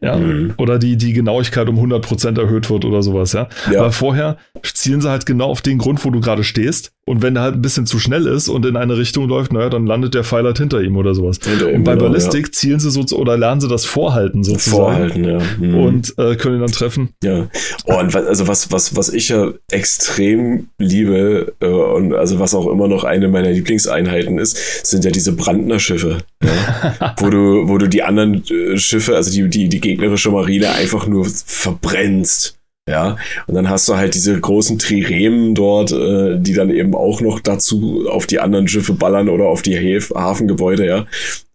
Ja, 0.02 0.16
Mhm. 0.16 0.54
oder 0.58 0.78
die, 0.78 0.96
die 0.96 1.12
Genauigkeit 1.12 1.68
um 1.68 1.78
100% 1.78 2.38
erhöht 2.38 2.68
wird 2.70 2.84
oder 2.84 3.02
sowas, 3.02 3.32
ja. 3.32 3.48
Ja. 3.70 3.82
Weil 3.82 3.92
vorher 3.92 4.36
zielen 4.64 5.00
sie 5.00 5.08
halt 5.08 5.26
genau 5.26 5.46
auf 5.46 5.62
den 5.62 5.78
Grund, 5.78 6.04
wo 6.04 6.10
du 6.10 6.20
gerade 6.20 6.42
stehst. 6.44 6.92
Und 7.04 7.20
wenn 7.20 7.34
der 7.34 7.42
halt 7.42 7.56
ein 7.56 7.62
bisschen 7.62 7.84
zu 7.84 7.98
schnell 7.98 8.28
ist 8.28 8.48
und 8.48 8.64
in 8.64 8.76
eine 8.76 8.96
Richtung 8.96 9.28
läuft, 9.28 9.52
naja, 9.52 9.68
dann 9.68 9.86
landet 9.86 10.14
der 10.14 10.22
Pfeil 10.22 10.44
halt 10.44 10.58
hinter 10.58 10.80
ihm 10.82 10.96
oder 10.96 11.16
sowas. 11.16 11.40
Hinter 11.42 11.68
ihm, 11.68 11.78
Und 11.78 11.84
bei 11.84 11.94
genau, 11.94 12.06
Ballistik 12.06 12.54
zielen 12.54 12.78
sie 12.78 12.92
so 12.92 13.04
oder 13.16 13.36
lernen 13.36 13.60
sie 13.60 13.66
das 13.66 13.84
Vorhalten 13.84 14.44
ja. 14.44 14.50
sozusagen. 14.50 15.10
Vorhalten, 15.10 15.24
ja. 15.24 15.40
Mhm. 15.58 15.74
Und 15.74 16.14
äh, 16.18 16.36
können 16.36 16.56
ihn 16.56 16.60
dann 16.60 16.70
treffen. 16.70 17.08
Ja. 17.24 17.48
Oh, 17.86 17.98
und 17.98 18.14
was, 18.14 18.24
also 18.26 18.46
was, 18.46 18.70
was, 18.70 18.94
was 18.94 19.08
ich 19.08 19.30
ja 19.30 19.52
extrem 19.72 20.68
liebe 20.78 21.54
äh, 21.58 21.66
und 21.66 22.14
also 22.14 22.38
was 22.38 22.54
auch 22.54 22.68
immer 22.68 22.86
noch 22.86 23.02
eine 23.02 23.26
meiner 23.26 23.50
Lieblingseinheiten 23.50 24.38
ist, 24.38 24.86
sind 24.86 25.04
ja 25.04 25.10
diese 25.10 25.32
Brandner-Schiffe. 25.32 26.18
Ja? 26.44 27.16
wo 27.18 27.30
du, 27.30 27.68
wo 27.68 27.78
du 27.78 27.88
die 27.88 28.04
anderen 28.04 28.44
äh, 28.44 28.78
Schiffe, 28.78 29.16
also 29.16 29.32
die, 29.32 29.48
die, 29.48 29.68
die 29.68 29.80
gegnerische 29.80 30.30
Marine 30.30 30.70
einfach 30.70 31.08
nur 31.08 31.24
verbrennst. 31.24 32.61
Ja, 32.88 33.16
und 33.46 33.54
dann 33.54 33.68
hast 33.70 33.88
du 33.88 33.96
halt 33.96 34.14
diese 34.14 34.38
großen 34.40 34.76
Triremen 34.78 35.54
dort, 35.54 35.92
äh, 35.92 36.36
die 36.40 36.52
dann 36.52 36.68
eben 36.70 36.96
auch 36.96 37.20
noch 37.20 37.38
dazu 37.38 38.06
auf 38.10 38.26
die 38.26 38.40
anderen 38.40 38.66
Schiffe 38.66 38.92
ballern 38.94 39.28
oder 39.28 39.44
auf 39.44 39.62
die 39.62 39.76
Häf 39.76 40.10
Hafengebäude, 40.12 40.84
ja. 40.84 41.06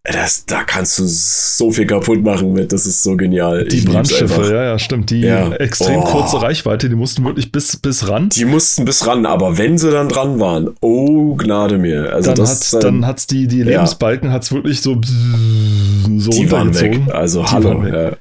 das, 0.05 0.45
da 0.45 0.63
kannst 0.63 0.97
du 0.99 1.03
so 1.05 1.69
viel 1.71 1.85
kaputt 1.85 2.23
machen 2.23 2.53
mit, 2.53 2.71
das 2.71 2.85
ist 2.85 3.03
so 3.03 3.17
genial. 3.17 3.65
Die 3.65 3.79
Ich 3.79 3.85
Brandschiffe, 3.85 4.41
ja, 4.53 4.63
ja, 4.63 4.79
stimmt. 4.79 5.09
Die 5.09 5.19
Ja. 5.19 5.51
extrem 5.51 5.99
Oh. 5.99 6.03
kurze 6.05 6.41
Reichweite, 6.41 6.87
die 6.87 6.95
mussten 6.95 7.25
wirklich 7.25 7.51
bis, 7.51 7.75
bis 7.75 8.07
ran. 8.07 8.29
Die 8.29 8.45
mussten 8.45 8.85
bis 8.85 9.05
ran, 9.05 9.25
aber 9.25 9.57
wenn 9.57 9.77
sie 9.77 9.91
dann 9.91 10.07
dran 10.07 10.39
waren, 10.39 10.69
oh 10.79 11.35
Gnade 11.35 11.77
mir. 11.77 12.13
Also 12.13 12.27
dann 12.29 12.37
das 12.37 12.71
hat 12.71 12.85
dann 12.85 13.05
hat's 13.05 13.27
die, 13.27 13.47
die 13.47 13.63
Lebensbalken 13.63 14.31
hat's 14.31 14.53
wirklich 14.53 14.79
so, 14.79 15.01
so 16.17 16.29
die 16.31 16.49
waren 16.51 16.73
weg. 16.79 17.01
Also 17.11 17.41
Die 17.43 17.47
hallo. 17.51 17.83
weg. 17.83 17.93
Ja. 17.93 18.11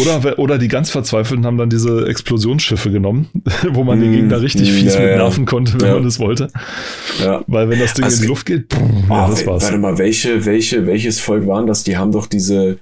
Oder, 0.00 0.38
oder 0.38 0.58
die 0.58 0.68
ganz 0.68 0.90
Verzweifelten 0.90 1.46
haben 1.46 1.58
dann 1.58 1.70
diese 1.70 2.06
Explosionsschiffe 2.06 2.90
genommen, 2.90 3.28
wo 3.72 3.84
man 3.84 4.00
den 4.00 4.10
Mm, 4.10 4.14
Gegner 4.14 4.40
richtig 4.42 4.70
fies 4.72 4.94
ja, 4.94 5.00
mit 5.00 5.10
ja. 5.10 5.16
nerven 5.16 5.46
konnte, 5.46 5.74
wenn 5.80 5.88
Ja. 5.88 5.94
man 5.94 6.04
das 6.04 6.18
wollte. 6.18 6.48
Ja. 7.22 7.42
Weil 7.46 7.68
wenn 7.70 7.78
das 7.78 7.94
Ding 7.94 8.04
Also- 8.04 8.16
in 8.16 8.22
die 8.22 8.28
Luft 8.28 8.46
geht, 8.46 8.72
ja, 8.72 9.26
Oh, 9.26 9.30
das 9.30 9.46
war's. 9.46 9.64
Warte 9.64 9.78
mal, 9.78 9.98
welche, 9.98 10.44
welche, 10.46 10.86
welches 10.86 11.20
Volk 11.20 11.46
waren 11.46 11.66
das? 11.66 11.84
Die 11.84 11.96
haben 11.96 12.12
doch 12.12 12.26
diese, 12.26 12.78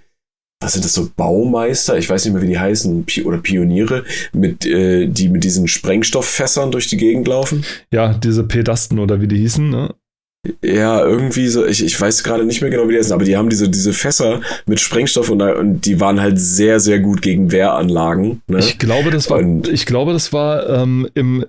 was 0.60 0.72
sind 0.74 0.84
das 0.84 0.92
so 0.94 1.08
Baumeister? 1.16 1.98
Ich 1.98 2.08
weiß 2.08 2.24
nicht 2.24 2.32
mehr, 2.34 2.42
wie 2.42 2.46
die 2.48 2.58
heißen, 2.58 3.04
Pi 3.04 3.22
oder 3.24 3.38
Pioniere, 3.38 4.04
mit, 4.32 4.64
äh, 4.66 5.06
die 5.06 5.28
mit 5.28 5.44
diesen 5.44 5.68
Sprengstofffässern 5.68 6.70
durch 6.70 6.86
die 6.88 6.96
Gegend 6.96 7.28
laufen. 7.28 7.64
Ja, 7.90 8.14
diese 8.14 8.44
Pedasten 8.44 8.98
oder 8.98 9.20
wie 9.20 9.28
die 9.28 9.36
hießen, 9.38 9.68
ne? 9.68 9.94
Ja, 10.62 11.04
irgendwie 11.04 11.48
so, 11.48 11.64
ich, 11.66 11.84
ich 11.84 11.98
weiß 12.00 12.22
gerade 12.24 12.44
nicht 12.44 12.60
mehr 12.60 12.70
genau, 12.70 12.88
wie 12.88 12.92
die 12.92 12.98
heißen, 12.98 13.12
aber 13.12 13.24
die 13.24 13.36
haben 13.36 13.48
diese, 13.48 13.68
diese 13.68 13.92
Fässer 13.92 14.40
mit 14.66 14.80
Sprengstoff 14.80 15.30
und, 15.30 15.40
und 15.42 15.80
die 15.86 16.00
waren 16.00 16.20
halt 16.20 16.38
sehr, 16.38 16.80
sehr 16.80 17.00
gut 17.00 17.22
gegen 17.22 17.50
Wehranlagen. 17.52 18.42
Ne? 18.46 18.58
Ich 18.58 18.78
glaube, 18.78 19.10
das 19.10 19.30
war, 19.30 19.38
Und- 19.38 19.68
ich 19.68 19.86
glaube, 19.86 20.12
das 20.12 20.32
war 20.32 20.68
ähm, 20.68 21.08
im, 21.14 21.44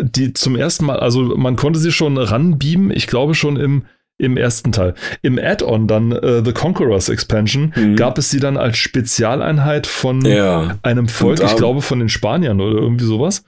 die 0.00 0.32
zum 0.32 0.56
ersten 0.56 0.86
Mal, 0.86 0.98
also 0.98 1.20
man 1.36 1.56
konnte 1.56 1.78
sie 1.78 1.92
schon 1.92 2.16
ranbeamen, 2.18 2.90
ich 2.90 3.06
glaube 3.06 3.34
schon 3.34 3.56
im, 3.56 3.82
im 4.18 4.36
ersten 4.36 4.70
Teil. 4.72 4.94
Im 5.22 5.38
Add-on 5.38 5.86
dann 5.86 6.12
äh, 6.12 6.42
The 6.44 6.52
Conquerors 6.52 7.08
Expansion 7.08 7.72
Mhm. 7.74 7.96
gab 7.96 8.18
es 8.18 8.30
sie 8.30 8.38
dann 8.40 8.56
als 8.56 8.76
Spezialeinheit 8.76 9.86
von 9.86 10.22
ja. 10.24 10.76
einem 10.82 11.08
Volk, 11.08 11.40
Und 11.40 11.46
ich 11.46 11.56
glaube 11.56 11.82
von 11.82 11.98
den 12.00 12.08
Spaniern 12.08 12.60
oder 12.60 12.78
irgendwie 12.80 13.06
sowas. 13.06 13.44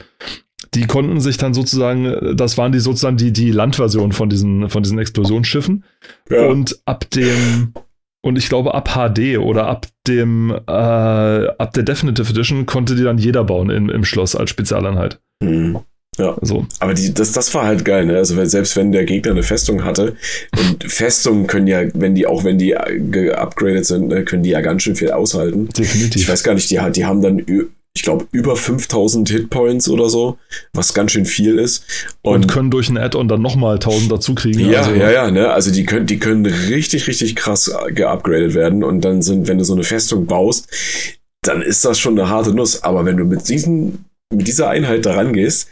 Die 0.75 0.87
konnten 0.87 1.21
sich 1.21 1.37
dann 1.37 1.55
sozusagen, 1.55 2.07
äh, 2.07 2.35
das 2.35 2.59
waren 2.59 2.73
die 2.73 2.81
sozusagen 2.81 3.17
die, 3.17 3.33
die 3.33 3.51
Landversion 3.51 4.13
von 4.13 4.29
diesen, 4.29 4.69
von 4.69 4.83
diesen 4.83 4.99
Explosionsschiffen. 4.99 5.85
ja. 6.31 6.47
Und 6.47 6.81
ab 6.87 7.09
dem, 7.11 7.73
und 8.23 8.39
ich 8.39 8.49
glaube 8.49 8.75
ab 8.75 8.91
HD 8.95 9.39
oder 9.39 9.67
ab 9.67 9.87
dem, 10.07 10.51
äh, 10.51 10.73
ab 10.73 11.73
der 11.73 11.83
Definitive 11.83 12.31
Edition 12.31 12.67
konnte 12.67 12.95
die 12.95 13.03
dann 13.03 13.19
jeder 13.19 13.45
bauen 13.45 13.71
im, 13.71 13.91
im 13.91 14.05
Schloss 14.05 14.37
als 14.37 14.51
Spezialeinheit. 14.51 15.21
Mhm. 15.43 15.81
Also, 16.19 16.67
Aber 16.79 16.93
die, 16.93 17.15
das, 17.15 17.33
das 17.33 17.55
war 17.55 17.65
halt 17.65 17.87
geil, 17.87 18.05
ne? 18.05 18.19
Also 18.19 18.37
wenn, 18.37 18.47
selbst 18.47 18.77
wenn 18.77 18.93
der 18.93 19.05
Gegner 19.05 19.31
eine 19.31 19.43
Festung 19.43 19.83
hatte, 19.83 20.15
und 20.59 20.85
Festungen 20.85 21.47
können 21.47 21.67
ja, 21.67 21.85
wenn 21.95 22.15
die, 22.15 22.27
auch 22.27 22.45
wenn 22.45 22.59
die 22.59 22.73
äh, 22.73 23.01
geupgradet 23.01 23.87
sind, 23.87 24.09
ne, 24.09 24.23
können 24.23 24.43
die 24.43 24.51
ja 24.51 24.61
ganz 24.61 24.83
schön 24.83 24.95
viel 24.95 25.11
aushalten. 25.11 25.71
definitiv. 25.71 26.21
Ich 26.21 26.29
weiß 26.29 26.45
gar 26.45 26.53
nicht, 26.53 26.71
die, 26.71 26.79
die 26.93 27.07
haben 27.07 27.23
dann, 27.23 27.43
ich 27.95 28.03
glaube, 28.03 28.27
über 28.33 28.57
5000 28.57 29.29
Hitpoints 29.29 29.89
oder 29.89 30.09
so, 30.09 30.39
was 30.73 30.95
ganz 30.95 31.13
schön 31.13 31.27
viel 31.27 31.59
ist. 31.59 31.85
und, 32.23 32.49
können 32.49 32.71
durch 32.71 32.89
ein 32.89 32.97
Add-on 32.97 33.29
dann 33.29 33.43
nochmal 33.43 33.75
1000 33.75 34.11
dazu 34.11 34.35
kriegen. 34.35 34.71
ja, 34.71 34.81
also, 34.81 34.95
ja, 34.95 35.11
ja, 35.11 35.31
ne? 35.31 35.51
Also 35.51 35.71
die 35.71 35.85
können, 35.85 36.07
die 36.07 36.19
können 36.19 36.47
richtig, 36.47 37.07
richtig 37.07 37.37
krass 37.37 37.71
geupgradet 37.91 38.55
werden. 38.55 38.83
Und 38.83 39.03
dann 39.03 39.21
sind, 39.21 39.47
wenn 39.47 39.59
du 39.59 39.65
so 39.65 39.75
eine 39.75 39.85
Festung 39.85 40.27
baust, 40.27 40.69
dann 41.43 41.61
ist 41.61 41.85
das 41.85 41.99
schon 41.99 42.19
eine 42.19 42.31
harte 42.31 42.55
Nuss. 42.55 42.83
Aber 42.83 43.05
wenn 43.05 43.19
du 43.19 43.25
mit 43.25 43.49
diesen, 43.49 44.07
mit 44.33 44.49
dieser 44.49 44.71
Einheit 44.71 45.05
da 45.05 45.15
rangehst, 45.15 45.69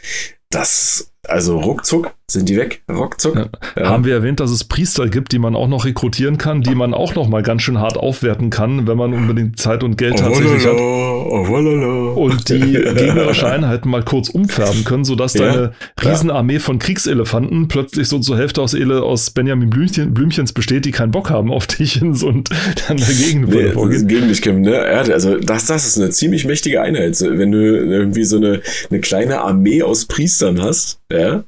das, 0.51 1.11
also 1.23 1.59
ruckzuck 1.59 2.13
sind 2.33 2.49
die 2.49 2.57
weg. 2.57 2.81
Ruckzuck. 2.91 3.35
Ja. 3.35 3.45
Ja. 3.77 3.89
Haben 3.89 4.05
wir 4.05 4.13
erwähnt, 4.13 4.39
dass 4.39 4.51
es 4.51 4.63
Priester 4.63 5.07
gibt, 5.09 5.31
die 5.31 5.39
man 5.39 5.55
auch 5.55 5.67
noch 5.67 5.85
rekrutieren 5.85 6.37
kann, 6.37 6.61
die 6.61 6.75
man 6.75 6.93
auch 6.93 7.15
noch 7.15 7.27
mal 7.27 7.43
ganz 7.43 7.61
schön 7.63 7.79
hart 7.79 7.97
aufwerten 7.97 8.49
kann, 8.49 8.87
wenn 8.87 8.97
man 8.97 9.13
unbedingt 9.13 9.59
Zeit 9.59 9.83
und 9.83 9.97
Geld 9.97 10.19
tatsächlich 10.19 10.65
hat. 10.65 10.73
Oh, 10.77 12.15
und 12.15 12.49
die 12.49 12.59
gegnerische 12.73 13.47
Einheiten 13.49 13.89
mal 13.89 14.03
kurz 14.03 14.29
umfärben 14.29 14.83
können, 14.83 15.03
sodass 15.05 15.33
Ja. 15.33 15.45
deine 15.51 15.71
Riesenarmee 16.03 16.59
von 16.59 16.79
Kriegselefanten 16.79 17.67
plötzlich 17.67 18.07
so 18.07 18.19
zur 18.19 18.37
Hälfte 18.37 18.61
aus, 18.61 18.73
Ele 18.73 19.01
aus 19.03 19.31
Benjamin 19.31 19.69
Blümchen, 19.69 20.13
Blümchens 20.13 20.53
besteht, 20.53 20.85
die 20.85 20.91
keinen 20.91 21.11
Bock 21.11 21.29
haben 21.29 21.51
auf 21.51 21.67
dich 21.67 22.01
und 22.01 22.23
dann 22.87 22.97
dagegen 22.97 23.45
Nee, 23.45 23.71
vorgehen. 23.71 24.07
gegen 24.07 24.27
dich 24.27 24.41
kämpfen, 24.41 24.61
ne? 24.61 24.75
Ja, 24.75 25.01
also 25.13 25.37
das, 25.37 25.65
das 25.65 25.85
ist 25.87 25.97
eine 25.97 26.09
ziemlich 26.09 26.45
mächtige 26.45 26.81
Einheit. 26.81 27.19
Wenn 27.21 27.51
du 27.51 27.57
irgendwie 27.59 28.23
so 28.23 28.37
eine, 28.37 28.61
eine 28.89 28.99
kleine 28.99 29.41
Armee 29.41 29.83
aus 29.83 30.05
Priestern 30.05 30.61
hast, 30.61 30.99
ja, 31.11 31.43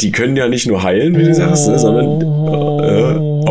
die 0.00 0.12
können 0.12 0.36
ja 0.36 0.48
nicht 0.48 0.66
nur 0.66 0.82
heilen, 0.82 1.16
wie 1.18 1.24
du 1.24 1.34
sagst, 1.34 1.68
ne, 1.68 1.78
sondern 1.78 2.20
äh, 2.20 3.48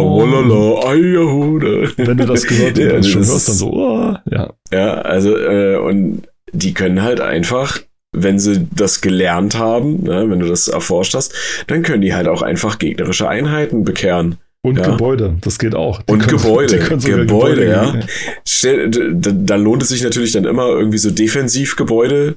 ayahuda. 0.85 1.89
Wenn 1.97 2.17
du 2.17 2.25
das 2.25 2.45
gehört 2.45 2.77
Ja, 2.77 2.93
das 2.93 3.07
schon 3.09 3.21
das 3.21 3.31
hörst, 3.31 3.49
dann 3.49 3.55
so, 3.55 3.71
oh, 3.73 4.13
ja. 4.31 4.53
Ja, 4.71 4.93
also, 5.01 5.35
äh, 5.37 5.77
und 5.77 6.23
die 6.53 6.73
können 6.73 7.01
halt 7.03 7.19
einfach, 7.21 7.79
wenn 8.15 8.39
sie 8.39 8.67
das 8.75 9.01
gelernt 9.01 9.57
haben, 9.57 10.03
ne, 10.03 10.29
wenn 10.29 10.39
du 10.39 10.47
das 10.47 10.67
erforscht 10.67 11.13
hast, 11.15 11.33
dann 11.67 11.81
können 11.83 12.01
die 12.01 12.13
halt 12.13 12.27
auch 12.27 12.41
einfach 12.41 12.79
gegnerische 12.79 13.27
Einheiten 13.27 13.83
bekehren. 13.83 14.37
Und 14.63 14.77
Ja. 14.79 14.89
Gebäude, 14.91 15.37
das 15.41 15.59
geht 15.59 15.75
auch. 15.75 16.01
Die 16.01 16.11
Und 16.13 16.19
können- 16.27 16.37
Gebäude, 16.41 16.99
sogar 16.99 17.19
Gebäude, 17.19 17.67
ja. 17.69 17.91
gegen- 17.91 18.03
Stell, 18.45 18.89
da, 18.89 19.31
da 19.33 19.55
lohnt 19.55 19.83
es 19.83 19.89
sich 19.89 20.03
natürlich 20.03 20.31
dann 20.33 20.45
immer 20.45 20.67
irgendwie 20.67 20.97
so 20.97 21.09
Defensivgebäude 21.11 22.35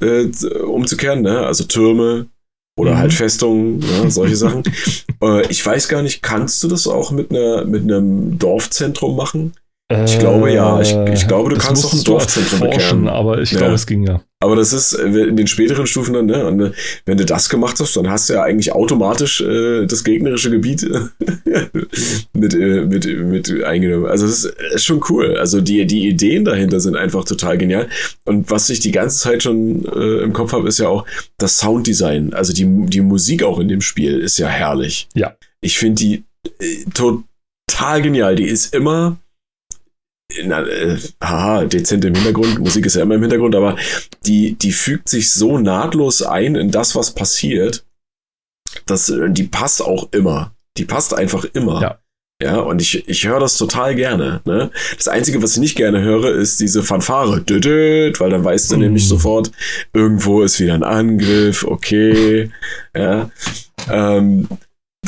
äh, 0.00 0.26
umzukehren, 0.64 1.22
ne? 1.22 1.40
Also 1.40 1.64
Türme 1.64 2.26
oder 2.76 2.92
Mhm. 2.92 2.98
halt 2.98 3.12
Festungen, 3.14 3.78
ne? 3.78 4.10
solche 4.10 4.36
Sachen. 4.44 4.62
äh, 5.22 5.46
ich 5.48 5.64
weiß 5.64 5.88
gar 5.88 6.02
nicht, 6.02 6.22
kannst 6.22 6.62
du 6.62 6.68
das 6.68 6.86
auch 6.86 7.10
mit 7.10 7.30
einer 7.30 7.64
mit 7.64 7.82
einem 7.82 8.38
Dorfzentrum 8.38 9.16
machen? 9.16 9.54
Ich 10.04 10.18
glaube, 10.18 10.52
ja. 10.52 10.80
Ich- 10.80 10.96
ich 11.12 11.28
glaube, 11.28 11.50
du 11.50 11.54
das 11.56 11.64
kannst 11.66 11.84
doch 11.84 11.92
ein 11.92 12.02
Dorfzentrum 12.02 12.58
bekehren. 12.60 13.08
aber 13.08 13.40
ich 13.40 13.52
Ja. 13.52 13.58
glaube, 13.58 13.74
es 13.74 13.86
ging 13.86 14.04
ja. 14.04 14.20
Aber 14.40 14.56
das 14.56 14.72
ist 14.72 14.94
äh, 14.94 15.06
in 15.06 15.36
den 15.36 15.46
späteren 15.46 15.86
Stufen 15.86 16.12
dann, 16.12 16.26
ne? 16.26 16.44
Und, 16.44 16.60
äh, 16.60 16.72
wenn 17.04 17.16
du 17.16 17.24
das 17.24 17.48
gemacht 17.48 17.78
hast, 17.78 17.96
dann 17.96 18.10
hast 18.10 18.28
du 18.28 18.34
ja 18.34 18.42
eigentlich 18.42 18.72
automatisch 18.72 19.40
äh, 19.40 19.86
das 19.86 20.02
gegnerische 20.02 20.50
Gebiet 20.50 20.82
äh, 20.82 21.68
mit, 22.32 22.52
äh, 22.54 22.82
mit, 22.82 23.06
mit 23.06 23.62
eingenommen. 23.64 24.06
Also 24.06 24.26
das 24.26 24.44
ist, 24.74 24.84
schon 24.84 25.02
cool. 25.08 25.36
Also 25.38 25.60
die, 25.60 25.86
die 25.86 26.08
Ideen 26.08 26.44
dahinter 26.44 26.80
sind 26.80 26.96
einfach 26.96 27.24
total 27.24 27.56
genial. 27.56 27.88
Und 28.24 28.50
was 28.50 28.68
ich 28.70 28.80
die 28.80 28.90
ganze 28.92 29.18
Zeit 29.20 29.44
schon 29.44 29.84
äh, 29.86 30.22
im 30.22 30.32
Kopf 30.32 30.52
habe, 30.52 30.66
ist 30.68 30.78
ja 30.78 30.88
auch 30.88 31.06
das 31.38 31.58
Sounddesign. 31.58 32.34
Also 32.34 32.52
die, 32.52 32.66
die 32.86 33.00
Musik 33.02 33.44
auch 33.44 33.60
in 33.60 33.68
dem 33.68 33.80
Spiel 33.80 34.18
ist 34.18 34.36
ja 34.38 34.48
herrlich. 34.48 35.08
Ja. 35.14 35.36
Ich 35.60 35.78
finde 35.78 36.02
die 36.02 36.24
äh, 36.60 36.84
total 36.92 38.02
genial. 38.02 38.34
Die 38.36 38.44
ist 38.46 38.74
immer 38.74 39.16
na, 40.44 40.66
äh, 40.66 40.98
haha, 41.22 41.64
dezent 41.64 42.04
im 42.04 42.14
Hintergrund, 42.14 42.58
Musik 42.58 42.86
ist 42.86 42.96
ja 42.96 43.02
immer 43.02 43.14
im 43.14 43.22
Hintergrund, 43.22 43.54
aber 43.54 43.76
die, 44.26 44.54
die 44.54 44.72
fügt 44.72 45.08
sich 45.08 45.32
so 45.32 45.58
nahtlos 45.58 46.22
ein 46.22 46.56
in 46.56 46.70
das, 46.70 46.94
was 46.96 47.12
passiert, 47.14 47.84
dass 48.86 49.08
äh, 49.08 49.30
die 49.30 49.44
passt 49.44 49.82
auch 49.82 50.12
immer. 50.12 50.54
Die 50.76 50.84
passt 50.84 51.14
einfach 51.14 51.44
immer. 51.54 51.80
Ja. 51.80 51.98
Ja, 52.42 52.58
und 52.58 52.82
ich, 52.82 53.08
ich 53.08 53.26
höre 53.26 53.40
das 53.40 53.56
total 53.56 53.94
gerne. 53.94 54.42
Ne? 54.44 54.70
Das 54.94 55.08
Einzige, 55.08 55.42
was 55.42 55.52
ich 55.54 55.58
nicht 55.58 55.74
gerne 55.74 56.02
höre, 56.02 56.34
ist 56.34 56.60
diese 56.60 56.82
Fanfare. 56.82 57.40
Düdüt, 57.40 58.20
weil 58.20 58.28
dann 58.28 58.44
weißt 58.44 58.70
du 58.72 58.76
Mm. 58.76 58.80
nämlich 58.80 59.08
sofort, 59.08 59.50
irgendwo 59.94 60.42
ist 60.42 60.60
wieder 60.60 60.74
ein 60.74 60.82
Angriff, 60.82 61.64
okay. 61.64 62.50
Ja. 62.94 63.30
Ähm, 63.90 64.48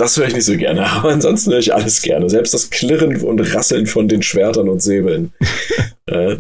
das 0.01 0.17
höre 0.17 0.29
ich 0.29 0.35
nicht 0.35 0.45
so 0.45 0.57
gerne, 0.57 0.87
aber 0.91 1.11
ansonsten 1.11 1.51
höre 1.51 1.59
ich 1.59 1.75
alles 1.75 2.03
gerne. 2.03 2.31
Selbst 2.31 2.55
das 2.55 2.71
Klirren 2.71 3.21
und 3.23 3.41
Rasseln 3.55 3.87
von 3.87 4.09
den 4.09 4.23
Schwertern 4.23 4.69
und 4.69 4.83
Säbeln. 4.83 5.33
äh, 6.07 6.37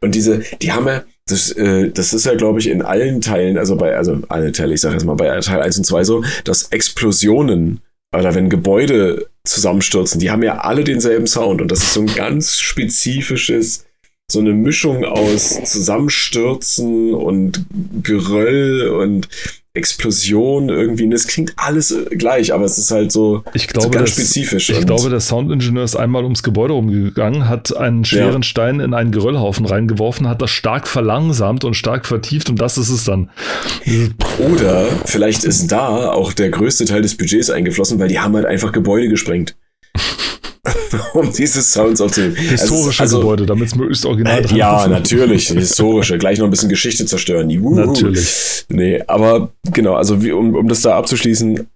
und 0.00 0.14
diese, 0.14 0.40
die 0.60 0.72
haben 0.72 0.88
ja, 0.88 1.04
das, 1.26 1.52
äh, 1.52 1.90
das 1.90 2.12
ist 2.12 2.26
ja, 2.26 2.34
glaube 2.34 2.58
ich, 2.58 2.68
in 2.68 2.82
allen 2.82 3.20
Teilen, 3.20 3.56
also 3.56 3.76
bei, 3.76 3.96
also 3.96 4.18
alle 4.28 4.52
Teile, 4.52 4.74
ich 4.74 4.80
sage 4.80 4.94
jetzt 4.94 5.04
mal 5.04 5.14
bei 5.14 5.40
Teil 5.40 5.62
1 5.62 5.78
und 5.78 5.84
2 5.84 6.04
so, 6.04 6.24
dass 6.44 6.64
Explosionen 6.72 7.80
oder 8.14 8.34
wenn 8.34 8.50
Gebäude 8.50 9.28
zusammenstürzen, 9.44 10.20
die 10.20 10.30
haben 10.30 10.42
ja 10.42 10.58
alle 10.58 10.84
denselben 10.84 11.26
Sound 11.26 11.62
und 11.62 11.70
das 11.70 11.82
ist 11.82 11.94
so 11.94 12.00
ein 12.00 12.14
ganz 12.14 12.58
spezifisches, 12.58 13.86
so 14.30 14.40
eine 14.40 14.52
Mischung 14.52 15.04
aus 15.04 15.62
Zusammenstürzen 15.64 17.14
und 17.14 17.64
Geröll 18.02 18.88
und 18.88 19.28
Explosion 19.74 20.68
irgendwie. 20.68 21.04
Und 21.04 21.12
es 21.12 21.26
klingt 21.26 21.54
alles 21.56 21.90
äh, 21.90 22.04
gleich, 22.16 22.52
aber 22.52 22.64
es 22.64 22.76
ist 22.76 22.90
halt 22.90 23.10
so, 23.10 23.42
Ich 23.54 23.62
so 23.62 23.68
glaube, 23.68 23.90
ganz 23.90 24.10
das, 24.10 24.18
spezifisch. 24.18 24.68
Ich 24.68 24.84
glaube, 24.84 25.08
der 25.08 25.20
Soundingenieur 25.20 25.84
ist 25.84 25.96
einmal 25.96 26.24
ums 26.24 26.42
Gebäude 26.42 26.74
rumgegangen, 26.74 27.48
hat 27.48 27.74
einen 27.74 28.04
schweren 28.04 28.42
Stein 28.42 28.80
in 28.80 28.92
einen 28.92 29.12
Geröllhaufen 29.12 29.64
reingeworfen, 29.64 30.28
hat 30.28 30.42
das 30.42 30.50
stark 30.50 30.86
verlangsamt 30.86 31.64
und 31.64 31.74
stark 31.74 32.04
vertieft 32.04 32.50
und 32.50 32.60
das 32.60 32.76
ist 32.76 32.90
es 32.90 33.04
dann. 33.04 33.30
Oder 34.38 34.86
vielleicht 35.06 35.44
ist 35.44 35.68
da 35.72 36.10
auch 36.12 36.34
der 36.34 36.50
größte 36.50 36.84
Teil 36.84 37.00
des 37.00 37.16
Budgets 37.16 37.48
eingeflossen, 37.48 37.98
weil 37.98 38.08
die 38.08 38.20
haben 38.20 38.34
halt 38.36 38.46
einfach 38.46 38.72
Gebäude 38.72 39.08
gesprengt. 39.08 39.56
um 41.14 41.32
diese 41.32 41.62
Sounds 41.62 42.00
aufzunehmen. 42.00 42.36
Historische 42.36 43.02
Also- 43.02 43.20
Gebäude, 43.20 43.46
damit 43.46 43.68
es 43.68 43.74
möglichst 43.74 44.04
original 44.06 44.38
Äh, 44.38 44.42
dran 44.42 44.56
ja, 44.56 44.82
ist. 44.84 44.90
natürlich, 44.90 45.48
historische. 45.48 46.18
Gleich 46.18 46.38
noch 46.38 46.46
ein 46.46 46.50
bisschen 46.50 46.68
Geschichte 46.68 47.06
zerstören. 47.06 47.50
Juhu. 47.50 47.74
Natürlich. 47.74 48.64
Nee, 48.68 49.02
aber 49.06 49.50
genau, 49.72 49.94
also 49.94 50.22
wie, 50.22 50.32
um, 50.32 50.54
um 50.54 50.68
das 50.68 50.82
da 50.82 50.96
abzuschließen, 50.96 51.66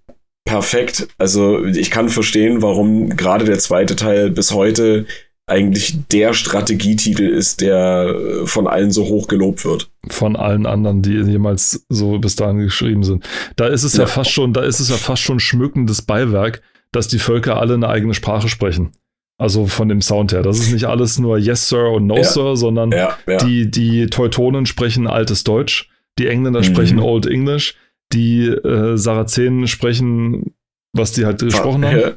perfekt. 0.45 1.07
Also 1.17 1.63
ich 1.65 1.91
kann 1.91 2.09
verstehen, 2.09 2.61
warum 2.61 3.09
gerade 3.15 3.45
der 3.45 3.59
zweite 3.59 3.95
Teil 3.95 4.29
bis 4.31 4.53
heute 4.53 5.05
eigentlich 5.49 5.95
der 6.11 6.33
Strategietitel 6.33 7.23
ist, 7.23 7.61
der 7.61 8.13
äh, 8.43 8.45
von 8.45 8.67
allen 8.67 8.91
so 8.91 9.05
hoch 9.05 9.27
gelobt 9.29 9.63
wird. 9.63 9.89
Von 10.09 10.35
allen 10.35 10.65
anderen, 10.65 11.01
die 11.01 11.13
jemals 11.13 11.85
so 11.87 12.19
bis 12.19 12.35
dahin 12.35 12.59
geschrieben 12.59 13.03
sind. 13.03 13.23
Da 13.55 13.67
ist 13.67 13.83
es 13.83 13.93
ja, 13.93 14.01
ja 14.01 14.07
fast 14.07 14.31
schon, 14.31 14.51
da 14.51 14.61
ist 14.63 14.81
es 14.81 14.89
ja 14.89 14.97
fast 14.97 15.21
schon 15.21 15.39
schmückendes 15.39 16.01
Beiwerk, 16.01 16.61
dass 16.91 17.07
die 17.07 17.19
Völker 17.19 17.59
alle 17.61 17.75
eine 17.75 17.87
eigene 17.87 18.13
Sprache 18.13 18.49
sprechen. 18.49 18.91
Also 19.37 19.67
von 19.67 19.87
dem 19.87 20.01
Sound 20.01 20.33
her. 20.33 20.41
Das 20.41 20.59
ist 20.59 20.71
nicht 20.71 20.85
alles 20.85 21.19
nur 21.19 21.37
Yes, 21.37 21.69
Sir 21.69 21.91
und 21.91 22.07
No, 22.07 22.17
ja. 22.17 22.23
Sir, 22.23 22.55
sondern 22.55 22.91
ja, 22.91 23.17
die, 23.43 23.69
die 23.69 24.07
Teutonen 24.07 24.65
sprechen 24.65 25.05
altes 25.05 25.43
Deutsch, 25.43 25.89
die 26.17 26.27
Engländer 26.27 26.61
mhm. 26.61 26.65
sprechen 26.65 26.99
Old 26.99 27.27
English, 27.27 27.75
die 28.13 28.47
äh, 28.47 28.97
Sarazenen 28.97 29.67
sprechen 29.67 30.53
was 30.93 31.11
die 31.11 31.25
halt 31.25 31.39
gesprochen 31.39 31.83
war, 31.83 31.91
haben. 31.91 31.99
Ja, 31.99 32.11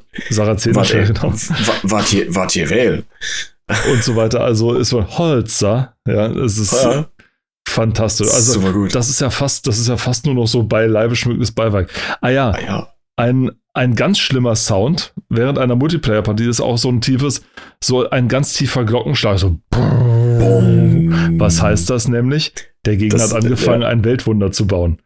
ihr, 2.12 2.34
wart 2.34 2.56
ihr 2.56 2.70
wählen? 2.70 3.04
Und 3.92 4.02
so 4.02 4.16
weiter. 4.16 4.40
Also 4.42 4.74
ist 4.74 4.90
von 4.90 5.06
Holzer, 5.18 5.94
ja, 6.06 6.26
es 6.26 6.58
ist 6.58 6.72
ja. 6.72 7.06
fantastisch. 7.68 8.28
Also, 8.32 8.86
das 8.88 9.08
ist 9.08 9.20
ja 9.20 9.30
fast, 9.30 9.66
das 9.66 9.78
ist 9.78 9.88
ja 9.88 9.96
fast 9.96 10.26
nur 10.26 10.34
noch 10.34 10.46
so 10.46 10.64
beileibe 10.64 11.14
schmückendes 11.14 11.52
Beiwerk. 11.52 11.90
Ah 12.20 12.30
ja, 12.30 12.50
ah, 12.50 12.60
ja. 12.60 12.94
Ein, 13.16 13.52
ein 13.80 13.94
ganz 13.94 14.18
schlimmer 14.18 14.56
Sound 14.56 15.14
während 15.30 15.58
einer 15.58 15.74
Multiplayer-Partie 15.74 16.46
ist 16.46 16.60
auch 16.60 16.76
so 16.76 16.90
ein 16.90 17.00
tiefes, 17.00 17.40
so 17.82 18.10
ein 18.10 18.28
ganz 18.28 18.52
tiefer 18.52 18.84
Glockenschlag, 18.84 19.38
so 19.38 19.58
Boom. 19.70 21.40
Was 21.40 21.62
heißt 21.62 21.88
das 21.88 22.06
nämlich? 22.06 22.52
Der 22.84 22.98
Gegner 22.98 23.20
das, 23.20 23.32
hat 23.32 23.42
angefangen, 23.42 23.80
ja. 23.80 23.88
ein 23.88 24.04
Weltwunder 24.04 24.52
zu 24.52 24.66
bauen. 24.66 24.98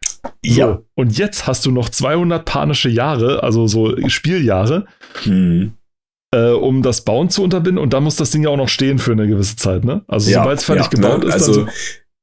So, 0.45 0.59
ja. 0.59 0.81
Und 0.93 1.17
jetzt 1.17 1.47
hast 1.47 1.65
du 1.65 1.71
noch 1.71 1.87
200 1.87 2.43
panische 2.43 2.89
Jahre, 2.89 3.43
also 3.43 3.65
so 3.67 3.95
Spieljahre, 4.09 4.87
hm. 5.23 5.71
äh, 6.33 6.49
um 6.49 6.81
das 6.81 7.05
Bauen 7.05 7.29
zu 7.29 7.43
unterbinden. 7.43 7.81
Und 7.81 7.93
da 7.93 8.01
muss 8.01 8.17
das 8.17 8.31
Ding 8.31 8.43
ja 8.43 8.49
auch 8.49 8.57
noch 8.57 8.67
stehen 8.67 8.99
für 8.99 9.13
eine 9.13 9.27
gewisse 9.27 9.55
Zeit, 9.55 9.85
ne? 9.85 10.03
Also, 10.09 10.29
ja, 10.29 10.39
sobald 10.39 10.59
es 10.59 10.65
fertig 10.65 10.85
ja, 10.85 10.89
gebaut 10.89 11.23
ne? 11.23 11.29
ist, 11.29 11.33
also, 11.33 11.53
so 11.53 11.67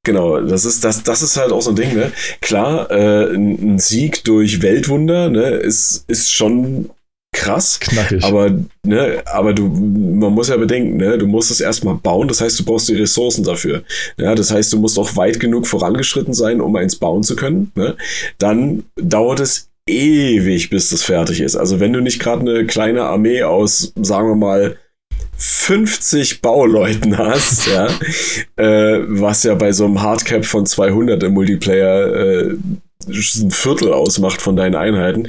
Genau, 0.04 0.40
das 0.40 0.64
ist 0.64 0.82
das, 0.84 1.04
das 1.04 1.22
ist 1.22 1.36
halt 1.36 1.52
auch 1.52 1.62
so 1.62 1.70
ein 1.70 1.76
Ding, 1.76 1.94
ne? 1.94 2.10
Klar, 2.40 2.90
äh, 2.90 3.34
ein 3.34 3.78
Sieg 3.78 4.24
durch 4.24 4.60
Weltwunder, 4.60 5.30
ne, 5.30 5.50
ist 5.50 6.04
ist 6.08 6.32
schon 6.32 6.90
krass. 7.32 7.78
Knackig. 7.80 8.24
Aber, 8.24 8.50
ne, 8.84 9.22
aber 9.26 9.52
du, 9.54 9.68
man 9.68 10.32
muss 10.32 10.48
ja 10.48 10.56
bedenken, 10.56 10.96
ne, 10.96 11.18
du 11.18 11.26
musst 11.26 11.50
es 11.50 11.60
erstmal 11.60 11.94
bauen, 11.94 12.28
das 12.28 12.40
heißt, 12.40 12.58
du 12.58 12.64
brauchst 12.64 12.88
die 12.88 12.96
Ressourcen 12.96 13.44
dafür. 13.44 13.82
Ja, 14.16 14.34
das 14.34 14.50
heißt, 14.50 14.72
du 14.72 14.78
musst 14.78 14.98
auch 14.98 15.16
weit 15.16 15.40
genug 15.40 15.66
vorangeschritten 15.66 16.34
sein, 16.34 16.60
um 16.60 16.74
eins 16.76 16.96
bauen 16.96 17.22
zu 17.22 17.36
können. 17.36 17.72
Ne? 17.74 17.96
Dann 18.38 18.84
dauert 18.96 19.40
es 19.40 19.70
ewig, 19.88 20.70
bis 20.70 20.90
das 20.90 21.02
fertig 21.02 21.40
ist. 21.40 21.56
Also 21.56 21.80
wenn 21.80 21.92
du 21.92 22.00
nicht 22.00 22.20
gerade 22.20 22.40
eine 22.40 22.66
kleine 22.66 23.04
Armee 23.04 23.42
aus, 23.42 23.92
sagen 23.96 24.28
wir 24.28 24.36
mal, 24.36 24.76
50 25.36 26.40
Bauleuten 26.42 27.18
hast, 27.18 27.66
ja, 27.66 27.88
äh, 28.56 29.00
was 29.09 29.42
ja 29.42 29.54
bei 29.54 29.72
so 29.72 29.84
einem 29.84 30.00
Hardcap 30.02 30.44
von 30.44 30.66
200 30.66 31.22
im 31.24 31.32
Multiplayer 31.34 32.14
äh, 32.14 32.56
ein 33.09 33.50
Viertel 33.50 33.92
ausmacht 33.92 34.40
von 34.40 34.54
deinen 34.56 34.76
Einheiten, 34.76 35.28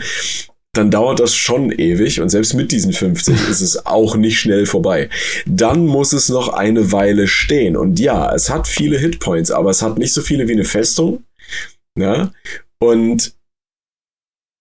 dann 0.74 0.92
dauert 0.92 1.20
das 1.20 1.36
schon 1.36 1.72
ewig 1.72 2.20
und 2.22 2.30
selbst 2.30 2.54
mit 2.54 2.72
diesen 2.72 2.94
50 2.94 3.50
ist 3.50 3.62
es 3.62 3.86
auch 3.86 4.16
nicht 4.16 4.40
schnell 4.40 4.66
vorbei. 4.66 5.10
Dann 5.46 5.86
muss 5.86 6.14
es 6.14 6.30
noch 6.30 6.50
eine 6.50 6.92
Weile 6.92 7.28
stehen 7.28 7.76
und 7.78 8.00
ja, 8.00 8.34
es 8.34 8.50
hat 8.50 8.68
viele 8.68 8.98
Hitpoints, 8.98 9.52
aber 9.52 9.70
es 9.72 9.82
hat 9.82 9.98
nicht 9.98 10.14
so 10.14 10.22
viele 10.22 10.48
wie 10.48 10.54
eine 10.54 10.66
Festung. 10.66 11.24
Ja, 11.98 12.32
und 12.80 13.34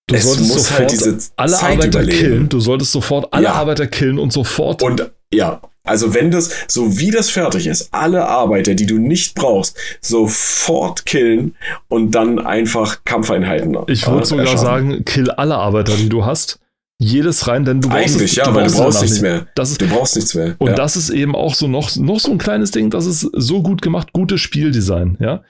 Du 0.08 0.16
es 0.16 0.24
solltest 0.24 0.48
muss 0.48 0.70
halt 0.70 0.90
sofort 0.90 1.06
halt 1.06 1.16
diese 1.16 1.32
alle 1.36 1.52
Zeit 1.52 1.62
Arbeiter 1.72 1.88
überleben. 2.00 2.18
killen. 2.18 2.48
Du 2.48 2.60
solltest 2.60 2.92
sofort 2.92 3.32
alle 3.32 3.44
ja. 3.44 3.52
Arbeiter 3.52 3.86
killen 3.86 4.18
und 4.18 4.32
sofort. 4.32 4.82
Und 4.82 5.10
ja, 5.32 5.60
also 5.84 6.14
wenn 6.14 6.30
das, 6.30 6.50
so 6.68 6.98
wie 6.98 7.10
das 7.10 7.30
fertig 7.30 7.66
ist, 7.66 7.88
alle 7.92 8.28
Arbeiter, 8.28 8.74
die 8.74 8.86
du 8.86 8.98
nicht 8.98 9.34
brauchst, 9.34 9.76
sofort 10.00 11.06
killen 11.06 11.56
und 11.88 12.12
dann 12.12 12.38
einfach 12.38 13.04
Kampfeinheiten. 13.04 13.76
Ich 13.88 14.06
würde 14.06 14.22
äh, 14.22 14.26
sogar 14.26 14.44
erschaffen. 14.44 14.64
sagen, 14.64 15.04
kill 15.04 15.30
alle 15.30 15.56
Arbeiter, 15.56 15.96
die 15.96 16.08
du 16.08 16.24
hast. 16.24 16.60
Jedes 16.98 17.48
rein, 17.48 17.64
denn 17.64 17.80
du 17.80 17.88
brauchst 17.88 18.14
Eigentlich, 18.14 18.30
es, 18.30 18.36
ja, 18.36 18.44
du 18.44 18.54
weil 18.54 18.62
brauchst 18.62 18.78
du 18.78 18.82
brauchst 18.82 19.02
nichts 19.02 19.20
mehr. 19.20 19.46
Das 19.56 19.72
ist, 19.72 19.80
du 19.80 19.88
brauchst 19.88 20.14
nichts 20.14 20.34
mehr. 20.36 20.54
Und 20.58 20.68
ja. 20.68 20.74
das 20.76 20.96
ist 20.96 21.10
eben 21.10 21.34
auch 21.34 21.54
so 21.54 21.66
noch, 21.66 21.96
noch 21.96 22.20
so 22.20 22.30
ein 22.30 22.38
kleines 22.38 22.70
Ding, 22.70 22.90
das 22.90 23.06
ist 23.06 23.28
so 23.32 23.60
gut 23.60 23.82
gemacht, 23.82 24.12
gutes 24.12 24.40
Spieldesign, 24.40 25.16
ja. 25.18 25.42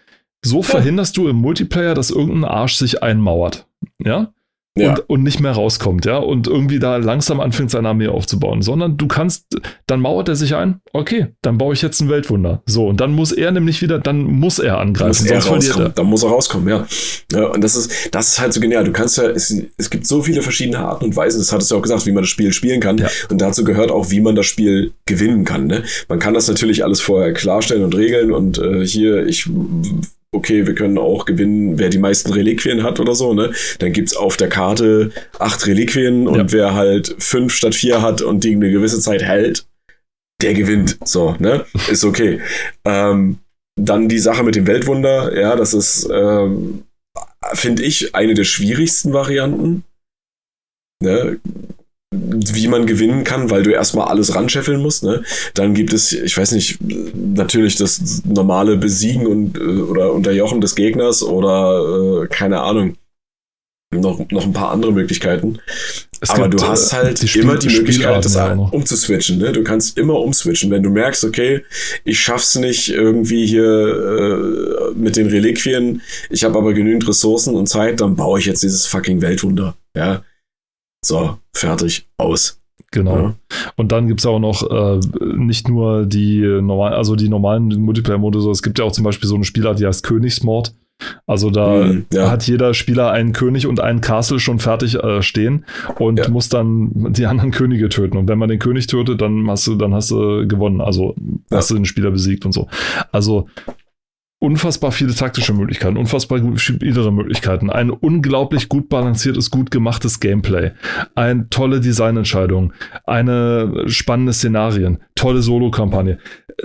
So 0.42 0.58
ja. 0.58 0.62
verhinderst 0.62 1.14
du 1.18 1.28
im 1.28 1.36
Multiplayer, 1.36 1.94
dass 1.94 2.10
irgendein 2.10 2.46
Arsch 2.46 2.76
sich 2.76 3.02
einmauert, 3.02 3.66
ja 4.02 4.32
ja. 4.76 4.90
und, 4.90 5.10
und 5.10 5.22
nicht 5.22 5.40
mehr 5.40 5.52
rauskommt, 5.52 6.06
ja, 6.06 6.16
und 6.16 6.46
irgendwie 6.46 6.78
da 6.78 6.96
langsam 6.96 7.40
anfängt, 7.40 7.70
seine 7.70 7.88
Armee 7.88 8.08
aufzubauen, 8.08 8.62
sondern 8.62 8.96
du 8.96 9.06
kannst, 9.06 9.46
dann 9.86 10.00
mauert 10.00 10.28
er 10.28 10.36
sich 10.36 10.54
ein, 10.54 10.80
okay, 10.92 11.28
dann 11.42 11.58
baue 11.58 11.74
ich 11.74 11.82
jetzt 11.82 12.00
ein 12.00 12.08
Weltwunder. 12.08 12.62
So, 12.66 12.86
und 12.86 13.00
dann 13.00 13.12
muss 13.12 13.32
er 13.32 13.50
nämlich 13.50 13.82
wieder, 13.82 13.98
dann 13.98 14.22
muss 14.22 14.58
er 14.58 14.78
angreifen. 14.78 15.08
Muss 15.08 15.30
er 15.30 15.44
rauskommen, 15.44 15.86
er. 15.86 15.88
Dann 15.90 16.06
muss 16.06 16.22
er 16.22 16.30
rauskommen, 16.30 16.68
ja. 16.68 16.86
ja. 17.32 17.46
Und 17.46 17.62
das 17.62 17.76
ist, 17.76 18.14
das 18.14 18.28
ist 18.28 18.40
halt 18.40 18.52
so 18.52 18.60
genial. 18.60 18.84
Du 18.84 18.92
kannst 18.92 19.18
ja, 19.18 19.24
es, 19.24 19.54
es 19.76 19.90
gibt 19.90 20.06
so 20.06 20.22
viele 20.22 20.42
verschiedene 20.42 20.78
Arten 20.78 21.04
und 21.04 21.16
Weisen, 21.16 21.38
das 21.40 21.52
hattest 21.52 21.70
du 21.70 21.76
auch 21.76 21.82
gesagt, 21.82 22.06
wie 22.06 22.12
man 22.12 22.22
das 22.22 22.30
Spiel 22.30 22.52
spielen 22.52 22.80
kann. 22.80 22.98
Ja. 22.98 23.08
Und 23.30 23.40
dazu 23.40 23.64
gehört 23.64 23.90
auch, 23.90 24.10
wie 24.10 24.20
man 24.20 24.34
das 24.34 24.46
Spiel 24.46 24.92
gewinnen 25.06 25.44
kann. 25.44 25.66
Ne? 25.66 25.82
Man 26.08 26.18
kann 26.18 26.34
das 26.34 26.48
natürlich 26.48 26.84
alles 26.84 27.00
vorher 27.00 27.32
klarstellen 27.32 27.84
und 27.84 27.94
regeln 27.94 28.32
und 28.32 28.58
äh, 28.58 28.86
hier, 28.86 29.26
ich 29.26 29.48
okay, 30.32 30.66
wir 30.66 30.74
können 30.74 30.98
auch 30.98 31.26
gewinnen, 31.26 31.78
wer 31.78 31.90
die 31.90 31.98
meisten 31.98 32.32
Reliquien 32.32 32.82
hat 32.82 32.98
oder 33.00 33.14
so, 33.14 33.34
ne? 33.34 33.52
Dann 33.78 33.92
gibt's 33.92 34.16
auf 34.16 34.36
der 34.36 34.48
Karte 34.48 35.12
acht 35.38 35.66
Reliquien 35.66 36.26
und 36.26 36.38
ja. 36.38 36.52
wer 36.52 36.74
halt 36.74 37.14
fünf 37.18 37.54
statt 37.54 37.74
vier 37.74 38.02
hat 38.02 38.22
und 38.22 38.42
die 38.44 38.54
eine 38.54 38.70
gewisse 38.70 39.00
Zeit 39.00 39.22
hält, 39.22 39.66
der 40.40 40.54
gewinnt. 40.54 40.98
So, 41.04 41.36
ne? 41.38 41.66
Ist 41.90 42.04
okay. 42.04 42.40
ähm, 42.84 43.38
dann 43.76 44.08
die 44.08 44.18
Sache 44.18 44.42
mit 44.42 44.54
dem 44.54 44.66
Weltwunder, 44.66 45.38
ja, 45.38 45.56
das 45.56 45.74
ist, 45.74 46.08
ähm, 46.12 46.84
finde 47.54 47.82
ich, 47.82 48.14
eine 48.14 48.34
der 48.34 48.44
schwierigsten 48.44 49.12
Varianten. 49.12 49.84
Ne? 51.02 51.40
Wie 52.12 52.68
man 52.68 52.86
gewinnen 52.86 53.24
kann, 53.24 53.50
weil 53.50 53.62
du 53.62 53.70
erstmal 53.70 54.08
alles 54.08 54.34
ranscheffeln 54.34 54.80
musst. 54.80 55.02
Ne? 55.02 55.22
Dann 55.54 55.74
gibt 55.74 55.92
es, 55.92 56.12
ich 56.12 56.36
weiß 56.36 56.52
nicht, 56.52 56.78
natürlich 57.14 57.76
das 57.76 58.22
normale 58.24 58.76
Besiegen 58.76 59.26
und 59.26 59.56
äh, 59.56 59.60
oder 59.60 60.12
Unterjochen 60.12 60.60
des 60.60 60.74
Gegners 60.74 61.22
oder 61.22 62.24
äh, 62.24 62.26
keine 62.28 62.60
Ahnung. 62.60 62.96
Noch, 63.94 64.26
noch 64.30 64.44
ein 64.44 64.54
paar 64.54 64.70
andere 64.70 64.90
Möglichkeiten. 64.90 65.58
Es 66.22 66.30
Aber 66.30 66.48
du 66.48 66.62
hast 66.62 66.92
äh, 66.92 66.96
halt 66.96 67.22
die 67.22 67.38
immer 67.38 67.58
die 67.58 67.68
Möglichkeit, 67.68 68.24
das 68.24 68.36
umzuswitchen. 68.36 69.38
Ne? 69.38 69.52
Du 69.52 69.62
kannst 69.62 69.98
immer 69.98 70.18
umswitchen. 70.18 70.70
Wenn 70.70 70.82
du 70.82 70.88
merkst, 70.88 71.24
okay, 71.24 71.62
ich 72.04 72.18
schaff's 72.18 72.54
nicht 72.54 72.88
irgendwie 72.88 73.44
hier 73.44 74.92
äh, 74.94 74.98
mit 74.98 75.16
den 75.16 75.26
Reliquien, 75.26 76.00
ich 76.30 76.44
habe 76.44 76.58
aber 76.58 76.72
genügend 76.72 77.06
Ressourcen 77.06 77.54
und 77.54 77.68
Zeit, 77.68 78.00
dann 78.00 78.16
baue 78.16 78.38
ich 78.38 78.46
jetzt 78.46 78.62
dieses 78.62 78.86
fucking 78.86 79.20
Weltwunder. 79.20 79.76
Ja, 79.94 80.22
so, 81.04 81.38
fertig, 81.52 82.08
aus. 82.16 82.60
Genau. 82.90 83.16
Ja. 83.16 83.34
Und 83.76 83.90
dann 83.90 84.06
gibt 84.06 84.20
es 84.20 84.26
auch 84.26 84.38
noch 84.38 84.70
äh, 84.70 85.00
nicht 85.36 85.68
nur 85.68 86.04
die 86.04 86.42
normalen, 86.42 86.94
also 86.94 87.16
die 87.16 87.28
normalen 87.28 87.68
Multiplayer-Mode, 87.68 88.38
es 88.50 88.62
gibt 88.62 88.78
ja 88.78 88.84
auch 88.84 88.92
zum 88.92 89.04
Beispiel 89.04 89.28
so 89.28 89.34
eine 89.34 89.44
Spielart, 89.44 89.78
die 89.78 89.86
heißt 89.86 90.04
Königsmord. 90.04 90.74
Also 91.26 91.50
da 91.50 91.84
mm, 91.84 92.06
ja. 92.12 92.30
hat 92.30 92.46
jeder 92.46 92.74
Spieler 92.74 93.10
einen 93.10 93.32
König 93.32 93.66
und 93.66 93.80
einen 93.80 94.00
Castle 94.00 94.38
schon 94.38 94.58
fertig 94.58 94.94
äh, 94.94 95.22
stehen 95.22 95.64
und 95.98 96.18
ja. 96.18 96.28
muss 96.28 96.48
dann 96.48 97.12
die 97.12 97.26
anderen 97.26 97.50
Könige 97.50 97.88
töten. 97.88 98.16
Und 98.16 98.28
wenn 98.28 98.38
man 98.38 98.48
den 98.48 98.58
König 98.58 98.86
tötet, 98.86 99.20
dann 99.20 99.48
hast 99.48 99.66
du, 99.66 99.74
dann 99.74 99.94
hast 99.94 100.10
du 100.10 100.46
gewonnen. 100.46 100.80
Also 100.80 101.14
hast 101.50 101.70
du 101.70 101.74
den 101.74 101.86
Spieler 101.86 102.10
besiegt 102.10 102.44
und 102.44 102.52
so. 102.52 102.68
Also 103.10 103.48
unfassbar 104.42 104.90
viele 104.90 105.14
taktische 105.14 105.52
Möglichkeiten, 105.52 105.96
unfassbar 105.96 106.40
viele 106.58 107.10
Möglichkeiten, 107.12 107.70
ein 107.70 107.90
unglaublich 107.90 108.68
gut 108.68 108.88
balanciertes, 108.88 109.52
gut 109.52 109.70
gemachtes 109.70 110.18
Gameplay, 110.18 110.72
eine 111.14 111.48
tolle 111.48 111.80
Designentscheidung, 111.80 112.72
eine 113.06 113.84
spannende 113.86 114.32
Szenarien, 114.32 114.98
tolle 115.14 115.42
Solo-Kampagne. 115.42 116.18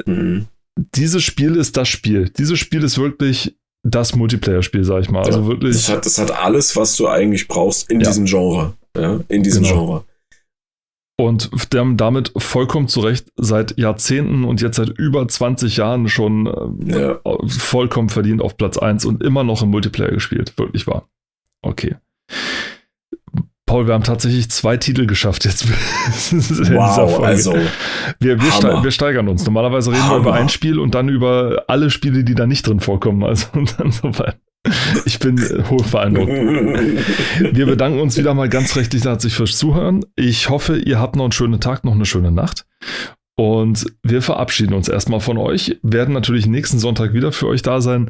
Mhm. 0.08 0.48
Dieses 0.96 1.24
Spiel 1.24 1.56
ist 1.56 1.78
das 1.78 1.88
Spiel. 1.88 2.30
Dieses 2.30 2.58
Spiel 2.58 2.84
ist 2.84 2.98
wirklich 2.98 3.56
das 3.84 4.16
Multiplayer-Spiel, 4.16 4.84
sag 4.84 5.02
ich 5.02 5.12
mal. 5.12 5.24
Also 5.24 5.42
ja, 5.42 5.48
wirklich. 5.48 5.74
Das 5.74 5.90
hat, 5.90 6.06
das 6.06 6.18
hat 6.18 6.32
alles, 6.32 6.76
was 6.76 6.96
du 6.98 7.08
eigentlich 7.08 7.48
brauchst 7.48 7.92
in 7.92 8.02
ja. 8.02 8.08
diesem 8.08 8.26
Genre. 8.26 8.74
Ja, 8.98 9.20
in 9.28 9.44
diesem 9.44 9.62
genau. 9.64 9.76
Genre. 9.76 10.06
Und 11.20 11.50
damit 11.96 12.32
vollkommen 12.38 12.88
zurecht 12.88 13.32
seit 13.38 13.76
Jahrzehnten 13.80 14.44
und 14.44 14.62
jetzt 14.62 14.76
seit 14.76 14.90
über 14.90 15.28
20 15.28 15.78
Jahren 15.78 16.10
schon 16.10 16.46
äh, 16.46 16.94
ja. 16.94 17.20
vollkommen 17.48 18.10
verdient 18.10 18.40
auf 18.40 18.56
Platz 18.56 18.78
1 18.78 19.04
und 19.06 19.24
immer 19.24 19.44
noch 19.44 19.64
im 19.64 19.70
Multiplayer 19.70 20.12
gespielt. 20.12 20.54
Wirklich 20.58 20.86
wahr. 20.86 21.10
Okay. 21.64 21.96
Paul, 23.66 23.88
wir 23.88 23.96
haben 23.96 24.04
tatsächlich 24.04 24.50
zwei 24.50 24.78
Titel 24.78 25.08
geschafft 25.08 25.44
jetzt. 25.44 25.68
wow, 26.72 27.20
also. 27.22 27.54
Wir, 28.20 28.42
wir, 28.42 28.52
ste 28.52 28.82
wir, 28.82 28.92
steigern 28.92 29.28
uns. 29.28 29.44
Normalerweise 29.44 29.92
reden 29.92 30.04
Hammer. 30.04 30.16
wir 30.16 30.20
über 30.20 30.34
ein 30.34 30.50
Spiel 30.50 30.80
und 30.80 30.96
dann 30.96 31.10
über 31.10 31.66
alle 31.68 31.90
Spiele, 31.90 32.24
die 32.24 32.36
da 32.36 32.46
nicht 32.48 32.66
drin 32.66 32.80
vorkommen. 32.80 33.24
Also 33.24 33.48
dann 33.78 33.92
so 33.92 34.18
weit. 34.20 34.38
Ich 35.06 35.20
bin 35.20 35.40
hoch 35.70 35.86
beeindruckt. 35.88 36.30
Wir 36.30 37.66
bedanken 37.66 38.00
uns 38.00 38.18
wieder 38.18 38.34
mal 38.34 38.50
ganz 38.50 38.76
recht 38.76 38.94
herzlich 38.94 39.34
fürs 39.34 39.58
Zuhören. 39.58 40.06
Ich 40.16 40.50
hoffe, 40.50 40.78
ihr 40.78 41.00
habt 41.00 41.16
noch 41.16 41.24
einen 41.26 41.32
schönen 41.32 41.60
Tag, 41.60 41.84
noch 41.84 41.94
eine 41.94 42.06
schöne 42.06 42.32
Nacht. 42.32 42.66
Und 43.40 43.86
wir 44.02 44.24
verabschieden 44.24 44.74
uns 44.74 44.90
erstmal 44.90 45.20
von 45.20 45.38
euch, 45.38 45.78
werden 45.84 46.12
natürlich 46.12 46.48
nächsten 46.48 46.80
Sonntag 46.80 47.14
wieder 47.14 47.32
für 47.32 47.46
euch 47.46 47.62
da 47.62 47.82
sein. 47.82 48.10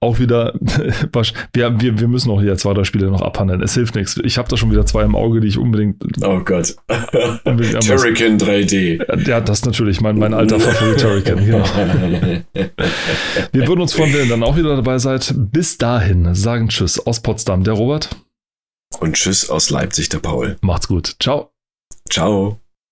Auch 0.00 0.18
wieder, 0.18 0.52
wir, 1.54 1.80
wir, 1.80 1.98
wir 1.98 2.08
müssen 2.08 2.30
auch 2.30 2.42
hier 2.42 2.58
zwei, 2.58 2.74
drei 2.74 2.84
Spiele 2.84 3.10
noch 3.10 3.22
abhandeln. 3.22 3.62
Es 3.62 3.72
hilft 3.72 3.94
nichts. 3.94 4.20
Ich 4.22 4.36
habe 4.36 4.50
da 4.50 4.58
schon 4.58 4.70
wieder 4.70 4.84
zwei 4.84 5.02
im 5.02 5.14
Auge, 5.14 5.40
die 5.40 5.48
ich 5.48 5.56
unbedingt. 5.56 5.96
Oh 6.22 6.40
Gott. 6.40 6.76
Turrican 6.88 8.38
3D. 8.38 9.26
Ja, 9.26 9.40
das 9.40 9.64
natürlich, 9.64 10.02
mein, 10.02 10.18
mein 10.18 10.34
alter 10.34 10.60
Favorit 10.60 11.00
Turrican, 11.00 11.42
genau. 11.42 11.64
Wir 13.52 13.66
würden 13.66 13.80
uns 13.80 13.94
freuen, 13.94 14.12
wenn 14.12 14.24
ihr 14.24 14.28
dann 14.28 14.42
auch 14.42 14.58
wieder 14.58 14.76
dabei 14.76 14.98
seid. 14.98 15.32
Bis 15.36 15.78
dahin 15.78 16.34
sagen 16.34 16.68
Tschüss 16.68 16.98
aus 16.98 17.20
Potsdam, 17.20 17.64
der 17.64 17.72
Robert. 17.72 18.10
Und 19.00 19.14
Tschüss 19.14 19.48
aus 19.48 19.70
Leipzig, 19.70 20.10
der 20.10 20.18
Paul. 20.18 20.58
Macht's 20.60 20.86
gut. 20.86 21.16
Ciao. 21.18 21.50
Ciao. 22.10 22.60